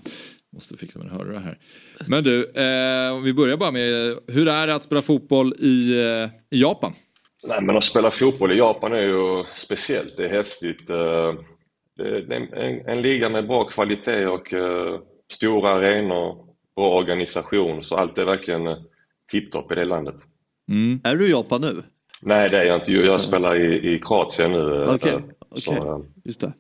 Måste 0.53 0.77
fixa 0.77 0.99
mina 0.99 1.11
hörlurar 1.13 1.41
här. 1.41 1.59
Men 2.07 2.25
du, 2.25 2.45
eh, 2.45 3.21
vi 3.21 3.35
börjar 3.35 3.57
bara 3.57 3.71
med 3.71 4.17
hur 4.27 4.49
är 4.49 4.67
det 4.67 4.75
att 4.75 4.85
spela 4.85 5.03
fotboll 5.03 5.55
i, 5.59 5.93
eh, 5.99 6.57
i 6.59 6.63
Japan? 6.63 6.93
Nej, 7.45 7.63
men 7.63 7.77
att 7.77 7.85
spela 7.85 8.11
fotboll 8.11 8.53
i 8.53 8.59
Japan 8.59 8.93
är 8.93 9.03
ju 9.03 9.45
speciellt, 9.55 10.17
det 10.17 10.25
är 10.25 10.29
häftigt. 10.29 10.91
Eh, 10.91 11.35
Det 11.97 12.09
är 12.09 12.33
en, 12.33 12.89
en 12.89 13.03
liga 13.03 13.29
med 13.29 13.47
bra 13.47 13.65
kvalitet 13.65 14.27
och 14.27 14.53
eh, 14.53 15.01
stora 15.33 15.71
arenor, 15.71 16.47
bra 16.77 16.95
organisation, 16.99 17.85
så 17.85 17.97
allt 17.97 18.19
är 18.19 18.25
verkligen 18.25 18.67
eh, 18.67 18.77
tipptopp 19.31 19.73
i 19.73 19.75
det 19.75 19.85
landet. 19.85 20.15
Är 21.05 21.17
du 21.17 21.27
i 21.27 21.31
Japan 21.31 21.61
nu? 21.61 21.83
Nej, 22.23 22.49
det 22.51 22.59
är 22.59 22.65
jag 22.65 22.77
inte. 22.81 22.93
Jag 22.93 23.21
spelar 23.21 23.57
i, 23.57 23.95
i 23.95 23.99
Kroatien 23.99 24.53
nu. 24.53 24.83
eh, 24.83 24.95
Okej. 24.95 25.15
okej. 25.49 25.63
Så, 25.63 25.73
eh, 25.73 25.99
Just 26.25 26.41
det. 26.41 26.53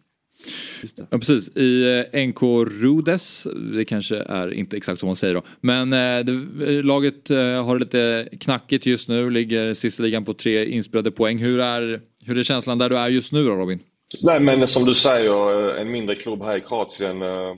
Just 0.83 0.97
det. 0.97 1.07
Ja, 1.11 1.19
precis. 1.19 1.57
I 1.57 2.05
eh, 2.13 2.27
NK 2.29 2.43
Rudes, 2.83 3.47
det 3.77 3.85
kanske 3.85 4.17
är 4.17 4.53
inte 4.55 4.77
exakt 4.77 5.01
som 5.01 5.07
man 5.07 5.17
säger 5.17 5.35
då, 5.35 5.43
men 5.61 5.93
eh, 5.93 6.25
det, 6.25 6.83
laget 6.83 7.31
eh, 7.31 7.65
har 7.65 7.75
det 7.79 7.85
lite 7.85 8.29
knackigt 8.41 8.87
just 8.87 9.09
nu, 9.09 9.31
ligger 9.31 9.75
sist 9.75 10.01
i 10.01 10.03
ligan 10.03 10.25
på 10.25 10.33
tre 10.35 10.65
inspelade 10.67 11.11
poäng. 11.11 11.39
Hur 11.39 11.61
är, 11.61 12.01
hur 12.25 12.39
är 12.39 12.43
känslan 12.43 12.79
där 12.79 12.89
du 12.89 12.99
är 12.99 13.09
just 13.09 13.33
nu 13.33 13.45
då 13.45 13.51
Robin? 13.57 13.79
Nej 14.23 14.41
men 14.41 14.69
som 14.69 14.85
du 14.85 14.95
säger, 14.95 15.71
eh, 15.75 15.81
en 15.81 15.91
mindre 15.91 16.15
klubb 16.15 16.43
här 16.43 16.57
i 16.57 16.61
Kroatien 16.61 17.23
eh, 17.23 17.55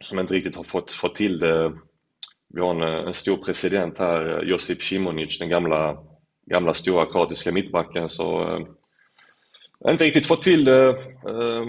som 0.00 0.18
inte 0.18 0.34
riktigt 0.34 0.56
har 0.56 0.64
fått, 0.64 0.92
fått 0.92 1.14
till 1.14 1.38
det. 1.38 1.72
Vi 2.54 2.60
har 2.60 2.70
en, 2.70 2.82
eh, 2.82 3.06
en 3.06 3.14
stor 3.14 3.36
president 3.36 3.98
här, 3.98 4.38
eh, 4.38 4.48
Josip 4.48 4.82
Simonic, 4.82 5.38
den 5.38 5.48
gamla, 5.48 5.98
gamla 6.46 6.74
stora 6.74 7.06
kroatiska 7.06 7.52
mittbacken. 7.52 8.08
Så 8.08 8.42
eh, 8.42 9.92
inte 9.92 10.04
riktigt 10.04 10.26
fått 10.26 10.42
till 10.42 10.64
det. 10.64 10.88
Eh, 10.88 11.66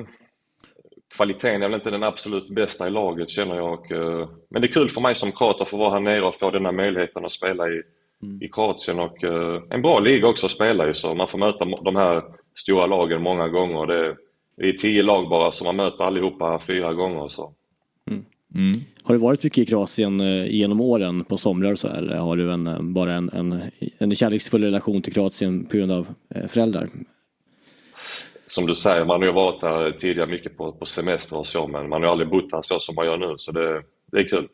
kvaliteten 1.15 1.63
är 1.63 1.67
väl 1.67 1.73
inte 1.75 1.89
den 1.89 2.03
absolut 2.03 2.49
bästa 2.49 2.87
i 2.87 2.89
laget 2.89 3.29
känner 3.29 3.55
jag. 3.55 3.73
Och, 3.73 3.91
eh, 3.91 4.29
men 4.49 4.61
det 4.61 4.67
är 4.67 4.71
kul 4.71 4.89
för 4.89 5.01
mig 5.01 5.15
som 5.15 5.31
kroat 5.31 5.61
att 5.61 5.69
få 5.69 5.77
vara 5.77 5.91
här 5.91 5.99
nere 5.99 6.25
och 6.25 6.35
få 6.35 6.51
den 6.51 6.65
här 6.65 6.71
möjligheten 6.71 7.25
att 7.25 7.31
spela 7.31 7.69
i, 7.69 7.81
i 8.41 8.47
Kroatien 8.47 8.99
och 8.99 9.23
eh, 9.23 9.61
en 9.69 9.81
bra 9.81 9.99
liga 9.99 10.27
också 10.27 10.45
att 10.45 10.51
spela 10.51 10.89
i 10.89 10.93
så 10.93 11.15
man 11.15 11.27
får 11.27 11.37
möta 11.37 11.65
de 11.65 11.95
här 11.95 12.23
stora 12.55 12.85
lagen 12.85 13.21
många 13.21 13.47
gånger. 13.47 13.85
Det, 13.85 14.17
det 14.57 14.69
är 14.69 14.73
tio 14.73 15.03
lag 15.03 15.29
bara 15.29 15.51
så 15.51 15.65
man 15.65 15.75
möter 15.75 16.03
allihopa 16.03 16.59
fyra 16.67 16.93
gånger. 16.93 17.27
Så. 17.27 17.53
Har 19.03 19.13
du 19.13 19.19
varit 19.19 19.43
mycket 19.43 19.57
i 19.57 19.65
Kroatien 19.65 20.21
eh, 20.21 20.55
genom 20.55 20.81
åren 20.81 21.23
på 21.23 21.37
somrar 21.37 21.75
så 21.75 21.87
eller 21.87 22.15
har 22.15 22.37
du 22.37 22.51
en, 22.51 22.67
eh, 22.67 22.81
bara 22.81 23.13
en, 23.13 23.29
en, 23.29 23.61
en 23.97 24.15
kärleksfull 24.15 24.63
relation 24.63 25.01
till 25.01 25.13
Kroatien 25.13 25.65
på 25.65 25.77
grund 25.77 25.91
av 25.91 26.07
eh, 26.35 26.47
föräldrar? 26.47 26.89
Som 28.47 28.65
du 28.65 28.75
säger, 28.75 29.05
man 29.05 29.21
har 29.21 29.27
ju 29.27 29.33
varit 29.33 29.61
här 29.61 29.91
tidigare 29.91 30.29
mycket 30.29 30.57
på, 30.57 30.71
på 30.71 30.85
semester 30.85 31.37
och 31.37 31.47
så 31.47 31.67
men 31.67 31.89
man 31.89 32.03
har 32.03 32.09
aldrig 32.09 32.29
bott 32.29 32.51
här 32.51 32.61
så 32.61 32.79
som 32.79 32.95
man 32.95 33.05
gör 33.05 33.17
nu 33.17 33.33
så 33.37 33.51
det, 33.51 33.81
det 34.11 34.17
är 34.17 34.27
kul. 34.27 34.47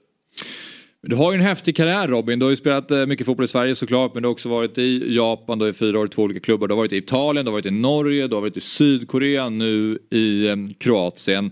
Du 1.02 1.16
har 1.16 1.32
ju 1.32 1.36
en 1.36 1.44
häftig 1.44 1.76
karriär 1.76 2.08
Robin. 2.08 2.40
Du 2.40 2.46
har 2.46 2.52
ju 2.52 2.58
spelat 2.58 2.92
mycket 3.08 3.26
fotboll 3.26 3.46
i 3.46 3.48
Sverige 3.48 3.76
såklart 3.76 4.14
men 4.14 4.24
du 4.24 4.28
har 4.28 4.34
också 4.34 4.50
varit 4.50 4.78
i 4.78 5.16
Japan, 5.16 5.60
du 5.60 5.66
har 5.66 5.70
i 5.70 5.74
fyra 5.74 6.00
år 6.00 6.06
i 6.06 6.10
två 6.10 6.22
olika 6.22 6.40
klubbar. 6.40 6.68
Du 6.68 6.74
har 6.74 6.78
varit 6.78 6.94
i 6.94 6.98
Italien, 6.98 7.46
du 7.46 7.52
har 7.52 7.54
varit 7.54 7.66
i 7.66 7.72
Norge, 7.72 8.28
du 8.28 8.36
har 8.36 8.42
varit 8.42 8.58
i 8.58 8.62
Sydkorea, 8.62 9.50
nu 9.50 10.00
i 10.10 10.50
Kroatien. 10.80 11.52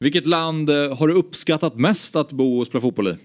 Vilket 0.00 0.26
land 0.26 0.70
eh, 0.70 0.98
har 0.98 1.08
du 1.08 1.14
uppskattat 1.14 1.74
mest 1.74 2.16
att 2.16 2.32
bo 2.32 2.58
och 2.58 2.66
spela 2.66 2.82
fotboll 2.82 3.08
i? 3.08 3.16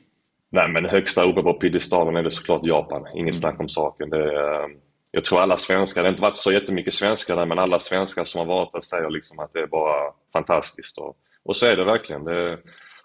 Nej 0.51 0.69
men 0.69 0.85
högsta 0.85 1.23
uppe 1.23 1.41
på 1.41 1.53
piedestalen 1.53 2.15
är 2.15 2.23
det 2.23 2.31
såklart 2.31 2.65
Japan, 2.65 3.07
inget 3.15 3.35
snack 3.35 3.59
om 3.59 3.69
saken. 3.69 4.09
Det, 4.09 4.17
är, 4.17 4.69
jag 5.11 5.25
tror 5.25 5.39
alla 5.39 5.57
svenskar, 5.57 6.01
det 6.01 6.07
har 6.07 6.11
inte 6.11 6.21
varit 6.21 6.37
så 6.37 6.51
jättemycket 6.51 6.93
svenskar 6.93 7.35
där 7.35 7.45
men 7.45 7.59
alla 7.59 7.79
svenskar 7.79 8.25
som 8.25 8.39
har 8.39 8.45
varit 8.45 8.73
där 8.73 8.81
säger 8.81 9.09
liksom 9.09 9.39
att 9.39 9.53
det 9.53 9.59
är 9.59 9.67
bara 9.67 10.11
fantastiskt. 10.33 10.97
Och, 10.97 11.17
och 11.43 11.55
så 11.55 11.65
är 11.65 11.77
det 11.77 11.85
verkligen. 11.85 12.23
Det, 12.23 12.53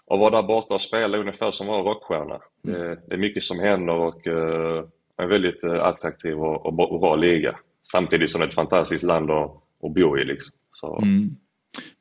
att 0.07 0.19
vara 0.19 0.41
där 0.41 0.47
borta 0.47 0.73
och 0.73 0.81
spela 0.81 1.17
är 1.17 1.21
ungefär 1.21 1.51
som 1.51 1.69
att 1.69 1.83
vara 1.83 1.93
rockstjärna. 1.93 2.39
Det, 2.63 2.99
det 3.07 3.13
är 3.13 3.17
mycket 3.17 3.43
som 3.43 3.59
händer 3.59 3.93
och 3.93 4.27
uh, 4.27 4.83
en 5.17 5.29
väldigt 5.29 5.63
uh, 5.63 5.83
attraktiv 5.83 6.39
och, 6.39 6.65
och, 6.65 6.91
och 6.91 6.99
bra 6.99 7.15
liga. 7.15 7.55
Samtidigt 7.91 8.29
som 8.29 8.41
det 8.41 8.45
är 8.45 8.47
ett 8.47 8.53
fantastiskt 8.53 9.03
land 9.03 9.31
att, 9.31 9.51
att 9.83 9.93
bo 9.93 10.17
i. 10.17 10.25
Liksom. 10.25 10.51
Så, 10.73 11.01
Mm. 11.01 11.35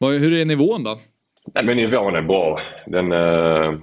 Hur 0.01 0.33
är 0.33 0.45
nivån 0.45 0.85
då? 0.85 0.99
Nej, 1.55 1.65
men 1.65 1.77
nivån 1.77 2.15
är 2.15 2.23
bra. 2.23 2.61
Den, 2.87 3.13
eh, 3.13 3.75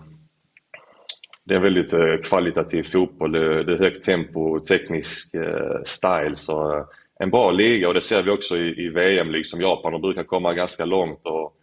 det 1.43 1.55
är 1.55 1.59
väldigt 1.59 1.93
eh, 1.93 2.17
kvalitativ 2.23 2.83
fotboll. 2.83 3.31
Det, 3.31 3.63
det 3.63 3.73
är 3.73 3.77
högt 3.77 4.05
tempo, 4.05 4.59
teknisk 4.59 5.33
eh, 5.33 5.81
style. 5.85 6.35
Så, 6.35 6.77
eh, 6.77 6.85
en 7.19 7.29
bra 7.29 7.51
liga 7.51 7.87
och 7.87 7.93
det 7.93 8.01
ser 8.01 8.23
vi 8.23 8.31
också 8.31 8.57
i, 8.57 8.85
i 8.85 8.89
VM. 8.89 9.31
Liksom 9.31 9.61
Japan 9.61 9.91
de 9.91 10.01
brukar 10.01 10.23
komma 10.23 10.53
ganska 10.53 10.85
långt. 10.85 11.21
Och 11.23 11.53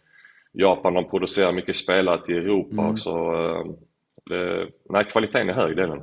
Japan 0.51 0.93
de 0.93 1.09
producerar 1.09 1.51
mycket 1.51 1.75
spelare 1.75 2.23
till 2.23 2.35
Europa. 2.35 2.81
Mm. 2.81 2.91
också. 2.91 3.09
eh, 3.09 3.71
det, 4.29 4.67
nej, 4.89 5.03
kvaliteten 5.03 5.49
är 5.49 5.53
hög, 5.53 5.75
det 5.75 5.83
är 5.83 5.87
den. 5.87 6.01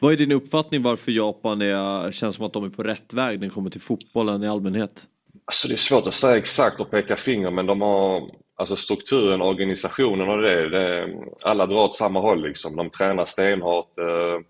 Vad 0.00 0.12
är 0.12 0.16
din 0.16 0.32
uppfattning 0.32 0.82
varför 0.82 1.12
Japan 1.12 1.62
är, 1.62 2.10
känns 2.10 2.36
som 2.36 2.46
att 2.46 2.52
de 2.52 2.64
är 2.64 2.68
på 2.68 2.82
rätt 2.82 3.14
väg 3.14 3.40
när 3.40 3.46
det 3.46 3.54
kommer 3.54 3.70
till 3.70 3.80
fotbollen 3.80 4.42
i 4.42 4.48
allmänhet? 4.48 5.04
Alltså 5.44 5.68
det 5.68 5.74
är 5.74 5.76
svårt 5.76 6.06
att 6.06 6.14
säga 6.14 6.36
exakt 6.36 6.80
och 6.80 6.90
peka 6.90 7.16
finger 7.16 7.50
men 7.50 7.66
de 7.66 7.80
har 7.80 8.30
alltså 8.60 8.76
strukturen, 8.76 9.42
organisationen 9.42 10.28
och 10.28 10.42
det, 10.42 10.68
det 10.68 11.08
alla 11.44 11.66
drar 11.66 11.84
åt 11.84 11.94
samma 11.94 12.20
håll 12.20 12.42
liksom. 12.42 12.76
De 12.76 12.90
tränar 12.90 13.24
stenhårt. 13.24 13.98
eh, 13.98 14.44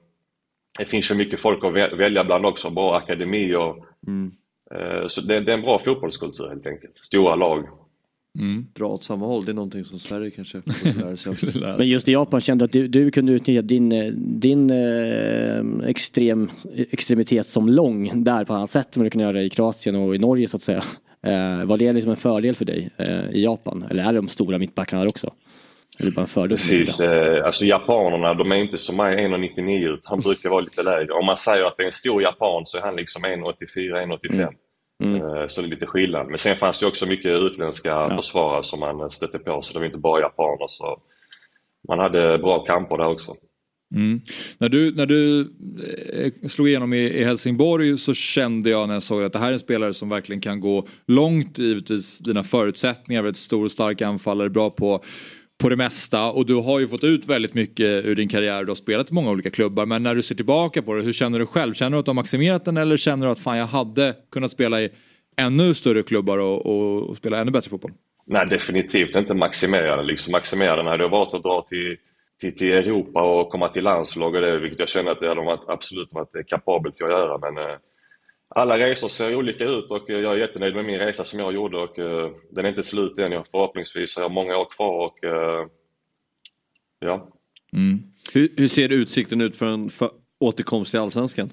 Det 0.78 0.84
finns 0.84 1.10
ju 1.10 1.14
mycket 1.14 1.40
folk 1.40 1.64
att 1.64 1.72
vä- 1.72 1.96
välja 1.96 2.24
bland 2.24 2.46
också, 2.46 2.70
bra 2.70 2.96
akademier. 2.96 3.74
Mm. 4.06 4.30
Eh, 4.74 5.06
Så 5.06 5.20
det, 5.20 5.40
det 5.40 5.52
är 5.52 5.56
en 5.56 5.62
bra 5.62 5.78
fotbollskultur 5.78 6.48
helt 6.48 6.66
enkelt. 6.66 6.98
Stora 6.98 7.34
lag. 7.34 7.64
Dra 8.74 8.86
åt 8.86 9.04
samma 9.04 9.26
håll, 9.26 9.44
det 9.44 9.52
är 9.52 9.54
någonting 9.54 9.84
som 9.84 9.98
Sverige 9.98 10.30
kanske 10.30 10.62
lära 10.98 11.16
sig. 11.16 11.34
Men 11.78 11.88
just 11.88 12.08
i 12.08 12.12
Japan 12.12 12.40
kände 12.40 12.62
du 12.62 12.66
att 12.66 12.72
du, 12.72 12.88
du 12.88 13.10
kunde 13.10 13.32
utnyttja 13.32 13.62
din, 13.62 14.14
din 14.40 14.70
eh, 14.70 15.88
extrem, 15.90 16.50
extremitet 16.76 17.46
som 17.46 17.68
lång 17.68 18.24
där 18.24 18.44
på 18.44 18.52
annat 18.54 18.70
sätt 18.70 18.96
än 18.96 19.00
vad 19.00 19.06
du 19.06 19.10
kunde 19.10 19.24
göra 19.24 19.42
i 19.42 19.48
Kroatien 19.48 19.96
och 19.96 20.14
i 20.14 20.18
Norge 20.18 20.48
så 20.48 20.56
att 20.56 20.62
säga. 20.62 20.84
Eh, 21.26 21.64
var 21.64 21.78
det 21.78 21.92
liksom 21.92 22.10
en 22.10 22.16
fördel 22.16 22.54
för 22.56 22.64
dig 22.64 22.90
eh, 22.96 23.30
i 23.30 23.44
Japan? 23.44 23.86
Eller 23.90 24.04
är 24.08 24.12
de 24.12 24.28
stora 24.28 24.58
mittbackarna 24.58 25.02
där 25.02 25.08
också? 25.08 25.32
Eller 25.98 26.10
bara 26.10 26.20
en 26.20 26.26
fördel? 26.26 26.50
Precis, 26.58 27.00
eh, 27.00 27.46
alltså 27.46 27.64
japanerna 27.64 28.34
de 28.34 28.52
är 28.52 28.56
inte 28.56 28.78
som 28.78 28.96
mig 28.96 29.16
1,99 29.16 29.88
utan 29.88 30.00
han 30.04 30.20
brukar 30.20 30.50
vara 30.50 30.60
lite 30.60 30.82
lägre. 30.82 31.12
Om 31.12 31.26
man 31.26 31.36
säger 31.36 31.64
att 31.64 31.74
det 31.76 31.82
är 31.82 31.86
en 31.86 31.92
stor 31.92 32.22
japan 32.22 32.66
så 32.66 32.78
är 32.78 32.82
han 32.82 32.96
liksom 32.96 33.24
1,84-1,85. 33.24 34.54
Eh, 35.16 35.46
Så 35.48 35.60
det 35.60 35.66
är 35.66 35.70
lite 35.70 35.86
skillnad. 35.86 36.26
Men 36.26 36.38
sen 36.38 36.56
fanns 36.56 36.80
det 36.80 36.86
också 36.86 37.06
mycket 37.06 37.30
utländska 37.32 38.08
försvarare 38.16 38.62
som 38.62 38.80
man 38.80 39.10
stötte 39.10 39.38
på 39.38 39.62
så 39.62 39.72
det 39.72 39.78
var 39.78 39.86
inte 39.86 39.98
bara 39.98 40.20
japaner. 40.20 40.66
Så 40.68 41.00
man 41.88 41.98
hade 41.98 42.38
bra 42.38 42.64
kamper 42.64 42.96
där 42.98 43.06
också. 43.06 43.34
Mm. 43.94 44.20
När 44.58 44.68
du, 44.68 44.94
när 44.94 45.06
du 45.06 45.40
eh, 46.12 46.48
slog 46.48 46.68
igenom 46.68 46.92
i, 46.92 46.96
i 46.96 47.24
Helsingborg 47.24 47.98
så 47.98 48.14
kände 48.14 48.70
jag 48.70 48.88
när 48.88 48.94
jag 48.94 49.02
såg 49.02 49.22
att 49.22 49.32
det 49.32 49.38
här 49.38 49.48
är 49.48 49.52
en 49.52 49.58
spelare 49.58 49.94
som 49.94 50.08
verkligen 50.08 50.40
kan 50.40 50.60
gå 50.60 50.86
långt. 51.06 51.58
Givetvis 51.58 52.18
dina 52.18 52.44
förutsättningar, 52.44 53.22
väldigt 53.22 53.40
stor 53.40 53.64
och 53.64 53.70
stark 53.70 54.02
anfallare, 54.02 54.50
bra 54.50 54.70
på, 54.70 55.04
på 55.58 55.68
det 55.68 55.76
mesta. 55.76 56.30
Och 56.30 56.46
du 56.46 56.54
har 56.54 56.80
ju 56.80 56.88
fått 56.88 57.04
ut 57.04 57.26
väldigt 57.26 57.54
mycket 57.54 58.04
ur 58.04 58.14
din 58.14 58.28
karriär. 58.28 58.64
Du 58.64 58.70
har 58.70 58.74
spelat 58.74 59.10
i 59.10 59.14
många 59.14 59.30
olika 59.30 59.50
klubbar. 59.50 59.86
Men 59.86 60.02
när 60.02 60.14
du 60.14 60.22
ser 60.22 60.34
tillbaka 60.34 60.82
på 60.82 60.94
det, 60.94 61.02
hur 61.02 61.12
känner 61.12 61.38
du 61.38 61.46
själv? 61.46 61.74
Känner 61.74 61.90
du 61.90 61.98
att 61.98 62.04
du 62.04 62.10
har 62.10 62.14
maximerat 62.14 62.64
den 62.64 62.76
eller 62.76 62.96
känner 62.96 63.26
du 63.26 63.32
att 63.32 63.40
fan 63.40 63.58
jag 63.58 63.66
hade 63.66 64.14
kunnat 64.32 64.50
spela 64.50 64.80
i 64.80 64.88
ännu 65.36 65.74
större 65.74 66.02
klubbar 66.02 66.38
och, 66.38 66.66
och, 66.66 67.10
och 67.10 67.16
spela 67.16 67.40
ännu 67.40 67.50
bättre 67.50 67.70
fotboll? 67.70 67.92
Nej, 68.26 68.46
definitivt 68.46 69.16
inte 69.16 69.34
maximera 69.34 69.96
den. 69.96 70.06
Liksom, 70.06 70.32
maximera 70.32 70.76
den 70.76 70.86
hade 70.86 71.08
varit 71.08 71.34
att 71.34 71.42
dra 71.42 71.66
till, 71.68 71.96
till, 72.40 72.56
till 72.56 72.72
Europa 72.72 73.22
och 73.22 73.50
komma 73.50 73.68
till 73.68 73.84
landslag 73.84 74.34
och 74.34 74.40
det, 74.40 74.58
vilket 74.58 74.78
jag 74.78 74.88
känner 74.88 75.10
att 75.10 75.20
det 75.20 75.28
hade 75.28 75.40
varit, 75.40 75.68
absolut 75.68 76.12
varit 76.12 76.48
kapabelt 76.48 76.96
till 76.96 77.06
att 77.06 77.10
göra. 77.10 77.38
Men 77.38 77.58
eh, 77.58 77.76
alla 78.48 78.78
resor 78.78 79.08
ser 79.08 79.36
olika 79.36 79.64
ut 79.64 79.90
och 79.90 80.10
eh, 80.10 80.20
jag 80.20 80.32
är 80.32 80.36
jättenöjd 80.36 80.74
med 80.74 80.84
min 80.84 80.98
resa 80.98 81.24
som 81.24 81.38
jag 81.38 81.54
gjorde 81.54 81.78
och 81.78 81.98
eh, 81.98 82.30
den 82.50 82.64
är 82.64 82.68
inte 82.68 82.82
slut 82.82 83.18
än. 83.18 83.32
Jag, 83.32 83.46
förhoppningsvis 83.50 84.16
har 84.16 84.22
jag 84.22 84.30
många 84.30 84.56
år 84.56 84.70
kvar 84.70 85.06
och 85.06 85.24
eh, 85.24 85.66
ja. 86.98 87.28
Hur, 88.34 88.48
hur 88.56 88.68
ser 88.68 88.92
utsikten 88.92 89.40
ut 89.40 89.56
för 89.56 89.66
en 89.66 89.90
för 89.90 90.10
återkomst 90.40 90.90
till 90.90 91.00
Allsvenskan? 91.00 91.50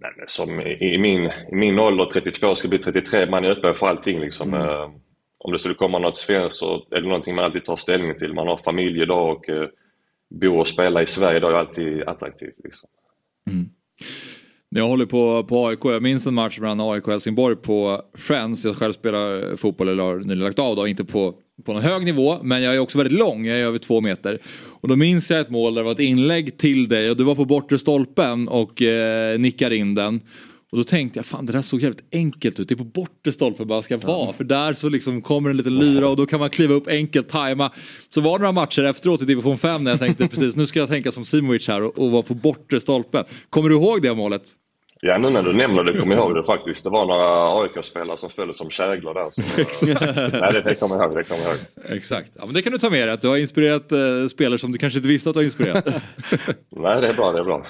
Nej, 0.00 0.10
men 0.16 0.28
som 0.28 0.60
i, 0.60 0.94
i, 0.94 0.98
min, 0.98 1.24
I 1.24 1.54
min 1.54 1.78
ålder, 1.78 2.04
32, 2.04 2.54
ska 2.54 2.68
bli 2.68 2.78
33, 2.78 3.30
man 3.30 3.44
är 3.44 3.50
öppen 3.50 3.74
för 3.74 3.86
allting. 3.86 4.20
Liksom. 4.20 4.54
Eh, 4.54 4.90
om 5.38 5.52
det 5.52 5.58
skulle 5.58 5.74
komma 5.74 5.98
något 5.98 6.16
svenskt 6.16 6.58
så 6.58 6.86
är 6.90 7.00
det 7.00 7.08
någonting 7.08 7.34
man 7.34 7.44
alltid 7.44 7.64
tar 7.64 7.76
ställning 7.76 8.18
till. 8.18 8.34
Man 8.34 8.46
har 8.46 8.56
familj 8.56 9.02
idag 9.02 9.36
och 9.36 9.48
eh, 9.48 9.68
bo 10.30 10.60
och 10.60 10.68
spela 10.68 11.02
i 11.02 11.06
Sverige 11.06 11.40
det 11.40 11.46
är 11.46 11.52
alltid 11.52 12.02
attraktivt. 12.02 12.56
Liksom. 12.64 12.88
När 14.70 14.80
jag 14.80 14.88
håller 14.88 15.06
på, 15.06 15.44
på 15.44 15.66
AIK, 15.66 15.84
jag 15.84 16.02
minns 16.02 16.26
en 16.26 16.34
match 16.34 16.58
mellan 16.58 16.80
AIK 16.80 17.06
och 17.06 17.12
Helsingborg 17.12 17.56
på 17.56 18.02
Friends. 18.14 18.64
Jag 18.64 18.76
själv 18.76 18.92
spelar 18.92 19.56
fotboll 19.56 19.88
eller 19.88 20.02
har 20.02 20.16
nyligen 20.16 20.44
lagt 20.44 20.58
av 20.58 20.76
då, 20.76 20.86
inte 20.86 21.04
på, 21.04 21.34
på 21.64 21.72
någon 21.72 21.82
hög 21.82 22.04
nivå. 22.04 22.38
Men 22.42 22.62
jag 22.62 22.74
är 22.74 22.78
också 22.78 22.98
väldigt 22.98 23.18
lång, 23.18 23.46
jag 23.46 23.58
är 23.58 23.62
över 23.62 23.78
två 23.78 24.00
meter. 24.00 24.38
Och 24.80 24.88
då 24.88 24.96
minns 24.96 25.30
jag 25.30 25.40
ett 25.40 25.50
mål 25.50 25.74
där 25.74 25.82
det 25.82 25.84
var 25.84 25.92
ett 25.92 25.98
inlägg 25.98 26.58
till 26.58 26.88
dig 26.88 27.10
och 27.10 27.16
du 27.16 27.24
var 27.24 27.34
på 27.34 27.44
bortre 27.44 27.78
stolpen 27.78 28.48
och 28.48 28.82
eh, 28.82 29.38
nickade 29.38 29.76
in 29.76 29.94
den. 29.94 30.20
Och 30.70 30.78
då 30.78 30.84
tänkte 30.84 31.18
jag, 31.18 31.26
fan 31.26 31.46
det 31.46 31.52
där 31.52 31.62
såg 31.62 31.82
jävligt 31.82 32.04
enkelt 32.12 32.60
ut. 32.60 32.68
Det 32.68 32.74
är 32.74 32.76
på 32.76 32.84
bortre 32.84 33.32
stolpen 33.32 33.66
bara 33.66 33.82
ska 33.82 33.96
vara. 33.96 34.32
För 34.32 34.44
där 34.44 34.74
så 34.74 34.88
liksom 34.88 35.22
kommer 35.22 35.50
en 35.50 35.56
liten 35.56 35.78
lyra 35.78 36.08
och 36.08 36.16
då 36.16 36.26
kan 36.26 36.40
man 36.40 36.50
kliva 36.50 36.74
upp 36.74 36.86
enkelt, 36.86 37.28
tajma. 37.28 37.72
Så 38.08 38.20
var 38.20 38.38
det 38.38 38.42
några 38.42 38.52
matcher 38.52 38.84
efteråt 38.84 39.22
i 39.22 39.24
division 39.24 39.58
5 39.58 39.84
när 39.84 39.90
jag 39.90 40.00
tänkte 40.00 40.28
precis 40.28 40.56
nu 40.56 40.66
ska 40.66 40.78
jag 40.78 40.88
tänka 40.88 41.12
som 41.12 41.24
Simovic 41.24 41.68
här 41.68 41.82
och, 41.82 41.98
och 41.98 42.10
vara 42.10 42.22
på 42.22 42.34
bortre 42.34 42.80
stolpen. 42.80 43.24
Kommer 43.50 43.68
du 43.68 43.74
ihåg 43.74 44.02
det 44.02 44.14
målet? 44.14 44.42
Ja, 45.00 45.18
nu 45.18 45.30
när 45.30 45.42
du 45.42 45.52
nämner 45.56 45.84
det 45.84 45.98
kommer 45.98 46.14
jag 46.14 46.24
ihåg 46.24 46.34
det 46.34 46.44
faktiskt. 46.44 46.84
Det 46.84 46.90
var 46.90 47.06
några 47.06 47.62
AIK-spelare 47.62 48.18
som 48.18 48.30
föll 48.30 48.54
som 48.54 48.70
käglor 48.70 49.14
där. 49.14 49.30
Så, 49.72 49.86
nej, 50.40 50.52
det, 50.52 50.62
det 50.62 50.74
kommer 50.74 50.96
jag 50.96 51.04
ihåg. 51.04 51.16
Det 51.16 51.24
kommer 51.24 51.42
jag 51.42 51.50
ihåg. 51.50 51.96
Exakt. 51.96 52.30
Ja, 52.34 52.44
men 52.44 52.54
det 52.54 52.62
kan 52.62 52.72
du 52.72 52.78
ta 52.78 52.90
med 52.90 53.08
dig, 53.08 53.14
att 53.14 53.20
du 53.20 53.28
har 53.28 53.36
inspirerat 53.36 53.92
eh, 53.92 53.98
spelare 54.30 54.58
som 54.58 54.72
du 54.72 54.78
kanske 54.78 54.98
inte 54.98 55.08
visste 55.08 55.30
att 55.30 55.34
du 55.34 55.38
har 55.38 55.44
inspirerat. 55.44 55.86
nej, 56.70 57.00
det 57.00 57.08
är 57.08 57.14
bra. 57.14 57.32
Det 57.32 57.38
är 57.38 57.44
bra. 57.44 57.66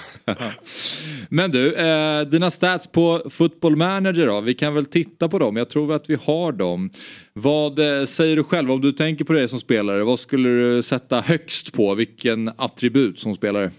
men 1.29 1.51
du, 1.51 1.73
eh, 1.73 2.21
dina 2.21 2.51
stats 2.51 2.91
på 2.91 3.21
Football 3.29 3.75
Manager 3.75 4.27
då? 4.27 4.41
Vi 4.41 4.53
kan 4.53 4.73
väl 4.73 4.85
titta 4.85 5.29
på 5.29 5.39
dem. 5.39 5.57
Jag 5.57 5.69
tror 5.69 5.93
att 5.93 6.09
vi 6.09 6.17
har 6.25 6.51
dem. 6.51 6.89
Vad 7.33 7.79
eh, 7.79 8.05
säger 8.05 8.35
du 8.35 8.43
själv 8.43 8.71
om 8.71 8.81
du 8.81 8.91
tänker 8.91 9.25
på 9.25 9.33
det 9.33 9.47
som 9.47 9.59
spelare? 9.59 10.03
Vad 10.03 10.19
skulle 10.19 10.49
du 10.49 10.83
sätta 10.83 11.21
högst 11.21 11.73
på? 11.73 11.95
Vilken 11.95 12.51
attribut 12.57 13.19
som 13.19 13.35
spelare? 13.35 13.71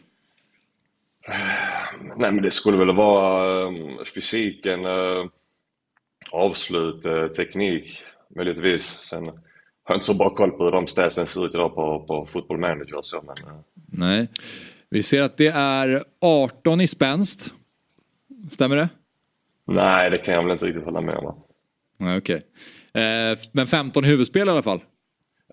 Nej, 2.16 2.32
men 2.32 2.42
det 2.42 2.50
skulle 2.50 2.76
väl 2.76 2.96
vara 2.96 3.66
um, 3.66 4.04
fysiken, 4.14 4.84
uh, 4.84 5.26
avslut, 6.30 7.06
uh, 7.06 7.26
teknik 7.26 8.02
möjligtvis. 8.36 8.82
Sen 8.82 9.26
har 9.26 9.34
jag 9.86 9.96
inte 9.96 10.06
så 10.06 10.14
bra 10.14 10.30
koll 10.30 10.50
på 10.50 10.64
hur 10.64 10.70
de 10.70 10.86
statsen 10.86 11.26
ser 11.26 11.46
ut 11.46 11.54
idag 11.54 11.74
på, 11.74 12.04
på 12.06 12.28
Football 12.32 12.58
Manager 12.58 12.98
och 12.98 13.06
så. 13.06 13.22
Men, 13.22 13.52
uh. 13.52 13.60
Nej, 13.74 14.28
vi 14.90 15.02
ser 15.02 15.22
att 15.22 15.36
det 15.36 15.48
är 15.48 16.04
18 16.20 16.80
i 16.80 16.86
spänst. 16.86 17.54
Stämmer 18.50 18.76
det? 18.76 18.88
Nej, 19.66 20.10
det 20.10 20.18
kan 20.18 20.34
jag 20.34 20.42
väl 20.42 20.52
inte 20.52 20.66
riktigt 20.66 20.84
hålla 20.84 21.00
med 21.00 21.14
om. 21.14 21.42
Nej, 21.96 22.18
okej. 22.18 22.42
Okay. 22.90 23.36
men 23.52 23.66
15 23.66 24.04
i 24.04 24.08
huvudspel 24.08 24.48
i 24.48 24.50
alla 24.50 24.62
fall? 24.62 24.80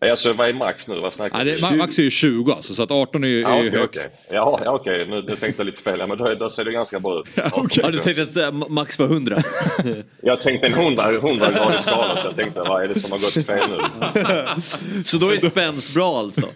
Alltså 0.02 0.34
vad 0.34 0.50
är 0.50 0.54
max 0.54 0.88
nu? 0.88 1.00
Vad 1.00 1.14
snackar 1.14 1.46
ja, 1.46 1.72
Max 1.72 2.00
är 2.00 2.04
ju 2.04 2.10
20 2.10 2.52
alltså, 2.52 2.74
så 2.74 2.84
att 2.84 2.92
18 2.92 3.24
är 3.24 3.28
ju, 3.28 3.42
ja, 3.42 3.50
är 3.50 3.62
ju 3.62 3.68
okay, 3.68 3.80
högt. 3.80 3.96
Okay. 3.96 4.10
Ja, 4.30 4.62
ja 4.66 4.72
okej, 4.72 5.04
okay. 5.04 5.22
nu 5.22 5.36
tänkte 5.36 5.54
jag 5.58 5.66
lite 5.66 5.82
fel. 5.82 6.00
Ja, 6.00 6.08
men 6.08 6.18
då, 6.18 6.36
då 6.36 6.50
ser 6.50 6.66
det 6.66 6.72
ganska 6.72 7.00
bra 7.00 7.20
ut. 7.20 7.28
Ja, 7.36 7.46
okay. 7.46 7.84
ja, 7.84 7.92
du 7.92 8.00
tänkte 8.00 8.24
att 8.24 8.54
äh, 8.54 8.70
max 8.70 9.00
var 9.00 9.06
100? 9.06 9.38
jag 10.22 10.42
tänkte 10.42 10.68
en 10.68 10.74
100, 10.74 11.14
100 11.14 11.52
gradig 11.52 11.80
skala 11.80 12.16
så 12.16 12.28
jag 12.28 12.36
tänkte 12.36 12.60
vad 12.60 12.84
är 12.84 12.88
det 12.88 13.00
som 13.00 13.12
har 13.12 13.20
gått 13.20 13.46
fel 13.46 13.70
nu? 13.70 15.04
så 15.06 15.18
då 15.18 15.30
är 15.30 15.38
spänst 15.38 15.94
bra 15.94 16.18
alltså? 16.20 16.48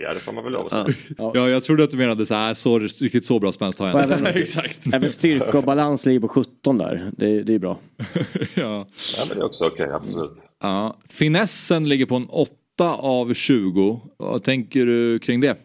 Ja 0.00 0.14
det 0.14 0.20
får 0.20 0.32
man 0.32 0.44
väl 0.44 0.52
lov 0.52 0.66
att 0.66 0.72
säga. 0.72 0.96
Ja. 1.18 1.32
ja 1.34 1.48
jag 1.48 1.64
trodde 1.64 1.84
att 1.84 1.90
du 1.90 1.96
menade 1.96 2.26
så 2.26 2.34
här, 2.34 2.54
så, 2.54 2.78
riktigt 2.78 3.26
så 3.26 3.38
bra 3.38 3.52
spänst 3.52 3.78
har 3.78 3.88
jag 3.88 4.18
inte. 4.18 4.30
Exakt. 4.34 4.94
Även 4.94 5.10
styrka 5.10 5.58
och 5.58 5.64
balans 5.64 6.06
ligger 6.06 6.20
på 6.20 6.28
17 6.28 6.78
där, 6.78 7.10
det, 7.16 7.42
det 7.42 7.54
är 7.54 7.58
bra. 7.58 7.78
ja. 8.54 8.86
ja 9.18 9.24
men 9.28 9.36
det 9.36 9.42
är 9.42 9.44
också 9.44 9.66
okej, 9.66 9.84
okay, 9.84 9.96
absolut. 9.96 10.32
Ja. 10.62 10.96
Finessen 11.08 11.88
ligger 11.88 12.06
på 12.06 12.16
en 12.16 12.26
8 12.26 12.52
av 12.98 13.34
20. 13.34 14.00
Vad 14.16 14.42
tänker 14.42 14.86
du 14.86 15.18
kring 15.18 15.40
det? 15.40 15.56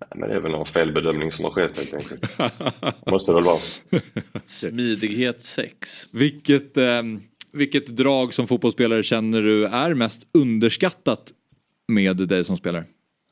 Nej, 0.00 0.08
men 0.14 0.28
det 0.28 0.34
är 0.34 0.40
väl 0.40 0.52
någon 0.52 0.66
felbedömning 0.66 1.32
som 1.32 1.44
har 1.44 1.52
skett 1.52 1.78
helt 1.78 1.94
enkelt. 1.94 2.40
Måste 3.10 3.32
det 3.32 3.34
väl 3.34 3.44
vara. 3.44 3.58
Smidighet 4.46 5.44
6. 5.44 6.08
Vilket, 6.12 6.76
eh, 6.76 7.02
vilket 7.52 7.86
drag 7.86 8.34
som 8.34 8.46
fotbollsspelare 8.46 9.02
känner 9.02 9.42
du 9.42 9.66
är 9.66 9.94
mest 9.94 10.26
underskattat 10.34 11.32
med 11.88 12.16
dig 12.16 12.44
som 12.44 12.56
spelare? 12.56 12.84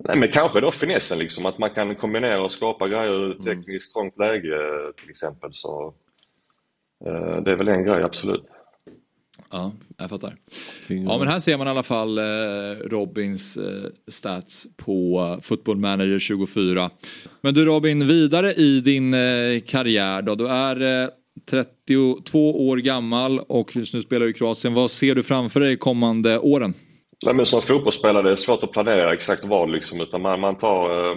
Nej 0.04 0.18
men 0.18 0.28
kanske 0.28 0.60
då 0.60 0.70
finessen 0.70 1.18
liksom, 1.18 1.46
att 1.46 1.58
man 1.58 1.70
kan 1.70 1.96
kombinera 1.96 2.42
och 2.42 2.52
skapa 2.52 2.88
grejer 2.88 3.12
ur 3.12 3.36
ett 3.36 3.44
tekniskt 3.44 3.94
trångt 3.94 4.18
läge 4.18 4.56
till 4.96 5.10
exempel. 5.10 5.50
Så, 5.52 5.94
eh, 7.06 7.42
det 7.42 7.50
är 7.52 7.56
väl 7.56 7.68
en 7.68 7.84
grej, 7.84 8.02
absolut. 8.02 8.44
Ja, 9.50 9.72
jag 9.96 10.10
fattar. 10.10 10.36
Ja, 10.88 11.18
men 11.18 11.28
här 11.28 11.40
ser 11.40 11.58
man 11.58 11.66
i 11.66 11.70
alla 11.70 11.82
fall 11.82 12.18
eh, 12.18 12.24
Robins 12.84 13.56
eh, 13.56 13.90
stats 14.08 14.66
på 14.76 15.38
Football 15.42 15.76
Manager 15.76 16.18
24. 16.18 16.90
Men 17.40 17.54
du 17.54 17.64
Robin, 17.64 18.06
vidare 18.06 18.54
i 18.54 18.80
din 18.80 19.14
eh, 19.14 19.60
karriär 19.66 20.22
då. 20.22 20.34
Du 20.34 20.48
är 20.48 21.10
32 21.50 22.68
år 22.68 22.76
gammal 22.76 23.38
och 23.38 23.76
just 23.76 23.94
nu 23.94 24.02
spelar 24.02 24.26
du 24.26 24.30
i 24.30 24.34
Kroatien. 24.34 24.74
Vad 24.74 24.90
ser 24.90 25.14
du 25.14 25.22
framför 25.22 25.60
dig 25.60 25.76
kommande 25.76 26.38
åren? 26.38 26.74
Nej, 27.26 27.34
men 27.34 27.46
som 27.46 27.62
fotbollsspelare 27.62 28.22
det 28.22 28.30
är 28.30 28.36
svårt 28.36 28.62
att 28.62 28.72
planera 28.72 29.12
exakt 29.14 29.44
vad 29.44 29.70
liksom, 29.70 30.00
utan 30.00 30.22
man, 30.22 30.40
man 30.40 30.56
tar 30.56 31.16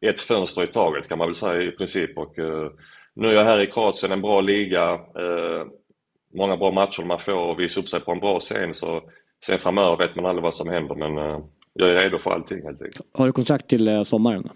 ett 0.00 0.20
fönster 0.20 0.64
i 0.64 0.66
taget 0.66 1.08
kan 1.08 1.18
man 1.18 1.28
väl 1.28 1.36
säga 1.36 1.62
i 1.62 1.70
princip. 1.70 2.18
Och, 2.18 2.34
nu 3.14 3.28
är 3.28 3.32
jag 3.32 3.44
här 3.44 3.60
i 3.60 3.66
Kroatien, 3.66 4.12
en 4.12 4.22
bra 4.22 4.40
liga 4.40 5.00
många 6.34 6.56
bra 6.56 6.70
matcher 6.70 7.02
man 7.02 7.20
får 7.20 7.32
och 7.32 7.60
visa 7.60 7.80
upp 7.80 7.88
sig 7.88 8.00
på 8.00 8.12
en 8.12 8.20
bra 8.20 8.40
scen. 8.40 8.74
Så 8.74 9.02
sen 9.46 9.58
framöver 9.58 9.96
vet 9.96 10.16
man 10.16 10.26
aldrig 10.26 10.42
vad 10.42 10.54
som 10.54 10.68
händer 10.68 10.94
men 10.94 11.42
jag 11.72 11.90
är 11.90 12.00
redo 12.00 12.18
för 12.18 12.30
allting 12.30 12.62
helt 12.62 12.82
enkelt. 12.82 13.06
Har 13.12 13.26
du 13.26 13.32
kontrakt 13.32 13.68
till 13.68 14.04
sommaren? 14.04 14.48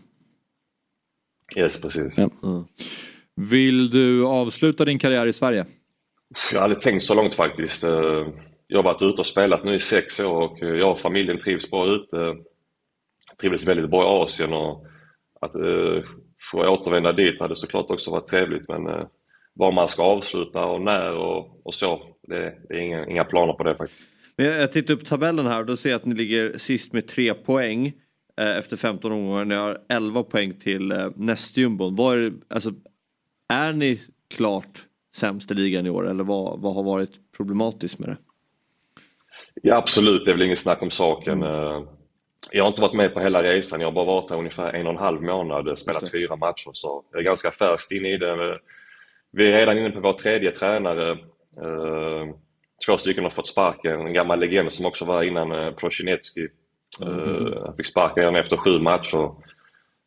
Yes, 1.56 1.80
precis. 1.80 2.18
Ja. 2.18 2.30
Mm. 2.42 2.64
Vill 3.36 3.90
du 3.90 4.26
avsluta 4.26 4.84
din 4.84 4.98
karriär 4.98 5.26
i 5.26 5.32
Sverige? 5.32 5.66
Jag 6.52 6.60
hade 6.60 6.80
tänkt 6.80 7.04
så 7.04 7.14
långt 7.14 7.34
faktiskt. 7.34 7.84
Jag 8.66 8.78
har 8.78 8.82
varit 8.82 9.02
ute 9.02 9.20
och 9.20 9.26
spelat 9.26 9.64
nu 9.64 9.74
i 9.74 9.80
sex 9.80 10.20
år 10.20 10.40
och 10.40 10.62
eh, 10.62 10.68
jag 10.68 10.90
och 10.90 11.00
familjen 11.00 11.38
trivs 11.38 11.70
bra 11.70 11.86
ute. 11.86 12.36
Trivdes 13.40 13.66
väldigt 13.66 13.90
bra 13.90 14.02
i 14.02 14.22
Asien 14.22 14.52
och 14.52 14.86
att 15.40 15.54
eh, 15.54 16.04
få 16.50 16.68
återvända 16.68 17.12
dit 17.12 17.40
hade 17.40 17.56
såklart 17.56 17.90
också 17.90 18.10
varit 18.10 18.28
trevligt 18.28 18.68
men 18.68 18.86
eh, 18.86 19.06
var 19.54 19.72
man 19.72 19.88
ska 19.88 20.02
avsluta 20.02 20.64
och 20.64 20.80
när 20.80 21.12
och, 21.12 21.66
och 21.66 21.74
så. 21.74 22.02
Det, 22.22 22.54
det 22.68 22.74
är 22.74 22.78
inga, 22.78 23.06
inga, 23.06 23.24
planer 23.24 23.52
på 23.52 23.62
det 23.62 23.76
faktiskt. 23.76 24.00
Men 24.36 24.46
jag, 24.46 24.56
jag 24.56 24.72
tittar 24.72 24.94
upp 24.94 25.06
tabellen 25.06 25.46
här 25.46 25.60
och 25.60 25.66
då 25.66 25.76
ser 25.76 25.90
jag 25.90 25.96
att 25.96 26.04
ni 26.04 26.14
ligger 26.14 26.58
sist 26.58 26.92
med 26.92 27.08
tre 27.08 27.34
poäng 27.34 27.86
eh, 28.40 28.58
efter 28.58 28.76
15 28.76 29.12
omgångar. 29.12 29.44
Ni 29.44 29.54
har 29.54 29.78
11 29.88 30.22
poäng 30.22 30.52
till 30.52 30.92
eh, 30.92 31.10
nästjumbon. 31.16 31.98
Är, 31.98 32.32
alltså, 32.48 32.72
är 33.48 33.72
ni 33.72 34.00
klart 34.34 34.84
sämst 35.16 35.50
i 35.50 35.54
ligan 35.54 35.86
i 35.86 35.90
år 35.90 36.10
eller 36.10 36.24
vad, 36.24 36.60
vad 36.60 36.74
har 36.74 36.82
varit 36.82 37.32
problematiskt 37.36 37.98
med 37.98 38.08
det? 38.08 38.16
Ja 39.62 39.76
absolut, 39.76 40.24
det 40.24 40.30
är 40.30 40.34
väl 40.34 40.42
inget 40.42 40.58
snack 40.58 40.82
om 40.82 40.90
saken. 40.90 41.42
Mm. 41.42 41.54
Eh, 41.54 41.82
jag 42.50 42.64
har 42.64 42.68
inte 42.68 42.80
varit 42.80 42.94
med 42.94 43.14
på 43.14 43.20
hela 43.20 43.42
resan, 43.42 43.80
jag 43.80 43.86
har 43.86 43.92
bara 43.92 44.04
varit 44.04 44.30
här 44.30 44.38
ungefär 44.38 44.72
en 44.72 44.86
och 44.86 44.92
en 44.92 44.98
halv 44.98 45.22
månad, 45.22 45.78
spelat 45.78 46.10
fyra 46.10 46.36
matcher 46.36 46.70
så 46.72 47.04
jag 47.12 47.20
är 47.20 47.24
ganska 47.24 47.50
färskt 47.50 47.92
inne 47.92 48.08
i 48.08 48.16
det. 48.16 48.58
Vi 49.32 49.52
är 49.52 49.58
redan 49.58 49.78
inne 49.78 49.90
på 49.90 50.00
vår 50.00 50.12
tredje 50.12 50.50
tränare. 50.50 51.10
Eh, 51.62 52.34
två 52.86 52.98
stycken 52.98 53.24
har 53.24 53.30
fått 53.30 53.48
sparken. 53.48 54.00
En 54.00 54.12
gammal 54.12 54.40
legend 54.40 54.72
som 54.72 54.86
också 54.86 55.04
var 55.04 55.22
innan 55.22 55.52
eh, 55.52 55.70
Prosinecki. 55.70 56.48
Mm. 57.02 57.54
Han 57.64 57.76
fick 57.76 57.86
sparken 57.86 58.36
efter 58.36 58.56
sju 58.56 58.78
matcher. 58.78 59.30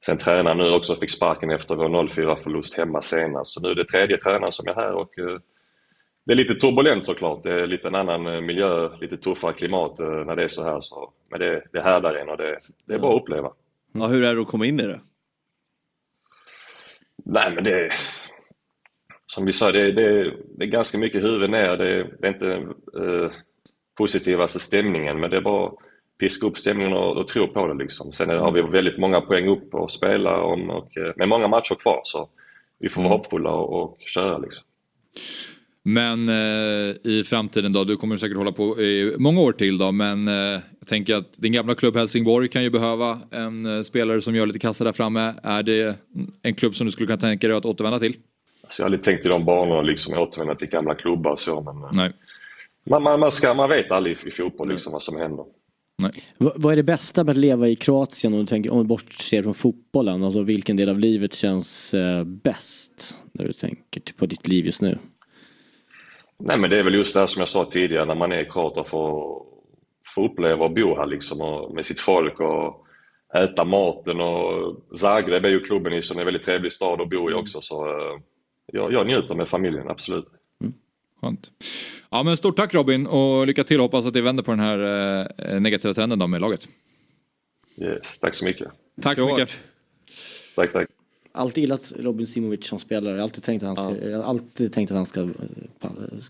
Sen 0.05 0.17
tränaren 0.17 0.57
nu 0.57 0.71
också 0.71 0.95
fick 0.95 1.09
sparken 1.09 1.49
efter 1.49 1.75
vår 1.75 1.89
0-4 1.89 2.43
förlust 2.43 2.73
hemma 2.73 3.01
senast. 3.01 3.53
Så 3.53 3.61
nu 3.61 3.69
är 3.69 3.75
det 3.75 3.85
tredje 3.85 4.17
tränaren 4.17 4.51
som 4.51 4.67
är 4.67 4.73
här 4.73 4.93
och 4.93 5.11
det 6.27 6.33
är 6.33 6.35
lite 6.35 6.55
turbulent 6.55 7.05
såklart. 7.05 7.43
Det 7.43 7.51
är 7.51 7.67
lite 7.67 7.87
en 7.87 7.95
annan 7.95 8.45
miljö, 8.45 8.89
lite 9.01 9.17
tuffare 9.17 9.53
klimat 9.53 9.99
när 9.99 10.35
det 10.35 10.43
är 10.43 10.47
så 10.47 10.63
här. 10.63 10.81
Så, 10.81 11.13
men 11.29 11.39
det, 11.39 11.63
det 11.71 11.81
härdar 11.81 12.13
en 12.13 12.29
och 12.29 12.37
det, 12.37 12.59
det 12.85 12.93
är 12.93 12.99
bara 12.99 13.15
att 13.15 13.21
uppleva. 13.21 13.51
Ja, 13.93 14.07
hur 14.07 14.23
är 14.23 14.35
det 14.35 14.41
att 14.41 14.47
komma 14.47 14.65
in 14.65 14.79
i 14.79 14.83
det? 14.83 14.99
Nej 17.25 17.51
men 17.55 17.63
det, 17.63 17.89
som 19.27 19.45
vi 19.45 19.53
sa, 19.53 19.71
det, 19.71 19.91
det, 19.91 20.33
det 20.57 20.65
är 20.65 20.69
ganska 20.69 20.97
mycket 20.97 21.23
huvud 21.23 21.49
ner. 21.49 21.77
Det, 21.77 22.07
det 22.19 22.27
är 22.27 22.33
inte 22.33 22.53
eh, 23.03 23.31
positivaste 23.97 24.59
stämningen 24.59 25.19
men 25.19 25.29
det 25.29 25.37
är 25.37 25.41
bara 25.41 25.71
piska 26.19 26.47
upp 26.47 26.57
stämningen 26.57 26.93
och, 26.93 27.17
och 27.17 27.27
tro 27.27 27.47
på 27.47 27.67
det 27.67 27.73
liksom. 27.73 28.13
Sen 28.13 28.29
har 28.29 28.51
vi 28.51 28.61
väldigt 28.61 28.97
många 28.97 29.21
poäng 29.21 29.47
upp 29.47 29.73
att 29.75 29.91
spela 29.91 30.41
om 30.41 30.69
och, 30.69 30.97
eh, 30.97 31.13
med 31.15 31.29
många 31.29 31.47
matcher 31.47 31.75
kvar 31.75 32.01
så 32.03 32.29
vi 32.79 32.89
får 32.89 33.01
vara 33.01 33.13
mm. 33.13 33.19
hoppfulla 33.19 33.51
och, 33.51 33.83
och 33.83 33.97
köra 33.99 34.37
liksom. 34.37 34.63
Men 35.89 36.29
eh, 36.29 36.95
i 37.03 37.23
framtiden 37.25 37.73
då, 37.73 37.83
du 37.83 37.97
kommer 37.97 38.17
säkert 38.17 38.37
hålla 38.37 38.51
på 38.51 38.81
i 38.81 39.15
många 39.19 39.41
år 39.41 39.51
till 39.51 39.77
då, 39.77 39.91
men 39.91 40.27
eh, 40.27 40.33
jag 40.79 40.87
tänker 40.87 41.15
att 41.15 41.33
din 41.37 41.51
gamla 41.51 41.75
klubb 41.75 41.95
Helsingborg 41.95 42.47
kan 42.47 42.63
ju 42.63 42.69
behöva 42.69 43.19
en 43.31 43.65
eh, 43.65 43.81
spelare 43.81 44.21
som 44.21 44.35
gör 44.35 44.45
lite 44.45 44.59
kassa 44.59 44.83
där 44.83 44.91
framme. 44.91 45.33
Är 45.43 45.63
det 45.63 45.99
en 46.41 46.53
klubb 46.55 46.75
som 46.75 46.85
du 46.85 46.91
skulle 46.91 47.07
kunna 47.07 47.17
tänka 47.17 47.47
dig 47.47 47.57
att 47.57 47.65
återvända 47.65 47.99
till? 47.99 48.13
Så 48.69 48.81
jag 48.81 48.83
har 48.83 48.85
aldrig 48.85 49.03
tänkt 49.03 49.25
i 49.25 49.29
de 49.29 49.45
banorna 49.45 49.81
liksom 49.81 50.17
återvända 50.17 50.55
till 50.55 50.67
gamla 50.67 50.95
klubbar 50.95 51.31
och 51.31 51.39
så. 51.39 51.61
Men, 51.61 51.83
eh, 51.83 51.89
Nej. 51.93 52.11
Man, 52.89 53.03
man, 53.03 53.19
man, 53.19 53.31
ska, 53.31 53.53
man 53.53 53.69
vet 53.69 53.91
aldrig 53.91 54.17
i, 54.23 54.27
i 54.27 54.31
fotboll 54.31 54.69
liksom 54.69 54.93
vad 54.93 55.03
som 55.03 55.17
händer. 55.17 55.45
Nej. 56.01 56.11
vad 56.37 56.71
är 56.71 56.75
det 56.75 56.83
bästa 56.83 57.23
med 57.23 57.31
att 57.31 57.37
leva 57.37 57.67
i 57.67 57.75
Kroatien 57.75 58.33
om 58.33 58.39
du, 58.39 58.45
tänker, 58.45 58.71
om 58.71 58.77
du 58.77 58.83
bortser 58.83 59.43
från 59.43 59.53
fotbollen? 59.53 60.23
Alltså 60.23 60.41
vilken 60.41 60.77
del 60.77 60.89
av 60.89 60.99
livet 60.99 61.33
känns 61.33 61.93
eh, 61.93 62.23
bäst 62.23 63.17
när 63.31 63.45
du 63.45 63.53
tänker 63.53 64.01
på 64.17 64.25
ditt 64.25 64.47
liv 64.47 64.65
just 64.65 64.81
nu? 64.81 64.97
Nej 66.39 66.59
men 66.59 66.69
det 66.69 66.79
är 66.79 66.83
väl 66.83 66.93
just 66.93 67.13
det 67.13 67.19
här 67.19 67.27
som 67.27 67.39
jag 67.39 67.49
sa 67.49 67.65
tidigare 67.65 68.05
när 68.05 68.15
man 68.15 68.31
är 68.31 68.43
kroat 68.43 68.77
och 68.77 68.89
får, 68.89 69.43
får 70.15 70.25
uppleva 70.31 70.65
och 70.65 70.73
bo 70.73 70.95
här 70.95 71.05
liksom 71.05 71.41
och 71.41 71.75
med 71.75 71.85
sitt 71.85 71.99
folk 71.99 72.39
och 72.39 72.85
äta 73.35 73.63
maten 73.63 74.21
och 74.21 74.75
Zagreb 74.97 75.45
är 75.45 75.49
ju 75.49 75.59
klubben 75.59 75.93
i 75.93 76.01
så 76.01 76.13
det 76.13 76.17
är 76.17 76.21
en 76.21 76.25
väldigt 76.25 76.45
trevlig 76.45 76.71
stad 76.71 77.01
att 77.01 77.09
bo 77.09 77.31
i 77.31 77.33
också 77.33 77.61
så 77.61 77.85
eh, 77.85 78.19
jag, 78.65 78.93
jag 78.93 79.07
njuter 79.07 79.35
med 79.35 79.49
familjen, 79.49 79.89
absolut. 79.89 80.27
Mm. 80.61 80.73
Skönt. 81.21 81.51
Ja 82.09 82.23
men 82.23 82.37
stort 82.37 82.55
tack 82.55 82.73
Robin 82.73 83.07
och 83.07 83.47
lycka 83.47 83.63
till. 83.63 83.79
Hoppas 83.79 84.05
att 84.05 84.13
det 84.13 84.21
vänder 84.21 84.43
på 84.43 84.51
den 84.51 84.59
här 84.59 84.79
eh, 85.37 85.61
negativa 85.61 85.93
trenden 85.93 86.19
då 86.19 86.27
med 86.27 86.41
laget. 86.41 86.67
Yes, 87.77 88.19
tack 88.19 88.33
så 88.33 88.45
mycket. 88.45 88.67
Tack 89.01 89.17
så 89.17 89.25
mycket. 89.25 89.59
Tack, 90.55 90.73
tack. 90.73 90.96
Alltid 91.37 91.61
gillat 91.61 91.93
Robin 91.99 92.27
Simovic 92.27 92.67
som 92.67 92.79
spelare. 92.79 93.13
Jag 93.13 93.19
har 93.19 93.23
alltid 93.23 93.43
tänkt 93.43 93.63
att 93.63 93.77
han 93.77 93.95
ska, 93.95 94.07
jag 94.07 94.17
har 94.17 94.23
alltid 94.23 94.73
tänkt 94.73 94.91
att 94.91 94.97
han 94.97 95.05
ska, 95.05 95.19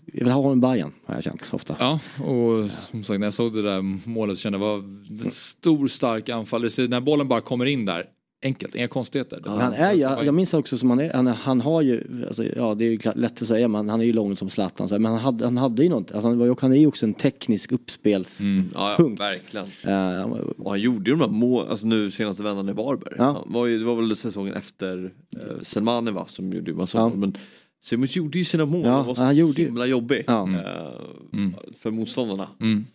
jag 0.06 0.24
vill 0.24 0.30
ha 0.30 0.42
honom 0.42 0.58
i 0.58 0.60
Bayern 0.60 0.92
har 1.04 1.14
jag 1.14 1.24
känt 1.24 1.50
ofta. 1.52 1.76
Ja, 1.80 2.00
och 2.24 2.70
som 2.70 3.04
sagt 3.04 3.20
när 3.20 3.26
jag 3.26 3.34
såg 3.34 3.54
det 3.54 3.62
där 3.62 4.08
målet 4.08 4.38
kände 4.38 4.58
jag 4.58 4.66
var 4.66 4.76
en 5.24 5.30
stor 5.30 5.88
stark 5.88 6.28
anfallare. 6.28 6.88
När 6.88 7.00
bollen 7.00 7.28
bara 7.28 7.40
kommer 7.40 7.66
in 7.66 7.84
där, 7.84 8.06
enkelt, 8.42 8.74
inga 8.74 8.88
konstigheter. 8.88 9.40
Men 9.44 9.60
han 9.60 9.72
är, 9.72 9.92
jag, 9.92 10.24
jag 10.26 10.34
minns 10.34 10.54
också 10.54 10.78
som 10.78 10.90
han 10.90 11.00
är, 11.00 11.12
han, 11.12 11.26
han 11.26 11.60
har 11.60 11.82
ju, 11.82 12.24
alltså, 12.26 12.44
ja 12.44 12.74
det 12.74 12.84
är 12.84 12.90
ju 12.90 12.98
lätt 13.14 13.42
att 13.42 13.48
säga 13.48 13.68
men 13.68 13.88
han 13.88 14.00
är 14.00 14.04
ju 14.04 14.12
lång 14.12 14.36
som 14.36 14.50
Zlatan. 14.50 14.88
Men 14.90 15.04
han 15.04 15.18
hade, 15.20 15.44
han 15.44 15.56
hade 15.56 15.82
ju 15.82 15.88
något, 15.88 16.12
alltså, 16.12 16.28
han, 16.28 16.38
var 16.38 16.46
ju, 16.46 16.54
han 16.60 16.72
är 16.72 16.76
ju 16.76 16.86
också 16.86 17.06
en 17.06 17.14
teknisk 17.14 17.72
uppspels... 17.72 18.40
Mm. 18.40 18.70
Ja, 18.74 18.96
ja 18.98 19.08
verkligen. 19.08 19.66
Eh, 19.84 20.22
Och 20.58 20.70
han 20.70 20.80
gjorde 20.80 21.10
ju 21.10 21.16
de 21.16 21.20
här 21.20 21.30
mål, 21.30 21.66
alltså 21.68 21.86
nu 21.86 22.10
senaste 22.10 22.42
vändan 22.42 22.68
i 22.68 22.72
Varberg. 22.72 23.14
Ja. 23.18 23.24
Han 23.24 23.52
var 23.52 23.66
ju, 23.66 23.78
det 23.78 23.84
var 23.84 23.96
väl 23.96 24.16
säsongen 24.16 24.54
efter 24.54 25.12
eh, 25.36 25.62
Selmani 25.62 26.10
va, 26.10 26.26
som 26.26 26.52
gjorde 26.52 26.70
ju 26.70 26.76
massa 26.76 26.98
Ja. 26.98 27.08
Men 27.08 27.36
Simic 27.88 28.16
gjorde 28.16 28.38
ju 28.38 28.44
sina 28.44 28.66
mål, 28.66 28.86
Ja, 28.86 29.02
var 29.02 29.14
så 29.14 29.22
han 29.22 29.36
gjorde 29.36 29.60
ju- 29.62 29.66
himla 29.68 29.86
jobbig 29.86 30.24
Ja. 30.26 30.48
eh, 30.48 31.48
för 31.82 31.90
motståndarna. 31.90 32.48
Mm. 32.60 32.86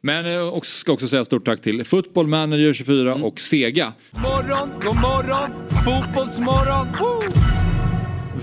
Men 0.00 0.26
jag 0.26 0.54
också, 0.56 0.70
ska 0.70 0.92
också 0.92 1.08
säga 1.08 1.24
stort 1.24 1.44
tack 1.44 1.60
till 1.62 1.84
Football 1.84 2.26
Manager 2.26 2.72
24 2.72 3.14
och 3.14 3.40
Sega. 3.40 3.92
Morgon, 4.12 4.68
god 4.82 4.94
morgon, 4.96 5.68
fotbollsmorgon. 5.84 6.86
Woo! 7.00 7.32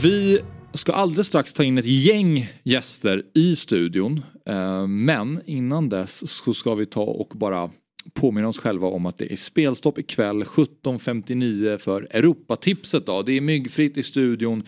Vi 0.01 0.39
ska 0.73 0.93
alldeles 0.93 1.27
strax 1.27 1.53
ta 1.53 1.63
in 1.63 1.77
ett 1.77 1.85
gäng 1.85 2.49
gäster 2.63 3.23
i 3.33 3.55
studion. 3.55 4.21
Eh, 4.49 4.87
Men 4.87 5.41
innan 5.45 5.89
dess 5.89 6.31
så 6.31 6.53
ska 6.53 6.75
vi 6.75 6.85
ta 6.85 7.01
och 7.03 7.31
bara 7.35 7.69
påminna 8.13 8.47
oss 8.47 8.57
själva 8.59 8.87
om 8.87 9.05
att 9.05 9.17
det 9.17 9.31
är 9.31 9.35
spelstopp 9.35 9.97
ikväll 9.99 10.43
17.59 10.43 11.77
för 11.77 12.07
Europatipset. 12.11 13.05
Då. 13.05 13.21
Det 13.21 13.31
är 13.33 13.41
myggfritt 13.41 13.97
i 13.97 14.03
studion 14.03 14.63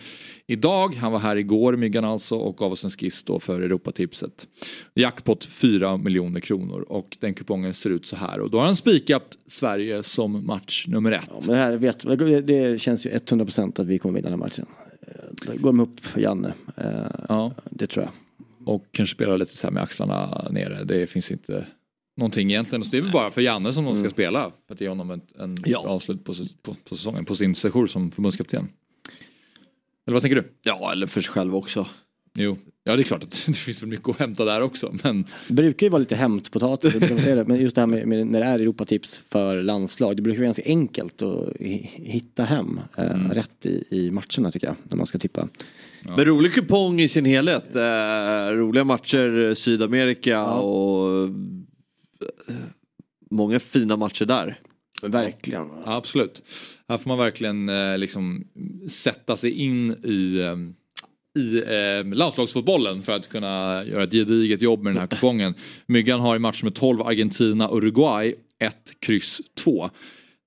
idag. 0.46 0.94
Han 0.94 1.12
var 1.12 1.18
här 1.18 1.36
igår, 1.36 1.76
Myggan 1.76 2.04
alltså, 2.04 2.36
och 2.36 2.56
gav 2.56 2.72
oss 2.72 2.84
en 2.84 2.90
skiss 2.90 3.22
då 3.22 3.40
för 3.40 3.60
Europatipset. 3.60 4.48
Jackpot 4.94 5.44
4 5.44 5.96
miljoner 5.96 6.40
kronor 6.40 6.80
och 6.88 7.16
den 7.20 7.34
kupongen 7.34 7.74
ser 7.74 7.90
ut 7.90 8.06
så 8.06 8.16
här. 8.16 8.40
Och 8.40 8.50
då 8.50 8.58
har 8.58 8.64
han 8.64 8.76
spikat 8.76 9.38
Sverige 9.46 10.02
som 10.02 10.46
match 10.46 10.84
nummer 10.88 11.12
ett. 11.12 11.24
Ja, 11.28 11.34
men 11.46 11.48
det, 11.48 11.56
här 11.56 11.76
vet, 11.76 12.46
det- 12.46 12.80
känns 12.80 13.06
ju 13.06 13.10
100% 13.10 13.80
att 13.80 13.86
vi 13.86 13.98
kommer 13.98 14.14
vinna 14.14 14.30
den 14.30 14.38
här 14.40 14.46
matchen. 14.46 14.66
Eh, 15.06 15.14
Då 15.46 15.52
går 15.52 15.68
de 15.68 15.80
upp 15.80 16.00
för 16.00 16.20
Janne. 16.20 16.52
Eh, 16.76 16.84
Ja. 17.28 17.52
Det 17.70 17.86
tror 17.86 18.04
jag. 18.04 18.12
Och 18.64 18.84
kanske 18.92 19.14
spela 19.14 19.36
lite 19.36 19.56
så 19.56 19.66
här 19.66 19.72
med 19.74 19.82
axlarna 19.82 20.46
nere. 20.50 20.84
Det 20.84 21.06
finns 21.06 21.30
inte 21.30 21.66
någonting 22.20 22.50
egentligen. 22.50 22.84
Så 22.84 22.90
det 22.90 22.96
är 22.98 23.02
väl 23.02 23.12
bara 23.12 23.30
för 23.30 23.40
Janne 23.40 23.72
som 23.72 23.84
de 23.84 24.00
ska 24.00 24.10
spela. 24.10 24.50
För 24.66 24.74
att 24.74 24.80
ge 24.80 24.88
honom 24.88 25.10
ett 25.10 25.40
en 25.40 25.56
Ja. 25.66 25.78
avslut 25.78 26.24
på, 26.24 26.34
på, 26.62 26.76
på 26.88 26.96
säsongen. 26.96 27.24
På 27.24 27.34
sin 27.34 27.54
sejour 27.54 27.86
som 27.86 28.10
förbundskapten. 28.10 28.68
Eller 30.06 30.12
vad 30.14 30.22
tänker 30.22 30.36
du? 30.36 30.52
Ja, 30.62 30.92
eller 30.92 31.06
för 31.06 31.20
sig 31.20 31.30
själv 31.32 31.56
också. 31.56 31.86
Jo, 32.34 32.56
ja 32.84 32.96
det 32.96 33.02
är 33.02 33.04
klart 33.04 33.22
att 33.22 33.42
det 33.46 33.52
finns 33.52 33.82
väl 33.82 33.88
mycket 33.88 34.08
att 34.08 34.18
hämta 34.18 34.44
där 34.44 34.60
också. 34.60 34.94
Men 35.02 35.24
Det 35.48 35.54
brukar 35.54 35.86
ju 35.86 35.90
vara 35.90 35.98
lite 35.98 36.16
hämtpotatis, 36.16 36.94
men 37.46 37.60
just 37.60 37.74
det 37.74 37.80
här 37.82 37.86
med, 37.86 38.08
med 38.08 38.26
när 38.26 38.40
det 38.40 38.46
är 38.46 38.58
Europatips 38.58 39.18
för 39.28 39.62
landslag. 39.62 40.16
Det 40.16 40.22
brukar 40.22 40.38
vara 40.38 40.46
ganska 40.46 40.62
enkelt 40.66 41.22
att 41.22 41.48
hi- 41.60 41.88
hitta 41.94 42.44
hem 42.44 42.80
eh, 42.96 43.10
Mm. 43.10 43.32
rätt 43.32 43.66
i, 43.66 43.84
i 43.90 44.10
matcherna 44.10 44.50
tycker 44.50 44.66
jag. 44.66 44.76
När 44.82 44.96
man 44.96 45.06
ska 45.06 45.18
tippa. 45.18 45.48
Men 46.02 46.24
rolig 46.24 46.52
kupong 46.54 47.00
i 47.00 47.08
sin 47.08 47.24
helhet. 47.24 47.76
Eh, 47.76 48.52
roliga 48.54 48.84
matcher, 48.84 49.54
Sydamerika 49.54 50.44
och 50.46 51.22
eh, 51.24 51.30
många 53.30 53.60
fina 53.60 53.96
matcher 53.96 54.24
där. 54.24 54.58
Verkligen. 55.02 55.68
Ja, 55.84 55.96
absolut. 55.96 56.42
Här 56.88 56.98
får 56.98 57.08
man 57.08 57.18
verkligen 57.18 57.68
eh, 57.68 57.98
liksom 57.98 58.44
sätta 58.88 59.36
sig 59.36 59.50
in 59.50 59.90
i, 60.04 60.38
eh, 60.40 60.56
i 61.42 61.62
eh, 61.66 62.14
landslagsfotbollen 62.14 63.02
för 63.02 63.12
att 63.12 63.28
kunna 63.28 63.84
göra 63.84 64.02
ett 64.02 64.12
gediget 64.12 64.62
jobb 64.62 64.82
med 64.82 64.92
den 64.92 65.00
här 65.00 65.06
kupongen. 65.06 65.54
Myggan 65.86 66.20
har 66.20 66.36
i 66.36 66.38
match 66.38 66.62
med 66.62 66.74
12 66.74 67.02
Argentina, 67.02 67.68
Uruguay 67.72 68.34
1, 68.58 68.76
kryss 69.00 69.40
2. 69.54 69.90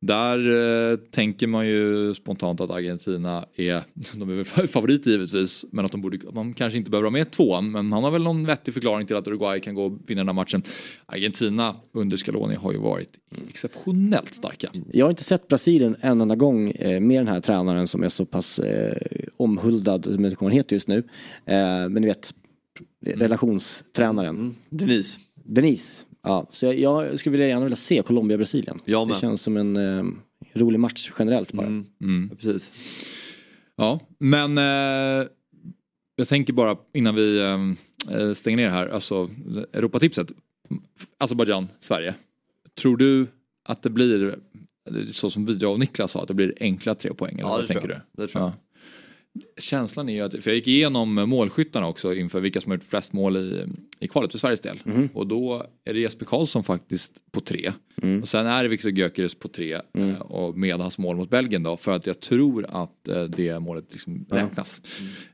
Där 0.06 0.92
eh, 0.92 0.98
tänker 0.98 1.48
man 1.48 1.68
ju 1.68 2.14
spontant 2.14 2.62
att 2.62 2.72
Argentina 2.72 3.46
är, 3.56 3.84
de 4.14 4.30
är 4.30 4.58
väl 4.58 4.68
favorit 4.68 5.06
givetvis, 5.06 5.66
men 5.72 5.86
att 5.86 5.92
de, 5.92 6.02
borde, 6.02 6.18
de 6.18 6.54
kanske 6.54 6.78
inte 6.78 6.92
behöver 6.92 7.06
ha 7.06 7.12
med 7.12 7.32
tvåan. 7.32 7.72
Men 7.72 7.94
han 7.94 8.04
har 8.04 8.12
väl 8.12 8.24
någon 8.24 8.46
vettig 8.46 8.74
förklaring 8.74 9.08
till 9.08 9.16
att 9.16 9.28
Uruguay 9.28 9.60
kan 9.60 9.76
gå 9.76 9.86
och 9.86 10.00
vinna 10.08 10.20
den 10.20 10.28
här 10.28 10.34
matchen. 10.34 10.64
Argentina 11.06 11.76
under 11.92 12.18
Scaloni 12.18 12.56
har 12.56 12.72
ju 12.72 12.78
varit 12.78 13.10
exceptionellt 13.50 14.34
starka. 14.34 14.70
Jag 14.92 15.06
har 15.06 15.10
inte 15.10 15.24
sett 15.24 15.48
Brasilien 15.48 15.96
en 16.02 16.22
enda 16.22 16.36
gång 16.36 16.72
eh, 16.72 17.00
med 17.00 17.20
den 17.20 17.28
här 17.28 17.40
tränaren 17.40 17.88
som 17.88 18.04
är 18.04 18.10
så 18.10 18.26
pass 18.26 18.60
eh, 18.60 18.98
omhuldad, 19.38 20.06
som 20.06 20.26
inte 20.26 20.36
kommer 20.36 20.54
ihåg 20.54 20.66
just 20.70 20.88
nu. 20.88 20.98
Eh, 21.46 21.90
men 21.90 21.94
ni 21.94 22.08
vet, 22.08 22.34
relationstränaren. 23.06 24.36
Mm. 24.36 24.56
Denise. 24.70 25.20
Denise. 25.44 26.04
Ja, 26.24 26.48
så 26.52 26.66
jag, 26.66 26.76
jag 26.78 27.20
skulle 27.20 27.32
vilja, 27.32 27.48
gärna 27.48 27.64
vilja 27.64 27.76
se 27.76 28.02
Colombia-Brasilien. 28.02 28.80
Det 28.86 29.16
känns 29.22 29.42
som 29.42 29.58
en 29.58 29.78
eh, 29.78 30.04
rolig 30.54 30.80
match 30.80 31.12
generellt 31.20 31.54
bara. 31.54 31.68
Mm. 31.68 32.30
Precis. 32.40 32.72
Ja, 33.76 34.00
men 34.18 34.58
eh, 34.58 35.28
jag 36.16 36.28
tänker 36.28 36.54
bara 36.54 36.78
innan 36.94 37.16
vi 37.16 37.40
eh, 38.10 38.34
stänger 38.34 38.58
ner 38.58 38.70
här, 38.70 38.88
alltså 38.88 39.30
Europatipset. 39.74 40.32
Azerbajdzjan, 41.18 41.68
Sverige. 41.80 42.16
Tror 42.82 42.98
du 42.98 43.28
att 43.70 43.82
det 43.84 43.90
blir 43.90 44.36
så 45.12 45.30
som 45.30 45.46
vi, 45.46 45.54
jag 45.58 45.72
och 45.72 45.80
Niklas 45.80 46.12
sa, 46.12 46.22
att 46.22 46.28
det 46.28 46.34
blir 46.34 46.54
enkla 46.60 46.96
tre 46.96 47.14
poäng? 47.14 47.34
Eller 47.34 47.44
Ja, 47.44 47.50
vad 47.50 47.62
det 47.64 47.68
tror 47.68 47.80
tänker 47.80 47.90
jag. 47.94 48.02
du? 48.18 48.22
Det 48.24 48.28
tror 48.28 48.44
jag. 48.44 48.50
Ja. 48.52 48.54
Känslan 49.58 50.10
är 50.10 50.14
ju 50.14 50.22
att, 50.22 50.44
för 50.44 50.50
jag 50.50 50.56
gick 50.56 50.68
igenom 50.68 51.14
målskyttarna 51.30 51.88
också 51.88 52.14
inför 52.14 52.40
vilka 52.42 52.62
som 52.62 52.70
har 52.72 52.78
gjort 52.78 52.86
flest 52.90 53.14
mål 53.14 53.38
i, 53.38 53.66
i 54.00 54.08
kvalet 54.08 54.32
för 54.32 54.40
Sveriges 54.40 54.62
del. 54.62 54.80
Mhm. 54.86 55.10
Och 55.14 55.28
då 55.28 55.66
är 55.86 55.94
det 55.94 56.00
Jesper 56.00 56.26
Karlsson 56.26 56.64
faktiskt 56.64 57.32
på 57.32 57.40
tre. 57.40 57.72
Mm. 58.02 58.22
Och 58.22 58.28
sen 58.28 58.46
är 58.48 58.64
det 58.64 58.70
Viktor 58.70 58.92
Gyökeres 58.92 59.36
på 59.36 59.48
tre 59.48 59.74
eh, 59.94 60.22
och 60.22 60.58
med 60.58 60.76
hans 60.76 60.98
mål 60.98 61.16
mot 61.16 61.30
Belgien 61.30 61.64
då 61.64 61.78
för 61.78 61.92
att 61.92 62.08
jag 62.08 62.20
tror 62.20 62.66
att 62.70 63.08
eh, 63.08 63.24
det 63.24 63.60
målet 63.60 63.86
liksom 63.92 64.26
Ja. 64.30 64.36
räknas. 64.36 64.82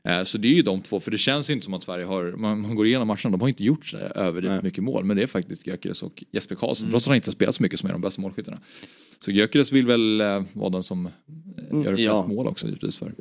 Eh, 0.04 0.22
så 0.24 0.38
det 0.38 0.48
är 0.48 0.52
ju 0.54 0.62
de 0.62 0.80
två 0.82 1.00
för 1.00 1.10
det 1.10 1.18
känns 1.18 1.50
ju 1.50 1.54
inte 1.54 1.64
som 1.64 1.74
att 1.74 1.82
Sverige 1.82 2.04
har, 2.04 2.32
man, 2.36 2.60
man 2.60 2.74
går 2.74 2.86
igenom 2.86 3.08
matcherna, 3.08 3.30
de 3.30 3.40
har 3.40 3.48
inte 3.48 3.64
gjort 3.64 3.86
så 3.86 3.96
där 3.96 4.18
överdrivet 4.18 4.62
mycket 4.62 4.84
mål 4.84 5.04
men 5.04 5.16
det 5.16 5.22
är 5.22 5.26
faktiskt 5.26 5.66
Gyökeres 5.66 6.02
och 6.02 6.24
Jesper 6.32 6.54
Karlsson 6.54 6.84
Mm. 6.84 6.92
trots 6.92 7.04
att 7.06 7.08
han 7.08 7.16
inte 7.16 7.28
har 7.28 7.32
spelat 7.32 7.54
så 7.54 7.62
mycket 7.62 7.80
som 7.80 7.88
är 7.88 7.92
de 7.92 8.00
bästa 8.00 8.20
målskyttarna. 8.22 8.60
Så 9.24 9.30
Gyökeres 9.30 9.72
vill 9.72 9.86
väl 9.86 10.22
vara 10.52 10.70
den 10.70 10.82
som 10.82 11.06
eh, 11.06 11.12
gör 11.72 11.84
flest 11.84 12.00
ja. 12.00 12.26
mål 12.26 12.46
också 12.46 12.66
givetvis 12.66 12.96
för, 12.96 13.14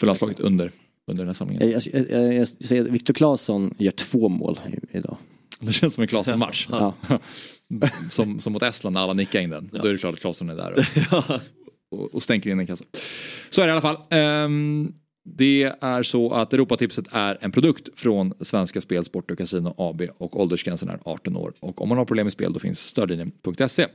för 0.00 0.06
landslaget 0.06 0.40
under, 0.40 0.70
under 1.06 1.22
den 1.22 1.26
här 1.26 1.34
samlingen. 1.34 1.70
Jag, 1.70 1.82
jag, 1.92 2.10
jag, 2.10 2.34
jag 2.34 2.48
säger 2.48 2.82
Viktor 2.82 3.14
Claesson 3.14 3.74
gör 3.78 3.92
två 3.92 4.28
mål 4.28 4.60
idag. 4.90 5.16
Det 5.60 5.72
känns 5.72 5.94
som 5.94 6.02
en 6.02 6.08
Claesson-match. 6.08 6.68
Ja. 6.70 6.94
som, 8.10 8.40
som 8.40 8.52
mot 8.52 8.62
Estland 8.62 8.94
när 8.94 9.00
alla 9.00 9.12
nickar 9.12 9.40
in 9.40 9.50
den. 9.50 9.70
Då 9.72 9.88
är 9.88 9.92
det 9.92 9.98
klart 9.98 10.14
att 10.14 10.20
Claesson 10.20 10.50
är 10.50 10.56
där 10.56 10.72
och, 10.72 11.40
och, 12.00 12.14
och 12.14 12.22
stänker 12.22 12.50
in 12.50 12.60
en 12.60 12.66
kassa. 12.66 12.84
Så 13.50 13.62
är 13.62 13.66
det 13.66 13.70
i 13.70 13.72
alla 13.72 13.80
fall. 13.80 13.96
Ehm, 14.10 14.92
det 15.24 15.72
är 15.80 16.02
så 16.02 16.32
att 16.32 16.52
Europatipset 16.52 17.06
är 17.12 17.38
en 17.40 17.52
produkt 17.52 17.88
från 17.94 18.34
Svenska 18.40 18.80
Spel, 18.80 19.04
Sport 19.04 19.30
och 19.30 19.38
Casino 19.38 19.74
AB 19.78 20.02
och 20.18 20.40
åldersgränsen 20.40 20.88
är 20.88 20.98
18 21.04 21.36
år. 21.36 21.52
Och 21.60 21.82
om 21.82 21.88
man 21.88 21.98
har 21.98 22.04
problem 22.04 22.26
med 22.26 22.32
spel 22.32 22.52
då 22.52 22.58
finns 22.58 22.80
stödlinjen.se. 22.80 23.86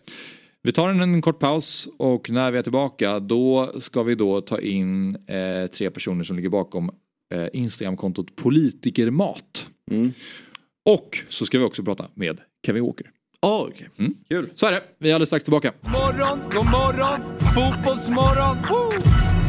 Vi 0.61 0.71
tar 0.71 0.89
en, 0.89 1.01
en 1.01 1.21
kort 1.21 1.39
paus 1.39 1.87
och 1.97 2.29
när 2.29 2.51
vi 2.51 2.57
är 2.57 2.63
tillbaka 2.63 3.19
då 3.19 3.71
ska 3.79 4.03
vi 4.03 4.15
då 4.15 4.41
ta 4.41 4.59
in 4.59 5.15
eh, 5.15 5.67
tre 5.67 5.89
personer 5.89 6.23
som 6.23 6.35
ligger 6.35 6.49
bakom 6.49 6.91
eh, 7.33 7.47
Instagramkontot 7.53 8.35
Politikermat. 8.35 9.69
Och 10.85 11.17
så 11.29 11.45
ska 11.45 11.59
vi 11.59 11.63
också 11.63 11.83
prata 11.83 12.07
med 12.13 12.41
Kevin 12.65 12.83
Walker. 12.83 13.11
Oh, 13.41 13.67
okay. 13.67 13.87
mm. 13.97 14.15
Kul. 14.29 14.49
Så 14.55 14.67
är 14.67 14.71
det. 14.71 14.83
Vi 14.97 15.09
är 15.09 15.15
alldeles 15.15 15.29
strax 15.29 15.43
tillbaka. 15.43 15.73
Morgon, 15.81 16.39
god 16.53 16.65
morgon, 16.65 17.39
fotbollsmorgon. 17.55 18.57
Woo! 18.69 19.48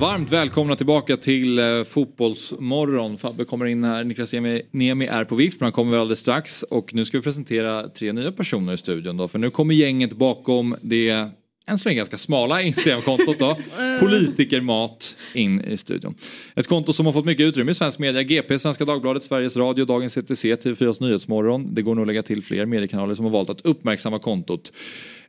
Varmt 0.00 0.32
välkomna 0.32 0.76
tillbaka 0.76 1.16
till 1.16 1.58
eh, 1.58 1.84
Fotbollsmorgon. 1.84 3.18
Fabbe 3.18 3.44
kommer 3.44 3.66
in 3.66 3.84
här, 3.84 4.04
Niklas 4.04 4.34
Niemi- 4.34 5.10
är 5.10 5.24
på 5.24 5.34
vift 5.34 5.60
men 5.60 5.64
han 5.66 5.72
kommer 5.72 5.90
väl 5.90 6.00
alldeles 6.00 6.18
strax. 6.18 6.62
Och 6.62 6.94
nu 6.94 7.04
ska 7.04 7.16
vi 7.16 7.22
presentera 7.22 7.88
tre 7.88 8.12
nya 8.12 8.32
personer 8.32 8.72
i 8.72 8.76
studion 8.76 9.16
då. 9.16 9.28
För 9.28 9.38
nu 9.38 9.50
kommer 9.50 9.74
gänget 9.74 10.12
bakom 10.12 10.76
det 10.82 11.28
än 11.68 11.78
så 11.78 11.88
länge 11.88 11.96
ganska 11.96 12.18
smala 12.18 12.62
Instagram-kontot 12.62 13.38
då. 13.38 13.56
Politikermat 14.00 15.16
in 15.34 15.60
i 15.60 15.76
studion. 15.76 16.14
Ett 16.54 16.66
konto 16.66 16.92
som 16.92 17.06
har 17.06 17.12
fått 17.12 17.24
mycket 17.24 17.44
utrymme 17.44 17.70
i 17.70 17.74
svensk 17.74 17.98
media. 17.98 18.22
GP, 18.22 18.58
Svenska 18.58 18.84
Dagbladet, 18.84 19.24
Sveriges 19.24 19.56
Radio, 19.56 19.84
Dagens 19.84 20.12
CTC, 20.12 20.54
TV4s 20.54 21.02
Nyhetsmorgon. 21.02 21.74
Det 21.74 21.82
går 21.82 21.94
nog 21.94 22.02
att 22.02 22.06
lägga 22.06 22.22
till 22.22 22.42
fler 22.42 22.66
mediekanaler 22.66 23.14
som 23.14 23.24
har 23.24 23.32
valt 23.32 23.50
att 23.50 23.60
uppmärksamma 23.60 24.18
kontot. 24.18 24.72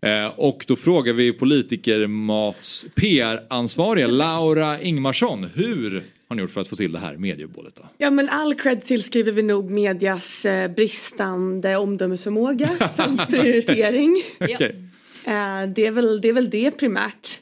Eh, 0.01 0.27
och 0.35 0.65
då 0.67 0.75
frågar 0.75 1.13
vi 1.13 1.33
Politikermats 1.33 2.85
PR-ansvariga 2.95 4.07
Laura 4.07 4.81
Ingmarsson. 4.81 5.49
Hur 5.55 6.03
har 6.27 6.35
ni 6.35 6.41
gjort 6.41 6.51
för 6.51 6.61
att 6.61 6.67
få 6.67 6.75
till 6.75 6.91
det 6.91 6.99
här 6.99 7.17
medieuppbådet 7.17 7.75
då? 7.75 7.83
Ja 7.97 8.09
men 8.09 8.29
all 8.29 8.55
cred 8.55 8.85
tillskriver 8.85 9.31
vi 9.31 9.41
nog 9.41 9.71
medias 9.71 10.45
eh, 10.45 10.71
bristande 10.71 11.77
omdömesförmåga 11.77 12.69
samt 12.91 13.29
prioritering. 13.29 14.15
Okej. 14.39 14.88
Eh, 15.29 15.69
det, 15.75 15.85
är 15.87 15.91
väl, 15.91 16.21
det 16.21 16.27
är 16.27 16.33
väl 16.33 16.49
det 16.49 16.71
primärt. 16.71 17.39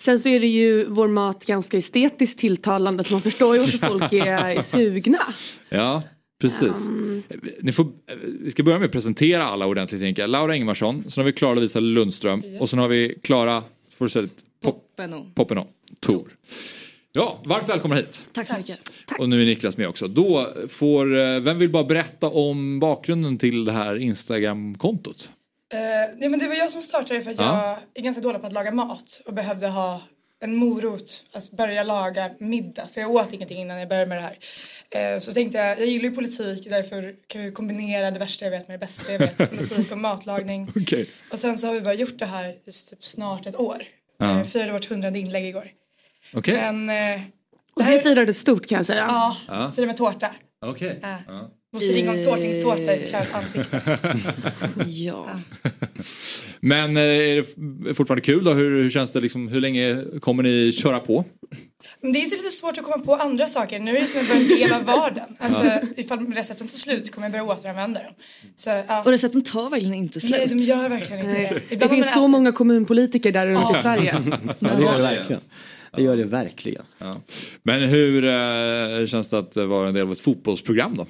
Sen 0.00 0.20
så 0.20 0.28
är 0.28 0.40
det 0.40 0.46
ju 0.46 0.84
vår 0.84 1.08
mat 1.08 1.44
ganska 1.44 1.78
estetiskt 1.78 2.38
tilltalande 2.38 3.04
så 3.04 3.12
man 3.12 3.22
förstår 3.22 3.56
ju 3.56 3.62
varför 3.62 3.78
folk 3.78 4.12
är, 4.12 4.26
är 4.56 4.62
sugna. 4.62 5.18
Ja, 5.68 6.02
precis. 6.40 6.88
Ni 7.60 7.72
får, 7.72 7.86
vi 8.40 8.50
ska 8.50 8.62
börja 8.62 8.78
med 8.78 8.86
att 8.86 8.92
presentera 8.92 9.44
alla 9.46 9.66
ordentligt 9.66 10.00
tänker 10.00 10.22
jag. 10.22 10.30
Laura 10.30 10.56
Ingmarsson, 10.56 11.04
sen 11.08 11.20
har 11.20 11.24
vi 11.24 11.32
Klara 11.32 11.54
Lovisa 11.54 11.80
Lundström 11.80 12.42
och 12.60 12.70
sen 12.70 12.78
har 12.78 12.88
vi 12.88 13.18
Klara. 13.22 13.64
Poppeno, 15.34 15.66
Tor. 16.00 16.28
Ja, 17.12 17.42
varmt 17.44 17.68
välkomna 17.68 17.96
hit. 17.96 18.24
Tack 18.32 18.48
så 18.48 18.56
mycket. 18.56 18.80
Och 19.18 19.28
nu 19.28 19.42
är 19.42 19.46
Niklas 19.46 19.76
med 19.76 19.88
också. 19.88 20.08
Då 20.08 20.48
får, 20.68 21.18
eh, 21.18 21.40
vem 21.40 21.58
vill 21.58 21.70
bara 21.70 21.84
berätta 21.84 22.28
om 22.28 22.80
bakgrunden 22.80 23.38
till 23.38 23.64
det 23.64 23.72
här 23.72 23.98
Instagram-kontot? 23.98 25.30
Uh, 25.74 25.80
nej 26.18 26.28
men 26.28 26.38
det 26.38 26.48
var 26.48 26.54
jag 26.54 26.70
som 26.70 26.82
startade 26.82 27.22
för 27.22 27.30
att 27.30 27.38
Ja. 27.38 27.66
jag 27.68 27.78
är 27.94 28.02
ganska 28.02 28.22
dålig 28.22 28.40
på 28.40 28.46
att 28.46 28.52
laga 28.52 28.70
mat 28.70 29.20
och 29.26 29.32
behövde 29.34 29.68
ha 29.68 30.00
en 30.40 30.56
morot 30.56 31.24
att 31.32 31.50
börja 31.50 31.82
laga 31.82 32.30
middag 32.38 32.86
för 32.94 33.00
jag 33.00 33.10
åt 33.10 33.32
ingenting 33.32 33.58
innan 33.58 33.78
jag 33.78 33.88
började 33.88 34.06
med 34.06 34.18
det 34.18 34.22
här. 34.90 35.14
Eh, 35.14 35.18
så 35.20 35.32
tänkte 35.32 35.58
jag, 35.58 35.80
jag 35.80 35.86
gillar 35.86 36.08
ju 36.08 36.14
politik 36.14 36.66
därför 36.70 37.14
kan 37.26 37.42
vi 37.42 37.50
kombinera 37.52 38.10
det 38.10 38.18
värsta 38.18 38.44
jag 38.44 38.50
vet 38.50 38.68
med 38.68 38.74
det 38.80 38.86
bästa 38.86 39.12
jag 39.12 39.18
vet, 39.18 39.36
politik 39.50 39.92
och 39.92 39.98
matlagning. 39.98 40.72
Okej. 40.76 41.10
Och 41.32 41.38
sen 41.38 41.58
så 41.58 41.66
har 41.66 41.74
vi 41.74 41.80
bara 41.80 41.94
gjort 41.94 42.18
det 42.18 42.26
här 42.26 42.44
i 42.48 42.70
typ 42.90 43.04
snart 43.04 43.46
ett 43.46 43.56
år. 43.56 43.82
Ja. 44.18 44.38
Eh, 44.40 44.44
firade 44.44 44.72
vårt 44.72 44.84
hundrade 44.90 45.18
inlägg 45.18 45.44
igår. 45.46 45.70
Okej. 46.34 46.54
Men 46.72 46.90
eh, 47.14 47.20
Och 47.74 47.88
vi 47.88 47.98
firade 48.00 48.34
stort 48.34 48.66
kan 48.66 48.76
jag 48.76 48.86
säga. 48.86 49.04
ja, 49.08 49.36
Ja. 49.48 49.72
firade 49.72 49.86
med 49.86 49.96
tårta. 49.96 50.34
Okej. 50.66 50.98
Ja. 51.02 51.50
Ja. 51.72 51.78
Bosse 51.78 51.92
Ringholms 51.92 52.24
tårtningstårta 52.24 52.94
i 52.96 53.06
Claes 53.06 53.28
ansikte. 53.32 53.98
Ja. 54.86 55.26
Men 56.60 56.96
eh, 56.96 57.02
är 57.02 57.36
det 57.88 57.94
fortfarande 57.94 58.24
kul 58.24 58.44
då? 58.44 58.52
Hur, 58.52 58.82
hur 58.82 58.90
känns 58.90 59.10
det 59.10 59.20
liksom, 59.20 59.48
hur 59.48 59.60
länge 59.60 60.04
kommer 60.20 60.42
ni 60.42 60.72
köra 60.72 61.00
på? 61.00 61.24
Men 62.02 62.12
det 62.12 62.18
är 62.18 62.30
lite 62.30 62.50
svårt 62.50 62.78
att 62.78 62.84
komma 62.84 62.98
på 62.98 63.14
andra 63.14 63.46
saker. 63.46 63.78
Nu 63.78 63.96
är 63.96 64.00
det 64.00 64.06
som 64.06 64.20
att 64.20 64.30
en 64.34 64.48
del 64.48 64.72
av 64.72 64.84
vardagen. 64.84 65.36
Alltså 65.38 65.64
Ja. 65.64 65.80
ifall 65.96 66.26
recepten 66.32 66.66
tar 66.66 66.74
slut 66.76 67.10
kommer 67.14 67.26
jag 67.26 67.32
börja 67.32 67.44
återanvända 67.58 68.02
dem. 68.02 68.12
Så, 68.56 68.70
ja. 68.88 69.02
Och 69.02 69.10
recepten 69.10 69.42
tar 69.42 69.70
verkligen 69.70 69.94
inte 69.94 70.20
slut. 70.20 70.38
Nej, 70.38 70.48
de 70.48 70.58
gör 70.58 70.88
verkligen 70.88 71.26
inte 71.26 71.38
det. 71.38 71.48
Det 71.68 71.74
Ibland 71.74 71.92
finns 71.92 72.12
så 72.12 72.28
många 72.28 72.52
kommunpolitiker 72.52 73.32
där 73.32 73.46
runt 73.46 73.76
i 73.78 73.82
Sverige. 73.82 74.22
Ja, 74.60 74.68
det 74.76 74.82
gör 74.82 74.96
det 74.96 75.02
verkligen. 75.02 75.40
Det 75.96 76.02
gör 76.02 76.16
det 76.16 76.24
verkligen. 76.24 76.82
Ja. 76.98 77.20
Men 77.62 77.82
hur 77.82 78.24
eh, 78.24 79.06
känns 79.06 79.28
det 79.28 79.38
att 79.38 79.56
vara 79.56 79.88
en 79.88 79.94
del 79.94 80.02
av 80.06 80.12
ett 80.12 80.20
fotbollsprogram 80.20 80.96
då? 80.96 81.06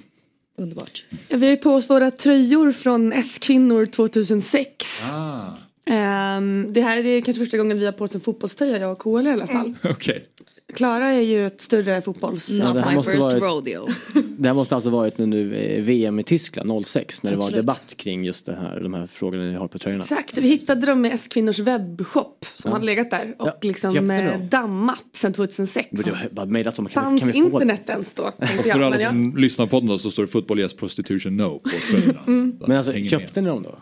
Underbart. 0.58 1.04
Vi 1.28 1.48
har 1.48 1.56
på 1.56 1.70
oss 1.70 1.90
våra 1.90 2.10
tröjor 2.10 2.72
från 2.72 3.12
S-kvinnor 3.12 3.86
2006. 3.86 5.04
Ah. 5.14 5.50
Ehm, 5.86 6.72
det 6.72 6.80
här 6.80 7.06
är 7.06 7.20
kanske 7.20 7.44
första 7.44 7.58
gången 7.58 7.78
vi 7.78 7.84
har 7.84 7.92
på 7.92 8.04
oss 8.04 8.14
en 8.14 8.20
fotbollströja, 8.20 8.78
jag 8.78 8.92
och 8.92 8.98
KL 8.98 9.26
i 9.26 9.30
alla 9.30 9.46
fall. 9.46 9.74
Okej. 9.84 10.26
Klara 10.74 11.06
är 11.12 11.20
ju 11.20 11.46
ett 11.46 11.60
större 11.60 12.02
fotbolls... 12.02 12.48
Ja, 12.48 12.72
det 12.72 12.80
här 12.80 12.94
måste 12.94 13.16
varit- 13.18 13.42
rodeo. 13.42 13.88
Det 14.38 14.48
här 14.48 14.54
måste 14.54 14.74
alltså 14.74 14.90
varit 14.90 15.18
nu 15.18 15.54
eh, 15.56 15.82
VM 15.84 16.18
i 16.18 16.22
Tyskland 16.22 16.86
06 16.86 17.22
när 17.22 17.30
det 17.30 17.36
var 17.36 17.44
Absolut. 17.44 17.62
debatt 17.62 17.94
kring 17.96 18.24
just 18.24 18.46
det 18.46 18.54
här, 18.56 18.80
de 18.80 18.94
här 18.94 19.06
frågorna 19.06 19.44
ni 19.44 19.54
har 19.54 19.68
på 19.68 19.78
tröjorna. 19.78 20.02
Exakt, 20.04 20.38
vi 20.38 20.48
hittade 20.48 20.86
dem 20.86 21.04
i 21.04 21.10
S-kvinnors 21.10 21.58
webbshop 21.58 22.46
som 22.54 22.68
Ja. 22.68 22.74
hade 22.74 22.86
legat 22.86 23.10
där 23.10 23.34
och 23.38 23.48
Ja, 23.48 23.56
liksom 23.62 24.10
eh, 24.10 24.38
dammat 24.40 25.04
sedan 25.12 25.32
2006. 25.32 25.88
Borde 25.90 26.08
jag 26.08 26.18
bara 26.30 26.46
mejlat 26.46 26.76
dem, 26.76 26.86
kan, 26.86 27.02
Fanns 27.04 27.20
kan 27.20 27.32
vi 27.32 27.40
få 27.40 27.46
internet 27.46 27.82
ens 27.88 28.12
då? 28.12 28.22
Och 28.22 28.34
för 28.34 28.68
jag. 28.68 28.76
alla 28.76 28.90
Men 28.90 29.00
jag, 29.00 29.10
som 29.10 29.36
lyssnar 29.36 29.66
på 29.66 29.80
den 29.80 29.88
då 29.88 29.98
så 29.98 30.10
står 30.10 30.22
det 30.22 30.28
Football 30.28 30.60
Yes 30.60 30.74
Prostitution 30.76 31.36
No 31.36 31.58
på 31.58 31.68
tröjorna. 31.90 32.20
Mm. 32.26 32.56
Men 32.66 32.76
alltså 32.76 32.92
köpte 32.92 33.40
ni 33.40 33.48
dem 33.48 33.62
då? 33.62 33.74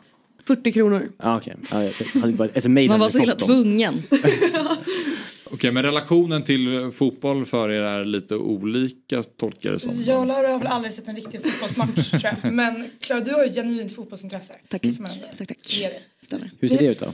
40 0.47 0.73
kronor. 0.73 1.09
Ja 1.23 1.37
okej, 1.37 1.55
ja, 1.71 1.83
jag 1.83 2.51
ett 2.55 2.65
mejl 2.67 2.89
Man 2.89 3.01
var 3.01 3.09
så 3.09 3.19
himla 3.19 3.35
tvungen. 3.35 3.95
Okej, 5.51 5.73
men 5.73 5.83
relationen 5.83 6.43
till 6.43 6.91
fotboll 6.97 7.47
för 7.47 7.71
er 7.71 7.83
är 7.83 8.05
lite 8.05 8.37
olika 8.37 9.23
tolkar 9.23 9.73
det 9.73 9.79
som. 9.79 10.03
Jag 10.03 10.21
och 10.21 10.27
Laura 10.27 10.49
har 10.49 10.59
väl 10.59 10.69
aldrig 10.69 10.93
sett 10.95 11.09
en 11.09 11.17
riktig 11.17 11.43
fotbollsmatch 11.43 12.11
tror 12.11 12.23
jag. 12.43 12.53
Men 12.53 12.91
Klara, 13.01 13.21
du 13.21 13.33
har 13.33 13.45
ju 13.45 13.51
ett 13.51 13.55
genuint 13.57 13.95
fotbollsintresse. 13.95 14.55
Tack. 14.69 14.85
Ändå 14.85 15.05
Tack, 15.39 15.49
tack. 15.49 15.59
Stämmer. 16.23 16.51
Hur 16.61 16.69
ser 16.69 16.79
det 16.79 16.87
ut 16.87 17.01
då? 17.01 17.13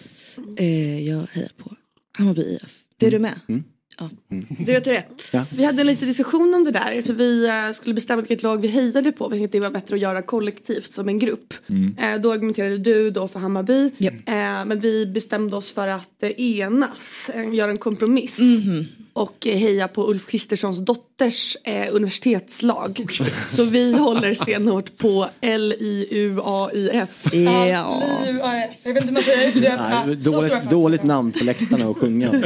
Eh, 0.59 1.09
jag 1.09 1.27
hejar 1.33 1.51
på 1.57 1.77
Hammarby 2.19 2.43
IF. 2.43 2.83
Det 2.97 3.07
är 3.07 3.11
du 3.11 3.19
med? 3.19 3.41
Mm. 3.49 3.65
Ja. 3.99 4.11
Du 4.59 4.73
vet 4.73 4.87
hur 4.87 4.93
det 4.93 4.99
är. 4.99 5.07
Ja. 5.33 5.45
Vi 5.57 5.65
hade 5.65 5.81
en 5.81 5.87
liten 5.87 6.09
diskussion 6.09 6.55
om 6.55 6.65
det 6.65 6.71
där 6.71 7.03
för 7.03 7.13
vi 7.13 7.47
eh, 7.49 7.73
skulle 7.75 7.95
bestämma 7.95 8.23
vilket 8.23 8.43
lag 8.43 8.61
vi 8.61 8.69
hejade 8.69 9.13
på. 9.13 9.29
Vi 9.29 9.39
tänkte 9.39 9.45
att 9.59 9.63
det 9.63 9.69
var 9.69 9.71
bättre 9.81 9.95
att 9.95 10.01
göra 10.01 10.23
kollektivt 10.23 10.93
som 10.93 11.09
en 11.09 11.19
grupp. 11.19 11.55
Mm. 11.67 11.97
Eh, 11.99 12.21
Då 12.21 12.33
argumenterade 12.33 12.79
du 12.79 13.11
då 13.11 13.29
för 13.29 13.39
Hammarby. 13.41 13.91
Japp. 13.99 14.15
Eh, 14.15 14.35
Men 14.65 14.81
vi 14.81 15.07
bestämde 15.07 15.57
oss 15.57 15.73
för 15.73 15.89
att 15.89 16.23
enas, 16.37 17.31
göra 17.53 17.71
en 17.71 17.77
kompromiss. 17.77 18.39
Mhm. 18.39 18.85
Och 19.13 19.37
heja 19.47 19.89
på 19.89 20.11
Ulf 20.11 20.27
Kristerssons 20.27 20.79
dotters 21.23 21.57
eh, 21.65 21.95
universitetslag. 21.95 23.07
Så 23.49 23.65
vi 23.65 23.93
håller 23.93 24.35
stenhårt 24.35 24.97
på 24.97 25.29
L-I-U-A-I-F. 25.41 27.27
Ja. 27.33 28.03
LIUAF. 28.25 28.77
Jag 28.83 28.95
vet 28.95 29.03
inte 29.03 29.07
hur 29.07 29.13
man 29.13 29.23
säger. 29.23 29.61
Det 29.61 29.67
är, 29.67 29.77
ja, 29.91 30.05
Nej, 30.07 30.17
dåligt, 30.17 30.71
dåligt 30.71 31.03
namn 31.03 31.33
på 31.33 31.45
läktarna 31.45 31.89
och 31.89 31.99
sjunga. 31.99 32.31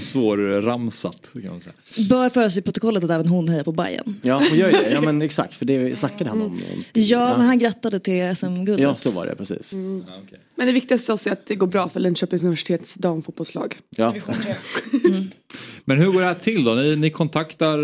Svårramsat 0.00 1.30
kan 1.32 1.50
man 1.50 1.60
säga. 1.60 2.08
Bör 2.08 2.28
föras 2.28 2.56
i 2.56 2.62
protokollet 2.62 3.04
att 3.04 3.10
även 3.10 3.28
hon 3.28 3.48
hejar 3.48 3.64
på 3.64 3.72
Bayern. 3.72 4.20
Ja, 4.22 4.42
hon 4.50 4.58
gör 4.58 4.70
ju 4.70 4.72
det. 4.72 4.90
Ja 4.92 5.00
men 5.00 5.22
exakt, 5.22 5.54
för 5.54 5.64
det 5.64 5.98
snackade 5.98 6.30
han 6.30 6.42
om. 6.42 6.46
om 6.46 6.60
Ja, 6.92 7.34
men 7.36 7.46
han 7.46 7.58
grattade 7.58 8.00
till 8.00 8.36
SM-guldet. 8.36 8.80
Ja, 8.80 8.96
så 8.96 9.10
var 9.10 9.26
det 9.26 9.34
precis. 9.34 9.72
Men 10.54 10.66
det 10.66 10.72
viktigaste 10.72 11.12
är 11.12 11.32
att 11.32 11.46
det 11.46 11.54
går 11.54 11.66
bra 11.66 11.88
för 11.88 12.00
Linköpings 12.00 12.42
universitets 12.42 12.94
damfotbollslag. 12.94 13.78
Ja. 13.90 14.14
3. 14.42 14.54
Men 15.84 15.98
hur 15.98 16.06
går 16.12 16.20
det 16.20 16.26
här 16.26 16.34
till 16.34 16.64
då? 16.64 16.74
Ni, 16.74 16.96
ni 16.96 17.10
kontaktar 17.10 17.78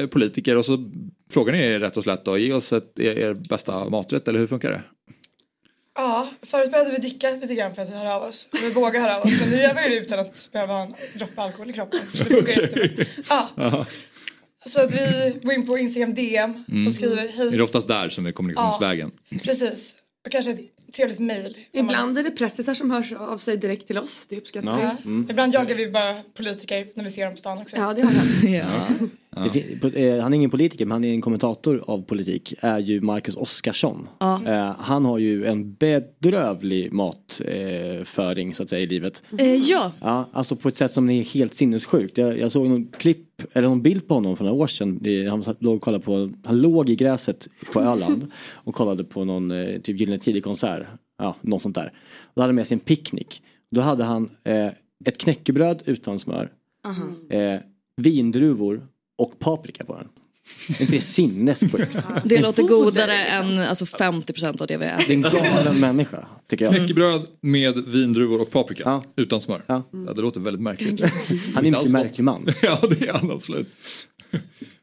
eh, 0.00 0.06
politiker 0.06 0.56
och 0.56 0.64
så 0.64 0.90
frågar 1.32 1.52
ni 1.52 1.58
er 1.62 1.80
rätt 1.80 1.96
och 1.96 2.02
slätt 2.04 2.24
då, 2.24 2.38
ge 2.38 2.52
oss 2.52 2.72
ett, 2.72 2.98
er, 2.98 3.18
er 3.18 3.34
bästa 3.34 3.88
maträtt 3.90 4.28
eller 4.28 4.38
hur 4.38 4.46
funkar 4.46 4.70
det? 4.70 4.82
Ja, 5.94 6.28
förut 6.42 6.70
behövde 6.72 6.90
vi 6.92 6.98
dricka 6.98 7.30
lite 7.30 7.54
grann 7.54 7.74
för 7.74 7.82
att 7.82 7.88
höra 7.94 8.14
av 8.16 8.22
oss. 8.22 8.48
Vi 8.62 8.70
vågar 8.70 9.00
höra 9.00 9.16
av 9.16 9.22
oss. 9.22 9.40
Men 9.40 9.50
nu 9.50 9.56
gör 9.56 9.74
vi 9.74 9.94
det 9.94 10.00
utan 10.00 10.18
att 10.18 10.48
behöva 10.52 10.72
ha 10.72 10.82
en 10.82 10.92
droppe 11.18 11.40
alkohol 11.42 11.70
i 11.70 11.72
kroppen. 11.72 12.00
Så 12.10 12.24
det 12.24 12.30
funkar 12.30 12.62
jättebra. 12.62 13.04
Ja, 13.28 13.86
så 14.66 14.80
att 14.80 14.94
vi 14.94 15.34
går 15.42 15.52
in 15.54 15.66
på 15.66 15.78
Instagram 15.78 16.14
DM 16.14 16.64
Mm. 16.68 16.86
och 16.86 16.94
skriver 16.94 17.16
Är 17.24 17.28
hej. 17.28 17.50
det 17.50 17.62
oftast 17.62 17.88
där 17.88 18.08
som 18.08 18.26
är 18.26 18.32
kommunikationsvägen? 18.32 19.10
Precis. 19.42 19.94
Och 20.26 20.32
kanske 20.32 20.52
ett 20.52 20.60
trevligt 20.92 21.18
mejl. 21.18 21.56
Ibland 21.72 22.18
är 22.18 22.22
det 22.22 22.30
pressisar 22.30 22.74
som 22.74 22.90
hörs 22.90 23.12
av 23.12 23.38
sig 23.38 23.56
direkt 23.56 23.86
till 23.86 23.98
oss. 23.98 24.26
Det 24.28 24.36
uppskattar 24.36 24.76
vi. 24.76 24.82
Ja. 24.82 24.96
Ibland 25.30 25.54
jagar 25.54 25.74
vi 25.74 25.90
bara 25.90 26.14
politiker 26.34 26.86
när 26.94 27.04
vi 27.04 27.10
ser 27.10 27.24
dem 27.24 27.32
på 27.32 27.38
stan 27.38 27.58
också. 27.58 27.76
Ja, 27.76 27.94
det 27.94 28.02
har 28.02 28.10
hänt. 28.10 28.44
Ja. 29.00 29.06
Det 29.36 29.50
fin- 29.50 29.78
på- 29.80 29.88
eh, 29.88 30.22
Han 30.22 30.32
är 30.32 30.36
ingen 30.36 30.50
politiker 30.50 30.86
men 30.86 30.92
han 30.92 31.04
är 31.04 31.12
en 31.12 31.20
kommentator 31.20 31.84
av 31.86 32.02
politik. 32.02 32.54
Är 32.60 32.78
ju 32.78 33.00
Marcus 33.00 33.36
Oskarsson. 33.36 34.08
Ja. 34.18 34.40
Eh, 34.46 34.74
Han 34.78 35.04
har 35.04 35.18
ju 35.18 35.44
en 35.44 35.74
bedrövlig 35.74 36.92
matföring 36.92 38.54
så 38.54 38.62
att 38.62 38.68
säga 38.68 38.82
i 38.82 38.86
livet. 38.86 39.22
Eh, 39.38 39.54
ja. 39.54 39.92
Ja, 40.00 40.28
alltså 40.32 40.56
på 40.56 40.68
ett 40.68 40.76
sätt 40.76 40.90
som 40.90 41.10
är 41.10 41.22
helt 41.22 41.54
sinnessjukt. 41.54 42.18
Jag, 42.18 42.38
jag 42.38 42.52
såg 42.52 42.68
någon 42.68 42.86
klipp, 42.98 43.42
eller 43.52 43.68
någon 43.68 43.82
bild 43.82 44.08
på 44.08 44.14
honom 44.14 44.36
för 44.36 44.44
några 44.44 44.56
år 44.62 44.66
sedan. 44.66 44.98
Det- 45.00 45.26
Han, 45.26 45.44
låg, 45.58 45.74
och 45.76 45.82
kollade 45.82 46.04
på, 46.04 46.30
han 46.44 46.60
låg 46.60 46.90
i 46.90 46.96
gräset 46.96 47.48
på 47.72 47.80
Öland 47.80 48.26
och 48.52 48.74
kollade 48.74 49.04
på 49.04 49.24
någon 49.24 49.50
eh, 49.50 49.78
typ 49.80 50.00
Gyllene 50.00 50.18
Tider-konsert. 50.18 50.86
Ja, 51.18 51.36
något 51.40 51.62
sånt 51.62 51.74
där. 51.74 51.92
Och 52.22 52.32
då 52.34 52.40
hade 52.42 52.48
han 52.48 52.54
med 52.54 52.66
sig 52.66 52.74
en 52.74 52.80
picknick. 52.80 53.42
Då 53.70 53.80
hade 53.80 54.04
han 54.04 54.30
eh, 54.44 54.66
ett 55.04 55.18
knäckebröd 55.18 55.82
utan 55.86 56.18
smör, 56.18 56.50
Aha. 56.86 57.38
eh, 57.38 57.60
vindruvor 57.96 58.86
och 59.22 59.38
paprika 59.38 59.84
på 59.84 59.94
den. 59.96 60.08
Är 60.68 60.80
inte 60.82 60.92
det 60.92 61.00
sinnessjukt? 61.00 61.96
Det 62.24 62.40
låter 62.40 62.62
godare 62.62 63.24
än 63.24 63.58
alltså 63.58 63.84
50% 63.84 64.60
av 64.60 64.66
det 64.66 64.76
vi 64.76 64.84
Det 64.84 64.90
är 64.90 65.26
äter. 65.26 65.44
en 65.44 65.54
galen 65.54 65.80
människa, 65.80 66.26
tycker 66.50 66.64
jag. 66.64 66.74
Knäckebröd 66.74 67.26
med 67.40 67.84
vindruvor 67.86 68.40
och 68.40 68.50
paprika. 68.50 69.02
Utan 69.16 69.40
smör. 69.40 69.62
Ja. 69.66 69.82
det 70.16 70.22
låter 70.22 70.40
väldigt 70.40 70.62
märkligt. 70.62 71.00
Han 71.54 71.64
är 71.64 71.68
en 71.68 71.72
mycket 71.72 71.90
märklig 71.90 72.24
man. 72.24 72.46
ja, 72.62 72.78
det 72.90 73.08
är 73.08 73.12
han 73.12 73.30
absolut. 73.30 73.68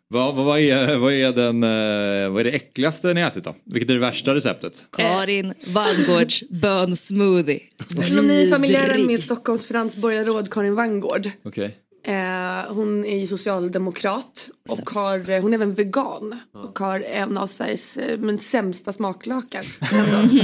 Vad, 0.07 0.35
vad, 0.35 0.45
vad, 0.45 0.59
är, 0.59 0.97
vad, 0.97 1.13
är 1.13 1.31
den, 1.33 1.63
eh, 1.63 2.29
vad 2.29 2.39
är 2.39 2.43
det 2.43 2.51
äckligaste 2.51 3.13
ni 3.13 3.21
ätit 3.21 3.43
då? 3.43 3.55
Vilket 3.63 3.89
är 3.89 3.93
det 3.93 3.99
värsta 3.99 4.35
receptet? 4.35 4.85
Karin 4.97 5.53
Vangårds 5.67 6.43
bönsmoothie. 6.49 7.59
Ekonomifamiljären 8.01 8.87
Vidrig. 8.87 9.05
med 9.05 9.23
Stockholms 9.23 9.65
finansborgarråd 9.65 10.51
Karin 10.51 10.75
Vangård. 10.75 11.29
Okej. 11.43 11.77
Eh, 12.03 12.73
hon 12.73 13.05
är 13.05 13.17
ju 13.17 13.27
socialdemokrat 13.27 14.49
och 14.69 14.89
har, 14.89 15.29
eh, 15.29 15.41
hon 15.41 15.53
är 15.53 15.57
även 15.57 15.73
vegan. 15.73 16.39
Och 16.53 16.79
har 16.79 16.99
en 16.99 17.37
av 17.37 17.47
Sveriges 17.47 17.97
eh, 17.97 18.17
men 18.19 18.37
sämsta 18.37 18.93
smaklökar. 18.93 19.65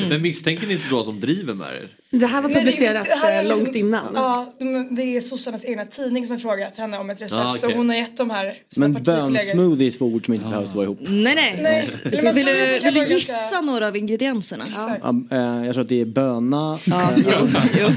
Men 0.09 0.21
misstänker 0.21 0.67
ni 0.67 0.73
inte 0.73 0.85
då 0.89 0.99
att 0.99 1.05
de 1.05 1.19
driver 1.19 1.53
med 1.53 1.67
er? 1.67 1.89
Det 2.09 2.25
här 2.25 2.41
var 2.41 2.49
Nej, 2.49 2.63
det- 2.65 2.71
publicerat 2.71 3.05
det 3.05 3.15
här 3.15 3.31
är 3.31 3.37
eh, 3.41 3.47
liksom- 3.47 3.65
långt 3.65 3.75
innan. 3.75 4.05
Ja, 4.15 4.53
de- 4.59 4.95
det 4.95 5.01
är 5.01 5.21
sossarnas 5.21 5.65
egna 5.65 5.85
tidning 5.85 6.25
som 6.25 6.31
har 6.31 6.39
frågat 6.39 6.77
henne 6.77 6.97
om 6.97 7.09
ett 7.09 7.21
recept 7.21 7.39
Ah, 7.41 7.55
okej. 7.55 7.67
och 7.69 7.73
hon 7.75 7.89
har 7.89 7.95
gett 7.95 8.17
de 8.17 8.29
här 8.29 8.53
sina 8.69 8.87
Men 8.87 8.95
partikollegor. 8.95 9.55
bönsmoothies 9.55 9.99
var 9.99 10.07
ord 10.07 10.25
som 10.25 10.33
inte 10.33 10.45
behövs 10.49 10.75
vara 10.75 10.85
ihop. 10.85 10.97
Nej, 11.01 11.35
nej. 11.35 11.59
Nej. 11.61 11.89
Eller 12.03 12.23
man 12.23 12.33
Vill 12.35 12.45
du, 12.45 12.79
vill 12.83 12.93
du 12.93 12.99
vara 12.99 13.09
gissa 13.09 13.61
några 13.61 13.87
av 13.87 13.97
ingredienserna? 13.97 14.63
Ja, 14.75 15.13
eh, 15.31 15.65
jag 15.65 15.73
tror 15.73 15.81
att 15.83 15.89
det 15.89 16.01
är 16.01 16.05
böna. 16.05 16.79
Ja, 16.85 17.09
jo, 17.17 17.31
jo, 17.79 17.87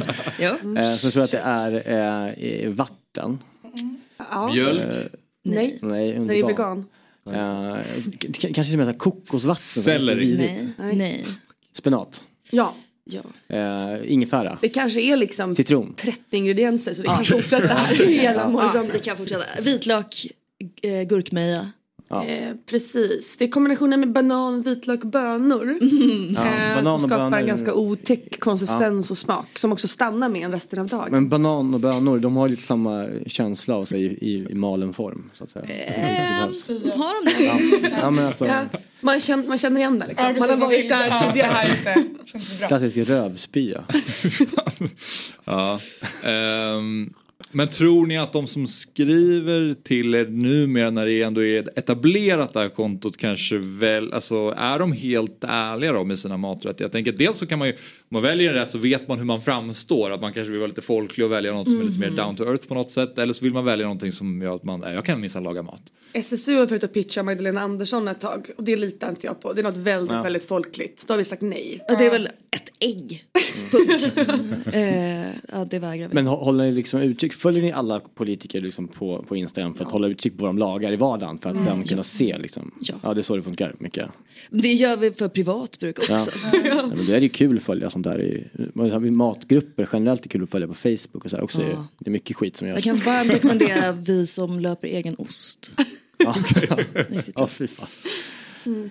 jo. 0.62 0.76
eh, 0.76 0.94
Så 0.94 1.06
jag 1.06 1.12
tror 1.12 1.24
att 1.24 1.30
det 1.30 1.42
är 1.44 1.72
eh, 2.66 2.70
vatten. 2.70 2.96
Ja. 3.16 4.50
Mjölk? 4.52 4.80
Eh, 4.80 4.96
Nej. 5.44 5.78
Nej, 5.82 6.12
Det 6.12 6.38
är 6.38 6.46
vegan. 6.46 6.84
K- 7.24 8.48
kanske 8.54 8.64
till 8.64 8.80
och 8.80 8.86
med 8.86 8.98
kokosvatten. 8.98 9.82
Selleri. 9.82 10.36
Nej. 10.78 10.92
Nej. 10.96 11.26
Spenat. 11.72 12.24
Ja, 12.50 12.74
Ja. 13.04 13.56
Eh, 13.56 14.12
ingefära. 14.12 14.58
det 14.62 14.68
kanske 14.68 15.00
är 15.00 15.16
liksom 15.16 15.54
Citron. 15.54 15.94
30 15.96 16.20
ingredienser 16.36 16.94
så 16.94 17.02
vi 17.02 17.08
kan 17.08 17.24
fortsätta 17.24 17.66
här 17.66 17.94
hela 18.06 18.40
Ja, 18.40 18.48
morgonen. 18.48 18.90
vi 18.92 18.98
kan 18.98 19.16
fortsätta. 19.16 19.62
Vitlök, 19.62 20.26
gurkmeja. 21.08 21.70
Ja. 22.08 22.24
Eh, 22.24 22.52
precis, 22.66 23.36
det 23.36 23.44
är 23.44 23.48
kombinationen 23.48 24.00
med 24.00 24.12
banan, 24.12 24.62
vitlök, 24.62 25.04
bönor. 25.04 25.78
Ja, 26.34 26.46
eh, 26.46 26.76
banan 26.76 27.00
som 27.00 27.08
skapar 27.08 27.24
bönor. 27.24 27.38
en 27.38 27.46
ganska 27.46 27.74
otäck 27.74 28.40
konsistens 28.40 29.10
och 29.10 29.18
smak. 29.18 29.58
Som 29.58 29.72
också 29.72 29.88
stannar 29.88 30.28
med 30.28 30.42
en 30.42 30.52
resten 30.52 30.78
av 30.78 30.86
dagen. 30.86 31.08
Men 31.10 31.28
banan 31.28 31.74
och 31.74 31.80
bönor, 31.80 32.18
de 32.18 32.36
har 32.36 32.48
lite 32.48 32.62
samma 32.62 33.06
känsla 33.26 33.76
av 33.76 33.84
sig 33.84 34.02
i, 34.02 34.06
i, 34.06 34.46
i 34.50 34.54
malen 34.54 34.94
form. 34.94 35.30
Så 35.34 35.44
att 35.44 35.50
säga. 35.50 35.64
Har 36.94 37.24
de 37.24 37.88
det? 37.88 37.96
Ja, 38.00 38.10
men 38.10 38.26
alltså, 38.26 38.46
Ja, 38.46 38.64
man, 39.00 39.20
känner, 39.20 39.48
man 39.48 39.58
känner 39.58 39.80
igen 39.80 39.98
det 39.98 40.06
liksom. 40.06 40.26
Ja, 40.26 40.34
man 40.38 40.50
har 40.50 40.56
varit 40.56 40.88
där 40.88 41.08
ja, 41.08 41.22
tidigare. 41.32 41.50
här 41.84 42.66
klassisk 42.68 42.96
rövspya. 42.96 43.84
Ja. 45.44 45.78
Ehm, 46.22 47.14
men 47.52 47.68
tror 47.68 48.06
ni 48.06 48.18
att 48.18 48.32
de 48.32 48.46
som 48.46 48.66
skriver 48.66 49.74
till 49.82 50.14
er 50.14 50.26
numera 50.26 50.90
när 50.90 51.06
det 51.06 51.22
ändå 51.22 51.44
är 51.44 51.78
etablerat 51.78 52.52
det 52.52 52.60
här 52.60 52.68
kontot 52.68 53.16
kanske 53.16 53.58
väl, 53.58 54.12
alltså 54.12 54.54
är 54.56 54.78
de 54.78 54.92
helt 54.92 55.44
ärliga 55.44 55.92
då 55.92 56.04
med 56.04 56.18
sina 56.18 56.36
maträtter? 56.36 56.84
Jag 56.84 56.92
tänker 56.92 57.12
dels 57.12 57.38
så 57.38 57.46
kan 57.46 57.58
man 57.58 57.68
ju, 57.68 57.74
man 58.10 58.22
väljer 58.22 58.48
en 58.48 58.54
rätt 58.54 58.70
så 58.70 58.78
vet 58.78 59.08
man 59.08 59.18
hur 59.18 59.24
man 59.24 59.42
framstår, 59.42 60.10
att 60.10 60.20
man 60.20 60.32
kanske 60.32 60.50
vill 60.50 60.60
vara 60.60 60.68
lite 60.68 60.82
folklig 60.82 61.26
och 61.26 61.32
välja 61.32 61.52
något 61.52 61.68
som 61.68 61.80
är 61.80 61.84
lite 61.84 61.98
mer 62.00 62.10
down 62.10 62.36
to 62.36 62.44
earth 62.44 62.66
på 62.68 62.74
något 62.74 62.90
sätt. 62.90 63.18
Eller 63.18 63.32
så 63.32 63.44
vill 63.44 63.52
man 63.52 63.64
välja 63.64 63.86
någonting 63.86 64.12
som 64.12 64.42
gör 64.42 64.54
att 64.56 64.64
man, 64.64 64.80
jag 64.80 65.04
kan 65.04 65.20
minsann 65.20 65.42
laga 65.42 65.62
mat. 65.62 65.82
SSU 66.12 66.56
har 66.58 66.66
försökt 66.66 66.84
att 66.84 66.92
pitcha 66.92 67.22
Magdalena 67.22 67.60
Andersson 67.60 68.08
ett 68.08 68.20
tag 68.20 68.50
och 68.56 68.64
det 68.64 68.76
litar 68.76 69.08
inte 69.10 69.26
jag 69.26 69.40
på. 69.40 69.52
Det 69.52 69.60
är 69.60 69.62
något 69.62 69.76
väldigt, 69.76 70.12
Ja. 70.12 70.22
väldigt 70.22 70.44
folkligt. 70.44 71.04
Då 71.06 71.12
har 71.14 71.18
vi 71.18 71.24
sagt 71.24 71.42
nej. 71.42 71.80
Ja, 71.88 71.94
det 71.98 72.06
är 72.06 72.10
väl 72.10 72.26
ett 72.50 72.70
ägg. 72.80 73.24
Punkt. 73.72 74.12
eh, 74.72 75.26
ja, 75.28 75.64
det 75.70 75.78
vägrar 75.78 76.08
vi. 76.08 76.14
Men 76.14 76.28
hå- 76.28 76.44
håller 76.44 76.64
ni 76.64 76.72
liksom 76.72 77.00
utkik, 77.00 77.32
följer 77.32 77.62
ni 77.62 77.72
alla 77.72 78.00
politiker 78.00 78.60
liksom 78.60 78.88
på, 78.88 79.24
på 79.28 79.36
Instagram 79.36 79.74
för 79.74 79.84
att 79.84 79.92
hålla 79.92 80.08
utkik 80.08 80.36
på 80.36 80.42
vad 80.42 80.48
de 80.48 80.58
lagar 80.58 80.92
i 80.92 80.96
vardagen 80.96 81.38
för 81.38 81.50
att 81.50 81.56
sen 81.64 81.84
kunna 81.84 82.02
se 82.02 82.38
liksom? 82.38 82.70
Ja. 83.02 83.14
det 83.14 83.20
är 83.20 83.22
så 83.22 83.36
det 83.36 83.42
funkar 83.42 83.74
mycket. 83.78 84.08
Det 84.50 84.72
gör 84.72 84.96
vi 84.96 85.10
för 85.12 85.28
privat 85.28 85.78
bruk 85.80 85.98
Ja. 86.08 86.14
också. 86.14 86.30
Ja, 86.64 86.86
men 86.86 87.06
det 87.06 87.14
är 87.16 87.20
ju 87.20 87.28
kul 87.28 87.56
att 87.56 87.62
följa 87.62 87.90
sånt 88.04 88.92
där 88.92 89.06
i 89.06 89.10
matgrupper 89.10 89.88
generellt 89.92 90.24
är 90.24 90.28
kul 90.28 90.42
att 90.42 90.50
följa 90.50 90.68
på 90.68 90.74
Facebook 90.74 91.24
och 91.24 91.30
så 91.30 91.36
här 91.36 91.44
också. 91.44 91.62
Ja. 91.62 91.86
Det 91.98 92.08
är 92.08 92.12
mycket 92.12 92.36
skit 92.36 92.56
som 92.56 92.68
Jag 92.68 92.74
görs. 92.76 92.84
kan 92.84 92.96
varmt 92.96 93.30
rekommendera 93.30 93.92
vi 94.06 94.26
som 94.26 94.60
löper 94.60 94.88
egen 94.88 95.14
ost. 95.18 95.72
Ja, 96.18 96.36
ja 97.34 97.46
fy 97.46 97.66
fan. 97.66 97.88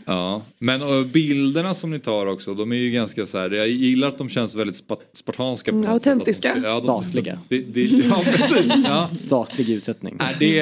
Ja, 0.05 0.41
men 0.59 0.81
och 0.81 1.05
bilderna 1.05 1.73
som 1.73 1.89
ni 1.91 1.99
tar 1.99 2.25
också, 2.25 2.53
de 2.53 2.71
är 2.71 2.75
ju 2.75 2.91
ganska 2.91 3.25
så 3.25 3.37
här, 3.37 3.49
jag 3.51 3.67
gillar 3.69 4.07
att 4.07 4.17
de 4.17 4.29
känns 4.29 4.55
väldigt 4.55 4.75
spa- 4.75 4.97
spartanska. 5.13 5.71
på 5.71 5.77
Mm, 5.77 5.89
att 5.91 6.03
de- 6.03 6.09
autentiska. 6.09 6.53
ja, 6.63 6.69
de- 6.73 6.81
Statliga. 6.83 7.39
Det, 7.47 7.59
det, 7.59 7.81
ja, 7.83 8.21
precis. 8.25 8.73
Ja. 8.85 9.09
Statlig 9.19 9.69
utsättning. 9.69 10.17
Är 10.19 10.35
det 10.39 10.59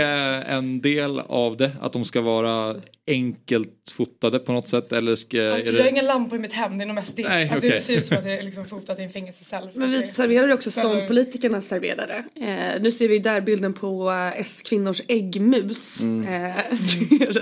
en 0.52 0.82
del 0.82 1.20
av 1.20 1.58
det? 1.58 1.72
Att 1.82 1.94
de 1.94 2.06
ska 2.06 2.22
vara 2.22 2.76
enkelt 3.08 3.92
fotade 3.92 4.40
på 4.40 4.52
något 4.52 4.68
sätt? 4.68 4.94
Eller 4.94 5.16
ska, 5.16 5.38
är 5.38 5.42
Jag 5.44 5.52
har 5.74 5.84
det... 5.84 5.90
inga 5.90 6.02
lampor 6.02 6.38
i 6.40 6.42
mitt 6.42 6.54
hem, 6.54 6.78
det 6.78 6.84
är 6.84 6.86
nog 6.86 6.96
mest 6.96 7.18
det. 7.18 7.24
Nej, 7.24 7.50
att 7.50 7.58
okej. 7.58 7.70
det 7.70 7.82
ser 7.82 7.98
ut 7.98 8.06
som 8.06 8.18
att 8.18 8.24
det 8.24 8.32
är 8.32 8.44
liksom 8.44 8.66
fotat 8.66 9.00
i 9.00 9.02
en 9.04 9.10
fängelsecell. 9.10 9.70
Men 9.74 9.92
vi 9.92 9.98
Det- 9.98 10.04
serverar 10.06 10.54
också 10.54 10.72
Så- 10.72 10.82
som 10.82 11.08
politikerna 11.08 11.62
serverade. 11.62 12.24
Eh, 12.36 12.82
nu 12.82 12.92
ser 12.92 13.08
vi 13.08 13.20
där 13.20 13.42
bilden 13.42 13.74
på 13.74 14.12
eh, 14.12 14.40
S-kvinnors 14.40 15.02
äggmus. 15.08 16.02
Mm. 16.02 16.46
Eh, 16.46 16.54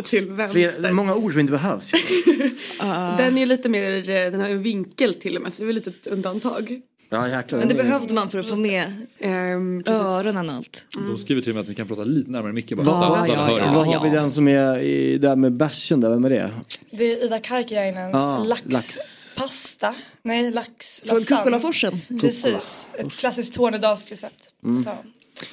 till 0.06 0.30
vänster. 0.32 0.72
Fler, 0.80 0.92
många 0.92 1.16
ord 1.16 1.32
som 1.32 1.40
inte 1.40 1.54
behövs. 1.64 1.92
Den 3.18 3.38
är 3.38 3.46
lite 3.46 3.70
mer, 3.70 4.10
eh, 4.10 4.32
den 4.32 4.40
har 4.40 4.50
en 4.50 4.64
vinkel 4.64 5.14
till 5.14 5.36
och 5.36 5.42
med 5.42 5.54
så 5.54 5.62
det 5.62 5.64
är 5.64 5.68
väl 5.68 5.76
lite 5.76 5.90
ett 5.90 6.08
undantag. 6.08 6.82
Ja, 7.10 7.30
jäklar. 7.30 7.60
Men 7.60 7.68
det 7.68 7.76
behövde 7.76 8.14
man 8.14 8.30
för 8.30 8.40
att 8.40 8.48
få 8.48 8.56
med 8.56 9.06
Ehm, 9.20 9.84
öronen 9.86 10.50
och 10.50 10.56
allt. 10.56 10.86
De 10.94 11.18
skriver 11.18 11.42
till 11.42 11.52
och 11.52 11.56
med 11.56 11.62
att 11.62 11.70
vi 11.70 11.76
kan 11.76 11.88
prata 11.88 12.04
lite 12.04 12.32
närmare 12.32 12.54
micken 12.54 12.78
bara. 12.78 12.88
Ja, 12.88 13.28
ja, 13.28 13.60
ja. 13.60 13.74
Vad 13.74 13.88
har 13.88 14.04
vi 14.04 14.10
den 14.10 14.32
som 14.32 14.48
är 14.48 14.80
i, 14.80 15.18
där 15.18 15.36
med 15.36 15.52
bärsen 15.52 16.02
där, 16.02 16.10
vem 16.10 16.26
är 16.26 16.30
det? 16.30 16.52
Det 16.92 17.04
är 17.12 17.26
Ida 17.26 17.40
Karkiainens 17.40 18.16
Ah, 18.16 18.44
laxpasta. 18.66 19.96
Nej, 20.22 20.52
lax. 20.52 21.02
Från. 21.06 21.20
Kukkolaforsen. 21.24 22.02
Precis. 22.22 22.90
Ett 22.94 23.12
klassiskt 23.12 23.54
Tornedalsrecept. 23.54 24.54
Mm. 24.64 24.78
Så. 24.78 24.90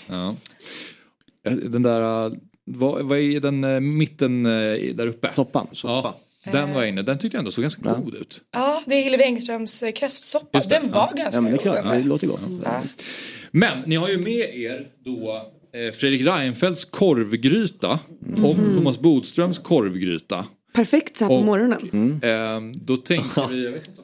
Ja. 0.07 0.37
Eh, 1.47 1.53
Den 1.53 1.83
där, 1.83 2.27
eh, 2.27 2.33
vad, 2.67 3.03
vad 3.05 3.19
är 3.19 3.41
den 3.41 3.65
eh, 3.65 3.81
mitten 3.81 4.47
eh, 4.47 4.95
där 4.95 5.07
uppe? 5.07 5.31
Soppan. 5.35 5.67
Ja, 5.83 6.19
den 6.53 6.75
var 6.75 6.85
inne. 6.85 7.03
Den 7.03 7.19
tyckte 7.19 7.37
jag 7.37 7.41
ändå 7.41 7.51
såg 7.51 7.63
ganska 7.63 7.95
god 7.95 8.15
ut. 8.15 8.41
Ja, 8.53 8.83
det 8.87 8.95
är 8.95 9.03
Hillevi 9.05 9.23
Engströms 9.25 9.83
eh, 9.83 9.93
kräftsoppa. 9.93 10.61
Den 10.61 10.83
ja. 10.85 10.91
var 10.91 11.17
ganska 11.17 11.37
Ja 11.37 11.41
men 11.41 11.53
det 11.53 11.65
är 11.67 11.73
god. 11.75 11.83
klart, 11.83 11.95
det 12.03 12.09
låter 12.09 12.27
gott. 12.27 12.41
Ja. 12.65 12.83
Men 13.51 13.79
ni 13.87 13.97
har 13.97 14.09
ju 14.09 14.19
med 14.19 14.55
er 14.55 14.87
då 15.05 15.51
eh, 15.75 15.93
Fredrik 15.95 16.27
Reinfeldts 16.27 16.85
korvgryta 16.85 17.99
och 18.45 18.57
Thomas 18.77 18.99
Bodströms 19.01 19.59
korvgryta. 19.59 20.47
Perfekt 20.75 21.19
så 21.19 21.25
här 21.25 21.29
på 21.29 21.37
Och- 21.37 21.45
morgonen. 21.45 22.21
Eh, 22.23 22.79
då 22.81 22.97
tänker 22.97 23.49
vi, 23.49 23.65
jag 23.65 23.73
vet 23.73 23.89
inte 23.89 24.00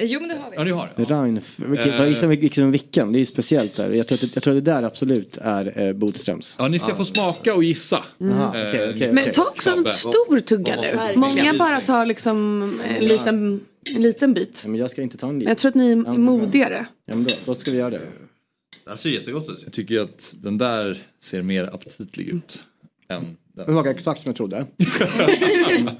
Jo 0.00 0.20
men 0.20 0.28
det 0.28 0.34
har 0.34 0.50
vi. 0.50 0.56
Ja, 0.56 0.64
ni 0.64 0.70
har 0.70 0.92
det. 0.96 1.04
Reinf, 1.04 1.58
vilken, 1.58 1.90
Eh. 1.90 1.96
jag 1.96 2.08
gissar 2.08 2.26
vilken, 2.26 2.70
vilken, 2.70 3.12
det 3.12 3.18
är 3.18 3.20
ju 3.20 3.26
speciellt 3.26 3.76
där. 3.76 3.90
Jag 3.90 4.06
tror 4.08 4.16
att, 4.16 4.20
det- 4.20 4.36
jag 4.36 4.42
tror 4.42 4.56
att 4.58 4.64
det 4.64 4.70
där 4.72 4.82
absolut 4.82 5.38
är 5.42 5.80
eh, 5.86 5.92
Bodströms. 5.92 6.56
Ja, 6.58 6.68
ni 6.68 6.78
ska 6.78 6.94
få 6.94 7.04
smaka 7.04 7.54
och 7.54 7.64
gissa. 7.64 8.04
Jaha, 8.18 8.58
Eh, 8.60 8.68
okej, 8.68 8.90
okej, 8.94 9.12
Men 9.12 9.18
okej. 9.22 9.32
ta 9.32 9.44
också 9.48 9.70
en 9.70 9.86
stor 9.92 10.40
tugga 10.40 10.76
Ja, 10.76 11.08
nu. 11.14 11.16
Många 11.20 11.54
bara 11.58 11.80
tar 11.80 12.06
liksom 12.06 12.62
en 12.98 13.04
liten, 13.04 13.60
en 13.96 14.02
liten 14.02 14.34
bit. 14.34 14.60
Ja, 14.64 14.70
men 14.70 14.80
jag 14.80 14.90
ska 14.90 15.02
inte 15.02 15.16
ta 15.16 15.26
en 15.26 15.32
Men 15.32 15.38
liten. 15.38 15.50
jag 15.50 15.58
tror 15.58 15.68
att 15.68 15.74
ni 15.74 15.92
är 15.92 15.96
modigare. 16.18 16.86
Ja, 17.06 17.14
men 17.14 17.24
då, 17.24 17.30
då 17.44 17.54
ska 17.54 17.70
vi 17.70 17.76
göra 17.76 17.90
det. 17.90 18.00
Det 18.92 18.98
ser 18.98 19.10
jättegott 19.10 19.48
ut. 19.50 19.60
Jag 19.64 19.72
tycker 19.72 20.00
att 20.00 20.34
den 20.38 20.58
där 20.58 21.02
ser 21.22 21.42
mer 21.42 21.74
aptitlig 21.74 22.28
ut. 22.28 22.60
Än 23.08 23.20
Den 23.24 23.36
den. 23.54 23.64
smakar 23.66 23.90
exakt 23.90 24.22
som 24.22 24.28
jag 24.28 24.36
trodde. 24.36 24.66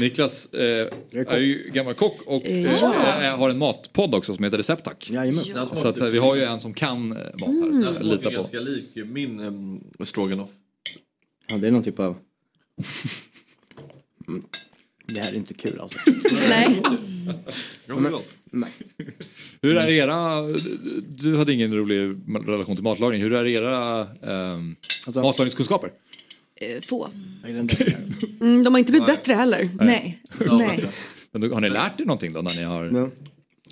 Niklas 0.00 0.46
eh, 0.52 0.86
är 1.12 1.38
ju 1.38 1.70
gammal 1.74 1.94
kock 1.94 2.20
och 2.26 2.48
eh, 2.48 2.72
Ja. 2.80 3.22
eh, 3.24 3.36
har 3.38 3.50
en 3.50 3.58
matpodd 3.58 4.14
också 4.14 4.34
som 4.34 4.44
heter 4.44 4.56
Recept 4.58 4.84
Tack. 4.84 5.10
Jajamän. 5.10 5.44
Så 5.76 5.88
att, 5.88 6.00
eh, 6.00 6.06
vi 6.06 6.18
har 6.18 6.36
ju 6.36 6.42
en 6.44 6.60
som 6.60 6.74
kan 6.74 7.12
eh, 7.12 7.18
mat 7.18 7.48
här. 7.48 7.70
Den 7.70 7.82
Jag 7.82 7.94
smakar 7.94 8.04
litar 8.16 8.30
på. 8.30 8.36
ganska 8.36 8.60
lik 8.60 8.90
min 8.94 9.40
um, 9.40 9.80
stroganoff. 10.04 10.50
Ja, 11.50 11.56
det 11.58 11.66
är 11.66 11.70
någon 11.70 11.82
typ 11.82 11.98
av... 12.00 12.16
Mm. 14.28 14.42
Det 15.06 15.20
här 15.20 15.32
är 15.32 15.36
inte 15.36 15.54
kul 15.54 15.80
alltså. 15.80 15.98
Nej. 16.48 16.82
Men, 17.86 18.12
Nej. 18.50 18.70
Hur 19.62 19.76
är 19.76 19.88
era, 19.88 20.42
du 21.08 21.36
hade 21.36 21.52
ingen 21.52 21.74
rolig 21.76 22.16
relation 22.46 22.74
till 22.76 22.84
matlagning, 22.84 23.22
hur 23.22 23.32
är 23.32 23.46
era 23.46 24.06
ehm, 24.22 24.76
Alltså- 25.06 25.22
matlagningskunskaper? 25.22 25.92
Eh, 26.60 26.80
Få. 26.80 27.08
Mm, 28.40 28.64
de 28.64 28.74
har 28.74 28.78
inte 28.78 28.92
blivit 28.92 29.06
bättre 29.06 29.34
heller. 29.34 29.68
Nej. 29.80 30.18
Nej. 30.50 30.84
Men 31.32 31.40
då, 31.40 31.54
har 31.54 31.60
ni 31.60 31.68
lärt 31.68 32.00
er 32.00 32.04
någonting 32.04 32.32
då 32.32 32.40
när 32.42 32.56
ni 32.56 32.62
har 32.62 32.84
Ja. 32.84 33.10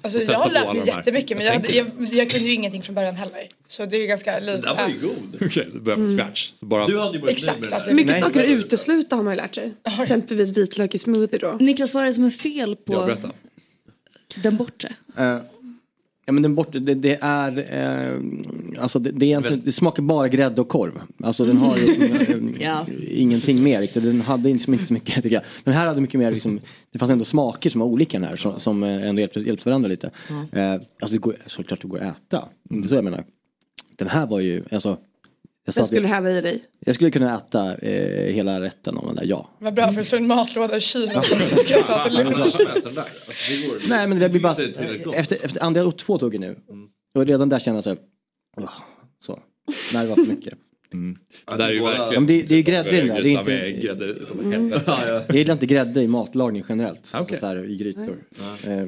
Alltså 0.02 0.20
jag 0.22 0.38
har 0.38 0.50
lärt 0.50 0.72
mig 0.72 0.82
jättemycket 0.86 1.36
men 1.36 1.46
jag, 1.46 1.52
hade, 1.52 1.68
jag, 1.68 1.86
jag 2.12 2.30
kunde 2.30 2.46
ju 2.46 2.54
ingenting 2.54 2.82
från 2.82 2.94
början 2.94 3.14
heller. 3.16 3.48
Så 3.66 3.84
det 3.84 3.96
är 3.96 4.00
ju 4.00 4.06
ganska 4.06 4.38
lite. 4.38 4.60
Den 4.60 4.76
var 4.76 4.88
ju 4.88 5.08
god. 5.08 5.46
Okej, 5.46 5.68
du 5.72 5.80
börjar 5.80 5.96
från 5.96 6.06
Mm. 6.06 6.18
scratch. 6.18 6.52
Så 6.54 6.66
bara... 6.66 6.86
Du 6.86 6.98
hade 6.98 7.12
ju 7.14 7.20
varit 7.20 7.30
Exakt, 7.32 7.60
med 7.60 7.70
det 7.70 7.82
där. 7.86 7.94
Mycket 7.94 8.20
saker 8.20 8.44
att 8.44 8.50
utesluta 8.50 9.16
har 9.16 9.22
man 9.22 9.34
ju 9.34 9.36
lärt 9.40 9.54
sig. 9.54 9.74
Exempelvis 10.02 10.56
vitlök 10.56 10.94
i 10.94 10.98
smoothie 10.98 11.38
då. 11.38 11.56
Niklas, 11.60 11.94
vad 11.94 12.02
är 12.02 12.06
det 12.06 12.14
som 12.14 12.24
är 12.24 12.30
fel 12.30 12.76
på 12.76 13.10
den 14.34 14.56
bortre? 14.56 14.92
Eh, 15.18 15.38
ja 16.27 16.32
men 16.32 16.43
den 16.43 16.55
bort, 16.55 16.69
det, 16.73 16.94
det 16.94 17.19
är, 17.20 17.59
eh, 17.59 18.20
alltså 18.82 18.98
det, 18.98 19.11
det, 19.11 19.32
är 19.32 19.61
det 19.65 19.73
smakar 19.73 20.03
bara 20.03 20.28
grädde 20.28 20.61
och 20.61 20.69
korv. 20.69 21.01
Alltså 21.23 21.44
den 21.44 21.57
har 21.57 21.77
liksom, 21.77 22.55
Ja. 22.61 22.86
ingenting 23.11 23.62
mer 23.62 23.81
riktigt. 23.81 24.03
Den 24.05 24.20
hade 24.20 24.51
inte 24.51 24.65
så 24.65 24.70
mycket, 24.70 24.86
så 24.86 24.93
mycket 24.94 25.15
tycker 25.23 25.36
jag. 25.36 25.43
Den 25.65 25.74
här 25.74 25.86
hade 25.86 26.01
mycket 26.01 26.20
mer 26.20 26.32
liksom, 26.32 26.61
det 26.93 26.98
fanns 26.98 27.11
ändå 27.11 27.24
smaker 27.24 27.70
som 27.70 27.81
var 27.81 27.89
olika 27.89 28.19
den 28.19 28.28
här 28.28 28.36
som, 28.36 28.61
som 28.61 28.82
eh, 28.82 29.09
ändå 29.09 29.20
hjälpte, 29.20 29.40
hjälpte 29.40 29.69
varandra 29.69 29.89
lite. 29.89 30.11
Eh, 30.53 30.73
alltså 30.73 31.12
det 31.15 31.19
går, 31.19 31.36
såklart 31.47 31.82
det 31.82 31.89
går 31.89 31.98
att 31.98 32.16
äta. 32.16 32.44
Det 32.62 32.78
är 32.85 32.89
så 32.89 32.94
jag 32.94 33.05
menar. 33.05 33.24
Den 33.97 34.09
här 34.09 34.27
var 34.27 34.40
ju, 34.40 34.62
alltså. 34.70 34.98
Jag, 35.66 35.74
sa 35.74 35.78
Den 35.78 35.84
att 35.84 35.88
skulle 35.88 36.09
jag, 36.09 36.14
häva 36.14 36.30
i 36.30 36.40
dig. 36.40 36.64
jag 36.80 36.94
skulle 36.94 37.10
kunna 37.10 37.36
äta 37.36 37.76
eh, 37.76 38.34
hela 38.34 38.60
rätten 38.60 38.97
av 38.98 39.06
den 39.06 39.14
där, 39.16 39.24
ja. 39.24 39.51
Vad 39.59 39.74
bra 39.74 39.93
för 39.93 40.02
så 40.02 40.16
en 40.16 40.26
matlåda 40.26 40.76
i 40.76 40.80
kylen 40.80 41.22
som 41.22 41.56
du 41.56 41.64
kan 41.64 41.82
ta 41.82 42.05
till 42.05 42.18
lunch. 42.18 42.56
Det 42.59 43.88
Nej 43.88 44.06
men 44.06 44.18
det 44.18 44.28
blir 44.28 44.40
bara, 44.40 44.56
efter, 45.14 45.38
efter 45.44 45.62
andra 45.62 45.84
och 45.84 45.98
två 45.98 46.18
tugg 46.18 46.40
nu. 46.40 46.59
Och 47.14 47.26
redan 47.26 47.48
där 47.48 47.59
känner 47.59 47.76
jag 47.76 47.84
så 47.84 47.90
här, 47.90 47.98
åh, 48.56 48.70
så. 49.26 49.38
Nej 49.94 50.02
det 50.02 50.09
var 50.09 50.16
för 50.16 50.32
mycket. 50.32 50.55
Det 51.47 51.56
där 51.56 51.68
är 51.68 51.72
ju 51.72 51.80
verkligen... 51.82 52.12
Ja, 52.12 52.20
men 52.20 52.26
det, 52.26 52.43
det 52.43 52.55
är 52.55 52.56
ju 52.56 52.62
grädde 52.62 52.90
i 52.90 53.01
den 53.01 53.09
där. 53.09 53.22
Det 53.22 53.28
är 53.28 53.38
inte, 53.38 53.70
grädde 53.80 54.14
Mm. 54.43 54.72
jag 54.86 55.36
gillar 55.36 55.52
inte 55.52 55.66
grädde 55.66 56.02
i 56.02 56.09
matlagning 56.09 56.64
generellt. 56.68 57.10
Ah, 57.12 57.20
okej. 57.20 57.34
Alltså 57.34 57.40
så 57.40 57.47
här, 57.47 57.70
I 57.70 57.76
grytor. 57.76 58.16
Eh, 58.66 58.86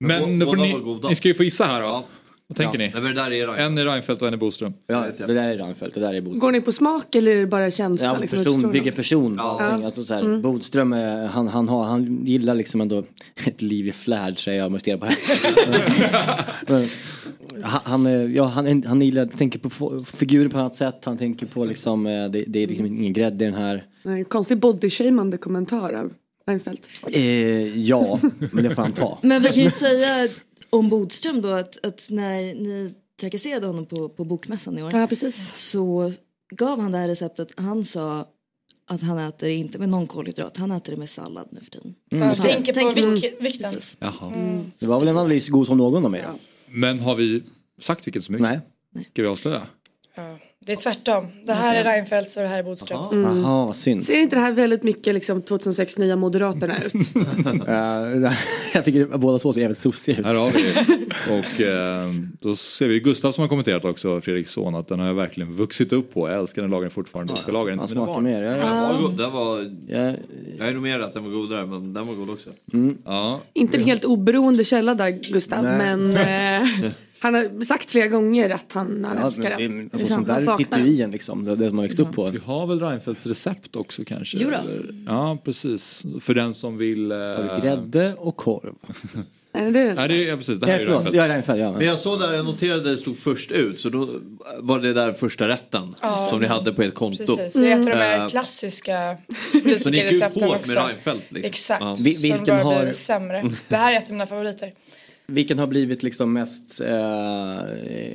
Men 0.00 0.38
Båda 0.38 0.62
ni, 0.62 0.76
ni 1.08 1.14
ska 1.14 1.28
ju 1.28 1.34
få 1.34 1.44
gissa 1.44 1.64
här 1.64 1.82
då. 1.82 2.04
Ja. 2.58 2.64
Vad 2.64 2.72
tänker 2.72 2.78
Nej, 2.78 2.92
ni? 2.94 3.00
men 3.00 3.14
det 3.14 3.22
där 3.22 3.32
är 3.32 3.66
En 3.66 3.78
är 3.78 3.84
Reinfeldt 3.84 4.22
och 4.22 4.28
en 4.28 4.34
är 4.34 4.38
Boström. 4.38 4.74
ja, 4.86 5.06
det 5.18 5.26
där 5.26 5.48
är 5.48 5.56
Reinfeldt, 5.56 5.94
det 5.94 6.00
där 6.00 6.14
är 6.14 6.20
Bodström. 6.20 6.38
Går 6.38 6.52
ni 6.52 6.60
på 6.60 6.72
smak 6.72 7.14
eller 7.14 7.36
är 7.36 7.40
det 7.40 7.46
bara 7.46 7.70
känsla? 7.70 8.06
Ja, 8.06 8.18
liksom, 8.20 8.44
person, 8.44 8.72
vilken 8.72 8.94
person. 8.94 9.34
Ja. 9.38 9.80
Alltså, 9.84 10.04
så 10.04 10.14
här, 10.14 10.38
Bodström, 10.42 10.92
eh, 10.92 11.24
han, 11.26 11.48
han, 11.48 11.68
har, 11.68 11.84
han 11.84 12.26
gillar 12.26 12.54
liksom 12.54 12.80
ändå 12.80 13.04
ett 13.46 13.62
liv 13.62 13.86
i 13.86 13.92
flärd 13.92 14.38
säger 14.44 14.58
jag 14.58 14.74
och 14.74 14.80
stirrar 14.80 14.98
på 14.98 15.06
här. 15.06 15.16
han, 17.84 18.06
eh, 18.06 18.12
ja, 18.12 18.44
han, 18.44 18.82
han 18.86 19.02
gillar, 19.02 19.26
tänker 19.26 19.58
på 19.58 20.04
figurer 20.04 20.48
på 20.48 20.58
annat 20.58 20.74
sätt. 20.74 21.04
Han 21.04 21.16
tänker 21.18 21.46
på 21.46 21.64
liksom, 21.64 22.06
eh, 22.06 22.30
det, 22.30 22.44
det 22.46 22.62
är 22.62 22.66
liksom 22.66 22.86
ingen 22.86 23.12
grädde 23.12 23.44
i 23.44 23.48
den 23.48 23.56
här. 23.56 23.86
Nej, 24.02 24.24
konstig 24.24 24.58
bodyshamande 24.58 25.36
kommentar 25.36 25.92
av 25.92 26.12
Reinfeldt. 26.46 26.86
Eh, 27.06 27.78
ja, 27.78 28.20
men 28.52 28.64
det 28.64 28.74
får 28.74 28.82
han 28.82 28.92
ta. 28.92 29.18
Men 29.22 29.42
vi 29.42 29.48
kan 29.48 29.62
ju 29.62 29.70
säga 29.70 30.28
om 30.72 30.88
Bodström 30.88 31.42
då 31.42 31.48
att, 31.48 31.86
att 31.86 32.06
när 32.10 32.42
ni 32.42 32.94
trakasserade 33.20 33.66
honom 33.66 33.86
på, 33.86 34.08
på 34.08 34.24
bokmässan 34.24 34.78
i 34.78 34.82
år 34.82 34.90
Ja, 34.94 35.06
precis. 35.06 35.50
så 35.56 36.12
gav 36.54 36.80
han 36.80 36.92
det 36.92 36.98
här 36.98 37.08
receptet. 37.08 37.48
Han 37.56 37.84
sa 37.84 38.26
att 38.86 39.02
han 39.02 39.18
äter 39.18 39.46
det 39.46 39.54
inte 39.54 39.78
med 39.78 39.88
någon 39.88 40.06
kolhydrat, 40.06 40.56
han 40.56 40.70
äter 40.70 40.92
det 40.92 40.98
med 40.98 41.10
sallad 41.10 41.48
nu 41.50 41.60
för 41.60 41.70
tiden. 41.70 41.94
Jag 42.08 42.36
tänker 42.36 42.72
på 42.72 42.78
Tänk- 42.80 42.96
vik- 42.96 43.34
vikten. 43.40 43.72
Precis. 43.72 43.96
Jaha. 44.00 44.32
Det 44.78 44.86
var 44.86 45.00
väl 45.00 45.08
en 45.08 45.18
analys 45.18 45.48
god 45.48 45.66
som 45.66 45.76
någon 45.78 46.04
av 46.04 46.10
mig 46.10 46.24
då? 46.28 46.38
Men 46.68 46.98
har 46.98 47.14
vi 47.14 47.42
sagt 47.80 48.06
vilket 48.06 48.24
som 48.24 48.34
är? 48.34 48.38
Nej. 48.38 48.60
Ska 49.12 49.22
vi 49.22 49.28
avslöja? 49.28 49.66
Ja, 50.14 50.38
det 50.64 50.72
är 50.72 50.76
tvärtom. 50.76 51.26
Det 51.46 51.52
här 51.52 51.80
är 51.80 51.84
Reinfeldts 51.84 52.36
och 52.36 52.42
det 52.42 52.48
här 52.48 52.58
är 52.58 52.62
Bodströms. 52.62 53.12
Jaha, 53.12 53.66
vad 53.66 53.76
synd. 53.76 54.04
Ser 54.06 54.20
inte 54.20 54.36
det 54.36 54.42
här 54.42 54.52
väldigt 54.52 54.82
mycket 54.82 55.14
liksom 55.14 55.42
2006 55.42 55.98
nya 55.98 56.16
Moderaterna 56.16 56.74
ut? 56.82 56.92
Jag 58.74 58.84
tycker 58.84 59.14
att 59.14 59.20
båda 59.20 59.38
två 59.38 59.52
ser 59.52 59.60
jävligt 59.60 59.78
sossiga 59.78 60.18
ut. 60.18 60.26
Här 60.26 60.34
har 60.34 60.50
vi 60.50 60.62
det. 60.62 61.38
Och 61.38 61.60
eh, 61.60 62.00
då 62.40 62.56
ser 62.56 62.88
vi 62.88 63.00
Gustav 63.00 63.32
som 63.32 63.42
har 63.42 63.48
kommenterat 63.48 63.84
också, 63.84 64.20
Fredriks 64.20 64.50
son, 64.50 64.74
att 64.74 64.88
den 64.88 64.98
har 64.98 65.06
jag 65.06 65.14
verkligen 65.14 65.56
vuxit 65.56 65.92
upp 65.92 66.14
på. 66.14 66.28
Jag 66.28 66.38
älskar 66.38 66.62
den, 66.62 66.70
lagar 66.70 66.82
den 66.82 66.90
fortfarande. 66.90 67.32
Jag 67.32 67.38
ska 67.38 67.52
laga 67.52 67.76
den 67.76 67.86
till 67.86 67.96
mina 67.96 68.06
barn. 68.06 68.24
mer. 68.24 68.42
Jag, 68.42 68.58
Den 68.58 68.66
jag, 68.66 68.88
var 68.94 69.02
god. 69.02 69.16
Den 69.18 69.32
var... 69.32 69.58
jag, 69.88 70.16
Jag 70.58 70.68
är 70.68 70.72
nog 70.72 70.82
mer 70.82 71.00
att 71.00 71.14
den 71.14 71.24
var 71.24 71.30
godare 71.30 71.66
men 71.66 71.92
den 71.94 72.06
var 72.06 72.14
god 72.14 72.30
också. 72.30 72.50
Ja. 73.04 73.40
inte 73.52 73.76
en 73.76 73.84
helt 73.84 74.04
oberoende 74.04 74.64
källa 74.64 74.94
där 74.94 75.10
Gustav, 75.10 75.64
Nej. 75.64 75.78
men 75.78 76.10
eh, 76.84 76.92
han 77.22 77.34
har 77.34 77.64
sagt 77.64 77.90
flera 77.90 78.06
gånger 78.06 78.50
att 78.50 78.72
han, 78.72 79.04
han 79.04 79.16
ja, 79.20 79.26
älskar 79.26 79.50
men, 79.58 79.58
den. 79.58 79.90
alltså, 79.92 79.98
Det 79.98 80.04
är 80.04 80.16
sånt 80.16 80.26
där 80.26 80.56
sitter 80.58 80.78
ju 80.80 80.86
i 80.86 81.02
en 81.02 81.10
liksom. 81.10 81.44
Det, 81.44 81.56
det 81.56 81.72
man 81.72 81.84
växt 81.84 81.98
upp 81.98 82.12
på. 82.12 82.26
Vi 82.26 82.38
har 82.44 82.66
väl 82.66 82.80
Reinfeldts 82.80 83.26
recept 83.26 83.76
också 83.76 84.02
kanske? 84.04 84.36
Jo 84.40 84.50
då. 84.50 84.56
Eller? 84.56 84.82
Ja, 85.06 85.38
precis. 85.44 86.04
För 86.20 86.34
den 86.34 86.54
som 86.54 86.76
vill... 86.78 87.12
Eh... 87.12 87.18
Grädde 87.62 88.14
och 88.18 88.36
korv. 88.36 88.74
Nej, 89.54 89.72
det, 89.72 89.94
Nej, 89.94 90.08
det 90.08 90.14
är, 90.24 90.28
ja, 90.28 90.36
precis. 90.36 90.58
Det 90.58 90.66
Nej, 90.66 90.74
här 90.74 90.80
är 90.80 90.82
ju 90.84 90.88
förlåt. 90.88 91.02
Reinfeldt. 91.04 91.16
Jag 91.16 91.24
är 91.24 91.28
Reinfeldt, 91.28 91.60
ja. 91.60 91.72
Men 91.72 91.86
jag 91.86 91.98
såg 91.98 92.20
där, 92.20 92.32
jag 92.32 92.44
noterade 92.44 92.90
det 92.90 92.98
stod 92.98 93.18
först 93.18 93.50
ut 93.50 93.80
så 93.80 93.88
då 93.88 94.08
var 94.58 94.80
det 94.80 94.92
där 94.92 95.12
första 95.12 95.48
rätten 95.48 95.92
Ja. 96.02 96.26
som 96.30 96.40
ni 96.40 96.46
hade 96.46 96.72
på 96.72 96.82
ert 96.82 96.94
konto. 96.94 97.18
Precis, 97.36 97.52
så 97.52 97.64
ett 97.64 97.78
av 97.80 97.84
de 97.86 97.92
här 97.92 98.18
Eh, 98.18 98.26
klassiska 98.28 99.16
Så 99.28 99.34
ni 99.52 99.58
gick 99.64 99.76
ut 99.76 99.82
politikerrecepten 99.84 100.42
hårt 100.42 100.56
också. 100.56 100.74
med 100.78 100.86
Reinfeldt 100.86 101.32
liksom? 101.32 101.48
Exakt, 101.48 101.82
Ja. 101.82 101.96
Vi- 102.02 102.14
som 102.14 102.30
vilken 102.30 102.56
bara 102.56 102.64
har- 102.64 102.82
blir 102.82 102.92
sämre. 102.92 103.44
Det 103.68 103.76
här 103.76 103.92
är 103.92 103.96
ett 103.96 104.04
av 104.04 104.10
mina 104.12 104.26
favoriter. 104.26 104.72
Vilken 105.26 105.58
har 105.58 105.66
blivit 105.66 106.02
liksom 106.02 106.32
mest 106.32 106.80
eh, 106.80 106.88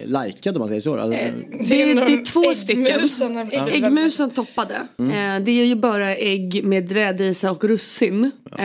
likad 0.05 0.55
om 0.55 0.59
man 0.59 0.67
säger 0.69 0.81
så? 0.81 0.97
Alltså, 0.99 1.19
Eh, 1.19 1.33
det, 1.69 1.81
är, 1.81 1.95
det 1.95 2.01
är 2.13 2.25
två 2.25 2.55
stycken. 2.55 2.87
Äggmusen 2.87 3.35
väldigt- 3.35 3.59
Äggmusen 3.83 4.29
toppade. 4.29 4.73
Eh, 4.97 5.39
det 5.43 5.51
är 5.51 5.65
ju 5.65 5.75
bara 5.75 6.15
ägg 6.15 6.63
med 6.63 6.91
rädisa 6.91 7.51
och 7.51 7.63
russin. 7.63 8.31
Eh, 8.51 8.57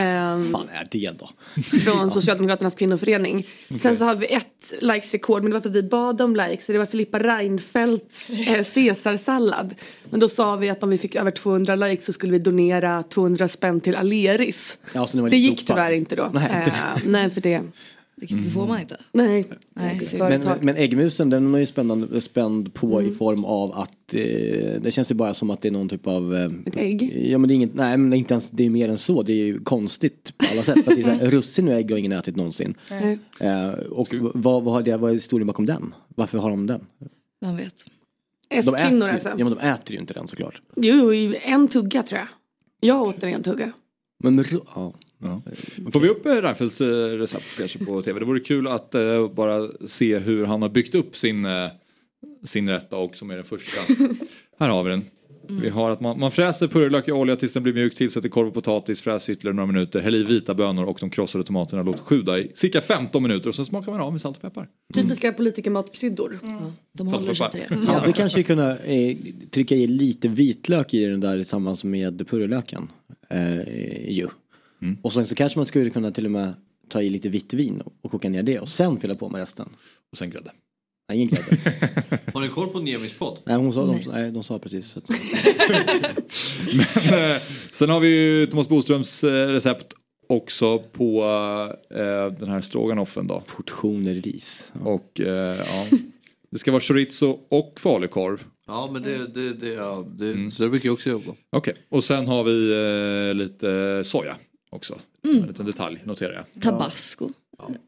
fan 0.51 0.69
är 0.73 0.87
det 0.91 1.11
då? 1.19 1.29
från 1.85 2.11
Socialdemokraternas 2.11 2.75
kvinnoförening. 2.75 3.45
Sen 3.79 3.97
så 3.97 4.05
har 4.05 4.15
vi 4.15 4.25
ett 4.33 4.73
likes-rekord 4.81 5.41
men 5.43 5.51
det 5.51 5.53
var 5.57 5.61
för 5.61 5.69
att 5.69 5.75
vi 5.75 5.83
bad 5.83 6.21
om 6.21 6.35
likes. 6.35 6.65
Det 6.67 6.77
var 6.77 6.85
Filippa 6.85 7.19
Reinfeldts 7.19 8.29
eh, 8.29 8.63
caesarsallad. 8.73 9.75
Men 10.09 10.19
då 10.19 10.29
sa 10.29 10.55
vi 10.55 10.69
att 10.69 10.83
om 10.83 10.89
vi 10.89 10.97
fick 10.97 11.15
över 11.15 11.31
200 11.31 11.75
likes 11.75 12.05
så 12.05 12.13
skulle 12.13 12.31
vi 12.33 12.39
donera 12.39 13.03
200 13.03 13.47
spänn 13.47 13.81
till 13.81 13.95
Aleris. 13.95 14.77
Ja, 14.93 15.07
Det 15.13 15.21
lite 15.23 15.37
gick 15.37 15.67
dopad. 15.67 15.75
tyvärr 15.77 15.91
inte 15.91 16.15
då. 16.15 16.29
Nej, 16.33 16.47
Nej, 16.51 16.59
inte. 16.65 16.71
eh, 16.71 17.11
nej 17.11 17.29
för 17.29 17.41
det. 17.41 17.61
Det, 18.29 18.49
får 18.49 18.67
man 18.67 18.79
inte. 18.81 18.97
Nej. 19.11 19.45
Nej, 19.73 19.99
Men, 20.19 20.41
men 20.61 20.75
äggmusen 20.75 21.29
den 21.29 21.55
är 21.55 21.59
ju 21.59 21.65
spännande, 21.65 22.21
spänd 22.21 22.73
på 22.73 22.99
Mm. 22.99 23.11
i 23.11 23.15
form 23.15 23.45
av 23.45 23.71
att 23.73 24.13
eh, 24.13 24.21
det 24.81 24.91
känns 24.93 25.11
ju 25.11 25.15
bara 25.15 25.33
som 25.33 25.49
att 25.49 25.61
det 25.61 25.67
är 25.67 25.71
någon 25.71 25.89
typ 25.89 26.07
av 26.07 26.35
eh, 26.35 26.51
Ett 26.65 26.77
ägg. 26.77 27.27
Ja 27.31 27.37
men 27.37 27.47
det 27.47 27.53
är 27.53 27.55
inget, 27.55 27.75
nej 27.75 27.97
men 27.97 28.09
det 28.09 28.15
är 28.15 28.19
inte 28.19 28.33
ens, 28.33 28.49
det 28.49 28.65
är 28.65 28.69
mer 28.69 28.89
än 28.89 28.97
så. 28.97 29.23
Det 29.23 29.31
är 29.31 29.45
ju 29.45 29.59
konstigt 29.63 30.33
på 30.37 30.45
alla 30.51 30.63
sätt. 30.63 30.83
För 30.85 30.91
att 30.91 30.97
det 30.97 31.03
är 31.25 31.31
russin 31.31 31.67
och 31.67 31.73
ägg 31.73 31.91
har 31.91 31.97
ingen 31.97 32.11
ätit 32.11 32.35
någonsin. 32.35 32.75
Nej. 32.89 33.19
Eh, 33.39 33.69
och 33.73 34.13
vad, 34.33 34.63
vad, 34.63 34.73
har 34.73 34.81
det, 34.81 34.97
vad 34.97 35.09
är 35.11 35.15
historien 35.15 35.47
bakom 35.47 35.65
den? 35.65 35.95
Varför 36.15 36.37
har 36.37 36.49
de 36.49 36.67
den? 36.67 36.85
Man 37.41 37.57
vet. 37.57 37.85
De 38.49 38.55
äter, 38.59 38.73
S-kvinnor 38.75 39.07
ju- 39.07 39.13
alltså. 39.13 39.29
Ja 39.37 39.45
men 39.45 39.49
de 39.55 39.59
äter 39.59 39.91
ju 39.93 39.99
inte 39.99 40.13
den 40.13 40.27
såklart. 40.27 40.61
Jo, 40.75 41.13
en 41.43 41.67
tugga 41.67 42.03
tror 42.03 42.19
jag. 42.19 42.27
Jag 42.79 43.01
åt 43.01 43.21
den 43.21 43.33
en 43.33 43.43
tugga. 43.43 43.71
Men 44.23 44.43
ru- 44.43 44.93
ja. 45.23 45.41
Ja. 45.85 45.91
Får 45.91 45.99
vi 45.99 46.09
upp 46.09 46.25
eh, 46.25 46.31
Reinfeldts 46.31 46.81
eh, 46.81 46.87
recept 46.87 47.57
kanske 47.57 47.85
på 47.85 48.01
tv? 48.01 48.19
Det 48.19 48.25
vore 48.25 48.39
kul 48.39 48.67
att 48.67 48.95
eh, 48.95 49.29
bara 49.29 49.67
se 49.87 50.19
hur 50.19 50.45
han 50.45 50.61
har 50.61 50.69
byggt 50.69 50.95
upp 50.95 51.17
sin, 51.17 51.45
eh, 51.45 51.67
sin 52.43 52.69
rätta 52.69 52.97
och 52.97 53.15
som 53.15 53.29
är 53.31 53.35
den 53.35 53.45
första. 53.45 53.81
Här 54.59 54.69
har 54.69 54.83
vi 54.83 54.89
den. 54.89 55.03
Vi 55.47 55.69
har 55.69 55.89
att 55.91 55.99
man, 55.99 56.19
man 56.19 56.31
fräser 56.31 56.67
purjolök 56.67 57.07
i 57.07 57.11
olja 57.11 57.35
tills 57.35 57.53
den 57.53 57.63
blir 57.63 57.73
mjuk, 57.73 57.95
tillsätter 57.95 58.29
korv 58.29 58.47
och 58.47 58.53
potatis, 58.53 59.01
fräs 59.01 59.29
ytterligare 59.29 59.55
några 59.55 59.67
minuter, 59.71 60.01
häll 60.01 60.15
i 60.15 60.23
vita 60.23 60.53
bönor 60.53 60.83
och 60.83 60.97
de 60.99 61.09
krossade 61.09 61.43
tomaterna, 61.43 61.83
låt 61.83 61.99
sjuda 61.99 62.39
i 62.39 62.51
cirka 62.55 62.81
15 62.81 63.23
minuter 63.23 63.49
och 63.49 63.55
sen 63.55 63.65
smakar 63.65 63.91
man 63.91 64.01
av 64.01 64.11
med 64.11 64.21
salt 64.21 64.35
och 64.35 64.41
peppar. 64.41 64.67
Typiska 64.93 65.33
politikermatkryddor. 65.33 66.39
De 66.93 67.09
Salt 67.09 67.11
håller 67.11 67.29
och 67.29 67.37
sig 67.37 67.51
till 67.51 67.61
peppar. 67.61 67.75
det. 67.75 67.81
Ja, 67.87 68.03
vi 68.07 68.13
kanske 68.13 68.43
kunna 68.43 68.77
eh, 68.77 69.17
trycka 69.51 69.75
i 69.75 69.87
lite 69.87 70.27
vitlök 70.27 70.93
i 70.93 71.05
den 71.05 71.19
där 71.19 71.37
tillsammans 71.37 71.83
med 71.83 72.27
purjolöken. 72.27 72.87
Eh, 73.29 74.11
ju. 74.11 74.27
Och 75.01 75.13
sen 75.13 75.27
så 75.27 75.35
kanske 75.35 75.59
man 75.59 75.65
skulle 75.65 75.89
kunna 75.89 76.11
till 76.11 76.25
och 76.25 76.31
med 76.31 76.53
ta 76.89 77.01
i 77.01 77.09
lite 77.09 77.29
vitt 77.29 77.53
vin 77.53 77.81
och, 78.01 78.11
koka 78.11 78.29
ner 78.29 78.43
det 78.43 78.59
och 78.59 78.69
sen 78.69 78.99
fylla 78.99 79.13
på 79.15 79.29
med 79.29 79.39
resten. 79.41 79.69
Och 80.11 80.17
sen 80.17 80.29
grädde. 80.29 80.51
Nej, 81.09 81.17
ingen 81.17 81.29
grädde. 81.29 82.19
Har 82.33 82.41
ni 82.41 82.49
koll 82.49 82.67
på 82.69 82.79
Nemis 82.79 83.13
podd? 83.17 83.39
Nej, 83.45 83.55
hon 83.57 83.73
sa, 83.73 83.85
de, 83.85 83.99
nej, 84.11 84.31
de 84.31 84.43
sa 84.43 84.59
precis. 84.59 84.87
Så 84.91 84.99
att, 84.99 85.09
Eh, 87.13 87.41
Sen 87.71 87.89
har 87.89 87.99
vi 87.99 88.07
ju 88.07 88.45
Thomas 88.45 88.69
Boströms 88.69 89.23
eh, 89.23 89.47
recept 89.47 89.93
också 90.29 90.79
på 90.79 91.23
eh, 91.89 92.39
den 92.39 92.49
här 92.49 92.61
stroganoffen 92.61 93.27
då. 93.27 93.43
portioner 93.55 94.13
ris. 94.13 94.71
Och 94.83 95.21
eh, 95.21 95.55
ja, 95.57 95.97
det 96.51 96.57
ska 96.59 96.71
vara 96.71 96.81
chorizo 96.81 97.39
och 97.49 97.73
falukorv. 97.79 98.43
Ja 98.67 98.89
men 98.93 99.01
det, 99.01 99.27
det, 99.27 99.53
det, 99.53 99.67
ja, 99.73 100.07
det, 100.17 100.25
Mm. 100.31 100.51
så 100.51 100.63
det 100.63 100.69
brukar 100.69 100.89
jag 100.89 100.93
också 100.93 101.09
jobba. 101.09 101.31
Okej, 101.49 101.75
och 101.89 102.03
sen 102.03 102.27
har 102.27 102.43
vi 102.43 102.71
eh, 103.29 103.35
lite 103.35 104.01
soja 104.05 104.35
också. 104.73 104.99
Mm. 105.25 105.41
En 105.41 105.47
liten 105.47 105.65
detalj 105.65 106.01
noterar 106.03 106.33
jag. 106.53 106.61
Tabasco. 106.61 107.29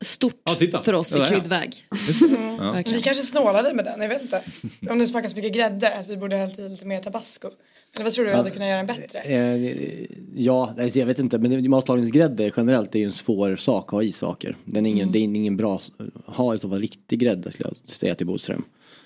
Stort 0.02 0.42
Ja, 0.72 0.82
för 0.82 0.94
oss 0.94 1.12
Ja, 1.16 1.18
i 1.18 1.22
ja. 1.22 1.26
kryddväg. 1.30 1.86
Ja. 2.60 2.76
Vi 2.86 3.02
kanske 3.02 3.24
snålade 3.24 3.74
med 3.74 3.86
den, 3.86 4.02
jag 4.02 4.10
vet 4.10 4.22
inte. 4.22 4.42
Om 4.90 5.00
det 5.00 5.08
smakar 5.08 5.30
så 5.30 5.36
mycket 5.36 5.54
grädde 5.54 5.96
att 5.96 6.08
vi 6.10 6.18
borde 6.18 6.38
ha 6.38 6.44
i 6.44 6.70
lite 6.70 6.86
mer 6.86 7.00
tabasco. 7.02 7.50
Eller 7.96 8.04
vad 8.04 8.14
tror 8.14 8.26
du 8.26 8.32
Ja. 8.32 8.38
hade 8.38 8.50
kunnat 8.50 8.68
göra 8.68 8.80
en 8.80 8.86
bättre? 8.86 9.20
Eh, 9.20 10.06
ja, 10.36 10.74
nej, 10.78 10.98
jag 10.98 11.06
vet 11.06 11.20
inte. 11.20 11.38
Men 11.38 11.70
matlagningsgrädde 11.70 12.52
generellt 12.58 12.96
är 12.96 13.00
ju 13.00 13.06
en 13.06 13.12
svår 13.12 13.56
sak 13.56 13.86
att 13.86 13.92
ha 13.92 14.04
i 14.04 14.12
saker. 14.12 14.56
Den 14.66 14.86
är 14.86 14.90
ingen, 14.90 15.02
Mm. 15.04 15.12
Det 15.12 15.20
är 15.20 15.24
ingen 15.24 15.58
bra, 15.58 15.82
ha 16.26 16.56
i 16.56 16.58
så 16.60 16.70
fall 16.70 16.82
riktig 16.82 17.20
grädde 17.20 17.52
skulle 17.52 17.70
jag 17.70 17.90
säga 17.90 18.16
till 18.16 18.28
Bodström. 18.28 18.64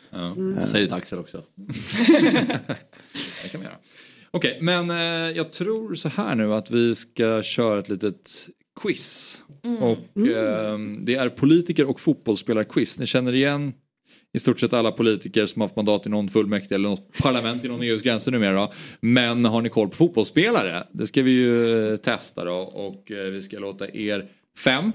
Ja. 0.10 0.18
Mm. 0.32 0.68
Säg 0.68 0.82
det 0.82 0.88
till 0.88 0.96
Axel 0.96 1.20
också. 1.20 1.44
det 3.44 3.50
kan 3.52 3.62
vi 3.62 3.66
göra. 3.68 3.78
Okej, 4.32 4.58
men 4.62 4.92
eh, 4.92 5.38
jag 5.38 5.52
tror 5.52 5.96
så 5.96 6.10
här 6.10 6.36
nu 6.36 6.54
att 6.54 6.72
vi 6.72 6.96
ska 6.96 7.44
köra 7.44 7.80
ett 7.80 7.90
litet 7.90 8.50
quiz. 8.82 9.42
Mm. 9.64 9.84
Och 9.84 10.28
eh, 10.28 10.80
det 11.00 11.16
är 11.16 11.30
politiker 11.30 11.90
och 11.90 12.00
fotbollsspelarquiz. 12.00 13.00
Ni 13.00 13.06
känner 13.06 13.34
igen 13.34 13.74
i 14.34 14.40
stort 14.40 14.60
sett 14.60 14.74
alla 14.74 14.92
politiker 14.92 15.46
som 15.46 15.62
har 15.62 15.68
haft 15.68 15.76
mandat 15.76 16.06
i 16.06 16.10
någon 16.10 16.30
fullmäktige 16.30 16.76
eller 16.76 16.90
något 16.90 17.18
parlament 17.18 17.64
inom 17.64 17.82
EUs 17.82 18.02
gränser 18.02 18.32
numera. 18.32 18.70
Men 19.00 19.46
har 19.46 19.62
ni 19.62 19.70
koll 19.70 19.90
på 19.90 19.96
fotbollsspelare? 19.96 20.84
Det 20.92 21.08
ska 21.08 21.22
vi 21.22 21.32
ju 21.32 21.92
eh, 21.92 21.98
testa 21.98 22.46
då 22.46 22.56
och 22.58 23.12
eh, 23.12 23.32
vi 23.32 23.42
ska 23.42 23.60
låta 23.60 23.90
er 23.90 24.28
fem, 24.58 24.92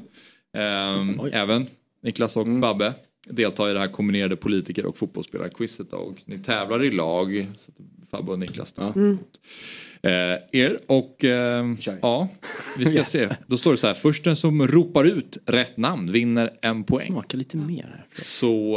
ehm, 0.57 1.21
även 1.33 1.67
Niklas 2.03 2.37
och 2.37 2.47
Babbe, 2.47 2.95
delta 3.27 3.71
i 3.71 3.73
det 3.73 3.79
här 3.79 3.89
kombinerade 3.89 4.37
politiker 4.37 4.87
och 4.87 4.99
fotbollsspelarquizet. 4.99 5.93
Och 5.93 6.23
ni 6.25 6.39
tävlar 6.39 6.85
i 6.85 6.91
lag, 6.91 7.47
så 7.59 7.73
Fabbe 8.17 8.33
och 8.33 8.39
Niklas 8.39 8.73
då. 8.73 8.83
Mm. 8.83 9.19
Eh, 10.03 10.39
er 10.53 10.79
och 10.87 11.25
ehm, 11.25 11.79
ja, 12.03 12.29
vi 12.79 12.85
ska 12.85 13.05
se. 13.05 13.29
Då 13.47 13.59
står 13.59 13.71
det 13.73 13.79
så 13.79 13.87
här, 13.87 13.95
först 13.95 14.25
den 14.25 14.37
som 14.37 14.69
ropar 14.69 15.05
ut 15.05 15.39
rätt 15.47 15.77
namn 15.77 16.13
vinner 16.13 16.51
en 16.63 16.85
poäng. 16.85 17.07
Smaka 17.07 17.37
lite 17.37 17.57
mer 17.57 17.83
här. 17.83 18.25
Så 18.25 18.77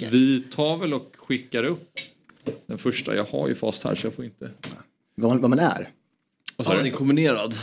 eh, 0.00 0.10
vi 0.10 0.40
tar 0.40 0.76
väl 0.76 0.94
och 0.94 1.16
skickar 1.18 1.64
upp 1.64 1.90
den 2.66 2.78
första. 2.78 3.16
Jag 3.16 3.24
har 3.24 3.48
ju 3.48 3.54
fast 3.54 3.84
här 3.84 3.94
så 3.94 4.06
jag 4.06 4.14
får 4.14 4.24
inte. 4.24 4.50
Vad 5.14 5.30
man, 5.30 5.40
vad 5.40 5.50
man 5.50 5.58
är? 5.58 5.88
Vad 6.56 6.66
sa 6.66 6.72
Ja, 6.72 6.76
du? 6.78 6.82
det 6.82 6.88
är 6.88 6.92
kombinerad. 6.96 7.54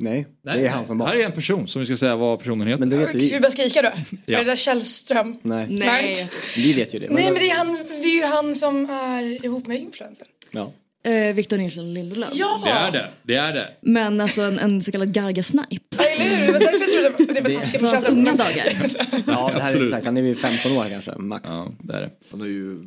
Nej, 0.00 0.26
Nej, 0.42 0.58
det 0.60 0.66
är 0.66 0.70
han 0.70 0.86
som 0.86 1.00
Här 1.00 1.08
bara. 1.08 1.18
är 1.20 1.24
en 1.24 1.32
person 1.32 1.68
som 1.68 1.80
vi 1.80 1.86
ska 1.86 1.96
säga 1.96 2.16
vad 2.16 2.38
personen 2.38 2.66
heter. 2.68 2.78
Men 2.80 2.90
det 2.90 2.96
vet 2.96 3.08
Ska 3.08 3.18
vi 3.18 3.32
vi. 3.32 3.40
börja 3.40 3.50
skrika 3.50 3.82
då? 3.82 3.90
Ja. 4.26 4.38
Är 4.38 4.44
det 4.44 4.50
där 4.50 4.56
Källström? 4.56 5.36
Nej, 5.42 5.66
Nej. 5.70 6.30
vi 6.56 6.72
vet 6.72 6.94
ju 6.94 6.98
det. 6.98 7.08
Nej 7.10 7.24
men 7.24 7.34
det 7.34 7.50
är, 7.50 7.56
han, 7.56 7.78
det 7.88 8.08
är 8.08 8.16
ju 8.16 8.24
han 8.24 8.54
som 8.54 8.90
är 8.90 9.44
ihop 9.44 9.66
med 9.66 9.76
influencer. 9.80 10.26
Ja. 10.52 10.72
Eh, 11.10 11.34
Victor 11.34 11.58
Nilsson 11.58 11.94
Lindelöf. 11.94 12.28
Ja! 12.32 12.60
Det 12.64 12.70
är 12.70 12.92
det, 12.92 13.08
det 13.22 13.34
är 13.34 13.52
det. 13.52 13.68
Men 13.80 14.20
alltså 14.20 14.42
en, 14.42 14.58
en 14.58 14.82
så 14.82 14.92
kallad 14.92 15.08
Garga-snipe. 15.16 15.96
Ja, 15.98 16.04
eller 16.04 16.24
hur? 16.24 16.46
Det 16.46 16.52
var 16.52 16.58
därför 16.60 17.02
jag 17.04 17.16
trodde 17.16 17.32
det 17.34 17.40
var 17.40 17.50
taskiga 17.50 17.78
Från 17.80 17.88
hans 17.88 18.08
unga 18.08 18.34
dagar. 18.34 18.66
Ja, 19.26 19.50
det 19.54 19.60
här 19.60 19.60
är 19.60 19.66
Absolut. 19.66 19.88
exakt. 19.92 20.06
Han 20.06 20.16
är 20.16 20.22
ju 20.22 20.34
15 20.34 20.72
år 20.72 20.86
kanske, 20.90 21.12
max. 21.18 21.48
Ja, 21.48 21.68
det 21.82 21.94
är 21.94 22.00
det. 22.00 22.10
Han 22.30 22.40
är 22.40 22.44
ju... 22.46 22.78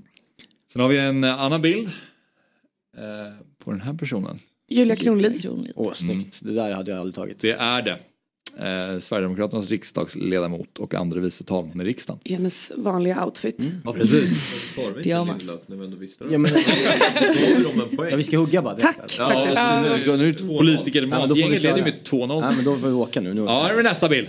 Sen 0.74 0.82
har 0.82 0.90
vi 0.90 0.98
en 0.98 1.24
annan 1.24 1.62
bild. 1.62 1.88
Eh, 2.98 3.34
på 3.64 3.72
den 3.72 3.82
här 3.82 3.94
personen. 3.94 4.40
Julia 4.70 4.96
Kronlid. 4.96 5.72
Åh, 5.76 5.94
snyggt. 5.94 6.40
Det 6.44 6.54
där 6.54 6.72
hade 6.74 6.92
jag 6.92 7.00
aldrig 7.00 7.16
tagit. 7.16 7.40
Det 7.40 7.52
är 7.52 7.82
det. 7.82 8.00
Eh, 8.58 9.00
Sverigedemokraternas 9.00 9.70
riksdagsledamot 9.70 10.80
och 10.80 10.94
andre 10.94 11.20
vice 11.20 11.44
talman 11.44 11.82
i 11.82 11.84
riksdagen. 11.84 12.20
I 12.24 12.34
hennes 12.34 12.72
vanliga 12.78 13.26
outfit. 13.26 13.58
Ja, 13.86 13.94
precis. 13.94 14.54
Pyjamas. 15.04 15.58
Ja, 16.32 16.38
men, 16.38 16.52
ja, 18.10 18.16
vi 18.16 18.24
ska 18.24 18.38
hugga 18.38 18.62
bara. 18.62 18.76
Tack. 18.76 18.98
Ja, 19.18 19.48
Ja. 19.54 19.82
nu 19.82 20.14
är 20.14 20.18
det 20.18 20.34
två 20.34 20.58
politiker 20.58 21.02
Ja, 21.02 21.08
men 21.08 21.22
då 21.22 21.28
får 21.28 21.36
vi 21.36 21.42
matgänget 21.42 21.62
leder 21.62 21.78
ju 21.78 21.84
med 21.84 21.94
2-0. 22.04 22.42
Ja, 22.42 22.52
men 22.56 22.66
då 22.66 22.76
får 22.76 22.88
vi 22.88 22.94
åka 22.94 23.22
nu. 23.22 23.34
nu 23.34 23.42
Ja, 23.42 23.64
här 23.64 23.70
är 23.72 23.76
vi 23.76 23.84
nästa 23.84 24.10
bild. 24.10 24.28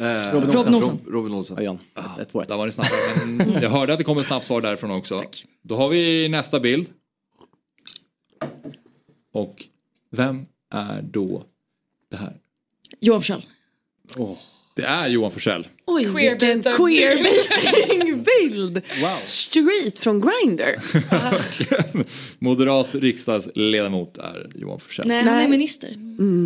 Eh, 0.00 0.32
Robin 0.32 0.50
Robin 0.52 0.74
Olsson. 0.74 0.98
Robin 1.08 1.34
Olsson. 1.34 1.56
Ja, 1.56 1.62
Jan. 1.62 1.78
Ett, 2.20 2.30
två, 2.32 2.42
ett. 2.42 2.48
Där 2.48 2.56
var 2.56 2.66
det 2.66 2.72
snabbt. 2.72 2.92
Men 3.26 3.52
jag 3.62 3.70
hörde 3.70 3.92
att 3.92 3.98
det 3.98 4.04
kom 4.04 4.18
ett 4.18 4.26
snabbt 4.26 4.46
svar 4.46 4.60
därifrån 4.60 4.90
också. 4.90 5.22
Då 5.62 5.76
har 5.76 5.88
vi 5.88 6.28
nästa 6.28 6.60
bild. 6.60 6.86
Och 9.38 9.66
vem 10.10 10.46
är 10.70 11.02
då 11.02 11.44
det 12.10 12.16
här? 12.16 12.36
Johan 13.00 13.20
Forssell. 13.20 13.42
Det 14.76 14.82
är 14.82 15.08
Johan 15.08 15.30
Forssell. 15.30 15.66
Oj, 15.86 16.04
vilken 16.04 16.62
queerbiting-bild! 16.62 18.82
Wow. 19.00 19.16
Street 19.24 19.98
från 19.98 20.20
Grindr. 20.20 20.74
Moderat 22.38 22.94
riksdagsledamot 22.94 24.18
är 24.18 24.50
Johan 24.54 24.80
Forssell. 24.80 25.08
Nej, 25.08 25.24
han 25.24 25.38
är 25.38 25.48
minister. 25.48 25.90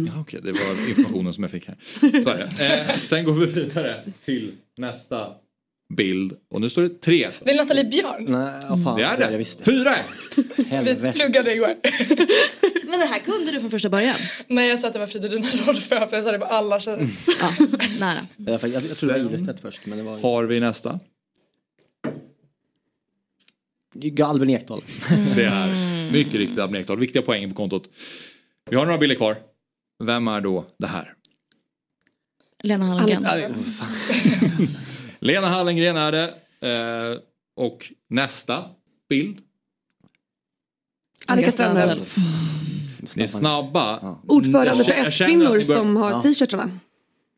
Ja, 0.06 0.20
Okej, 0.20 0.40
det 0.42 0.52
var 0.52 0.88
informationen 0.88 1.34
som 1.34 1.44
jag 1.44 1.50
fick 1.50 1.68
här. 1.68 1.76
Så 2.00 2.06
är 2.30 2.38
det. 2.38 2.48
Eh, 2.90 2.98
sen 2.98 3.24
går 3.24 3.32
vi 3.32 3.46
vidare 3.46 4.00
till 4.24 4.52
nästa 4.76 5.26
bild. 5.96 6.32
Och 6.50 6.60
nu 6.60 6.70
står 6.70 6.82
det 6.82 7.00
tre. 7.00 7.28
Det 7.44 7.50
är 7.50 7.56
Nathalie 7.56 7.84
Björn. 7.84 8.24
Nej, 8.28 8.84
fan. 8.84 8.98
Det 8.98 9.04
är 9.04 9.20
Jag 9.20 9.32
det. 9.32 9.36
visste. 9.38 9.64
Fyra! 9.64 9.96
Vi 10.84 11.12
pluggade 11.12 11.54
igår. 11.54 11.74
Men 12.90 13.00
det 13.00 13.06
här 13.06 13.18
kunde 13.18 13.52
du 13.52 13.60
från 13.60 13.70
första 13.70 13.88
början. 13.88 14.16
Nej 14.46 14.68
jag 14.68 14.78
sa 14.78 14.86
att 14.86 14.92
det 14.92 14.98
var 14.98 15.06
Fridolina 15.06 15.46
Rolfö 15.66 16.06
för 16.06 16.16
jag 16.16 16.24
sa 16.24 16.32
det 16.32 16.38
på 16.38 16.44
alla 16.44 16.80
tjejer. 16.80 17.08
Ja, 17.40 17.66
nära. 18.00 18.26
Jag, 18.36 18.60
jag, 18.62 18.70
jag 18.70 18.82
tror 18.96 19.12
det 19.12 19.22
var 19.22 19.30
Ilestedt 19.30 19.60
först, 19.60 19.86
men 19.86 19.98
det 19.98 20.04
var... 20.04 20.18
Har 20.18 20.44
vi 20.44 20.60
nästa? 20.60 21.00
Albin 24.24 24.50
Ekdal. 24.50 24.82
Det 25.36 25.44
är 25.44 26.12
mycket 26.12 26.34
riktigt 26.34 26.58
Albin 26.58 26.80
Ekdal. 26.80 26.98
Viktiga 26.98 27.22
poäng 27.22 27.48
på 27.48 27.54
kontot. 27.56 27.88
Vi 28.70 28.76
har 28.76 28.86
några 28.86 28.98
bilder 28.98 29.16
kvar. 29.16 29.36
Vem 30.04 30.28
är 30.28 30.40
då 30.40 30.64
det 30.78 30.86
här? 30.86 31.14
Lena 32.62 32.84
Hallengren. 32.84 33.54
Lena 35.22 35.48
Hallengren 35.48 35.96
är 35.96 36.12
det. 36.12 36.34
Eh, 36.68 37.18
och 37.56 37.92
nästa 38.08 38.64
bild. 39.08 39.38
Annika 41.26 41.50
Strandhäll. 41.50 42.00
Ni 43.16 43.22
är 43.22 43.26
snabba. 43.26 44.16
Ordförande 44.28 44.84
för 44.84 44.92
S-kvinnor 44.92 45.60
som 45.60 45.96
har 45.96 46.10
Ja. 46.10 46.22
t-shirtarna. 46.22 46.70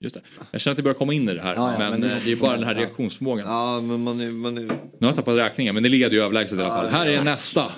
Just 0.00 0.14
det. 0.14 0.20
Jag 0.50 0.60
känner 0.60 0.72
att 0.72 0.76
det 0.76 0.82
börjar 0.82 0.94
komma 0.94 1.12
in 1.12 1.28
i 1.28 1.34
det 1.34 1.40
här. 1.42 1.54
Ja, 1.54 1.72
ja, 1.72 1.78
men 1.78 2.00
men- 2.00 2.10
eh, 2.10 2.16
det 2.24 2.32
är 2.32 2.36
bara 2.36 2.56
den 2.56 2.64
här 2.64 2.74
reaktionsförmågan. 2.74 3.46
Ja, 3.46 3.80
men 3.80 4.02
man 4.02 4.20
är... 4.20 4.30
Man 4.30 4.58
är... 4.58 4.62
Nu 4.62 4.70
har 5.00 5.06
jag 5.08 5.16
tappat 5.16 5.36
räkningen 5.36 5.74
men 5.74 5.82
det 5.82 5.88
leder 5.88 6.16
ju 6.16 6.22
överlägset 6.22 6.58
i 6.58 6.62
alla 6.62 6.74
fall. 6.74 6.88
Här 6.90 7.06
är 7.06 7.24
nästa. 7.24 7.72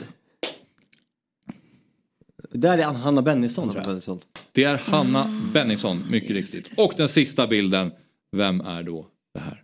Det 2.50 2.58
där 2.58 2.78
är 2.78 2.84
Hanna 2.84 3.22
Bennison 3.22 3.68
tror 3.70 3.82
jag. 3.84 3.92
Benson. 3.92 4.20
Det 4.52 4.64
är 4.64 4.74
Hanna 4.78 5.42
Bennison, 5.52 6.04
mycket 6.10 6.30
riktigt. 6.36 6.74
Och 6.78 6.92
den 6.96 7.08
sista 7.08 7.46
bilden. 7.46 7.92
Vem 8.36 8.60
är 8.60 8.82
då 8.82 9.06
det 9.34 9.40
här? 9.40 9.62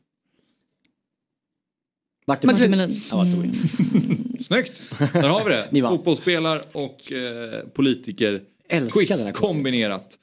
Martin 2.33 2.51
Martin 2.51 2.71
Melin. 2.71 3.01
Ja, 3.11 3.27
jag. 3.27 4.45
Snyggt! 4.45 4.73
Där 5.13 5.29
har 5.29 5.45
vi 5.45 5.81
det. 5.81 5.89
Fotbollsspelare 5.89 6.61
och 6.73 7.13
eh, 7.13 7.61
politiker. 7.75 8.41
Älskar 8.69 9.01
Quiz 9.01 9.09
den 9.09 9.19
här 9.19 9.33
kollen. 9.33 9.55
kombinerat. 9.55 10.19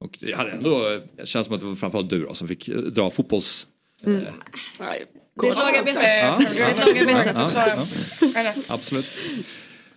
Och 0.00 0.18
det 0.20 0.32
hade 0.36 0.50
ändå, 0.50 1.00
det 1.16 1.26
känns 1.26 1.46
som 1.46 1.54
att 1.54 1.60
det 1.60 1.66
var 1.66 1.74
framförallt 1.74 2.10
du 2.10 2.22
då, 2.24 2.34
som 2.34 2.48
fick 2.48 2.68
eh, 2.68 2.74
dra 2.76 3.10
fotbolls... 3.10 3.66
Det 4.04 5.46
är 5.46 5.50
ett 5.50 5.56
lagarbete. 5.56 5.98
Eh, 5.98 6.38
Det 6.38 6.62
är 6.62 6.70
ett 6.70 6.86
lagarbete. 6.86 7.32
Ja, 7.34 8.42
ja. 8.44 8.52
Absolut. 8.68 9.16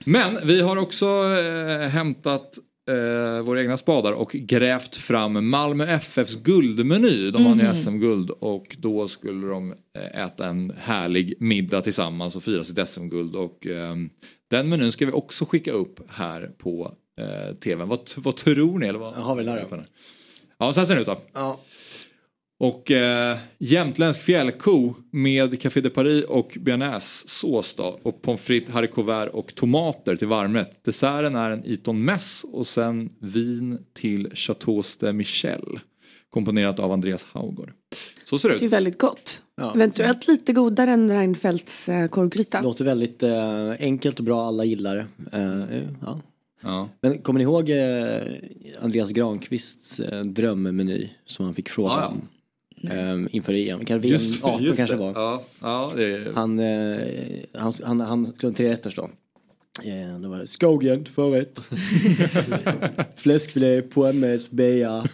Men 0.06 0.48
vi 0.48 0.62
har 0.62 0.78
också 0.78 1.06
eh, 1.06 1.88
hämtat 1.90 2.58
eh, 2.91 3.41
våra 3.41 3.61
egna 3.61 3.77
spadar 3.77 4.11
och 4.11 4.31
grävt 4.31 4.95
fram 4.95 5.49
Malmö 5.49 5.85
FFs 5.85 6.35
guldmeny. 6.35 7.31
De 7.31 7.43
vann 7.43 7.59
ju 7.59 7.76
SM-guld 7.76 8.30
och 8.30 8.77
då 8.80 9.07
skulle 9.07 9.47
de 9.47 9.73
eh, 9.97 10.22
äta 10.26 10.47
en 10.47 10.73
härlig 10.77 11.34
middag 11.39 11.81
tillsammans 11.81 12.35
och 12.35 12.43
fira 12.43 12.63
sitt 12.63 12.89
SM-guld. 12.89 13.35
Och 13.35 13.68
eh, 13.68 13.95
den 14.49 14.69
menyn 14.69 14.91
ska 14.91 15.05
vi 15.05 15.11
också 15.11 15.45
skicka 15.45 15.72
upp 15.72 15.99
här 16.09 16.51
på 16.57 16.95
eh, 17.22 17.55
tvn. 17.55 17.88
Vad, 17.88 17.99
vad 18.18 18.35
tror 18.35 18.80
ni? 18.80 18.88
Eller 18.88 18.99
vad? 18.99 19.13
Har 19.13 19.35
vi 19.35 19.43
då? 19.43 19.57
Ja, 20.57 20.73
så 20.73 20.80
här 20.80 20.88
ser 20.88 20.93
den 20.93 21.01
ut 21.01 21.07
då. 21.07 21.22
Ja. 21.34 21.59
Och 22.64 22.92
eh, 22.92 23.38
jämtländsk 23.58 24.22
fjällko 24.22 24.94
med 25.12 25.62
Café 25.62 25.82
de 25.82 25.90
Paris 25.90 26.26
och 26.26 26.58
bearnaisesås 26.60 27.74
då. 27.74 28.00
Och 28.04 28.22
pommes 28.22 28.42
frites, 28.42 28.74
haricots 28.74 29.34
och 29.34 29.56
tomater 29.56 30.16
till 30.16 30.28
varmrätt. 30.28 30.84
Desserten 30.84 31.36
är 31.36 31.50
en 31.52 31.66
Iton 31.66 32.06
Mess 32.06 32.46
och 32.52 32.68
sen 32.68 33.10
vin 33.20 33.78
till 33.94 34.32
Chateau 34.36 34.84
de 35.00 35.14
Michel. 35.14 35.80
Komponerat 36.30 36.80
av 36.80 36.92
Andreas 36.92 37.24
Haugård. 37.24 37.72
Så 38.24 38.40
ser 38.40 38.50
det 38.50 38.56
Det 38.56 38.64
är 38.64 38.66
ut. 38.66 38.72
väldigt 38.74 38.98
gott. 38.98 39.44
Ja. 39.58 39.74
Eventuellt 39.76 40.28
lite 40.28 40.54
godare 40.54 40.92
än 40.92 41.12
Reinfeldts 41.12 41.90
eh, 41.90 42.08
korvgryta. 42.08 42.62
Låter 42.62 42.86
väldigt 42.86 43.24
eh, 43.24 43.72
enkelt 43.80 44.20
och 44.20 44.26
bra, 44.26 44.42
alla 44.48 44.66
gillar 44.66 44.96
det. 44.96 45.06
Eh, 45.38 45.82
ja. 46.02 46.20
Ja. 46.64 46.90
Men 47.02 47.18
kommer 47.18 47.38
ni 47.38 47.44
ihåg 47.44 47.70
eh, 47.70 48.84
Andreas 48.84 49.10
Granqvists 49.10 50.00
eh, 50.00 50.22
drömmeny 50.24 51.10
som 51.26 51.46
han 51.46 51.54
fick 51.54 51.70
fråga 51.70 51.94
Ja, 51.94 52.02
ja. 52.02 52.08
om? 52.08 52.22
Eh, 52.84 53.18
inför 53.32 53.53
EM, 53.53 53.86
kanske 53.86 54.08
VM 54.10 54.22
Just, 54.22 54.44
18 54.44 54.64
just 54.64 54.78
kanske 54.78 54.95
det. 54.95 54.99
var. 54.99 55.12
Ja, 55.14 55.44
ja, 55.62 55.91
det 55.95 56.03
är... 56.03 56.32
Han, 56.36 56.60
eh, 56.60 56.98
han, 57.53 57.74
han, 57.84 57.99
han 57.99 58.26
skulle 58.26 58.48
ha 58.48 58.49
en 58.49 58.53
trerätters 58.56 58.95
då. 58.95 59.10
Eh, 59.84 60.20
det 60.20 60.28
var 60.28 60.45
skogen, 60.45 61.06
förrätt. 61.06 61.60
Fläskfilé, 63.16 63.82
pommes, 63.82 64.52
bea 64.52 65.06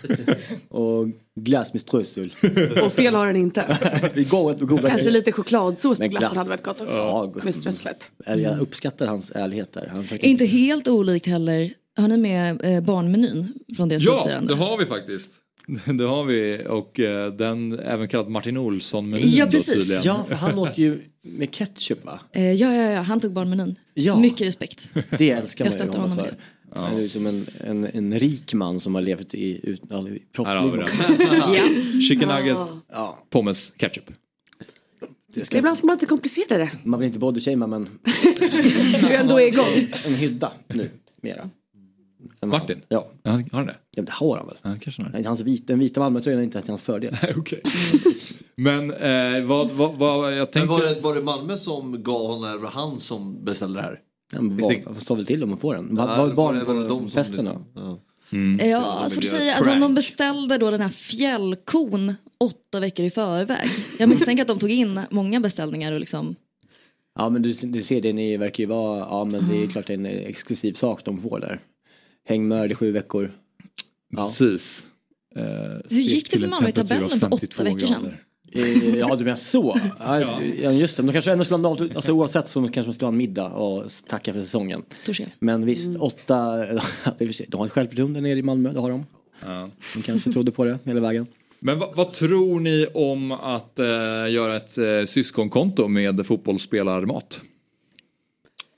och 0.70 1.08
glass 1.36 1.74
med 1.74 1.82
strössel. 1.82 2.34
Och 2.84 2.92
fel 2.94 3.16
har 3.16 3.28
den 3.28 3.36
inte. 3.36 3.78
Det 4.14 4.30
går 4.30 4.52
inte 4.52 4.66
goda 4.66 4.90
Kanske 4.90 5.10
lite 5.10 5.32
chokladsås 5.32 6.00
på 6.00 6.08
glassen 6.08 6.20
glass. 6.30 6.38
hade 6.38 6.50
varit 6.50 6.64
gott 6.64 6.82
också. 6.82 6.98
Ja, 6.98 7.34
Med 7.44 7.56
strösslet. 7.56 8.12
Eller 8.26 8.44
Jag 8.44 8.60
uppskattar 8.60 9.08
hans 9.08 9.32
ärlighet 9.32 9.74
där. 9.74 9.92
Han 9.94 10.04
försöker- 10.04 10.28
Inte 10.28 10.46
helt 10.46 10.88
olikt 10.88 11.26
heller. 11.28 11.72
Har 11.98 12.08
ni 12.08 12.18
med 12.18 12.66
eh, 12.76 12.84
barnmenyn 12.84 13.54
från 13.78 13.90
deras 13.90 14.04
Ja, 14.04 14.30
det 14.48 14.54
har 14.54 14.78
vi 14.78 14.86
faktiskt. 14.86 15.32
Det 15.98 16.04
har 16.04 16.24
vi 16.24 16.64
och 16.70 17.00
eh, 17.00 17.34
den 17.34 17.80
även 17.80 18.08
kallad 18.08 18.30
Martin 18.30 18.58
Olsson-menyn. 18.58 19.28
Ja, 19.30 19.46
då, 19.46 19.52
precis. 19.52 19.74
tydligen. 19.74 20.04
Ja, 20.04 20.26
för 20.28 20.36
han 20.36 20.60
åt 20.60 20.78
ju 20.78 21.02
med 21.22 21.52
ketchup 21.56 22.06
va? 22.06 22.20
Eh, 22.34 22.52
ja, 22.54 22.76
ja, 22.76 22.92
ja, 22.92 23.02
han 23.02 23.20
tog 23.20 23.34
barnmenyn. 23.34 23.76
Ja. 23.94 24.20
Mycket 24.20 24.48
respekt. 24.48 24.90
Det 25.18 25.32
älskar 25.32 25.66
Jag 25.66 25.72
man 25.72 25.78
ju 25.78 25.84
stöttar 25.84 26.00
honom 26.00 26.18
honom 26.18 26.34
för. 26.72 26.82
Han 26.82 26.96
är 26.98 27.02
ju 27.02 27.10
som 27.10 27.28
en, 27.28 27.46
en, 27.68 27.86
en 27.94 28.20
rik 28.20 28.54
man 28.54 28.80
som 28.80 28.96
har 28.96 29.02
levt 29.02 29.34
i, 29.34 29.60
ut, 29.64 29.82
ja, 29.90 30.08
i 30.08 30.22
Här 30.38 30.56
har 30.56 30.72
vi 30.72 30.78
proffsliv. 30.78 31.62
den. 31.92 32.02
Chicken 32.02 32.30
nuggets, 32.30 32.72
Ja. 32.92 33.18
pommes, 33.30 33.74
ketchup. 33.78 34.12
Det 35.34 35.46
ska, 35.46 35.58
Ibland 35.58 35.78
ska 35.78 35.88
man 35.88 35.94
inte 35.96 36.06
komplicera 36.06 36.58
det. 36.58 36.72
man 36.84 37.00
vill 37.00 37.08
inte 37.08 37.20
bodyshamea 37.20 37.68
men 37.68 37.90
Du 39.08 39.14
ändå 39.16 39.40
är 39.40 39.48
igång. 39.48 39.88
en 40.06 40.14
hydda 40.14 40.52
nu 40.68 40.90
mera. 41.22 41.50
Martin? 42.48 42.82
Ja. 42.90 43.08
Ja, 43.24 43.32
har 43.32 43.44
han 43.52 43.66
det? 43.66 43.76
ja, 43.92 44.04
det 44.04 44.12
har 44.12 44.38
han 44.38 44.48
väl. 44.48 44.58
Ja, 44.62 44.76
kanske 44.82 45.02
han 45.02 45.14
har 45.14 45.24
Hans 45.24 45.42
vita, 45.42 45.64
den 45.68 45.80
vita 45.80 46.00
Malmötröjan 46.00 46.40
är 46.40 46.44
inte 46.44 46.62
till 46.62 46.72
hans 46.72 46.82
fördel. 46.82 47.18
Nej, 47.24 47.34
okej. 47.38 47.62
Men 48.56 48.94
eh, 48.94 49.46
vad, 49.46 49.70
vad, 49.70 49.98
vad 49.98 50.32
jag 50.32 50.38
Men 50.38 50.48
tänkte... 50.48 50.70
var 50.70 50.82
det, 50.82 51.02
var 51.02 51.16
det 51.16 51.22
Malmö 51.22 51.58
som 51.58 52.04
gav 52.04 52.28
honom 52.28 52.50
eller 52.50 52.62
var 52.62 52.70
han 52.70 53.00
som 53.00 53.46
beställde 53.46 53.80
det 53.80 53.84
här? 53.84 54.00
Men 54.32 54.84
vad 54.86 55.02
sa 55.04 55.16
väl 55.16 55.26
till 55.26 55.44
om 55.44 55.54
att 55.54 55.60
få 55.60 55.74
den? 55.74 55.96
Var 55.96 56.28
det 56.28 56.34
barn 56.34 56.66
var 56.66 56.74
det 56.74 56.88
de 56.88 56.90
på 56.90 56.96
som 56.96 57.10
festen 57.10 57.46
då? 57.46 57.62
Ja. 57.74 58.00
Mm. 58.32 58.70
Ja, 58.70 59.06
svårt 59.10 59.24
att 59.24 59.30
säga. 59.30 59.54
Alltså, 59.54 59.72
om 59.72 59.80
de 59.80 59.96
beställde 59.96 60.58
då 60.58 60.72
den 60.72 60.82
här 60.82 60.90
fjällkon 60.90 62.14
åtta 62.38 62.80
veckor 62.80 63.06
i 63.06 63.10
förväg. 63.10 63.70
Jag 64.00 64.10
misstänker 64.10 64.42
att 64.42 64.48
de 64.48 64.60
tog 64.60 64.72
in 64.72 65.00
många 65.10 65.40
beställningar 65.40 65.92
och 65.92 66.00
liksom 66.00 66.36
Ja 67.18 67.30
men 67.30 67.42
du, 67.42 67.52
du 67.52 67.82
ser 67.84 68.02
det, 68.02 68.14
ni 68.14 68.38
verkar 68.38 68.64
ju 68.64 68.68
vara, 68.68 69.00
ja 69.00 69.26
men 69.26 69.50
det 69.50 69.64
är 69.64 69.68
klart 69.68 69.88
det 69.88 69.94
är 69.94 69.98
en 69.98 70.06
exklusiv 70.06 70.74
sak 70.74 71.06
de 71.06 71.22
får 71.22 71.40
där. 71.40 71.60
Hängmör 72.28 72.72
i 72.72 72.76
sju 72.76 72.92
veckor. 72.92 73.32
Ja. 74.10 74.26
Precis. 74.28 74.86
Eh, 75.36 75.44
Hur 75.90 76.02
gick 76.02 76.32
det 76.32 76.40
för 76.40 76.48
Malmö 76.48 76.70
i 76.70 76.72
tabellen 76.72 77.20
för 77.20 77.34
åtta 77.34 77.64
veckor 77.64 77.80
sedan? 77.80 78.14
Eh, 78.54 78.96
Ja 78.98 79.16
du 79.16 79.24
menar 79.24 79.36
så. 79.36 79.80
Ja, 80.00 80.42
ja 80.62 80.72
just 80.72 80.98
det, 80.98 81.04
men 81.04 81.08
de 81.08 81.14
kanske 81.14 81.32
ändå 81.32 81.44
skulle 81.44 81.68
ha 81.68 81.78
alltså 81.96 82.12
oavsett 82.12 82.48
så 82.48 82.62
kanske 82.62 82.82
de 82.82 82.94
skulle 82.94 83.06
ha 83.06 83.12
en 83.12 83.18
middag 83.18 83.48
och 83.48 83.84
tacka 84.08 84.34
för 84.34 84.42
säsongen. 84.42 84.84
Touché. 85.06 85.26
Men 85.40 85.66
visst, 85.66 85.98
åtta, 86.00 86.66
för 87.18 87.32
sig- 87.32 87.46
de 87.50 87.58
har 87.58 87.66
ett 87.66 87.72
självförtroende 87.72 88.22
nere 88.22 88.40
i 88.40 88.44
Malmö, 88.44 88.74
det 88.74 88.80
har 88.80 88.90
de. 88.90 89.06
Ja. 89.46 89.70
De 89.96 90.02
kanske 90.02 90.32
trodde 90.34 90.52
på 90.52 90.66
det 90.66 90.80
hela 90.84 91.00
vägen. 91.00 91.28
Men 91.60 91.80
vad, 91.80 91.96
vad 91.96 92.14
tror 92.14 92.60
ni 92.60 92.88
om 92.94 93.32
att 93.32 93.80
eh, 93.80 93.86
göra 94.30 94.56
ett 94.58 94.78
eh, 94.78 95.06
syskonkonto 95.08 95.88
med 95.88 96.26
fotbollsspelarmat? 96.26 97.42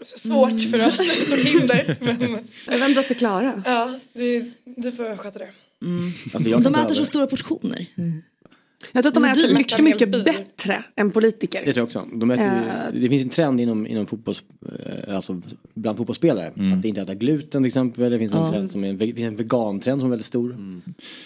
Svårt 0.02 0.62
för 0.62 0.88
oss, 0.88 0.98
stort 1.26 1.40
hinder. 1.44 1.98
Men 2.02 2.38
Jag 2.68 2.80
vänder 2.80 3.04
till 3.04 3.16
Klara. 3.18 3.64
ja, 3.66 4.00
det, 4.14 4.46
du 4.64 4.92
får 4.92 5.18
sköta 5.18 5.40
det. 5.40 5.50
Alltså, 6.34 6.50
jag 6.50 6.62
De 6.64 6.76
äter 6.76 6.96
så 6.96 7.06
stora 7.06 7.28
portioner. 7.28 7.86
Jag 8.92 9.04
tror 9.04 9.08
att 9.10 9.14
de 9.16 9.24
Alltså, 9.24 9.42
äter 9.46 9.50
du- 9.54 9.58
mycket, 9.58 9.80
mycket 9.84 10.12
bättre 10.26 10.84
än 10.96 11.12
politiker. 11.12 11.66
Det 11.66 11.74
tror 11.74 11.78
jag 11.78 11.86
också. 11.86 12.08
De 12.18 12.32
äter, 12.32 12.92
ju- 12.94 13.00
det 13.02 13.10
finns 13.10 13.24
en 13.24 13.30
trend 13.30 13.62
inom, 13.62 13.88
inom 13.88 14.06
fotbolls, 14.08 14.44
eh, 15.08 15.16
alltså 15.16 15.42
bland 15.74 15.98
fotbollsspelare. 15.98 16.48
Att 16.80 16.86
inte 16.86 17.02
äta 17.02 17.14
gluten 17.16 17.64
till 17.64 17.68
exempel. 17.68 18.12
Det 18.12 18.20
finns 18.20 18.34
en, 18.34 18.40
Ja. 18.40 18.52
trend 18.52 18.72
som 18.72 18.84
är, 18.84 18.90
en 18.90 19.18
en 19.18 19.36
vegantrend 19.36 20.02
som 20.02 20.06
är 20.08 20.10
väldigt 20.10 20.28
stor. 20.28 20.58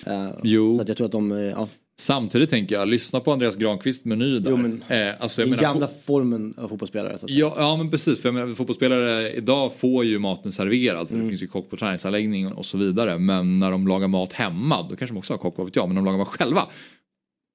Eh, 0.05 0.29
Jo. 0.43 0.75
Så 0.75 0.81
att 0.81 0.87
jag 0.87 0.97
tror 0.97 1.05
att 1.05 1.11
de, 1.11 1.31
ja, 1.31 1.67
Samtidigt 1.99 2.49
tänker 2.49 2.75
jag, 2.75 2.87
lyssna 2.87 3.19
på 3.19 3.31
Andreas 3.31 3.55
Granqvist 3.55 4.05
meny 4.05 4.39
där. 4.39 4.51
Jo, 4.51 4.57
men- 4.57 4.83
eh, 4.87 5.13
alltså, 5.19 5.41
den 5.41 5.49
menar, 5.49 5.63
gamla 5.63 5.89
formen 6.05 6.53
av 6.57 6.67
fotbollsspelare. 6.67 7.17
Så 7.17 7.25
Ja, 7.29 7.53
ja 7.57 7.75
men 7.77 7.91
precis, 7.91 8.21
för 8.21 8.29
jag 8.29 8.33
menar, 8.33 8.53
fotbollsspelare 8.55 9.31
idag 9.33 9.71
får 9.77 10.05
ju 10.05 10.19
maten 10.19 10.51
serverad 10.51 11.07
för 11.07 11.15
det 11.15 11.29
finns 11.29 11.43
ju 11.43 11.47
kock 11.47 11.69
på 11.69 11.77
träningsanläggningen 11.77 12.53
och 12.53 12.65
så 12.65 12.77
vidare. 12.77 13.17
Men 13.19 13.59
när 13.59 13.71
de 13.71 13.87
lagar 13.87 14.07
mat 14.07 14.33
hemma, 14.33 14.81
då 14.89 14.95
kanske 14.95 15.13
de 15.13 15.17
också 15.19 15.33
har 15.33 15.37
kock, 15.37 15.57
vad 15.57 15.67
vet 15.67 15.75
jag, 15.75 15.87
men 15.87 15.95
när 15.95 16.01
de 16.01 16.05
lagar 16.05 16.17
mat 16.17 16.27
själva. 16.27 16.67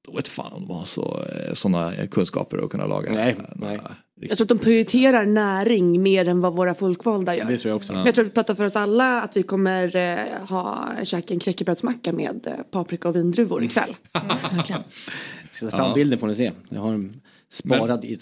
Då 0.09 0.15
vet 0.17 0.29
fan 0.29 0.53
om 0.53 0.67
de 0.67 0.75
har 0.75 0.85
så, 0.85 1.25
sådana 1.53 1.93
kunskaper 2.11 2.59
att 2.59 2.71
kunna 2.71 2.87
laga. 2.87 3.13
Nej, 3.13 3.31
eh, 3.39 3.45
nej. 3.55 3.79
Jag 4.21 4.37
tror 4.39 4.45
att 4.45 4.49
de 4.49 4.59
prioriterar 4.59 5.27
näring 5.27 6.03
mer 6.03 6.29
än 6.29 6.41
vad 6.41 6.57
våra 6.57 6.75
folkvalda 6.75 7.37
gör. 7.37 7.45
Det 7.45 7.59
tror 7.59 7.71
jag 7.71 7.77
också. 7.77 7.93
Men 7.93 8.07
jag 8.07 8.15
tror 8.15 8.25
att 8.25 8.31
det 8.31 8.35
pratar 8.35 8.55
för 8.55 8.65
oss 8.65 8.77
alla 8.77 9.23
att 9.23 9.37
vi 9.37 9.43
kommer 9.43 9.97
eh, 9.97 10.47
ha 10.49 10.89
käka 11.05 11.35
en 11.35 11.41
knäckebrödsmacka 11.41 12.13
med 12.13 12.47
eh, 12.47 12.53
paprika 12.71 13.09
och 13.09 13.17
vindruvor 13.17 13.65
ikväll. 13.65 13.97
Verkligen. 14.57 14.83
Ska 15.51 15.71
ta 15.71 15.77
fram 15.77 15.89
Ja. 15.89 15.95
bilden 15.95 16.19
får 16.19 16.27
ni 16.27 16.35
se. 16.35 16.53
Jag 16.69 16.81
har 16.81 16.93
en 16.93 17.13
sparad 17.53 18.05
i... 18.05 18.19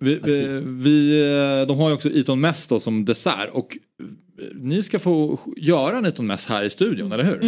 Vi, 0.00 0.20
vi, 0.24 0.60
vi, 0.64 1.20
eh, 1.60 1.66
de 1.68 1.78
har 1.78 1.88
ju 1.88 1.94
också 1.94 2.10
Eton 2.10 2.40
Mess 2.40 2.66
då 2.66 2.80
som 2.80 3.04
dessert 3.04 3.50
och 3.52 3.78
eh, 4.02 4.44
ni 4.54 4.82
ska 4.82 4.98
få 4.98 5.38
göra 5.56 5.98
en 5.98 6.06
Eton 6.06 6.26
Mess 6.26 6.46
här 6.46 6.62
i 6.64 6.70
studion, 6.70 7.12
eller 7.12 7.24
hur? 7.24 7.44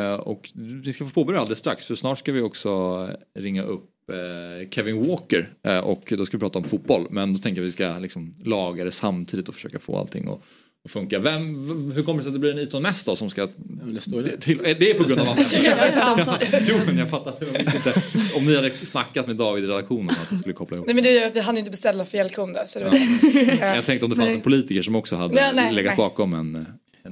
Eh, 0.00 0.14
Och 0.14 0.50
ni 0.84 0.92
ska 0.92 1.04
få 1.04 1.10
påbörja 1.10 1.40
alldeles 1.40 1.58
strax 1.58 1.86
för 1.86 1.94
snart 1.94 2.18
ska 2.18 2.32
vi 2.32 2.40
också 2.40 3.08
ringa 3.38 3.62
upp 3.62 3.88
Kevin 4.70 5.08
Walker 5.08 5.48
eh, 5.62 5.78
och 5.78 6.12
då 6.16 6.26
ska 6.26 6.36
vi 6.36 6.40
prata 6.40 6.58
om 6.58 6.64
fotboll 6.64 7.06
men 7.10 7.32
då 7.32 7.38
tänker 7.38 7.60
jag 7.60 7.66
att 7.66 7.72
vi 7.72 7.72
ska 7.72 7.98
liksom 7.98 8.34
laga 8.44 8.84
det 8.84 8.92
samtidigt 8.92 9.48
och 9.48 9.54
försöka 9.54 9.78
få 9.78 9.98
allting 9.98 10.28
att 10.28 10.40
funka. 10.88 11.18
Vem, 11.18 11.92
hur 11.92 12.02
kommer 12.02 12.18
det 12.18 12.22
sig 12.22 12.28
att 12.28 12.34
det 12.34 12.38
blir 12.38 12.52
en 12.52 12.58
Eton 12.58 12.82
Mess 12.82 13.04
då 13.04 13.16
som 13.16 13.30
ska... 13.30 13.48
det, 13.56 14.00
står 14.00 14.22
det, 14.22 14.36
till, 14.36 14.58
eh, 14.66 14.76
det 14.78 14.90
är 14.90 14.94
på 14.94 15.04
grund 15.04 15.20
av 15.20 15.28
att... 15.28 15.38
Jo 16.68 16.76
men 16.86 16.98
jag 16.98 17.10
fattar 17.10 17.32
inte 17.48 17.92
om 18.36 18.46
ni 18.46 18.56
hade 18.56 18.70
snackat 18.70 19.26
med 19.26 19.36
David 19.36 19.64
i 19.64 19.66
redaktionen 19.66 20.10
att 20.10 20.30
ni 20.30 20.38
skulle 20.38 20.54
koppla 20.54 20.76
ihop. 20.76 20.86
Nej 20.86 20.94
men 20.94 21.04
det, 21.04 21.30
vi 21.34 21.40
hann 21.40 21.58
inte 21.58 21.70
beställa 21.70 22.04
fjällkon 22.04 22.52
där 22.52 22.64
så 22.66 22.78
det 22.78 22.84
var 22.84 22.92
det. 22.92 23.76
Jag 23.76 23.84
tänkte 23.84 24.04
om 24.04 24.10
det 24.10 24.16
fanns 24.16 24.34
en 24.34 24.40
politiker 24.50 24.82
som 24.82 24.96
också 24.96 25.16
hade 25.16 25.34
Nej, 25.34 25.52
nej, 25.54 25.74
legat 25.74 25.90
nej. 25.90 25.96
bakom 25.96 26.34
en... 26.34 26.66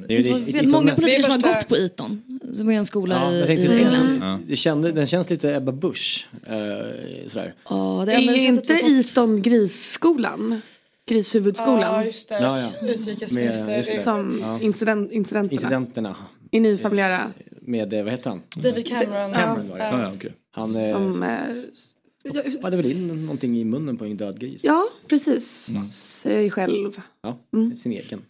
Det 0.09 0.15
är 0.15 0.19
ju 0.23 0.53
Det 0.53 0.67
många 0.67 0.95
politiker 0.95 1.23
som 1.23 1.31
har 1.33 1.55
gått 1.55 1.69
på 1.69 1.77
Eton. 1.77 2.23
Som 2.53 2.71
är 2.71 2.75
en 2.75 2.85
skola 2.85 3.15
Ja, 3.15 3.53
i, 3.55 3.79
England. 3.79 4.19
Ja. 4.21 4.39
det. 4.47 4.57
kände, 4.57 4.93
den 4.93 5.07
känns 5.07 5.31
lite 5.31 5.55
Ebba 5.55 5.73
Busch. 5.73 6.27
Eh, 6.47 7.29
sådär. 7.29 7.55
Ja, 7.69 8.03
det 8.07 8.13
är 8.13 8.21
receptet 8.21 8.71
inte. 8.83 9.11
Eton 9.11 9.43
Grisskolan? 9.43 10.51
Ja 10.51 11.15
Grishuvudskolan? 11.15 12.05
just 12.05 12.29
det. 12.29 12.35
Ja, 12.41 12.61
ja. 12.61 12.89
Utrikesminister. 12.89 13.65
Med- 13.67 13.79
just 13.79 13.91
det. 13.95 14.01
Som 14.03 14.39
Ja. 14.43 14.61
incident, 14.61 15.13
incidenterna 15.13 15.53
Incidenterna 15.63 16.17
i 16.51 16.61
nyfamiljära. 16.61 17.21
med, 17.61 17.93
eh, 17.93 18.03
vad 18.05 18.13
heter 18.13 18.31
han? 18.31 18.43
David 18.57 18.87
Cameron. 18.87 19.33
Cameron 19.33 19.69
var 19.69 19.79
det. 19.79 19.85
Ja, 19.85 20.03
ja, 20.03 20.13
okej. 20.17 20.33
Han 20.51 20.77
eh, 20.77 20.93
Som, 20.93 21.23
eh, 21.23 22.51
stoppade 22.53 22.77
väl 22.77 22.91
in 22.91 23.09
någonting 23.23 23.59
i 23.61 23.65
munnen 23.65 23.97
på 23.97 24.05
en 24.05 24.17
död 24.17 24.41
gris. 24.41 24.65
ja, 24.65 24.85
precis. 25.09 25.69
Mm. 25.71 25.89
Sig 25.89 26.51
själv. 26.51 27.01
Ja, 27.23 27.39
Mm. 27.53 27.77
sin 27.77 27.93
egen. 27.93 28.23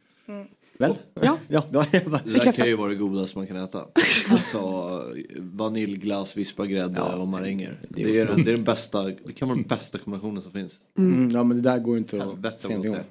Väl? 0.80 0.94
Ja. 1.22 1.38
ja, 1.48 1.66
då 1.70 1.80
är 1.80 1.86
jag 1.92 2.04
bara... 2.04 2.20
Det 2.24 2.32
där 2.32 2.52
kan 2.52 2.66
ju 2.66 2.76
vara 2.76 2.88
det 2.88 2.94
godaste 2.94 3.38
man 3.38 3.46
kan 3.46 3.56
äta. 3.56 3.86
Alltså 4.30 5.02
vaniljglass, 5.38 6.36
vispagrädde 6.36 7.00
och 7.00 7.28
maränger. 7.28 7.78
Det 7.88 8.18
är, 8.18 8.26
den, 8.26 8.44
det 8.44 8.50
är 8.50 8.54
den 8.54 8.64
bästa, 8.64 9.02
det 9.02 9.32
kan 9.32 9.48
vara 9.48 9.56
den 9.56 9.66
bästa 9.68 9.98
kombinationen 9.98 10.42
som 10.42 10.52
finns. 10.52 10.72
Mm, 10.98 11.30
ja, 11.30 11.44
men 11.44 11.56
det 11.56 11.70
där 11.70 11.78
går 11.78 11.98
inte 11.98 12.22
att 12.22 12.62
gång. 12.62 12.82
det 12.82 12.88
är. 12.88 13.04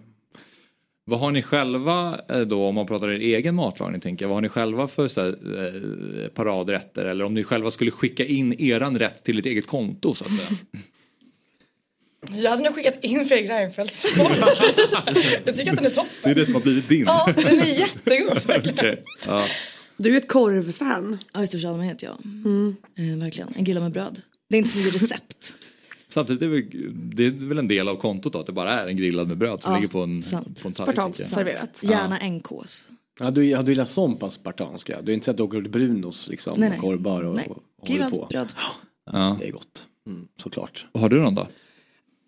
Vad 1.06 1.20
har 1.20 1.32
ni 1.32 1.42
själva 1.42 2.22
eh, 2.30 2.42
då, 2.42 2.66
om 2.66 2.76
man 2.76 2.88
pratar 2.88 3.10
er 3.10 3.20
egen 3.20 3.56
matlagning, 3.56 4.02
tänker 4.02 4.26
jag, 4.26 4.30
vad 4.30 4.36
har 4.36 4.42
ni 4.42 4.50
själva 4.50 4.88
för 4.88 5.08
så 5.08 5.22
här, 5.22 5.30
eh, 5.30 6.28
paradrätter? 6.28 7.06
Eller 7.06 7.26
om 7.26 7.34
ni 7.34 7.44
själva 7.44 7.72
skulle 7.72 7.92
skicka 7.92 8.26
in 8.26 8.54
eran 8.54 9.00
rätt 9.00 9.24
till 9.24 9.40
ett 9.40 9.46
eget 9.46 9.68
konto 9.68 10.14
så 10.14 10.26
att 10.26 10.32
säga. 10.32 10.60
Jag 12.32 12.50
hade 12.52 12.64
nog 12.64 12.76
skickat 12.76 12.96
in 13.02 13.26
Fredrik 13.26 13.50
Reinfeldts 13.52 14.00
sparfavorit. 14.14 15.42
Jag 15.46 15.56
tycker 15.56 15.72
att 15.72 15.78
den 15.78 15.86
är 15.86 15.90
toppen. 15.90 16.10
Det 16.24 16.30
är 16.30 16.36
det 16.36 16.46
som 16.46 16.54
har 16.54 16.62
blivit 16.62 16.90
din. 16.90 17.04
Ja, 17.06 17.34
den 17.36 17.60
är 17.60 17.80
jättegod 17.80 18.46
verkligen. 18.48 18.78
Okej. 18.80 19.04
ja. 19.26 19.46
Du 19.98 20.14
är 20.14 20.18
ett 20.18 20.28
korvfan. 20.28 21.18
Ja, 21.34 21.44
i 21.44 21.48
största 21.48 21.70
allmänhet 21.70 22.04
ja. 22.04 22.10
Eh, 22.98 23.18
verkligen. 23.20 23.54
En 23.56 23.64
grilla 23.64 23.80
med 23.80 23.92
bröd. 23.92 24.22
Det 24.50 24.56
är 24.56 24.58
inte 24.58 24.70
så 24.72 24.78
mycket 24.78 24.94
recept. 24.96 25.54
Samtidigt 26.08 26.42
är 26.42 26.48
det, 26.48 26.52
väl- 26.52 26.92
det 27.16 27.26
är 27.26 27.32
väl 27.32 27.58
en 27.58 27.68
del 27.68 27.88
av 27.88 27.96
kontot 27.96 28.34
då, 28.34 28.40
att 28.40 28.46
det 28.46 28.52
bara 28.52 28.80
är 28.82 28.88
en 28.88 28.98
grillad 28.98 29.28
med 29.28 29.38
bröd 29.38 29.62
som 29.62 29.72
Ja, 29.72 29.78
ligger 29.78 29.90
på 29.92 30.04
en, 30.04 30.22
sant. 30.22 30.62
på 30.62 30.68
en 30.68 30.74
tallrik. 30.74 30.96
Spartanskt 30.96 31.28
serverat. 31.28 31.70
Gärna 31.82 32.18
NKs. 32.30 32.90
Ja, 33.20 33.32
du, 33.32 33.46
ja, 33.46 33.62
du 33.62 33.72
gillar 33.72 33.86
sån 33.86 34.18
pass 34.18 34.34
spartanska. 34.34 35.02
Du 35.02 35.12
är 35.12 35.14
inte 35.14 35.26
så 35.26 35.32
att 35.32 35.38
du 35.38 35.44
åker 35.44 35.62
till 35.62 35.72
Brunos 35.72 36.28
liksom. 36.28 36.54
Nej, 36.60 36.68
och 36.68 36.72
nej. 36.72 36.80
korvbar 36.80 37.22
och, 37.24 37.36
Nej. 37.36 37.46
och 37.50 37.64
håller 37.88 37.94
Grillad 37.94 38.12
på. 38.14 38.28
bröd. 38.30 38.54
Ja. 39.12 39.38
Det 39.40 39.48
är 39.48 39.52
gott. 39.52 39.84
Mm, 40.08 40.28
såklart. 40.44 40.86
Har 40.94 41.10
du 41.10 41.20
någon 41.22 41.36
då? 41.36 41.48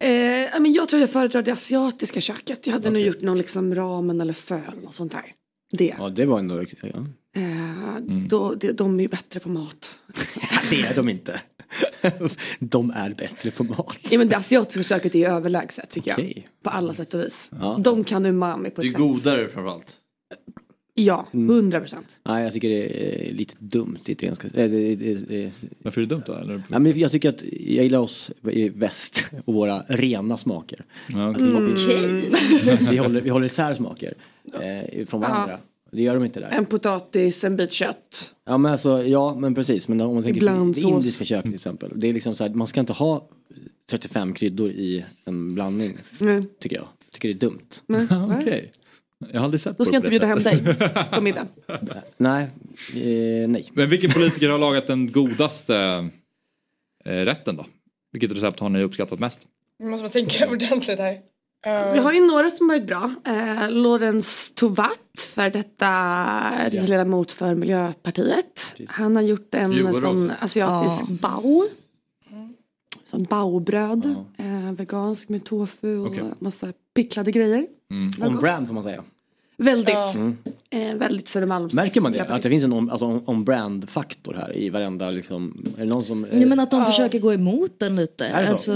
Eh, 0.02 0.12
ja, 0.54 0.60
men 0.60 0.74
jag 0.74 0.90
tror 0.90 1.00
jag 1.00 1.10
föredrar 1.10 1.42
det 1.42 1.52
asiatiska 1.52 2.22
köket. 2.22 2.68
Jag 2.68 2.74
hade 2.74 2.90
nog 2.90 3.02
gjort 3.02 3.22
någon 3.22 3.38
liksom 3.38 3.76
ramen 3.76 4.22
eller 4.22 4.34
föl 4.34 4.86
och 4.86 4.94
sånt 4.94 5.12
där. 5.12 5.24
Det. 5.72 5.96
Ja, 5.98 6.10
det 6.10 6.26
var 6.26 6.40
ändå... 6.40 6.64
Ja. 6.82 6.88
Eh, 7.36 8.02
då, 8.30 8.54
det, 8.54 8.72
de 8.72 9.00
är 9.00 9.04
ju 9.04 9.08
bättre 9.10 9.40
på 9.40 9.50
mat. 9.50 9.96
Det 10.70 10.82
är 10.82 10.96
de 10.96 11.10
inte. 11.10 11.42
De 12.60 12.92
är 12.92 13.10
bättre 13.14 13.52
på 13.52 13.64
mat. 13.64 13.98
Ja 14.10 14.18
men 14.18 14.30
det 14.30 14.38
asiatiska 14.38 14.84
köket 14.84 15.16
är 15.16 15.20
ju 15.20 15.26
överlägset 15.26 15.90
tycker 15.90 16.12
jag. 16.12 16.20
Okej. 16.20 16.48
På 16.64 16.70
alla 16.70 16.94
sätt 16.94 17.14
och 17.14 17.20
vis. 17.20 17.50
Ja. 17.60 17.78
De 17.84 18.04
kan 18.04 18.26
umami 18.26 18.70
på 18.70 18.82
Det 18.82 18.88
är 18.88 18.90
ett 18.90 18.94
sätt. 18.94 19.02
godare 19.02 19.50
framförallt. 19.50 19.98
Ja, 21.06 21.28
hundra 21.32 21.80
procent. 21.80 22.08
Nej, 22.24 22.44
jag 22.44 22.54
tycker 22.54 22.70
det 22.70 23.30
är 23.30 23.34
lite 23.34 23.56
dumt. 23.60 23.98
Italienska. 24.06 24.48
Äh, 24.48 24.72
det, 24.72 24.96
det, 24.96 25.16
det, 25.16 25.52
Varför 25.78 26.02
är 26.02 26.06
det 26.06 26.16
dumt 26.16 26.24
då? 26.26 26.34
Eller? 26.34 26.64
Nej, 26.70 26.80
men 26.80 27.00
jag 27.00 27.12
tycker 27.12 27.30
att 27.30 27.44
jag 27.44 27.84
gillar 27.84 28.00
oss 28.00 28.32
i 28.52 28.70
väst 28.70 29.28
och 29.46 29.54
våra 29.54 29.84
rena 29.88 30.38
smaker. 30.38 30.86
Ja, 31.08 31.36
Mm. 31.36 31.76
Vi 32.90 32.98
håller, 32.98 33.22
vi 33.22 33.30
håller 33.30 33.46
isär 33.46 33.74
smaker 33.74 34.14
eh, 34.54 35.06
från 35.08 35.22
varandra. 35.22 35.58
Det 35.92 36.02
gör 36.02 36.14
de 36.14 36.26
inte 36.26 36.40
där. 36.40 36.50
En 36.52 36.66
potatis, 36.66 37.44
en 37.44 37.56
bit 37.56 37.72
kött. 37.72 38.34
Ja 38.46 38.58
men 38.58 38.72
alltså, 38.72 39.04
ja 39.04 39.36
men 39.36 39.56
precis. 39.56 39.88
Men 39.88 40.02
om 40.02 40.14
man 40.14 40.24
tänker 40.24 40.38
Ibland 40.38 40.76
på 40.76 40.82
det 40.82 40.88
indiska 40.88 41.26
köket 41.26 41.44
till 41.44 41.54
exempel. 41.54 41.92
Det 41.96 42.08
är 42.10 42.14
liksom 42.14 42.36
så 42.36 42.44
här, 42.44 42.54
man 42.54 42.68
ska 42.68 42.80
inte 42.80 42.94
ha 42.94 43.28
35 43.90 44.34
kryddor 44.34 44.72
i 44.72 45.06
en 45.26 45.56
blandning. 45.56 45.98
Nej. 46.20 46.44
Tycker 46.60 46.76
jag. 46.76 46.88
Tycker 47.12 47.28
det 47.28 47.34
är 47.34 47.40
dumt. 47.50 47.70
Nej. 47.88 48.08
Okej. 48.42 48.72
Jag 49.32 49.40
har 49.40 49.46
aldrig 49.46 49.62
sett 49.62 49.78
Då 49.78 49.86
ska 49.86 49.94
jag 49.94 50.00
inte 50.00 50.10
bjuda 50.10 50.26
hem 50.26 50.44
dig 50.44 50.76
på 51.12 51.22
middag. 51.22 51.48
Nej, 52.18 52.44
eh, 52.94 53.50
nej. 53.50 53.70
Men 53.74 53.90
vilken 53.90 54.12
politiker 54.12 54.50
har 54.50 54.58
lagat 54.60 54.88
den 54.88 55.12
godaste 55.12 56.10
eh, 57.06 57.12
rätten 57.12 57.56
då? 57.56 57.66
Vilket 58.12 58.32
recept 58.32 58.60
har 58.60 58.70
ni 58.70 58.84
uppskattat 58.84 59.20
mest? 59.20 59.48
Nu 59.80 59.90
måste 59.90 60.04
man 60.04 60.10
tänka 60.10 60.50
ordentligt 60.52 61.00
här. 61.00 61.12
Eh, 61.66 61.94
Vi 61.94 62.00
har 62.00 62.12
ju 62.14 62.28
några 62.28 62.50
som 62.50 62.68
varit 62.68 62.88
bra. 62.88 63.14
Eh, 63.26 63.70
Lorenz 63.72 64.54
Tovatt, 64.56 65.20
för 65.36 65.50
detta 65.50 66.68
ledamot 66.88 67.32
för 67.32 67.54
Miljöpartiet. 67.56 68.76
Han 68.88 69.16
har 69.16 69.24
gjort 69.24 69.56
en 69.56 69.94
sån 69.94 70.32
asiatisk 70.40 71.10
Ja. 71.10 71.18
bao. 71.22 71.64
Sån 73.06 73.24
baobröd. 73.24 74.16
Eh, 74.38 74.72
vegansk 74.78 75.30
med 75.30 75.46
tofu 75.46 75.98
och 75.98 76.08
Okej. 76.08 76.24
massa 76.40 76.74
picklade 76.96 77.32
grejer. 77.32 77.68
Var 78.18 78.28
On 78.28 78.40
brand 78.40 78.68
får 78.68 78.74
man 78.74 78.84
säga. 78.84 79.04
Väldigt. 79.58 79.94
Ja. 79.94 80.14
Eh, 80.70 80.96
väldigt 80.96 81.28
Södermalms. 81.28 81.74
Märker 81.74 82.02
man 82.02 82.12
det? 82.12 82.26
Att 82.26 82.42
det 82.42 82.50
finns 82.50 82.64
en 82.64 82.74
on, 82.74 82.90
alltså, 82.90 83.06
on, 83.06 83.24
on 83.26 83.44
brand 83.44 83.90
faktor 83.90 84.34
här 84.34 84.58
i 84.58 84.70
varenda 84.70 85.10
liksom. 85.10 85.66
Är 85.78 85.80
det 85.86 85.92
någon 85.92 86.04
som. 86.04 86.28
Nej, 86.32 86.46
men 86.46 86.60
att 86.60 86.72
de 86.72 86.86
försöker 86.86 87.20
gå 87.20 87.34
emot 87.34 87.80
den 87.80 87.96
lite. 87.96 88.26
Är? 88.26 88.50
Alltså, 88.50 88.72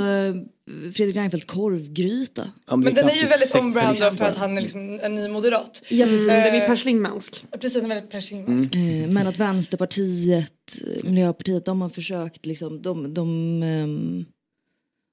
Fredrik 0.93 1.15
Reinfeldts 1.15 1.45
korvgryta. 1.45 2.47
Ja, 2.67 2.75
Men 2.75 2.93
det 2.93 3.01
den 3.01 3.09
är 3.09 3.15
ju 3.15 3.25
väldigt 3.25 3.55
on-brand 3.55 3.97
för 3.97 4.25
att 4.25 4.37
han 4.37 4.57
är 4.57 4.61
liksom 4.61 4.99
en 5.03 5.15
ny 5.15 5.27
moderat. 5.27 5.81
Ja, 5.89 6.05
precis. 6.05 6.29
Mm, 6.29 6.43
den 6.43 6.55
Eh, 6.55 6.63
är 6.63 6.67
Per 6.67 6.75
Schlingmansk. 6.75 7.45
Precis, 7.61 7.83
en 7.83 7.89
väldigt 7.89 8.11
Per 8.11 8.21
Schlingmansk. 8.21 8.75
Eh, 8.75 9.09
Men 9.09 9.27
att 9.27 9.39
Vänsterpartiet, 9.39 10.79
Miljöpartiet, 11.03 11.65
de 11.65 11.81
har 11.81 11.89
försökt 11.89 12.45
liksom, 12.45 12.81
de, 12.81 13.13
de 13.13 13.63
ehm, 13.63 14.25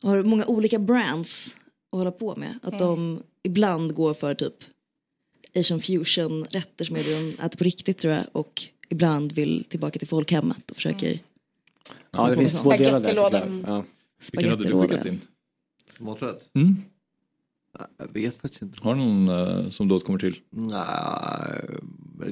har 0.02 0.22
många 0.22 0.46
olika 0.46 0.78
brands 0.78 1.56
att 1.92 1.98
hålla 1.98 2.10
på 2.10 2.36
med. 2.36 2.58
Att 2.62 2.78
de 2.78 3.22
ibland 3.42 3.94
går 3.94 4.14
för 4.14 4.34
typ 4.34 4.54
Asian 5.56 5.80
fusion 5.80 6.44
rätter 6.50 6.84
som 6.84 6.96
de 6.96 7.36
äter 7.44 7.58
på 7.58 7.64
riktigt 7.64 7.98
tror 7.98 8.14
jag 8.14 8.24
och 8.32 8.62
ibland 8.88 9.32
vill 9.32 9.64
tillbaka 9.64 9.98
till 9.98 10.08
folkhemmet 10.08 10.70
och 10.70 10.76
försöker 10.76 11.18
Ja, 12.10 12.28
det 12.28 12.36
finns 12.36 12.62
två 12.62 12.70
delar 12.70 13.00
där 13.00 13.08
såklart. 13.08 13.32
Ja. 13.66 13.84
Vilken 14.32 14.50
hade 14.50 14.68
du 14.68 14.80
skickat 14.82 15.06
in? 15.06 15.20
Maträtt? 15.98 16.48
Mm. 16.54 16.82
Jag 17.98 18.12
vet 18.12 18.40
faktiskt 18.40 18.62
inte. 18.62 18.78
Har 18.82 18.94
du 18.94 19.00
någon 19.00 19.28
eh, 19.28 19.70
som 19.70 19.88
då 19.88 20.00
kommer 20.00 20.18
till? 20.18 20.36
Nej, 20.50 21.64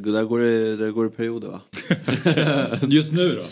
där 0.05 0.24
går 0.24 0.41
det, 0.41 0.77
där 0.77 0.91
går 0.91 1.05
det 1.05 1.11
perioder 1.11 1.49
va? 1.49 1.61
Just 2.89 3.12
nu 3.12 3.35
då? 3.35 3.45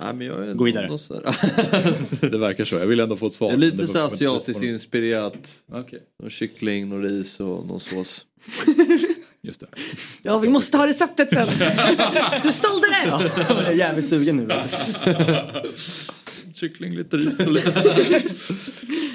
Nej, 0.00 0.14
men 0.14 0.26
jag 0.26 0.48
är 0.48 0.54
Gå 0.54 0.64
vidare. 0.64 0.86
Det 2.20 2.38
verkar 2.38 2.64
så. 2.64 2.76
Jag 2.76 2.86
vill 2.86 3.00
ändå 3.00 3.16
få 3.16 3.26
ett 3.26 3.32
svar. 3.32 3.48
Det 3.48 3.54
är 3.54 3.70
lite 3.70 3.86
så 3.86 3.98
asiatiskt 3.98 4.62
inspirerat. 4.62 5.62
Okej, 5.72 6.02
Någon 6.22 6.30
kyckling, 6.30 6.88
någon 6.88 7.02
ris 7.02 7.40
och 7.40 7.66
någon 7.66 7.80
sås. 7.80 8.24
just 9.42 9.60
det. 9.60 9.66
Ja, 10.22 10.38
vi 10.38 10.48
måste 10.48 10.76
ha 10.76 10.86
receptet 10.86 11.30
sen. 11.30 11.48
Du 12.42 12.52
sålde 12.52 12.86
det! 12.88 13.30
Jag 13.48 13.66
är 13.66 13.72
jävligt 13.72 14.08
sugen 14.08 14.36
nu. 14.36 14.48
Kyckling, 16.54 16.94
lite 16.96 17.16
ris 17.16 17.38
och 17.38 17.52
lite... 17.52 17.82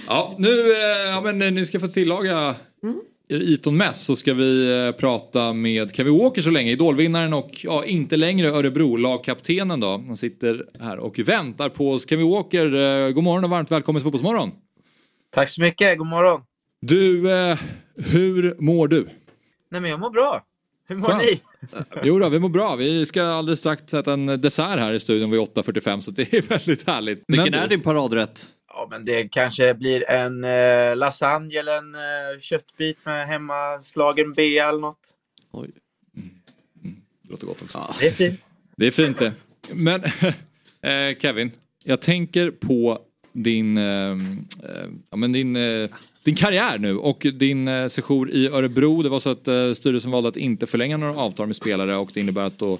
ja, 0.07 0.35
nu, 0.37 0.71
eh, 0.71 1.09
ja 1.09 1.21
men 1.21 1.41
eh, 1.41 1.51
ni 1.51 1.65
ska 1.65 1.79
få 1.79 1.87
tillaga 1.87 2.31
er 2.31 2.55
Eton 3.29 3.77
Mess 3.77 4.03
så 4.03 4.15
ska 4.15 4.33
vi 4.33 4.81
eh, 4.85 4.91
prata 4.91 5.53
med 5.53 5.95
Kevin 5.95 6.17
Walker 6.17 6.41
så 6.41 6.49
länge, 6.49 6.71
idolvinnaren 6.71 7.33
och 7.33 7.59
ja, 7.63 7.85
inte 7.85 8.17
längre 8.17 8.47
Örebro, 8.47 8.95
lagkaptenen 8.95 9.79
då. 9.79 10.03
Han 10.07 10.17
sitter 10.17 10.65
här 10.79 10.97
och 10.97 11.19
väntar 11.19 11.69
på 11.69 11.91
oss. 11.91 12.09
Kevin 12.09 12.29
Walker, 12.29 12.73
eh, 12.73 13.09
god 13.11 13.23
morgon 13.23 13.43
och 13.43 13.49
varmt 13.49 13.71
välkommen 13.71 14.01
till 14.01 14.03
Fotbollsmorgon. 14.03 14.51
Tack 15.31 15.49
så 15.49 15.61
mycket, 15.61 15.97
god 15.97 16.07
morgon. 16.07 16.41
Du, 16.81 17.31
eh, 17.31 17.59
hur 17.95 18.55
mår 18.59 18.87
du? 18.87 19.09
Nej 19.71 19.81
men 19.81 19.91
jag 19.91 19.99
mår 19.99 20.09
bra. 20.09 20.43
Hur 20.87 20.95
mår 20.95 21.07
Skönt. 21.07 21.23
ni? 21.23 21.41
Jo 22.03 22.19
då, 22.19 22.29
vi 22.29 22.39
mår 22.39 22.49
bra. 22.49 22.75
Vi 22.75 23.05
ska 23.05 23.23
alldeles 23.23 23.59
strax 23.59 23.93
äta 23.93 24.13
en 24.13 24.25
dessert 24.25 24.79
här 24.79 24.93
i 24.93 24.99
studion 24.99 25.31
vid 25.31 25.39
8.45 25.39 25.99
så 25.99 26.11
det 26.11 26.33
är 26.33 26.41
väldigt 26.49 26.87
härligt. 26.87 27.23
Vilken 27.27 27.51
Men 27.51 27.59
är 27.59 27.67
din 27.67 27.81
paradrätt? 27.81 28.47
Ja 28.75 28.87
men 28.91 29.05
det 29.05 29.27
kanske 29.31 29.73
blir 29.73 30.09
en 30.09 30.43
eh, 30.43 30.95
lasagne 30.95 31.59
eller 31.59 31.77
en 31.77 31.95
eh, 31.95 32.39
köttbit 32.39 32.97
med 33.05 33.27
hemmaslagen 33.27 34.33
bea 34.33 34.69
eller 34.69 34.79
något. 34.79 35.09
Oj. 35.51 35.69
Det 37.21 37.29
låter 37.29 37.47
gott 37.47 37.61
också. 37.61 37.93
Det 37.99 38.07
är 38.07 38.11
fint. 38.11 38.51
Det 38.75 38.87
är 38.87 38.91
fint 38.91 39.19
det. 39.19 39.33
Men 39.73 40.03
eh, 40.81 41.17
Kevin, 41.19 41.51
jag 41.83 42.01
tänker 42.01 42.51
på 42.51 43.01
din, 43.33 43.77
eh, 43.77 44.11
eh, 44.11 44.89
ja, 45.09 45.17
men 45.17 45.31
din, 45.31 45.55
eh, 45.55 45.89
din 46.23 46.35
karriär 46.35 46.77
nu 46.77 46.97
och 46.97 47.27
din 47.33 47.67
eh, 47.67 47.87
session 47.87 48.29
i 48.29 48.47
Örebro. 48.47 49.01
Det 49.01 49.09
var 49.09 49.19
så 49.19 49.29
att 49.29 49.47
eh, 49.47 49.73
styrelsen 49.73 50.11
valde 50.11 50.29
att 50.29 50.37
inte 50.37 50.67
förlänga 50.67 50.97
några 50.97 51.15
avtal 51.15 51.47
med 51.47 51.55
spelare 51.55 51.95
och 51.95 52.09
det 52.13 52.19
innebär 52.19 52.45
att 52.45 52.59
då, 52.59 52.79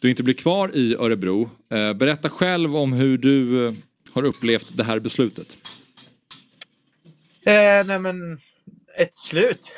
du 0.00 0.10
inte 0.10 0.22
blir 0.22 0.34
kvar 0.34 0.70
i 0.74 0.94
Örebro. 0.94 1.50
Eh, 1.70 1.92
berätta 1.92 2.28
själv 2.28 2.76
om 2.76 2.92
hur 2.92 3.18
du 3.18 3.66
eh, 3.66 3.72
har 4.14 4.24
upplevt 4.24 4.76
det 4.76 4.84
här 4.84 4.98
beslutet. 4.98 5.56
Eh, 7.46 7.86
nej 7.86 7.98
men 7.98 8.40
ett 8.96 9.14
slut 9.14 9.72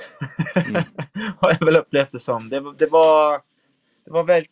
har 1.39 1.57
jag 1.59 1.65
väl 1.65 1.77
upplevt 1.77 2.13
det 2.13 2.21
som. 2.21 2.49
Det, 2.49 2.75
det, 2.79 2.87
var, 2.87 3.41
det 4.05 4.11
var 4.11 4.25
väl 4.25 4.45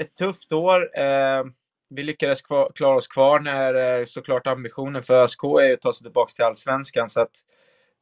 ett 0.00 0.14
tufft 0.14 0.52
år. 0.52 1.00
Eh, 1.00 1.44
vi 1.90 2.02
lyckades 2.02 2.42
kvar, 2.42 2.70
klara 2.74 2.96
oss 2.96 3.08
kvar 3.08 3.40
när 3.40 3.98
eh, 4.00 4.04
såklart 4.04 4.46
ambitionen 4.46 5.02
för 5.02 5.24
ÖSK 5.24 5.44
är 5.44 5.72
att 5.72 5.80
ta 5.80 5.92
sig 5.92 6.02
tillbaka 6.02 6.32
till 6.32 6.44
allsvenskan. 6.44 7.08
Så 7.08 7.20
att 7.20 7.32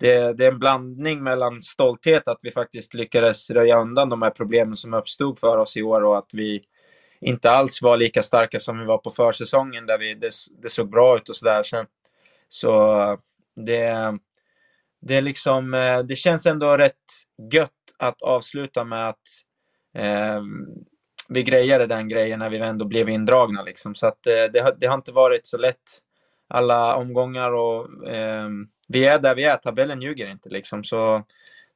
det, 0.00 0.32
det 0.32 0.44
är 0.46 0.52
en 0.52 0.58
blandning 0.58 1.22
mellan 1.22 1.62
stolthet 1.62 2.28
att 2.28 2.38
vi 2.42 2.50
faktiskt 2.50 2.94
lyckades 2.94 3.50
röja 3.50 3.80
undan 3.80 4.08
de 4.08 4.22
här 4.22 4.30
problemen 4.30 4.76
som 4.76 4.94
uppstod 4.94 5.38
för 5.38 5.58
oss 5.58 5.76
i 5.76 5.82
år 5.82 6.04
och 6.04 6.18
att 6.18 6.30
vi 6.32 6.62
inte 7.24 7.50
alls 7.50 7.82
var 7.82 7.96
lika 7.96 8.22
starka 8.22 8.60
som 8.60 8.78
vi 8.78 8.84
var 8.84 8.98
på 8.98 9.10
försäsongen 9.10 9.86
där 9.86 9.98
vi, 9.98 10.14
det, 10.14 10.32
det 10.62 10.68
såg 10.68 10.90
bra 10.90 11.16
ut 11.16 11.28
och 11.28 11.36
sådär. 11.36 11.62
Så, 11.62 11.84
så 12.48 13.18
det, 13.56 14.18
det, 15.00 15.20
liksom, 15.20 15.74
eh, 15.74 15.98
det 15.98 16.16
känns 16.16 16.46
ändå 16.46 16.76
rätt 16.76 16.94
gött 17.52 17.70
att 17.98 18.22
avsluta 18.22 18.84
med 18.84 19.08
att 19.08 19.22
eh, 19.98 20.42
vi 21.28 21.42
grejade 21.42 21.86
den 21.86 22.08
grejen 22.08 22.38
när 22.38 22.50
vi 22.50 22.58
ändå 22.58 22.84
blev 22.84 23.08
indragna. 23.08 23.62
Liksom. 23.62 23.94
Så 23.94 24.06
att, 24.06 24.26
eh, 24.26 24.44
det, 24.52 24.60
har, 24.60 24.74
det 24.78 24.86
har 24.86 24.94
inte 24.94 25.12
varit 25.12 25.46
så 25.46 25.58
lätt 25.58 26.00
alla 26.48 26.96
omgångar 26.96 27.52
och 27.52 28.08
eh, 28.08 28.48
vi 28.88 29.06
är 29.06 29.18
där 29.18 29.34
vi 29.34 29.44
är. 29.44 29.56
Tabellen 29.56 30.02
ljuger 30.02 30.30
inte. 30.30 30.48
Liksom. 30.48 30.84
Så 30.84 31.22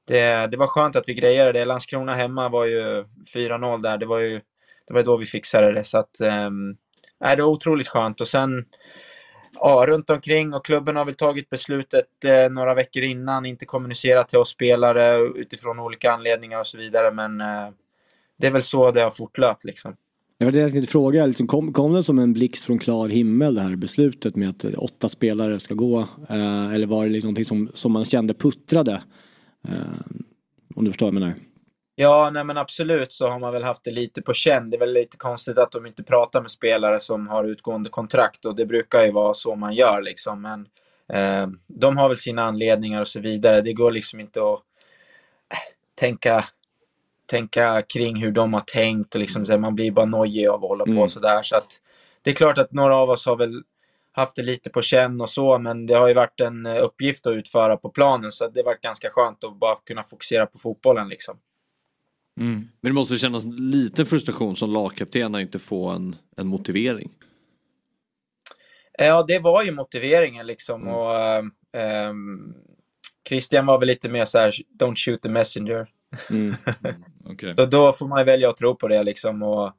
det, 0.05 0.47
det 0.47 0.57
var 0.57 0.67
skönt 0.67 0.97
att 0.97 1.09
vi 1.09 1.15
grejade 1.15 1.53
det. 1.53 1.65
Landskrona 1.65 2.15
hemma 2.15 2.49
var 2.49 2.65
ju 2.65 3.05
4-0 3.35 3.83
där. 3.83 3.99
Det 3.99 4.07
var 4.07 4.19
ju 4.19 4.41
det 4.89 4.95
var 4.95 5.03
då 5.03 5.17
vi 5.17 5.27
fixade 5.27 5.73
det. 5.73 5.85
Så 5.85 5.99
att, 5.99 6.21
eh, 6.21 6.51
det 7.37 7.43
var 7.43 7.51
otroligt 7.51 7.89
skönt. 7.89 8.21
Och 8.21 8.29
sen 8.29 8.65
ja, 9.55 9.85
runt 9.89 10.11
omkring 10.11 10.55
och 10.55 10.65
klubben 10.65 10.97
har 10.97 11.05
väl 11.05 11.15
tagit 11.15 11.51
beslutet 11.51 12.25
eh, 12.25 12.51
några 12.51 12.75
veckor 12.75 13.03
innan, 13.03 13.47
inte 13.47 13.67
kommunicerat 13.67 14.29
till 14.29 14.39
oss 14.39 14.49
spelare 14.51 15.19
utifrån 15.37 15.79
olika 15.79 16.13
anledningar 16.13 16.61
och 16.61 16.67
så 16.67 16.79
vidare. 16.79 17.13
Men 17.13 17.41
eh, 17.41 17.69
det 18.39 18.47
är 18.47 18.51
väl 18.51 18.63
så 18.63 18.91
det 18.91 19.01
har 19.01 19.11
fortlöpt 19.11 19.65
liksom. 19.65 19.97
Det 20.39 20.45
var 20.45 20.53
det 20.53 20.59
jag 20.59 20.73
tänkte 20.73 20.91
fråga, 20.91 21.27
liksom, 21.27 21.47
kom, 21.47 21.73
kom 21.73 21.93
det 21.93 22.03
som 22.03 22.19
en 22.19 22.33
blixt 22.33 22.65
från 22.65 22.79
klar 22.79 23.09
himmel 23.09 23.55
det 23.55 23.61
här 23.61 23.77
beslutet 23.77 24.37
med 24.37 24.49
att 24.49 24.65
åtta 24.65 25.09
spelare 25.09 25.61
ska 25.61 25.75
gå? 25.75 26.01
Eh, 26.29 26.75
eller 26.75 26.87
var 26.87 27.05
det 27.05 27.11
liksom 27.11 27.29
någonting 27.29 27.45
som, 27.45 27.71
som 27.75 27.93
man 27.93 28.05
kände 28.05 28.35
puttrade? 28.35 29.03
Eh, 29.69 29.73
om 30.75 30.85
du 30.85 30.91
förstår 30.91 31.07
vad 31.07 31.15
jag 31.15 31.21
menar. 31.21 31.35
Ja, 32.01 32.31
nej 32.31 32.45
men 32.45 32.57
absolut 32.59 33.13
så 33.13 33.29
har 33.29 33.39
man 33.39 33.53
väl 33.53 33.65
haft 33.65 33.85
det 33.85 33.91
lite 33.91 34.23
på 34.23 34.33
känn. 34.35 34.71
Det 34.71 34.77
är 34.77 34.79
väl 34.79 34.93
lite 34.93 35.17
konstigt 35.17 35.59
att 35.59 35.73
de 35.73 35.87
inte 35.87 36.03
pratar 36.03 36.41
med 36.41 36.51
spelare 36.51 37.01
som 37.01 37.29
har 37.29 37.45
utgående 37.45 37.91
kontrakt 37.91 38.45
och 38.45 38.57
det 38.57 38.67
brukar 38.67 39.05
ju 39.05 39.11
vara 39.13 39.35
så 39.35 39.55
man 39.55 39.75
gör 39.75 40.03
liksom. 40.03 40.43
Men 40.43 40.69
eh, 41.13 41.49
de 41.67 41.97
har 41.97 42.09
väl 42.09 42.19
sina 42.19 42.43
anledningar 42.45 43.01
och 43.01 43.09
så 43.09 43.21
vidare. 43.21 43.61
Det 43.61 43.73
går 43.73 43.91
liksom 43.91 44.21
inte 44.21 44.41
att 44.41 44.59
eh, 45.53 45.59
tänka, 45.95 46.45
tänka 47.27 47.83
kring 47.83 48.17
hur 48.17 48.33
de 48.33 48.55
har 48.55 48.61
tänkt 48.61 49.15
och 49.15 49.21
liksom 49.21 49.47
så 49.47 49.59
man 49.59 49.75
blir 49.75 49.91
bara 49.91 50.07
nojig 50.07 50.47
av 50.49 50.65
att 50.65 50.69
hålla 50.69 50.85
på 50.85 50.91
Mm. 50.91 51.09
sådär. 51.09 51.43
Så 51.43 51.57
att 51.57 51.81
det 52.23 52.31
är 52.31 52.35
klart 52.35 52.59
att 52.59 52.73
några 52.73 52.97
av 52.97 53.11
oss 53.11 53.27
har 53.27 53.37
väl 53.37 53.63
haft 54.13 54.37
det 54.37 54.43
lite 54.43 54.71
på 54.71 54.83
känn 54.83 55.21
och 55.21 55.31
så, 55.31 55.59
men 55.59 55.87
det 55.87 55.95
har 55.95 56.09
ju 56.09 56.15
varit 56.15 56.41
en 56.41 56.67
eh, 56.67 56.85
uppgift 56.85 57.27
att 57.27 57.33
utföra 57.33 57.77
på 57.77 57.89
planen, 57.89 58.33
så 58.33 58.49
det 58.49 58.61
har 58.61 58.65
varit 58.65 58.81
ganska 58.81 59.11
skönt 59.11 59.45
att 59.45 59.57
bara 59.57 59.77
kunna 59.87 60.05
fokusera 60.05 60.47
på 60.47 60.59
fotbollen 60.59 61.09
liksom. 61.09 61.39
Mm. 62.39 62.69
Men 62.81 62.91
det 62.91 62.93
måste 62.93 63.19
kännas 63.19 63.45
lite 63.59 64.05
frustration 64.05 64.57
som 64.57 64.71
lagkapten 64.71 65.35
att 65.35 65.41
inte 65.41 65.59
få 65.59 65.89
en, 65.89 66.17
en 66.37 66.47
motivering. 66.47 67.11
Ja, 68.99 69.25
det 69.29 69.39
var 69.39 69.63
ju 69.63 69.73
motiveringen 69.73 70.47
liksom. 70.47 70.83
Mm. 70.83 70.95
Och, 70.95 71.45
um, 72.11 72.55
Christian 73.29 73.67
var 73.67 73.79
väl 73.79 73.87
lite 73.87 74.09
mer 74.09 74.25
så 74.25 74.39
här, 74.39 74.55
don't 74.81 74.97
shoot 74.97 75.23
the 75.23 75.29
messenger. 75.29 75.87
Mm. 76.31 76.55
okay. 77.25 77.55
så 77.57 77.67
då 77.67 77.93
får 77.93 78.09
man 78.09 78.27
välja 78.27 78.51
att 78.51 78.57
tro 78.57 78.77
på 78.77 78.89
det 78.89 79.03
liksom. 79.03 79.43
Och, 79.43 79.73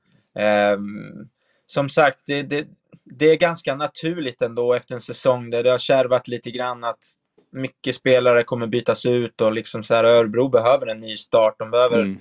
um, 0.75 1.29
som 1.65 1.89
sagt, 1.89 2.19
det, 2.25 2.43
det, 2.43 2.67
det, 3.03 3.31
är 3.31 3.35
ganska 3.35 3.75
naturligt 3.75 4.41
ändå 4.41 4.73
efter 4.73 4.95
en 4.95 5.01
säsong 5.01 5.49
där 5.49 5.63
det 5.63 5.71
har 5.71 5.77
kärvat 5.77 6.27
lite 6.27 6.51
grann 6.51 6.83
att 6.83 7.03
mycket 7.51 7.95
spelare 7.95 8.43
kommer 8.43 8.67
bytas 8.67 9.05
ut 9.05 9.41
och 9.41 9.51
liksom 9.51 9.83
så 9.83 9.95
här, 9.95 10.03
Örebro 10.03 10.49
behöver 10.49 10.87
en 10.87 10.99
ny 10.99 11.17
start. 11.17 11.55
De 11.59 11.71
behöver 11.71 12.01
mm 12.01 12.17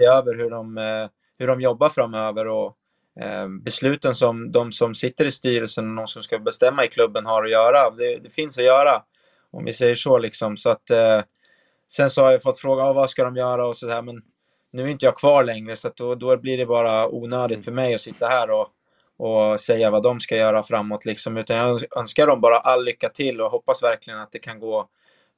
se 0.00 0.06
över 0.06 0.34
hur 0.34 0.50
de, 0.50 0.78
eh, 0.78 1.08
hur 1.38 1.46
de 1.46 1.60
jobbar 1.60 1.88
framöver 1.88 2.48
och 2.48 2.76
eh, 3.20 3.48
besluten 3.48 4.14
som 4.14 4.52
de 4.52 4.72
som 4.72 4.94
sitter 4.94 5.24
i 5.24 5.30
styrelsen 5.30 5.90
och 5.90 5.96
de 5.96 6.06
som 6.06 6.22
ska 6.22 6.38
bestämma 6.38 6.84
i 6.84 6.88
klubben 6.88 7.26
har 7.26 7.44
att 7.44 7.50
göra. 7.50 7.90
Det, 7.90 8.18
det 8.18 8.30
finns 8.30 8.58
att 8.58 8.64
göra, 8.64 9.02
om 9.50 9.64
vi 9.64 9.72
säger 9.72 9.94
så. 9.94 10.18
Liksom. 10.18 10.56
så 10.56 10.70
att, 10.70 10.90
eh, 10.90 11.22
sen 11.88 12.10
så 12.10 12.22
har 12.22 12.32
jag 12.32 12.42
fått 12.42 12.60
fråga 12.60 12.92
vad 12.92 13.10
ska 13.10 13.24
de 13.24 13.36
göra 13.36 13.66
och 13.66 13.76
sådär, 13.76 14.02
men 14.02 14.22
nu 14.72 14.82
är 14.82 14.86
inte 14.86 15.04
jag 15.04 15.16
kvar 15.16 15.44
längre 15.44 15.76
så 15.76 15.90
då, 15.96 16.14
då 16.14 16.36
blir 16.36 16.58
det 16.58 16.66
bara 16.66 17.08
onödigt 17.08 17.64
för 17.64 17.72
mig 17.72 17.94
att 17.94 18.00
sitta 18.00 18.26
här 18.26 18.50
och, 18.50 18.68
och 19.16 19.60
säga 19.60 19.90
vad 19.90 20.02
de 20.02 20.20
ska 20.20 20.36
göra 20.36 20.62
framåt. 20.62 21.04
Liksom. 21.04 21.36
Utan 21.36 21.56
jag 21.56 21.98
önskar 21.98 22.26
dem 22.26 22.40
bara 22.40 22.56
all 22.56 22.84
lycka 22.84 23.08
till 23.08 23.40
och 23.40 23.50
hoppas 23.50 23.82
verkligen 23.82 24.20
att 24.20 24.32
det 24.32 24.38
kan 24.38 24.60
gå, 24.60 24.88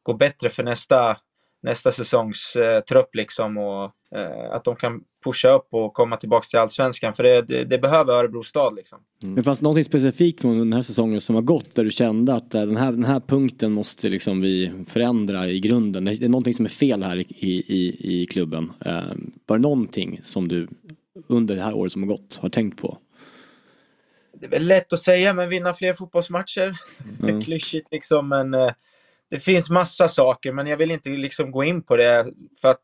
gå 0.02 0.12
bättre 0.12 0.48
för 0.48 0.62
nästa, 0.62 1.16
nästa 1.62 1.92
säsongs 1.92 2.56
eh, 2.56 2.80
trupp. 2.80 3.14
Liksom, 3.14 3.58
och 3.58 3.84
eh, 4.16 4.52
att 4.52 4.64
de 4.64 4.76
kan 4.76 5.04
pusha 5.24 5.48
upp 5.48 5.68
och 5.70 5.94
komma 5.94 6.16
tillbaka 6.16 6.44
till 6.44 6.58
allsvenskan. 6.58 7.14
För 7.14 7.22
det, 7.22 7.42
det, 7.42 7.64
det 7.64 7.78
behöver 7.78 8.12
Örebro 8.12 8.42
stad. 8.42 8.74
Liksom. 8.76 8.98
Mm. 9.22 9.34
Det 9.34 9.42
fanns 9.42 9.62
någonting 9.62 9.84
specifikt 9.84 10.40
från 10.40 10.58
den 10.58 10.72
här 10.72 10.82
säsongen 10.82 11.20
som 11.20 11.34
har 11.34 11.42
gått 11.42 11.74
där 11.74 11.84
du 11.84 11.90
kände 11.90 12.34
att 12.34 12.54
eh, 12.54 12.62
den 12.62 12.76
här, 12.76 12.92
den 12.92 13.04
här 13.04 13.20
punkten 13.20 13.72
måste 13.72 14.08
liksom 14.08 14.40
vi 14.40 14.72
förändra 14.88 15.48
i 15.48 15.60
grunden. 15.60 16.04
Det 16.04 16.22
är 16.22 16.28
någonting 16.28 16.54
som 16.54 16.64
är 16.64 16.70
fel 16.70 17.02
här 17.02 17.16
i, 17.16 17.24
i, 17.68 17.96
i 18.00 18.26
klubben. 18.26 18.72
Eh, 18.84 19.02
var 19.46 19.56
det 19.56 19.62
någonting 19.62 20.20
som 20.22 20.48
du 20.48 20.68
under 21.26 21.54
det 21.54 21.62
här 21.62 21.74
året 21.74 21.92
som 21.92 22.02
har 22.02 22.08
gått 22.08 22.38
har 22.42 22.48
tänkt 22.48 22.80
på? 22.80 22.98
Det 24.40 24.46
är 24.46 24.50
väl 24.50 24.66
lätt 24.66 24.92
att 24.92 24.98
säga, 24.98 25.34
men 25.34 25.48
vinna 25.48 25.74
fler 25.74 25.94
fotbollsmatcher. 25.94 26.76
Mm. 27.22 27.42
Klyschigt 27.44 27.88
liksom, 27.90 28.28
men 28.28 28.54
eh, 28.54 28.70
det 29.32 29.40
finns 29.40 29.70
massa 29.70 30.08
saker, 30.08 30.52
men 30.52 30.66
jag 30.66 30.76
vill 30.76 30.90
inte 30.90 31.08
liksom 31.08 31.50
gå 31.50 31.64
in 31.64 31.82
på 31.82 31.96
det 31.96 32.26
för 32.60 32.68
att 32.68 32.82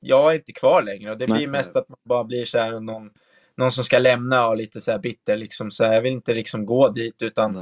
jag 0.00 0.30
är 0.30 0.34
inte 0.34 0.52
kvar 0.52 0.82
längre 0.82 1.10
och 1.10 1.18
det 1.18 1.26
blir 1.26 1.46
mest 1.46 1.76
att 1.76 1.88
man 1.88 1.98
bara 2.04 2.24
blir 2.24 2.44
så 2.44 2.58
här 2.58 2.80
någon, 2.80 3.10
någon 3.56 3.72
som 3.72 3.84
ska 3.84 3.98
lämna 3.98 4.48
och 4.48 4.56
lite 4.56 4.80
så 4.80 4.98
bitter 4.98 5.36
liksom. 5.36 5.70
Så 5.70 5.84
här, 5.84 5.92
jag 5.92 6.02
vill 6.02 6.12
inte 6.12 6.34
liksom 6.34 6.66
gå 6.66 6.88
dit 6.88 7.22
utan 7.22 7.56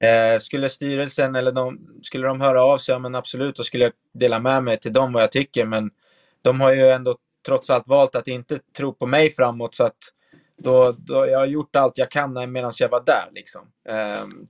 eh, 0.00 0.38
skulle 0.40 0.68
styrelsen 0.68 1.34
eller 1.34 1.52
de, 1.52 1.80
skulle 2.02 2.26
de 2.26 2.40
höra 2.40 2.64
av 2.64 2.78
sig, 2.78 2.92
ja 2.92 2.98
men 2.98 3.14
absolut, 3.14 3.56
då 3.56 3.62
skulle 3.62 3.84
jag 3.84 3.92
dela 4.12 4.38
med 4.38 4.64
mig 4.64 4.80
till 4.80 4.92
dem 4.92 5.12
vad 5.12 5.22
jag 5.22 5.32
tycker. 5.32 5.64
Men 5.64 5.90
de 6.42 6.60
har 6.60 6.72
ju 6.72 6.90
ändå 6.90 7.16
trots 7.46 7.70
allt 7.70 7.86
valt 7.86 8.14
att 8.14 8.28
inte 8.28 8.58
tro 8.76 8.94
på 8.94 9.06
mig 9.06 9.30
framåt 9.30 9.74
så 9.74 9.84
att 9.84 9.98
då, 10.56 10.94
då 10.98 11.26
jag 11.26 11.38
har 11.38 11.46
gjort 11.46 11.76
allt 11.76 11.98
jag 11.98 12.10
kan 12.10 12.52
medan 12.52 12.72
jag 12.78 12.88
var 12.88 13.02
där 13.06 13.28
liksom. 13.32 13.62
Um, 14.22 14.48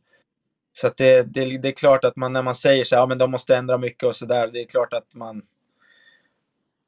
så 0.81 0.87
att 0.87 0.97
det, 0.97 1.23
det, 1.23 1.59
det, 1.59 1.69
är 1.69 1.73
klart 1.73 2.05
att 2.05 2.17
man 2.17 2.33
när 2.33 2.43
man 2.43 2.55
säger 2.55 2.85
så 2.85 2.95
här, 2.95 3.03
ja 3.03 3.07
men 3.07 3.19
de 3.19 3.31
måste 3.31 3.57
ändra 3.57 3.79
mycket 3.79 4.03
och 4.03 4.17
så 4.17 4.27
där, 4.27 4.49
det 4.49 4.61
är 4.61 4.65
klart 4.65 4.93
att 4.93 5.15
man 5.15 5.43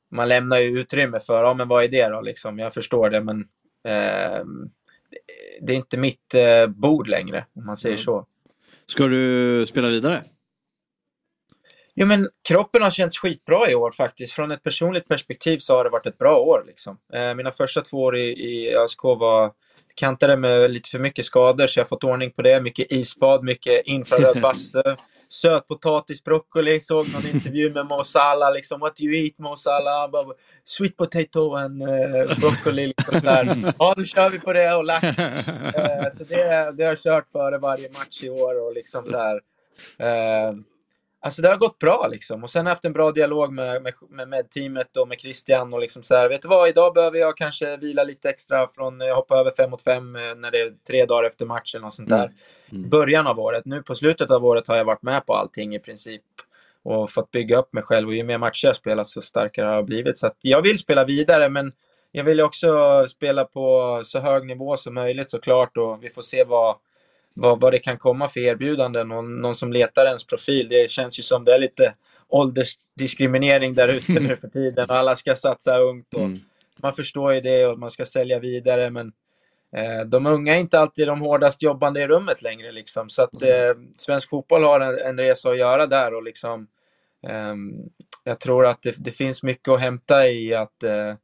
man 0.09 0.29
lämnar 0.29 0.59
ju 0.59 0.79
utrymme 0.81 1.21
för, 1.21 1.43
ja 1.43 1.55
men 1.55 1.69
vad 1.69 1.85
är 1.85 1.89
det 1.89 2.09
då 2.09 2.21
liksom? 2.21 2.59
Jag 2.59 2.75
förstår 2.75 3.11
det 3.11 3.21
men 3.21 3.41
eh, 3.85 4.45
det 5.61 5.73
är 5.73 5.77
inte 5.77 5.99
mitt 5.99 6.35
eh, 6.35 6.67
bord 6.67 7.09
längre 7.09 7.47
om 7.53 7.67
man 7.67 7.77
säger 7.77 7.95
mm. 7.95 8.05
så. 8.05 8.27
Ska 8.87 9.07
du 9.07 9.67
spela 9.67 9.89
vidare? 9.89 10.23
Jo 11.95 12.07
men 12.07 12.29
kroppen 12.49 12.83
har 12.83 12.91
känts 12.91 13.19
skitbra 13.19 13.71
i 13.71 13.75
år 13.75 13.91
faktiskt. 13.91 14.33
Från 14.33 14.51
ett 14.51 14.63
personligt 14.63 15.09
perspektiv 15.09 15.59
så 15.59 15.77
har 15.77 15.85
det 15.85 15.91
varit 15.91 16.07
ett 16.07 16.19
bra 16.19 16.39
år. 16.39 16.65
Liksom. 16.67 16.99
Eh, 17.13 17.35
mina 17.35 17.53
första 17.53 17.81
två 17.81 18.03
år 18.03 18.17
i, 18.17 18.31
i 18.31 18.77
ÖSK 18.77 19.05
var 19.05 19.53
kantade 19.95 20.37
med 20.37 20.71
lite 20.71 20.89
för 20.89 20.99
mycket 20.99 21.25
skador 21.25 21.67
så 21.67 21.79
jag 21.79 21.85
har 21.85 21.89
fått 21.89 22.05
ordning 22.05 22.31
på 22.31 22.43
det. 22.43 22.61
Mycket 22.61 22.93
isbad, 22.93 23.45
mycket 23.45 23.87
infraröd 23.87 24.41
bastu 24.43 24.83
sötpotatis, 25.33 26.25
broccoli. 26.25 26.81
Såg 26.81 27.13
någon 27.13 27.27
intervju 27.35 27.73
med 27.73 27.87
Mo 27.87 28.05
Salah, 28.05 28.53
liksom 28.53 28.81
What 28.81 28.97
do 28.97 29.05
you 29.05 29.25
eat 29.25 29.39
Mo 29.39 29.57
Salah? 29.57 30.11
Sweet 30.65 30.97
potato 30.97 31.55
and 31.55 31.83
uh, 31.83 32.39
broccoli. 32.41 32.87
Liksom 32.87 33.21
där. 33.21 33.73
Ja, 33.79 33.95
då 33.97 34.05
kör 34.05 34.31
vi 34.31 34.39
på 34.39 34.53
det 34.53 34.75
och 34.75 34.85
lax. 34.85 35.05
Uh, 35.05 35.15
så 36.19 36.25
det, 36.25 36.73
det 36.77 36.85
har 36.85 36.91
jag 36.91 37.03
kört 37.03 37.33
före 37.33 37.59
varje 37.59 37.91
match 37.91 38.23
i 38.23 38.31
år 38.31 38.67
och 38.67 38.75
liksom 38.75 39.07
så 39.07 39.19
här. 39.19 39.37
Uh, 40.01 40.57
Alltså 41.25 41.43
det 41.43 41.49
har 41.49 41.57
gått 41.57 41.79
bra 41.79 42.09
liksom. 42.11 42.45
Och 42.45 42.51
sen 42.51 42.67
haft 42.67 42.85
en 42.85 42.93
bra 42.93 43.13
dialog 43.13 43.53
med, 43.53 43.83
med, 43.83 43.95
med 44.09 44.29
med-teamet 44.29 44.97
och 44.97 45.09
med 45.09 45.21
Christian 45.21 45.75
och 45.75 45.81
liksom 45.81 46.03
så 46.03 46.15
här, 46.15 46.29
vet 46.29 46.43
du 46.43 46.49
vad, 46.49 46.69
idag 46.69 46.95
behöver 46.95 47.19
jag 47.19 47.37
kanske 47.37 47.77
vila 47.77 48.05
lite 48.05 48.31
extra 48.31 48.69
från, 48.75 49.01
jag 49.01 49.15
hoppar 49.15 49.37
över 49.37 49.51
fem 49.51 49.71
mot 49.71 49.83
fem 49.83 50.17
eh, 50.17 50.35
när 50.35 50.51
det 50.51 50.61
är 50.61 50.73
tre 50.87 51.05
dagar 51.05 51.25
efter 51.29 51.47
matchen 51.47 51.85
och 51.85 51.93
sånt 51.93 52.09
där. 52.09 52.25
Mm. 52.25 52.35
Mm. 52.73 52.89
Början 52.89 53.27
av 53.27 53.41
året. 53.41 53.65
Nu 53.65 53.83
på 53.83 53.95
slutet 53.95 54.31
av 54.31 54.45
året 54.45 54.69
har 54.69 54.77
jag 54.77 54.85
varit 54.85 55.03
med 55.03 55.27
på 55.27 55.35
allting 55.35 55.75
i 55.75 55.79
princip 55.79 56.23
och 56.83 57.11
fått 57.11 57.31
bygga 57.31 57.59
upp 57.59 57.73
mig 57.73 57.83
själv 57.83 58.09
och 58.09 58.15
ju 58.15 58.25
mer 58.25 58.39
matcher 58.39 58.67
jag 58.67 58.77
spelat 58.77 59.09
så 59.09 59.23
starkare 59.23 59.67
har 59.67 59.75
jag 59.75 59.85
blivit. 59.85 60.19
Så 60.19 60.31
jag 60.41 60.63
vill 60.63 60.79
spela 60.79 61.05
vidare 61.05 61.49
men 61.49 61.73
jag 62.13 62.25
vill 62.25 62.41
också 62.41 62.69
spela 63.09 63.45
på 63.45 64.03
så 64.05 64.21
hög 64.21 64.47
nivå 64.47 64.77
som 64.77 64.95
möjligt 64.95 65.31
såklart 65.31 65.77
och 65.77 66.05
vi 66.05 66.11
får 66.11 66.23
se 66.23 66.45
vad 66.45 66.77
vad, 67.35 67.61
vad 67.61 67.73
det 67.73 67.79
kan 67.79 67.99
komma 67.99 68.29
för 68.29 68.41
erbjudanden. 68.41 69.09
Någon, 69.09 69.41
någon 69.41 69.55
som 69.55 69.73
letar 69.73 70.07
ens 70.07 70.27
profil. 70.27 70.69
Det 70.69 70.91
känns 70.91 71.19
ju 71.19 71.23
som 71.23 71.45
det 71.45 71.55
är 71.55 71.59
lite 71.59 71.95
åldersdiskriminering 72.29 73.75
där 73.75 73.89
ute 73.89 74.21
nu 74.21 74.37
för 74.37 74.49
tiden. 74.49 74.85
Och 74.91 74.97
alla 74.97 75.17
ska 75.17 75.35
satsa 75.35 75.79
ungt. 75.79 76.15
Och 76.15 76.21
mm. 76.21 76.39
Man 76.83 76.95
förstår 76.95 77.35
ju 77.35 77.41
det 77.41 77.67
och 77.67 77.79
man 77.79 77.91
ska 77.91 78.05
sälja 78.05 78.39
vidare. 78.39 78.91
Men 78.91 79.13
eh, 79.77 80.01
de 80.07 80.27
unga 80.27 80.55
är 80.55 80.61
inte 80.61 80.79
alltid 80.79 81.07
de 81.07 81.21
hårdast 81.21 81.63
jobbande 81.63 82.01
i 82.01 82.07
rummet 82.07 82.43
längre. 82.43 82.73
Liksom. 82.73 83.11
Så 83.11 83.23
att 83.23 83.43
eh, 83.43 83.75
svensk 83.99 84.29
fotboll 84.29 84.65
har 84.65 84.81
en, 84.81 84.99
en 84.99 85.19
resa 85.19 85.51
att 85.51 85.59
göra 85.59 85.87
där. 85.87 86.15
Och 86.15 86.23
liksom, 86.23 86.67
eh, 87.27 87.55
jag 88.25 88.41
tror 88.41 88.67
att 88.67 88.83
det, 88.83 88.95
det, 88.99 89.11
finns 89.11 89.43
mycket 89.43 89.69
att 89.69 89.81
hämta 89.81 90.29
i 90.29 90.55
att 90.55 90.83
eh, 90.83 91.15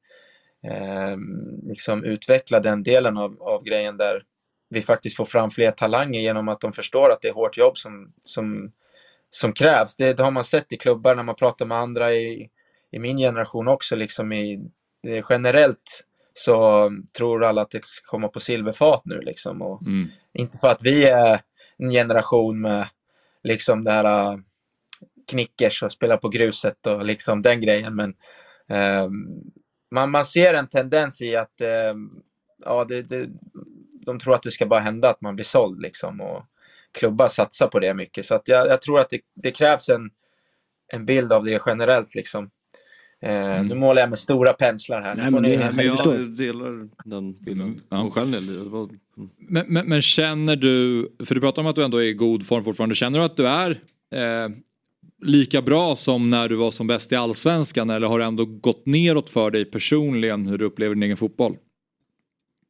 ehm, 0.73 1.61
liksom 1.63 2.05
utveckla 2.05 2.61
den 2.61 2.83
delen 2.83 3.17
av, 3.17 3.43
av 3.43 3.65
grejen 3.65 3.97
där 3.97 4.23
vi 4.69 4.83
faktiskt 4.83 5.17
får 5.17 5.25
fram 5.25 5.51
fler 5.51 5.71
talanger 5.71 6.21
genom 6.21 6.49
att 6.49 6.61
de 6.61 6.73
förstår 6.73 7.11
att 7.11 7.21
det 7.21 7.29
är 7.29 7.33
hårt 7.33 7.57
jobb 7.57 7.79
som, 7.79 8.13
som, 8.25 8.73
som 9.31 9.53
krävs. 9.53 9.97
Det, 9.97 10.13
det 10.15 10.23
har 10.23 10.31
man 10.31 10.45
sett 10.45 10.73
i 10.73 10.77
klubbar 10.77 11.15
när 11.15 11.23
man 11.23 11.35
pratar 11.35 11.67
med 11.67 11.79
andra 11.79 12.15
i, 12.15 12.51
i 12.91 12.99
min 12.99 13.19
generation 13.19 13.69
också. 13.69 13.97
Liksom 13.97 14.33
i, 14.33 14.71
generellt 15.29 16.05
så 16.35 16.91
tror 17.17 17.45
alla 17.45 17.63
att 17.63 17.71
det 17.71 17.85
ska 17.85 18.07
komma 18.07 18.29
på 18.29 18.41
silverfat 18.41 19.03
nu. 19.05 19.21
Liksom. 19.21 19.63
Och 19.63 19.83
mm. 19.83 20.09
Inte 20.33 20.59
för 20.59 20.69
att 20.69 20.83
vi 20.83 21.05
är 21.05 21.41
en 21.79 21.91
generation 21.91 22.61
med 22.61 22.89
liksom 23.43 23.85
det 23.85 23.93
här 23.93 24.33
äh, 24.33 24.39
knickers 25.29 25.83
och 25.83 25.93
spela 25.93 26.17
på 26.17 26.29
gruset 26.29 26.87
och 26.87 27.05
liksom 27.05 27.43
den 27.43 27.61
grejen. 27.61 27.97
Men 27.97 28.15
eh, 28.69 29.09
man, 29.91 30.11
man 30.11 30.25
ser 30.25 30.55
en 30.55 30.69
tendens 30.69 31.23
i 31.23 31.37
att 31.37 31.61
eh, 31.61 31.95
ja, 32.65 32.85
det, 32.85 33.03
det, 33.03 33.29
de 34.07 34.19
tror 34.19 34.35
att 34.35 34.43
det 34.43 34.51
ska 34.51 34.67
bara 34.67 34.81
hända 34.81 35.11
att 35.11 35.21
man 35.21 35.35
blir 35.35 35.45
såld 35.45 35.81
liksom. 35.81 36.21
Och 36.21 36.45
klubbar 36.93 37.29
satsar 37.29 37.69
på 37.69 37.79
det 37.79 37.95
mycket. 37.95 38.27
Så 38.27 38.35
att 38.35 38.49
jag, 38.49 38.69
jag 38.69 38.83
tror 38.83 39.01
att 39.01 39.11
det, 39.11 39.21
det, 39.35 39.51
krävs 39.51 39.89
en, 39.89 40.11
en 40.93 41.07
bild 41.07 41.33
av 41.33 41.45
det 41.45 41.63
generellt 41.67 42.15
liksom. 42.15 42.51
Eh, 43.23 43.31
mm. 43.31 43.67
Nu 43.67 43.75
målar 43.75 44.03
jag 44.03 44.11
med 44.11 44.19
stora 44.19 44.53
penslar 44.53 45.03
här. 45.03 45.17
Nej, 45.17 45.31
men, 45.31 45.43
ni, 45.43 45.59
men 45.73 45.87
jag 45.87 46.37
delar 46.37 46.89
den 47.05 47.33
bilden. 47.33 47.67
Mm. 47.67 47.81
Ja. 47.89 48.11
Själv, 48.11 48.29
men, 49.37 49.67
men, 49.69 49.89
men, 49.89 50.03
känner 50.03 50.57
du, 50.57 51.09
för 51.25 51.35
du 51.35 51.41
pratar 51.41 51.63
om 51.63 51.69
att 51.69 51.77
du 51.77 51.85
ändå 51.85 51.99
är 51.99 52.03
i 52.05 52.13
god 52.13 52.47
form 52.47 52.65
fortfarande, 52.65 52.95
känner 52.95 53.19
du 53.19 53.25
att 53.25 53.37
du 53.37 53.49
är 53.49 53.71
eh, 54.15 54.49
lika 55.23 55.63
bra 55.63 55.97
som 55.97 56.31
när 56.31 56.49
du 56.49 56.57
var 56.57 56.71
som 56.71 56.87
bäst 56.87 57.13
i 57.13 57.17
allsvenskan 57.17 57.91
eller 57.91 58.07
har 58.07 58.19
det 58.19 58.25
ändå 58.25 58.45
gått 58.45 58.87
neråt 58.87 59.31
för 59.31 59.51
dig 59.51 59.65
personligen 59.65 60.47
hur 60.47 60.59
du 60.59 60.65
upplever 60.65 60.95
din 60.95 61.03
egen 61.03 61.17
fotboll? 61.17 61.57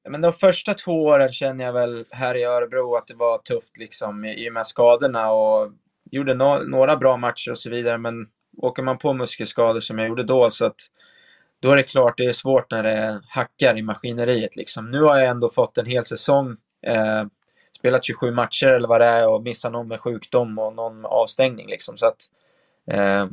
Men 0.08 0.20
de 0.20 0.32
första 0.32 0.74
två 0.74 1.04
åren 1.04 1.32
känner 1.32 1.64
jag 1.64 1.72
väl 1.72 2.04
här 2.10 2.34
i 2.34 2.44
Örebro 2.44 2.96
att 2.96 3.06
det 3.06 3.14
var 3.14 3.38
tufft 3.38 3.78
liksom 3.78 4.24
i 4.24 4.48
och 4.48 4.52
med 4.52 4.66
skadorna 4.66 5.30
och 5.30 5.72
gjorde 6.10 6.34
no 6.34 6.58
några 6.68 6.96
bra 6.96 7.16
matcher 7.16 7.50
och 7.50 7.58
så 7.58 7.70
vidare. 7.70 7.98
Men 7.98 8.28
åker 8.56 8.82
man 8.82 8.98
på 8.98 9.12
muskelskador 9.12 9.80
som 9.80 9.98
jag 9.98 10.08
gjorde 10.08 10.22
då 10.22 10.50
så 10.50 10.66
att 10.66 10.80
då 11.60 11.72
är 11.72 11.76
det 11.76 11.82
klart 11.82 12.14
det 12.16 12.24
är 12.24 12.32
svårt 12.32 12.70
när 12.70 12.82
det 12.82 13.20
hackar 13.28 13.78
i 13.78 13.82
maskineriet 13.82 14.56
liksom. 14.56 14.90
Nu 14.90 15.02
har 15.02 15.18
jag 15.18 15.28
ändå 15.28 15.50
fått 15.50 15.78
en 15.78 15.86
hel 15.86 16.04
säsong 16.04 16.56
eh, 16.86 17.24
spelat 17.78 18.04
27 18.04 18.30
matcher 18.30 18.66
eller 18.66 18.88
vad 18.88 19.00
det 19.00 19.06
är 19.06 19.28
och 19.28 19.42
missat 19.42 19.72
någon 19.72 19.88
med 19.88 20.00
sjukdom 20.00 20.58
och 20.58 20.74
någon 20.74 21.00
med 21.00 21.10
avstängning. 21.10 21.68
Liksom. 21.68 21.98
Så 21.98 22.06
att, 22.06 22.18
eh, 22.90 23.26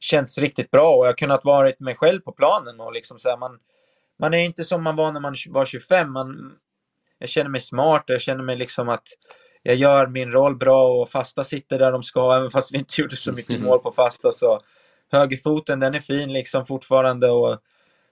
känns 0.00 0.38
riktigt 0.38 0.70
bra 0.70 0.94
och 0.96 1.06
jag 1.06 1.12
har 1.12 1.16
kunnat 1.16 1.44
vara 1.44 1.72
mig 1.78 1.94
själv 1.94 2.20
på 2.20 2.32
planen. 2.32 2.80
Och 2.80 2.92
liksom 2.92 3.18
så 3.18 3.28
här, 3.28 3.36
man, 3.36 3.58
man 4.22 4.34
är 4.34 4.44
inte 4.44 4.64
som 4.64 4.82
man 4.82 4.96
var 4.96 5.12
när 5.12 5.20
man 5.20 5.34
var 5.48 5.66
25. 5.66 6.12
Man, 6.12 6.52
jag 7.18 7.28
känner 7.28 7.50
mig 7.50 7.60
smart 7.60 8.10
och 8.10 8.14
jag 8.14 8.20
känner 8.20 8.44
mig 8.44 8.56
liksom 8.56 8.88
att 8.88 9.08
jag 9.62 9.76
gör 9.76 10.06
min 10.06 10.32
roll 10.32 10.56
bra 10.56 10.88
och 10.88 11.08
fasta 11.08 11.44
sitter 11.44 11.78
där 11.78 11.92
de 11.92 12.02
ska, 12.02 12.36
även 12.36 12.50
fast 12.50 12.72
vi 12.72 12.78
inte 12.78 13.00
gjorde 13.00 13.16
så 13.16 13.32
mycket 13.32 13.60
mål 13.62 13.78
på 13.78 13.92
fasta. 13.92 14.32
Så 14.32 14.60
högerfoten, 15.12 15.80
den 15.80 15.94
är 15.94 16.00
fin 16.00 16.32
liksom 16.32 16.66
fortfarande 16.66 17.30
och 17.30 17.58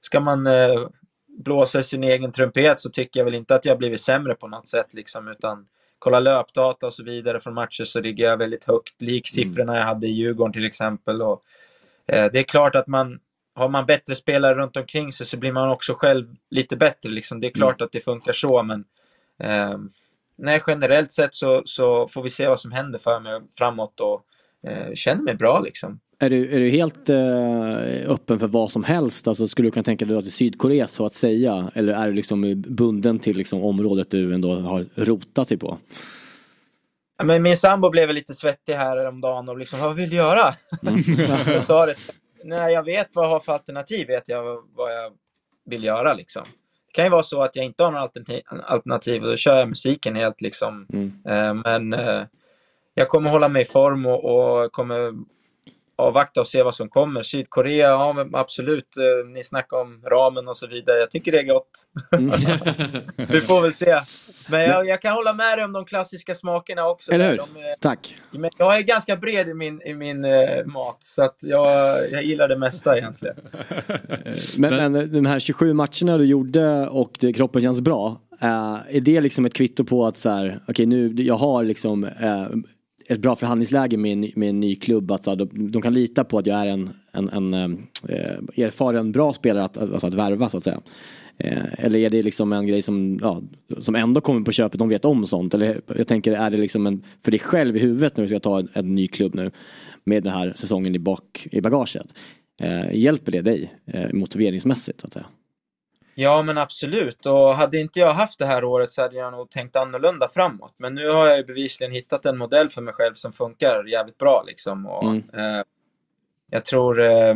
ska 0.00 0.20
man 0.20 0.46
eh, 0.46 0.88
blåsa 1.28 1.82
sin 1.82 2.04
egen 2.04 2.32
trumpet 2.32 2.80
så 2.80 2.90
tycker 2.90 3.20
jag 3.20 3.24
väl 3.24 3.34
inte 3.34 3.54
att 3.54 3.64
jag 3.64 3.78
blivit 3.78 4.00
sämre 4.00 4.34
på 4.34 4.48
något 4.48 4.68
sätt 4.68 4.94
liksom, 4.94 5.28
utan 5.28 5.66
kolla 5.98 6.20
löpdata 6.20 6.86
och 6.86 6.94
så 6.94 7.04
vidare 7.04 7.40
från 7.40 7.54
matcher 7.54 7.84
så 7.84 8.00
ligger 8.00 8.24
jag 8.24 8.36
väldigt 8.36 8.64
högt, 8.64 9.02
lik 9.02 9.28
siffrorna 9.28 9.76
jag 9.76 9.84
hade 9.84 10.06
i 10.06 10.10
Djurgården 10.10 10.52
till 10.52 10.66
exempel. 10.66 11.22
Och, 11.22 11.42
eh, 12.06 12.30
det 12.32 12.38
är 12.38 12.42
klart 12.42 12.74
att 12.74 12.86
man 12.86 13.20
har 13.60 13.68
man 13.68 13.86
bättre 13.86 14.14
spelare 14.14 14.54
runt 14.54 14.76
omkring 14.76 15.12
sig 15.12 15.26
så 15.26 15.36
blir 15.36 15.52
man 15.52 15.68
också 15.68 15.94
själv 15.94 16.26
lite 16.50 16.76
bättre. 16.76 17.10
Liksom. 17.10 17.40
Det 17.40 17.46
är 17.46 17.50
klart 17.50 17.80
att 17.80 17.92
det 17.92 18.00
funkar 18.00 18.32
så, 18.32 18.62
men 18.62 18.84
eh, 19.38 19.78
nej, 20.36 20.62
generellt 20.66 21.12
sett 21.12 21.34
så, 21.34 21.62
så 21.64 22.08
får 22.08 22.22
vi 22.22 22.30
se 22.30 22.48
vad 22.48 22.60
som 22.60 22.72
händer 22.72 22.98
för 22.98 23.20
mig 23.20 23.40
framåt 23.58 24.00
och 24.00 24.22
eh, 24.70 24.94
känner 24.94 25.22
mig 25.22 25.34
bra 25.34 25.60
liksom. 25.60 26.00
Är 26.18 26.30
du, 26.30 26.56
är 26.56 26.60
du 26.60 26.70
helt 26.70 27.08
eh, 27.08 28.10
öppen 28.10 28.38
för 28.38 28.46
vad 28.46 28.72
som 28.72 28.84
helst? 28.84 29.28
Alltså, 29.28 29.48
skulle 29.48 29.68
du 29.68 29.72
kunna 29.72 29.84
tänka 29.84 30.04
dig 30.04 30.16
att 30.16 30.24
till 30.24 30.32
Sydkorea 30.32 30.86
så 30.86 31.06
att 31.06 31.14
säga? 31.14 31.70
Eller 31.74 31.92
är 31.92 32.06
du 32.06 32.12
liksom 32.12 32.62
bunden 32.66 33.18
till 33.18 33.36
liksom, 33.36 33.64
området 33.64 34.10
du 34.10 34.34
ändå 34.34 34.54
har 34.60 34.84
rotat 34.94 35.48
dig 35.48 35.58
på? 35.58 35.78
Ja, 37.18 37.24
men 37.24 37.42
min 37.42 37.56
sambo 37.56 37.90
blev 37.90 38.10
lite 38.10 38.34
svettig 38.34 38.74
här 38.74 39.08
om 39.08 39.20
dagen 39.20 39.48
och 39.48 39.58
liksom, 39.58 39.80
vad 39.80 39.96
vill 39.96 40.10
du 40.10 40.16
göra? 40.16 40.54
Mm. 40.82 41.02
jag 41.46 41.66
sa 41.66 41.86
det, 41.86 41.94
när 42.44 42.68
jag 42.68 42.82
vet 42.82 43.08
vad 43.12 43.24
jag 43.24 43.30
har 43.30 43.40
för 43.40 43.52
alternativ 43.52 44.06
vet 44.06 44.28
jag 44.28 44.62
vad 44.74 44.94
jag 44.94 45.12
vill 45.64 45.84
göra 45.84 46.14
liksom. 46.14 46.42
Det 46.86 46.92
kan 46.92 47.04
ju 47.04 47.10
vara 47.10 47.22
så 47.22 47.42
att 47.42 47.56
jag 47.56 47.64
inte 47.64 47.84
har 47.84 47.90
några 47.90 48.10
alternativ 48.62 49.22
och 49.22 49.28
då 49.28 49.36
kör 49.36 49.56
jag 49.56 49.68
musiken 49.68 50.16
helt 50.16 50.40
liksom. 50.40 50.86
Mm. 50.92 51.12
Eh, 51.26 51.54
men 51.54 51.92
eh, 51.92 52.22
jag 52.94 53.08
kommer 53.08 53.30
hålla 53.30 53.48
mig 53.48 53.62
i 53.62 53.64
form 53.64 54.06
och, 54.06 54.24
och 54.24 54.72
kommer 54.72 55.12
avvakta 56.00 56.40
och 56.40 56.46
se 56.46 56.62
vad 56.62 56.74
som 56.74 56.88
kommer. 56.88 57.22
Sydkorea, 57.22 57.88
ja 57.88 58.26
absolut. 58.32 58.96
Eh, 58.96 59.28
ni 59.28 59.44
snackar 59.44 59.76
om 59.76 60.02
ramen 60.10 60.48
och 60.48 60.56
så 60.56 60.66
vidare. 60.66 60.98
Jag 60.98 61.10
tycker 61.10 61.32
det 61.32 61.38
är 61.38 61.44
gott. 61.44 61.70
Mm. 62.16 62.30
Vi 63.28 63.40
får 63.40 63.62
väl 63.62 63.72
se. 63.72 64.00
Men 64.50 64.60
jag, 64.60 64.86
jag, 64.86 65.02
kan 65.02 65.12
hålla 65.12 65.32
med 65.32 65.58
dig 65.58 65.64
om 65.64 65.72
de 65.72 65.84
klassiska 65.84 66.34
smakerna 66.34 66.88
också. 66.88 67.12
Eller 67.12 67.30
hur? 67.30 67.36
De, 67.36 67.46
Tack. 67.80 68.16
Men 68.30 68.50
jag 68.58 68.76
är 68.76 68.80
ganska 68.80 69.16
bred 69.16 69.48
i 69.48 69.54
min, 69.54 69.82
i 69.82 69.94
min 69.94 70.24
uh, 70.24 70.66
mat, 70.66 70.98
så 71.00 71.24
att 71.24 71.36
jag, 71.42 71.70
jag 72.10 72.22
gillar 72.24 72.48
det 72.48 72.58
mesta 72.58 72.98
egentligen. 72.98 73.36
men, 74.58 74.92
men 74.92 75.12
de 75.12 75.26
här 75.26 75.38
27 75.38 75.72
matcherna 75.72 76.18
du 76.18 76.24
gjorde 76.24 76.88
och 76.88 77.16
det, 77.20 77.32
kroppen 77.32 77.62
känns 77.62 77.80
bra. 77.80 78.20
Uh, 78.42 78.96
är 78.96 79.00
det 79.00 79.20
liksom 79.20 79.44
ett 79.44 79.54
kvitto 79.54 79.84
på 79.84 80.06
att 80.06 80.16
så 80.16 80.30
här, 80.30 80.46
okej 80.46 80.72
okay, 80.72 80.86
nu, 80.86 81.22
jag 81.22 81.36
har 81.36 81.64
liksom 81.64 82.04
uh, 82.04 82.48
ett 83.10 83.20
bra 83.20 83.36
förhandlingsläge 83.36 83.96
med 83.96 84.12
en, 84.12 84.32
med 84.34 84.48
en 84.48 84.60
ny 84.60 84.76
klubb. 84.76 85.10
Att 85.10 85.24
de, 85.24 85.48
de 85.52 85.82
kan 85.82 85.94
lita 85.94 86.24
på 86.24 86.38
att 86.38 86.46
jag 86.46 86.60
är 86.60 86.66
en, 86.66 86.90
en, 87.12 87.28
en 87.28 87.54
eh, 88.08 88.64
erfaren, 88.64 89.12
bra 89.12 89.32
spelare 89.32 89.64
att, 89.64 89.78
alltså 89.78 90.06
att 90.06 90.14
värva 90.14 90.50
så 90.50 90.56
att 90.56 90.64
säga. 90.64 90.80
Eh, 91.36 91.84
eller 91.84 91.98
är 91.98 92.10
det 92.10 92.22
liksom 92.22 92.52
en 92.52 92.66
grej 92.66 92.82
som, 92.82 93.18
ja, 93.22 93.42
som 93.78 93.94
ändå 93.94 94.20
kommer 94.20 94.40
på 94.40 94.52
köpet, 94.52 94.78
de 94.78 94.88
vet 94.88 95.04
om 95.04 95.26
sånt? 95.26 95.54
Eller 95.54 95.80
jag 95.96 96.06
tänker, 96.06 96.32
är 96.32 96.50
det 96.50 96.56
liksom 96.56 96.86
en, 96.86 97.02
för 97.24 97.30
dig 97.30 97.40
själv 97.40 97.76
i 97.76 97.80
huvudet 97.80 98.16
när 98.16 98.24
du 98.24 98.28
ska 98.28 98.40
ta 98.40 98.58
en, 98.58 98.68
en 98.72 98.94
ny 98.94 99.08
klubb 99.08 99.34
nu 99.34 99.50
med 100.04 100.22
den 100.22 100.32
här 100.32 100.52
säsongen 100.56 100.94
i, 100.94 100.98
bak, 100.98 101.48
i 101.52 101.60
bagaget? 101.60 102.14
Eh, 102.60 102.94
hjälper 102.94 103.32
det 103.32 103.40
dig 103.40 103.74
eh, 103.86 104.12
motiveringsmässigt 104.12 105.00
så 105.00 105.06
att 105.06 105.12
säga? 105.12 105.26
Ja, 106.14 106.42
men 106.42 106.58
absolut. 106.58 107.26
Och 107.26 107.54
hade 107.54 107.78
inte 107.78 108.00
jag 108.00 108.14
haft 108.14 108.38
det 108.38 108.46
här 108.46 108.64
året 108.64 108.92
så 108.92 109.02
hade 109.02 109.16
jag 109.16 109.32
nog 109.32 109.50
tänkt 109.50 109.76
annorlunda 109.76 110.28
framåt. 110.28 110.74
Men 110.76 110.94
nu 110.94 111.08
har 111.08 111.26
jag 111.26 111.36
ju 111.36 111.44
bevisligen 111.44 111.92
hittat 111.92 112.26
en 112.26 112.38
modell 112.38 112.68
för 112.68 112.82
mig 112.82 112.94
själv 112.94 113.14
som 113.14 113.32
funkar 113.32 113.84
jävligt 113.84 114.18
bra. 114.18 114.44
Liksom. 114.46 114.86
Och, 114.86 115.04
mm. 115.04 115.22
eh, 115.34 115.62
jag 116.50 116.64
tror 116.64 117.00
eh, 117.00 117.34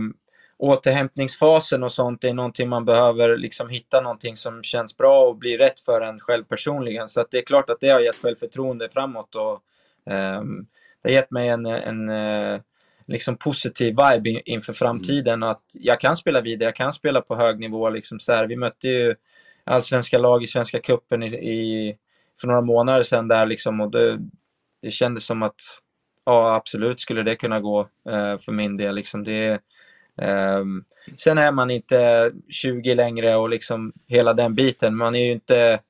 återhämtningsfasen 0.57 1.83
och 1.83 1.93
sånt 1.93 2.25
är 2.25 2.35
någonting 2.35 2.69
man 2.69 2.85
behöver 2.85 3.37
liksom 3.37 3.69
hitta 3.69 4.01
någonting 4.01 4.37
som 4.37 4.63
känns 4.63 4.97
bra 4.97 5.27
och 5.29 5.37
blir 5.37 5.59
rätt 5.59 5.81
för 5.81 6.01
en 6.01 6.21
själv 6.21 6.45
personligen. 6.45 7.09
Så 7.09 7.25
det 7.31 7.39
är 7.39 7.43
klart 7.43 7.71
att 7.71 7.81
det 7.81 7.89
har 7.89 8.01
gett 8.01 8.23
självförtroende 8.23 8.89
framåt. 8.89 9.35
Och, 9.35 9.53
eh, 10.13 10.43
det 11.03 11.09
har 11.09 11.11
gett 11.11 11.31
mig 11.31 11.49
en, 11.49 11.67
en 11.67 12.09
eh, 12.09 12.61
liksom 13.07 13.37
positiv 13.37 13.97
vibe 13.97 14.43
inför 14.45 14.73
framtiden. 14.73 15.35
Mm. 15.35 15.49
Att 15.49 15.63
jag 15.73 16.01
kan 16.01 16.17
spela 16.17 16.41
vidare, 16.41 16.69
jag 16.69 16.77
kan 16.77 16.93
spela 16.93 17.21
på 17.21 17.37
hög 17.37 17.61
nivå. 17.61 17.91
Liksom 17.91 18.21
så 18.21 18.33
här. 18.33 18.47
Vi 18.47 18.57
mötte 18.57 18.89
ju 18.89 19.15
allsvenska 19.65 20.19
lag 20.19 20.43
i 20.43 20.47
Svenska 20.47 20.81
cupen 20.81 21.23
i, 21.23 21.27
i, 21.27 21.97
för 22.41 22.47
några 22.47 22.61
månader 22.61 23.03
sedan 23.03 23.29
där 23.29 23.47
liksom, 23.47 23.81
och 23.81 23.91
det, 23.91 24.19
det 24.83 24.91
kändes 24.91 25.25
som 25.25 25.43
att 25.43 25.61
ja, 26.25 26.55
absolut 26.55 27.01
skulle 27.01 27.23
det 27.23 27.37
kunna 27.37 27.61
gå 27.61 27.81
eh, 27.81 28.39
för 28.39 28.53
min 28.53 28.77
del. 28.77 28.95
Liksom 28.95 29.25
det, 29.25 29.61
eh, 30.19 30.65
sen 31.17 31.39
är 31.39 31.53
man 31.53 31.71
inte 31.71 32.33
20 32.49 32.95
längre 32.95 33.37
och 33.37 33.49
liksom 33.49 33.93
hela 34.07 34.35
den 34.35 34.55
biten. 34.55 34.97
Man 34.97 35.15
är 35.15 35.25
ju 35.25 35.33
inte 35.33 35.81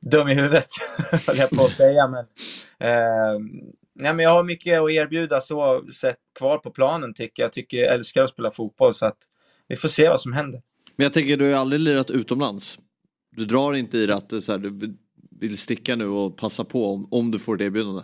dum 0.00 0.28
i 0.28 0.34
huvudet, 0.34 0.66
höll 1.26 1.38
jag 1.38 1.50
på 1.50 1.64
att 1.64 1.72
säga. 1.72 2.08
Men, 2.08 2.24
eh, 2.78 3.40
Nej, 4.00 4.14
men 4.14 4.24
jag 4.24 4.30
har 4.30 4.44
mycket 4.44 4.80
att 4.80 4.90
erbjuda 4.90 5.40
så 5.40 5.84
sett 5.94 6.16
kvar 6.38 6.58
på 6.58 6.70
planen 6.70 7.14
tycker 7.14 7.42
jag. 7.42 7.52
Tycker 7.52 7.76
jag 7.76 7.94
älskar 7.94 8.22
att 8.22 8.30
spela 8.30 8.50
fotboll 8.50 8.94
så 8.94 9.06
att 9.06 9.18
vi 9.68 9.76
får 9.76 9.88
se 9.88 10.08
vad 10.08 10.20
som 10.20 10.32
händer. 10.32 10.62
Men 10.96 11.04
jag 11.04 11.12
tänker, 11.12 11.36
du 11.36 11.52
har 11.52 11.60
aldrig 11.60 11.80
lirat 11.80 12.10
utomlands. 12.10 12.78
Du 13.36 13.44
drar 13.44 13.74
inte 13.74 13.98
i 13.98 14.06
det 14.06 14.14
att 14.14 14.42
så 14.42 14.52
här, 14.52 14.58
du 14.58 14.96
vill 15.40 15.58
sticka 15.58 15.96
nu 15.96 16.06
och 16.06 16.36
passa 16.36 16.64
på 16.64 16.94
om, 16.94 17.08
om 17.10 17.30
du 17.30 17.38
får 17.38 17.54
ett 17.54 17.60
erbjudande? 17.60 18.02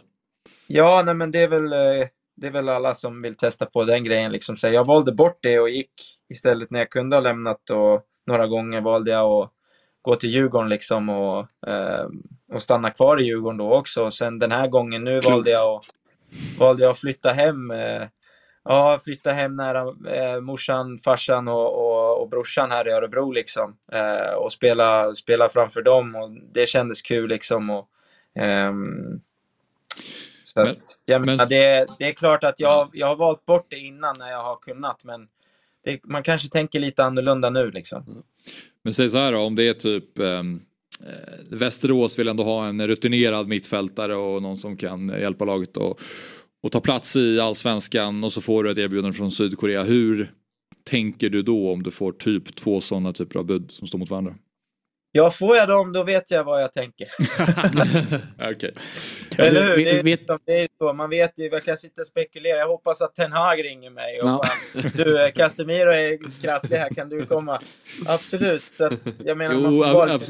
Ja, 0.67 1.03
nej 1.07 1.15
men 1.15 1.31
det 1.31 1.39
är 1.43 1.49
väl, 1.49 1.73
eh, 1.73 2.09
det 2.37 2.47
är 2.47 2.51
väl 2.51 2.69
alla 2.69 2.95
som 2.95 3.23
vill 3.23 3.37
testa 3.37 3.67
på 3.67 3.85
den 3.85 4.05
grejen. 4.05 4.33
Liksom. 4.33 4.57
Så 4.57 4.69
jag 4.69 4.85
valde 4.85 5.13
bort 5.13 5.39
det 5.43 5.61
och 5.61 5.71
gick 5.71 5.93
istället 6.29 6.71
när 6.71 6.79
jag 6.79 6.91
kunde 6.91 7.17
ha 7.17 7.21
lämnat 7.21 7.71
och 7.71 8.03
några 8.27 8.47
gånger 8.47 8.81
valde 8.81 9.11
jag 9.11 9.31
att 9.31 9.53
gå 10.07 10.17
till 10.17 10.31
Djurgården 10.31 10.69
liksom 10.69 11.09
och, 11.09 11.69
eh, 11.69 12.07
och 12.53 12.63
stanna 12.63 12.91
kvar 12.91 13.21
i 13.21 13.25
Djurgården 13.25 13.59
då 13.59 13.75
också. 13.75 14.11
sen 14.11 14.39
den 14.39 14.53
här 14.53 14.69
gången, 14.69 15.05
nu 15.05 15.21
valde 15.21 15.51
jag, 15.51 15.77
att, 15.77 15.85
valde 16.59 16.83
jag 16.83 16.91
att 16.91 16.99
flytta 16.99 17.33
hem. 17.33 17.71
Eh, 17.71 18.03
ja, 18.65 19.01
flytta 19.05 19.33
hem 19.33 19.57
nära 19.57 19.81
eh, 20.15 20.41
morsan, 20.41 21.01
farsan 21.05 21.49
och, 21.49 21.75
och, 21.75 22.23
och 22.23 22.29
brorsan 22.29 22.71
här 22.71 22.89
i 22.89 22.91
Örebro 22.91 23.33
liksom. 23.33 23.77
Eh, 23.93 24.35
och 24.35 24.53
spela, 24.53 25.15
spela 25.15 25.49
framför 25.49 25.83
dem 25.83 26.15
och 26.17 26.31
det 26.53 26.69
kändes 26.69 27.03
kul 27.03 27.29
liksom. 27.29 27.71
Och, 27.71 27.89
ehm, 28.35 29.21
så 30.45 30.61
men, 30.61 30.71
att, 30.71 30.79
jag 31.05 31.27
men... 31.27 31.39
det, 31.39 31.87
det 31.99 32.05
är 32.05 32.13
klart 32.13 32.45
att 32.45 32.61
jag, 32.61 32.91
jag 32.93 33.07
har 33.07 33.17
valt 33.17 33.45
bort 33.45 33.67
det 33.69 33.79
innan 33.79 34.17
när 34.19 34.31
jag 34.31 34.43
har 34.43 34.57
kunnat 34.57 35.05
men 35.05 35.29
det, 35.87 36.01
man 36.05 36.23
kanske 36.23 36.49
tänker 36.49 36.81
lite 36.81 37.05
annorlunda 37.05 37.51
nu 37.51 37.71
liksom. 37.71 38.03
Mm. 38.07 38.23
Men 38.85 38.93
säg 38.93 39.09
så 39.09 39.19
här 39.19 39.33
då, 39.33 39.39
om 39.39 39.55
det 39.55 39.69
är 39.69 39.73
typ 39.73 40.19
ehm, 40.19 40.61
eh, 41.01 41.57
Västerås 41.57 42.19
vill 42.19 42.29
ändå 42.29 42.43
ha 42.43 42.67
en 42.67 42.87
rutinerad 42.87 43.49
mittfältare 43.49 44.17
och 44.17 44.43
någon 44.43 44.57
som 44.57 44.77
kan 44.77 45.09
hjälpa 45.09 45.45
laget 45.45 45.77
och, 45.77 46.01
och 46.63 46.73
ta 46.73 46.81
plats 46.81 47.17
i 47.17 47.41
allsvenskan 47.41 48.25
och 48.25 48.33
så 48.33 48.41
får 48.41 48.65
du 48.65 48.71
ett 48.71 48.79
erbjudande 48.79 49.17
från 49.17 49.31
Sydkorea. 49.31 49.83
Hur 49.83 50.33
tänker 50.85 51.31
du 51.31 51.43
då 51.43 51.73
om 51.73 51.83
du 51.83 51.91
får 51.91 52.13
typ 52.13 52.55
två 52.55 52.81
sådana 52.81 53.13
typer 53.13 53.39
av 53.39 53.47
bud 53.47 53.71
som 53.71 53.89
står 53.89 53.99
mot 53.99 54.11
varandra? 54.11 54.35
Ja, 55.17 55.31
får 55.31 55.57
jag 55.57 55.69
dem 55.69 55.93
då 55.93 56.03
vet 56.03 56.31
jag 56.31 56.45
vad 56.45 56.63
jag 56.63 56.73
tänker. 56.73 57.09
okay. 58.55 58.71
Eller 59.39 59.63
hur? 59.63 59.77
Det 59.77 59.91
är, 59.91 60.03
vet... 60.03 60.21
det 60.45 60.61
är 60.63 60.69
så. 60.79 60.93
Man 60.93 61.11
vet 61.11 61.39
ju, 61.39 61.49
jag 61.49 61.65
kan 61.65 61.77
sitta 61.77 62.01
och 62.01 62.07
spekulera. 62.07 62.57
Jag 62.57 62.69
hoppas 62.69 63.01
att 63.01 63.15
Ten 63.15 63.33
Hag 63.33 63.65
ringer 63.65 63.91
mig 63.91 64.21
och 64.21 64.29
ja. 64.29 64.43
bara, 64.43 64.83
du 64.95 65.33
Casemiro 65.33 65.93
är 65.93 66.41
krasslig 66.43 66.77
här, 66.77 66.89
kan 66.95 67.09
du 67.09 67.27
komma? 67.27 67.61
Absolut. 68.07 68.81
Att, 68.81 69.07
jag 69.25 69.37
menar, 69.37 69.55
jo, 69.55 69.85
ab 69.85 69.97
ab 69.97 70.23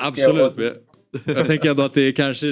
absolut. 0.00 0.85
Jag 1.24 1.46
tänker 1.46 1.70
ändå 1.70 1.82
att 1.82 1.94
det 1.94 2.00
är 2.00 2.12
kanske 2.12 2.46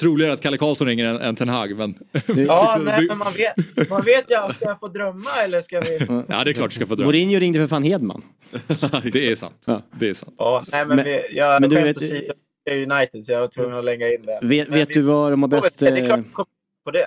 troligare 0.00 0.32
att 0.32 0.40
Kalle 0.40 0.58
Karlsson 0.58 0.86
ringer 0.86 1.04
än, 1.04 1.16
än 1.16 1.36
Ten 1.36 1.48
Hag. 1.48 1.76
Men... 1.76 1.94
Ja, 2.26 2.78
nej, 2.84 3.06
men 3.06 3.18
man 3.18 3.32
vet, 3.32 3.88
man 3.90 4.04
vet 4.04 4.30
ju. 4.30 4.54
Ska 4.54 4.64
jag 4.64 4.80
få 4.80 4.88
drömma 4.88 5.30
eller 5.44 5.62
ska 5.62 5.80
vi... 5.80 6.06
Ja, 6.28 6.44
det 6.44 6.50
är 6.50 6.52
klart 6.52 6.70
du 6.70 6.74
ska 6.74 6.86
få 6.86 6.94
drömma. 6.94 7.06
Mourinho 7.06 7.38
ringde 7.38 7.58
för 7.58 7.66
fan 7.66 7.82
Hedman. 7.82 8.22
det 9.12 9.30
är 9.30 9.36
sant. 9.36 9.62
Ja. 9.66 9.82
Det 9.90 10.08
är 10.08 10.14
sant. 10.14 10.34
Ja, 10.38 10.64
nej, 10.72 10.86
men, 10.86 10.96
men 10.96 11.04
vi, 11.04 11.22
jag 11.30 11.60
men 11.60 11.70
du 11.70 11.82
vet... 11.82 11.96
åsido 11.96 12.32
United 12.70 13.24
så 13.24 13.32
jag 13.32 13.40
var 13.40 13.48
tvungen 13.48 13.78
att 13.78 13.84
lägga 13.84 14.14
in 14.14 14.22
det. 14.26 14.38
Vet, 14.42 14.68
vet 14.68 14.88
vi, 14.88 14.94
du 14.94 15.02
var 15.02 15.30
de 15.30 15.42
har 15.42 15.48
bäst... 15.48 15.78
Det 15.78 15.88
är 15.88 16.06
klart 16.06 16.18
eh, 16.18 16.44
på 16.84 16.90
det. 16.90 17.06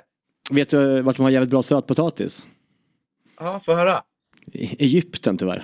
Vet 0.52 0.70
du 0.70 1.02
vart 1.02 1.16
de 1.16 1.24
har 1.24 1.30
jävligt 1.30 1.50
bra 1.50 1.64
sötpotatis? 1.64 2.46
Ja, 3.40 3.60
få 3.60 3.76
höra. 3.76 4.04
Egypten 4.54 5.38
tyvärr. 5.38 5.64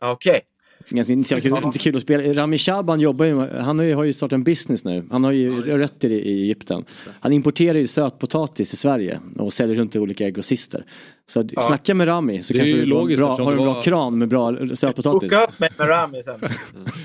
Okej. 0.00 0.40
Ganska 0.88 1.12
inte 1.12 1.40
kul, 1.40 1.56
inte 1.64 1.78
kul 1.78 1.96
att 1.96 2.02
spela. 2.02 2.34
Rami 2.42 2.58
Shaban 2.58 3.00
jobbar 3.00 3.24
ju, 3.24 3.40
han 3.48 3.78
har 3.78 3.86
ju, 3.86 3.94
har 3.94 4.04
ju 4.04 4.12
startat 4.12 4.32
en 4.32 4.44
business 4.44 4.84
nu. 4.84 5.04
Han 5.10 5.24
har 5.24 5.32
ju 5.32 5.60
rötter 5.78 6.12
i, 6.12 6.14
i 6.14 6.42
Egypten. 6.42 6.84
Han 7.20 7.32
importerar 7.32 7.78
ju 7.78 7.86
sötpotatis 7.86 8.72
i 8.72 8.76
Sverige 8.76 9.20
och 9.38 9.52
säljer 9.52 9.76
runt 9.76 9.92
till 9.92 10.00
olika 10.00 10.30
grossister. 10.30 10.84
Så 11.26 11.44
Ja. 11.52 11.62
snacka 11.62 11.94
med 11.94 12.08
Rami 12.08 12.42
så 12.42 12.52
Det 12.52 12.58
är 12.58 12.60
kanske 12.64 12.80
du 12.80 12.86
logiskt 12.86 13.18
bra, 13.18 13.28
har 13.36 13.52
en 13.52 13.58
det 13.58 13.62
bra 13.64 13.74
var- 13.74 13.82
kran 13.82 14.18
med 14.18 14.28
bra 14.28 14.56
sötpotatis. 14.74 15.30
Boka 15.30 15.44
upp 15.44 15.58
mig 15.58 15.70
med 15.78 15.88
Rami 15.88 16.22
sen. 16.22 16.40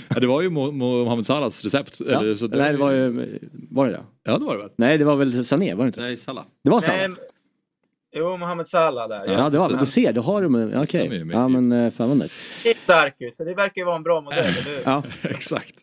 Ja, 0.08 0.20
det 0.20 0.28
var 0.28 0.42
ju 0.42 0.50
Mo- 0.50 0.72
Mohamed 0.72 1.26
Salahs 1.26 1.64
recept. 1.64 2.02
Ja. 2.08 2.20
Eller, 2.22 2.36
så 2.36 2.48
Nej 2.48 2.72
det 2.72 2.78
var 2.78 2.92
ju, 2.92 3.40
var 3.52 3.86
det 3.86 3.92
det? 3.92 4.02
Ja 4.24 4.38
det 4.38 4.46
var 4.46 4.56
det 4.56 4.62
väl? 4.62 4.72
Nej 4.76 4.98
det 4.98 5.06
var 5.06 5.16
väl 5.16 5.46
Sané, 5.46 5.74
var 5.74 5.84
det 5.84 5.88
inte? 5.88 6.02
Nej, 6.02 6.18
Salah. 6.18 6.44
Det 6.64 6.70
var 6.70 6.82
Salah? 6.82 7.00
Nej, 7.00 7.10
Jo, 8.18 8.38
Mohamed 8.38 8.68
Salah 8.68 9.08
där. 9.10 9.34
Ja, 9.34 9.50
det 9.50 9.58
var 9.58 9.70
det. 9.70 9.78
Du 9.80 9.86
ser, 9.86 10.14
du 10.14 10.20
har 10.22 10.42
dem. 10.42 10.72
Okej. 10.76 11.24
Med. 11.26 11.36
Ja 11.36 11.48
men 11.48 11.92
fan 11.92 12.10
vad 12.10 12.18
nöjd. 12.18 12.32
Ser 12.56 12.74
stark 12.84 13.16
ut, 13.20 13.36
så 13.36 13.44
det 13.44 13.54
verkar 13.54 13.82
ju 13.82 13.86
vara 13.86 13.96
en 13.96 14.04
bra 14.04 14.22
modell, 14.22 14.40
eller 14.46 14.62
hur? 14.76 14.82
Ja, 14.86 15.04
Exakt. 15.30 15.74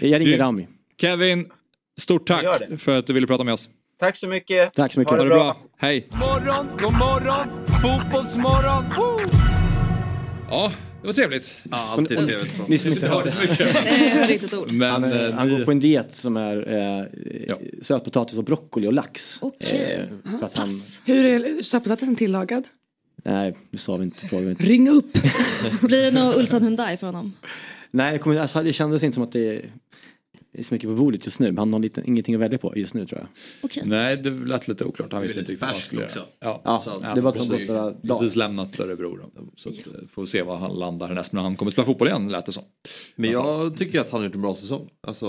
jag 0.00 0.20
ringer 0.20 0.32
Du- 0.32 0.36
Rami. 0.38 0.68
Kevin, 1.00 1.46
stort 2.00 2.26
tack 2.26 2.44
det. 2.68 2.78
för 2.78 2.98
att 2.98 3.06
du 3.06 3.12
ville 3.12 3.26
prata 3.26 3.44
med 3.44 3.54
oss. 3.54 3.68
Tack 4.00 4.16
så 4.16 4.28
mycket. 4.28 4.74
Tack 4.74 4.92
så 4.92 5.00
mycket. 5.00 5.14
Ha 5.16 5.22
det 5.22 5.28
bra. 5.28 5.56
Hej. 5.78 6.06
Morgon, 6.10 6.66
god 6.80 6.92
morgon, 6.92 7.64
fotbollsmorgon. 7.82 8.84
Woo! 8.96 9.38
Ja, 10.50 10.72
det 11.02 11.06
var 11.06 11.12
trevligt. 11.12 11.54
Ja, 11.70 11.76
alltid 11.76 12.18
trevligt. 12.18 12.68
Ni 12.68 12.78
som 12.78 12.92
inte 12.92 13.06
hörde. 13.08 13.34
Nej, 13.84 14.08
jag 14.08 14.20
hörde 14.20 14.32
inte 14.32 14.46
ett 14.46 14.54
ord. 14.54 14.72
Men 14.72 14.90
Han, 14.90 15.04
eh, 15.04 15.24
eh, 15.24 15.32
han 15.34 15.50
går 15.50 15.64
på 15.64 15.70
en 15.70 15.80
diet 15.80 16.14
som 16.14 16.36
är 16.36 16.72
eh, 16.72 17.06
Ja. 17.48 17.58
sötpotatis 17.82 18.38
och 18.38 18.44
broccoli 18.44 18.86
och 18.86 18.92
lax. 18.92 19.38
Okej. 19.42 20.06
Eh, 20.32 20.38
för 20.38 20.46
att 20.46 20.58
han, 20.58 20.68
Hur 21.06 21.24
är 21.24 21.62
sötpotatisen 21.62 22.16
tillagad? 22.16 22.64
nej, 23.24 23.54
det 23.70 23.78
sa 23.78 23.96
vi 23.96 24.04
inte. 24.04 24.26
Frågade 24.26 24.46
vi 24.46 24.50
inte. 24.50 24.64
Ring 24.64 24.88
upp! 24.88 25.12
Blir 25.82 26.02
det 26.02 26.10
någon 26.10 26.34
Ulsan 26.40 26.62
Hyundai 26.62 26.96
för 26.96 27.06
honom? 27.06 27.32
Nej, 27.90 28.12
jag 28.12 28.20
kommer, 28.20 28.36
alltså, 28.36 28.62
det 28.62 28.72
kändes 28.72 29.02
inte 29.02 29.14
som 29.14 29.22
att 29.22 29.32
det 29.32 29.62
är 30.52 30.62
så 30.62 30.74
mycket 30.74 30.88
på 30.90 30.94
bordet 30.94 31.24
just 31.26 31.40
nu. 31.40 31.54
Han 31.58 31.72
har 31.72 31.80
lite, 31.80 32.02
ingenting 32.06 32.34
att 32.34 32.40
välja 32.40 32.58
på 32.58 32.72
just 32.76 32.94
nu 32.94 33.06
tror 33.06 33.20
jag. 33.20 33.28
Okej. 33.62 33.82
Nej, 33.86 34.16
det 34.16 34.30
lät 34.30 34.68
lite 34.68 34.84
oklart. 34.84 35.12
Han 35.12 35.22
visste 35.22 35.38
inte 35.38 35.52
riktigt 35.52 35.62
vad 35.62 35.70
han 35.70 35.80
skulle 35.80 36.04
också. 36.04 36.18
göra. 36.18 36.26
Ja, 36.40 36.60
Ja, 36.64 36.82
så- 36.84 37.14
det 37.14 37.20
var 37.20 37.32
precis, 37.32 37.68
bara 37.68 37.90
dag. 37.90 38.02
precis 38.20 38.36
lämnat 38.36 38.80
Örebro. 38.80 39.16
då. 39.16 39.42
Så 39.56 39.68
att, 39.68 39.86
eh, 39.86 39.92
får 40.08 40.26
se 40.26 40.42
var 40.42 40.56
han 40.56 40.78
landar 40.78 41.06
härnäst. 41.08 41.32
Men 41.32 41.42
han 41.44 41.56
kommer 41.56 41.70
spela 41.72 41.84
fotboll 41.86 42.08
igen 42.08 42.28
lät 42.28 42.46
det 42.46 42.52
som. 42.52 42.62
Men 43.16 43.30
jag 43.30 43.76
tycker 43.76 44.00
att 44.00 44.10
han 44.10 44.20
har 44.20 44.24
gjort 44.26 44.34
en 44.34 44.42
bra 44.42 44.54
säsong. 44.54 44.88
Alltså, 45.00 45.26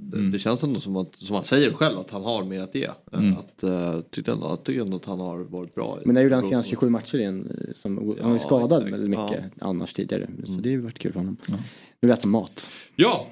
det, 0.00 0.16
Mm. 0.16 0.30
det 0.30 0.38
känns 0.38 0.62
ändå 0.64 0.80
som 0.80 0.96
att, 0.96 1.16
som 1.16 1.36
han 1.36 1.44
säger 1.44 1.72
själv, 1.72 1.98
att 1.98 2.10
han 2.10 2.22
har 2.22 2.44
mer 2.44 2.60
att 2.60 2.74
ge. 2.74 2.88
Mm. 3.12 3.36
Att, 3.36 3.64
uh, 3.64 4.00
tyckte 4.10 4.32
ändå, 4.32 4.46
jag 4.46 4.64
tycker 4.64 4.80
ändå 4.80 4.96
att 4.96 5.04
han 5.04 5.20
har 5.20 5.38
varit 5.38 5.74
bra. 5.74 5.98
Men 6.04 6.14
det 6.14 6.22
gjorde 6.22 6.34
han 6.34 6.44
senast 6.48 6.68
säsong. 6.68 6.80
27 6.80 6.90
matcher 6.90 7.18
igen. 7.18 7.56
eh, 7.68 7.74
Som, 7.74 7.96
han 7.96 8.06
var 8.06 8.14
ju 8.28 8.32
Ja, 8.32 8.38
skadad 8.38 8.72
exakt. 8.82 8.92
väldigt 8.92 9.10
mycket 9.20 9.44
Ja. 9.60 9.66
annars 9.66 9.92
tidigare. 9.94 10.28
Så 10.46 10.52
det 10.52 10.68
har 10.68 10.72
ju 10.72 10.80
varit 10.80 10.98
kul 10.98 11.12
för 11.12 11.20
honom. 11.20 11.36
Nu 12.00 12.12
äter 12.12 12.22
han 12.22 12.30
mat. 12.30 12.70
Ja, 12.96 13.26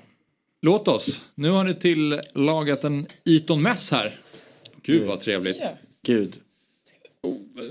låt 0.63 0.89
oss. 0.89 1.23
Nu 1.35 1.51
har 1.51 1.65
ni 1.65 1.75
tillagat 1.75 2.85
en 2.85 3.07
Eton 3.25 3.63
Mess 3.63 3.91
här. 3.91 4.21
Gud 4.83 5.07
vad 5.07 5.21
trevligt. 5.21 5.61
Gud. 6.03 6.37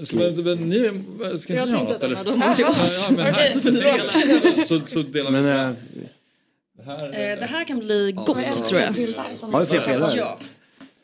Så, 0.04 0.16
men, 0.16 0.44
men, 0.44 0.58
ni, 0.70 0.92
ska 1.40 1.54
Jag 1.54 1.68
ni 1.70 1.74
ha 1.76 1.80
tänkte 1.80 1.84
något 1.84 1.92
att 1.94 2.00
de 2.02 2.06
eller? 2.06 2.16
hade 2.16 2.36
mat 2.36 2.56
till 2.56 2.66
oss. 2.66 3.06
Ja, 3.10 3.16
men 3.16 3.26
här, 3.26 3.32
Okej, 3.34 3.60
förlåt. 3.62 4.56
så, 4.68 4.80
så 4.86 5.00
delar 5.10 5.32
vi. 5.32 5.42
Men, 5.42 5.46
här, 5.46 5.76
Eh, 7.06 7.40
det 7.40 7.46
här 7.46 7.64
kan 7.64 7.80
bli 7.80 8.12
gott 8.12 8.66
tror 8.66 8.82
jag. 8.82 8.88
har 8.88 9.60
vi 9.60 9.66
fler 9.66 9.80
pelare? 9.80 10.14
Ja. 10.18 10.40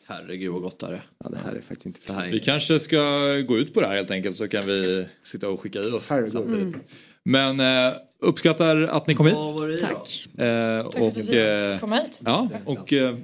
Herregud 0.06 0.52
vad 0.52 0.62
gott 0.62 0.78
det. 0.78 1.00
Ja, 1.24 1.28
det 1.30 1.38
här 1.44 1.52
är 1.52 1.60
faktiskt 1.60 1.86
inte 1.86 2.12
här 2.12 2.26
är 2.26 2.30
Vi 2.30 2.40
kanske 2.40 2.80
ska 2.80 2.98
gå 3.46 3.58
ut 3.58 3.74
på 3.74 3.80
det 3.80 3.86
här 3.86 3.96
helt 3.96 4.10
enkelt 4.10 4.36
så 4.36 4.48
kan 4.48 4.66
vi 4.66 5.06
sitta 5.22 5.48
och 5.48 5.60
skicka 5.60 5.78
i 5.80 5.90
oss 5.90 6.10
Herregud. 6.10 6.32
samtidigt. 6.32 6.76
Men 7.22 7.60
eh, 7.60 7.92
uppskattar 8.20 8.76
att 8.82 9.06
ni 9.06 9.14
kom 9.14 9.26
hit. 9.26 9.36
Tack. 9.80 10.26
Eh, 10.46 10.82
Tack 10.84 10.92
för 10.94 11.08
att 11.08 11.14
du 11.14 11.22
fick 11.22 11.32
eh, 11.34 11.78
komma 11.78 11.96
hit. 11.96 12.20
ja, 12.24 12.48
och 12.64 12.92
eh, 12.92 13.16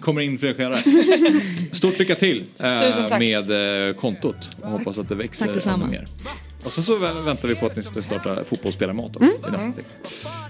kommer 0.00 0.20
in 0.20 0.38
fler 0.38 0.54
skedar. 0.54 1.74
Stort 1.74 1.98
lycka 1.98 2.14
till 2.14 2.44
eh, 2.58 3.06
tack. 3.08 3.18
med 3.18 3.88
eh, 3.88 3.94
kontot. 3.94 4.36
Och 4.62 4.70
hoppas 4.70 4.98
att 4.98 5.08
det 5.08 5.14
växer 5.14 5.46
Tack 5.46 5.54
detsamma. 5.54 5.84
ännu 5.84 5.90
mer. 5.92 6.04
Och 6.64 6.72
så, 6.72 6.82
så 6.82 6.92
vä- 6.98 7.24
väntar 7.24 7.48
vi 7.48 7.54
på 7.54 7.66
att 7.66 7.76
ni 7.76 7.82
ska 7.82 8.02
starta 8.02 8.44
fotbollsspelarmat 8.44 9.16
Mm. 9.16 9.28
i 9.48 9.50
nästa 9.50 9.72
steg. 9.72 9.84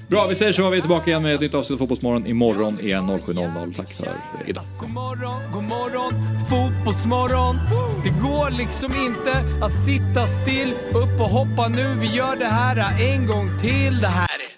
Bra, 0.09 0.27
vi 0.27 0.35
säger 0.35 0.53
så. 0.53 0.70
Vi 0.70 0.77
är 0.77 0.81
tillbaka 0.81 1.11
igen 1.11 1.23
med 1.23 1.35
ett 1.35 1.41
nytt 1.41 1.55
avsnitt 1.55 1.74
av 1.77 1.78
Fotbollsmorgon 1.78 2.27
imorgon 2.27 2.81
igen 2.81 3.11
07.00. 3.11 3.74
Tack 3.77 3.93
för 3.93 4.09
idag. 4.47 4.65
God 4.81 4.91
morgon, 4.91 5.43
god 5.53 5.62
morgon, 5.65 6.39
fotbollsmorgon. 6.51 7.57
Det 8.05 8.11
går 8.28 8.51
liksom 8.51 8.93
inte 9.07 9.65
att 9.65 9.77
sitta 9.85 10.27
still. 10.27 10.74
Upp 10.95 11.20
och 11.20 11.28
hoppa 11.31 11.69
nu, 11.69 11.95
vi 12.01 12.07
gör 12.07 12.36
det 12.36 12.45
här 12.45 13.01
en 13.15 13.27
gång 13.27 13.59
till. 13.61 14.01
Det 14.01 14.09
här 14.09 14.28
är 14.39 14.55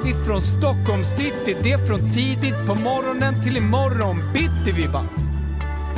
live 0.00 0.10
ifrån 0.10 0.42
Stockholm 0.42 1.04
city. 1.04 1.56
Det 1.62 1.72
är 1.72 1.86
från 1.86 2.10
tidigt 2.10 2.66
på 2.66 2.74
morgonen 2.74 3.42
till 3.42 3.56
imorgon 3.56 4.32
bitti 4.32 4.72
vi 4.76 4.88
bara 4.88 5.08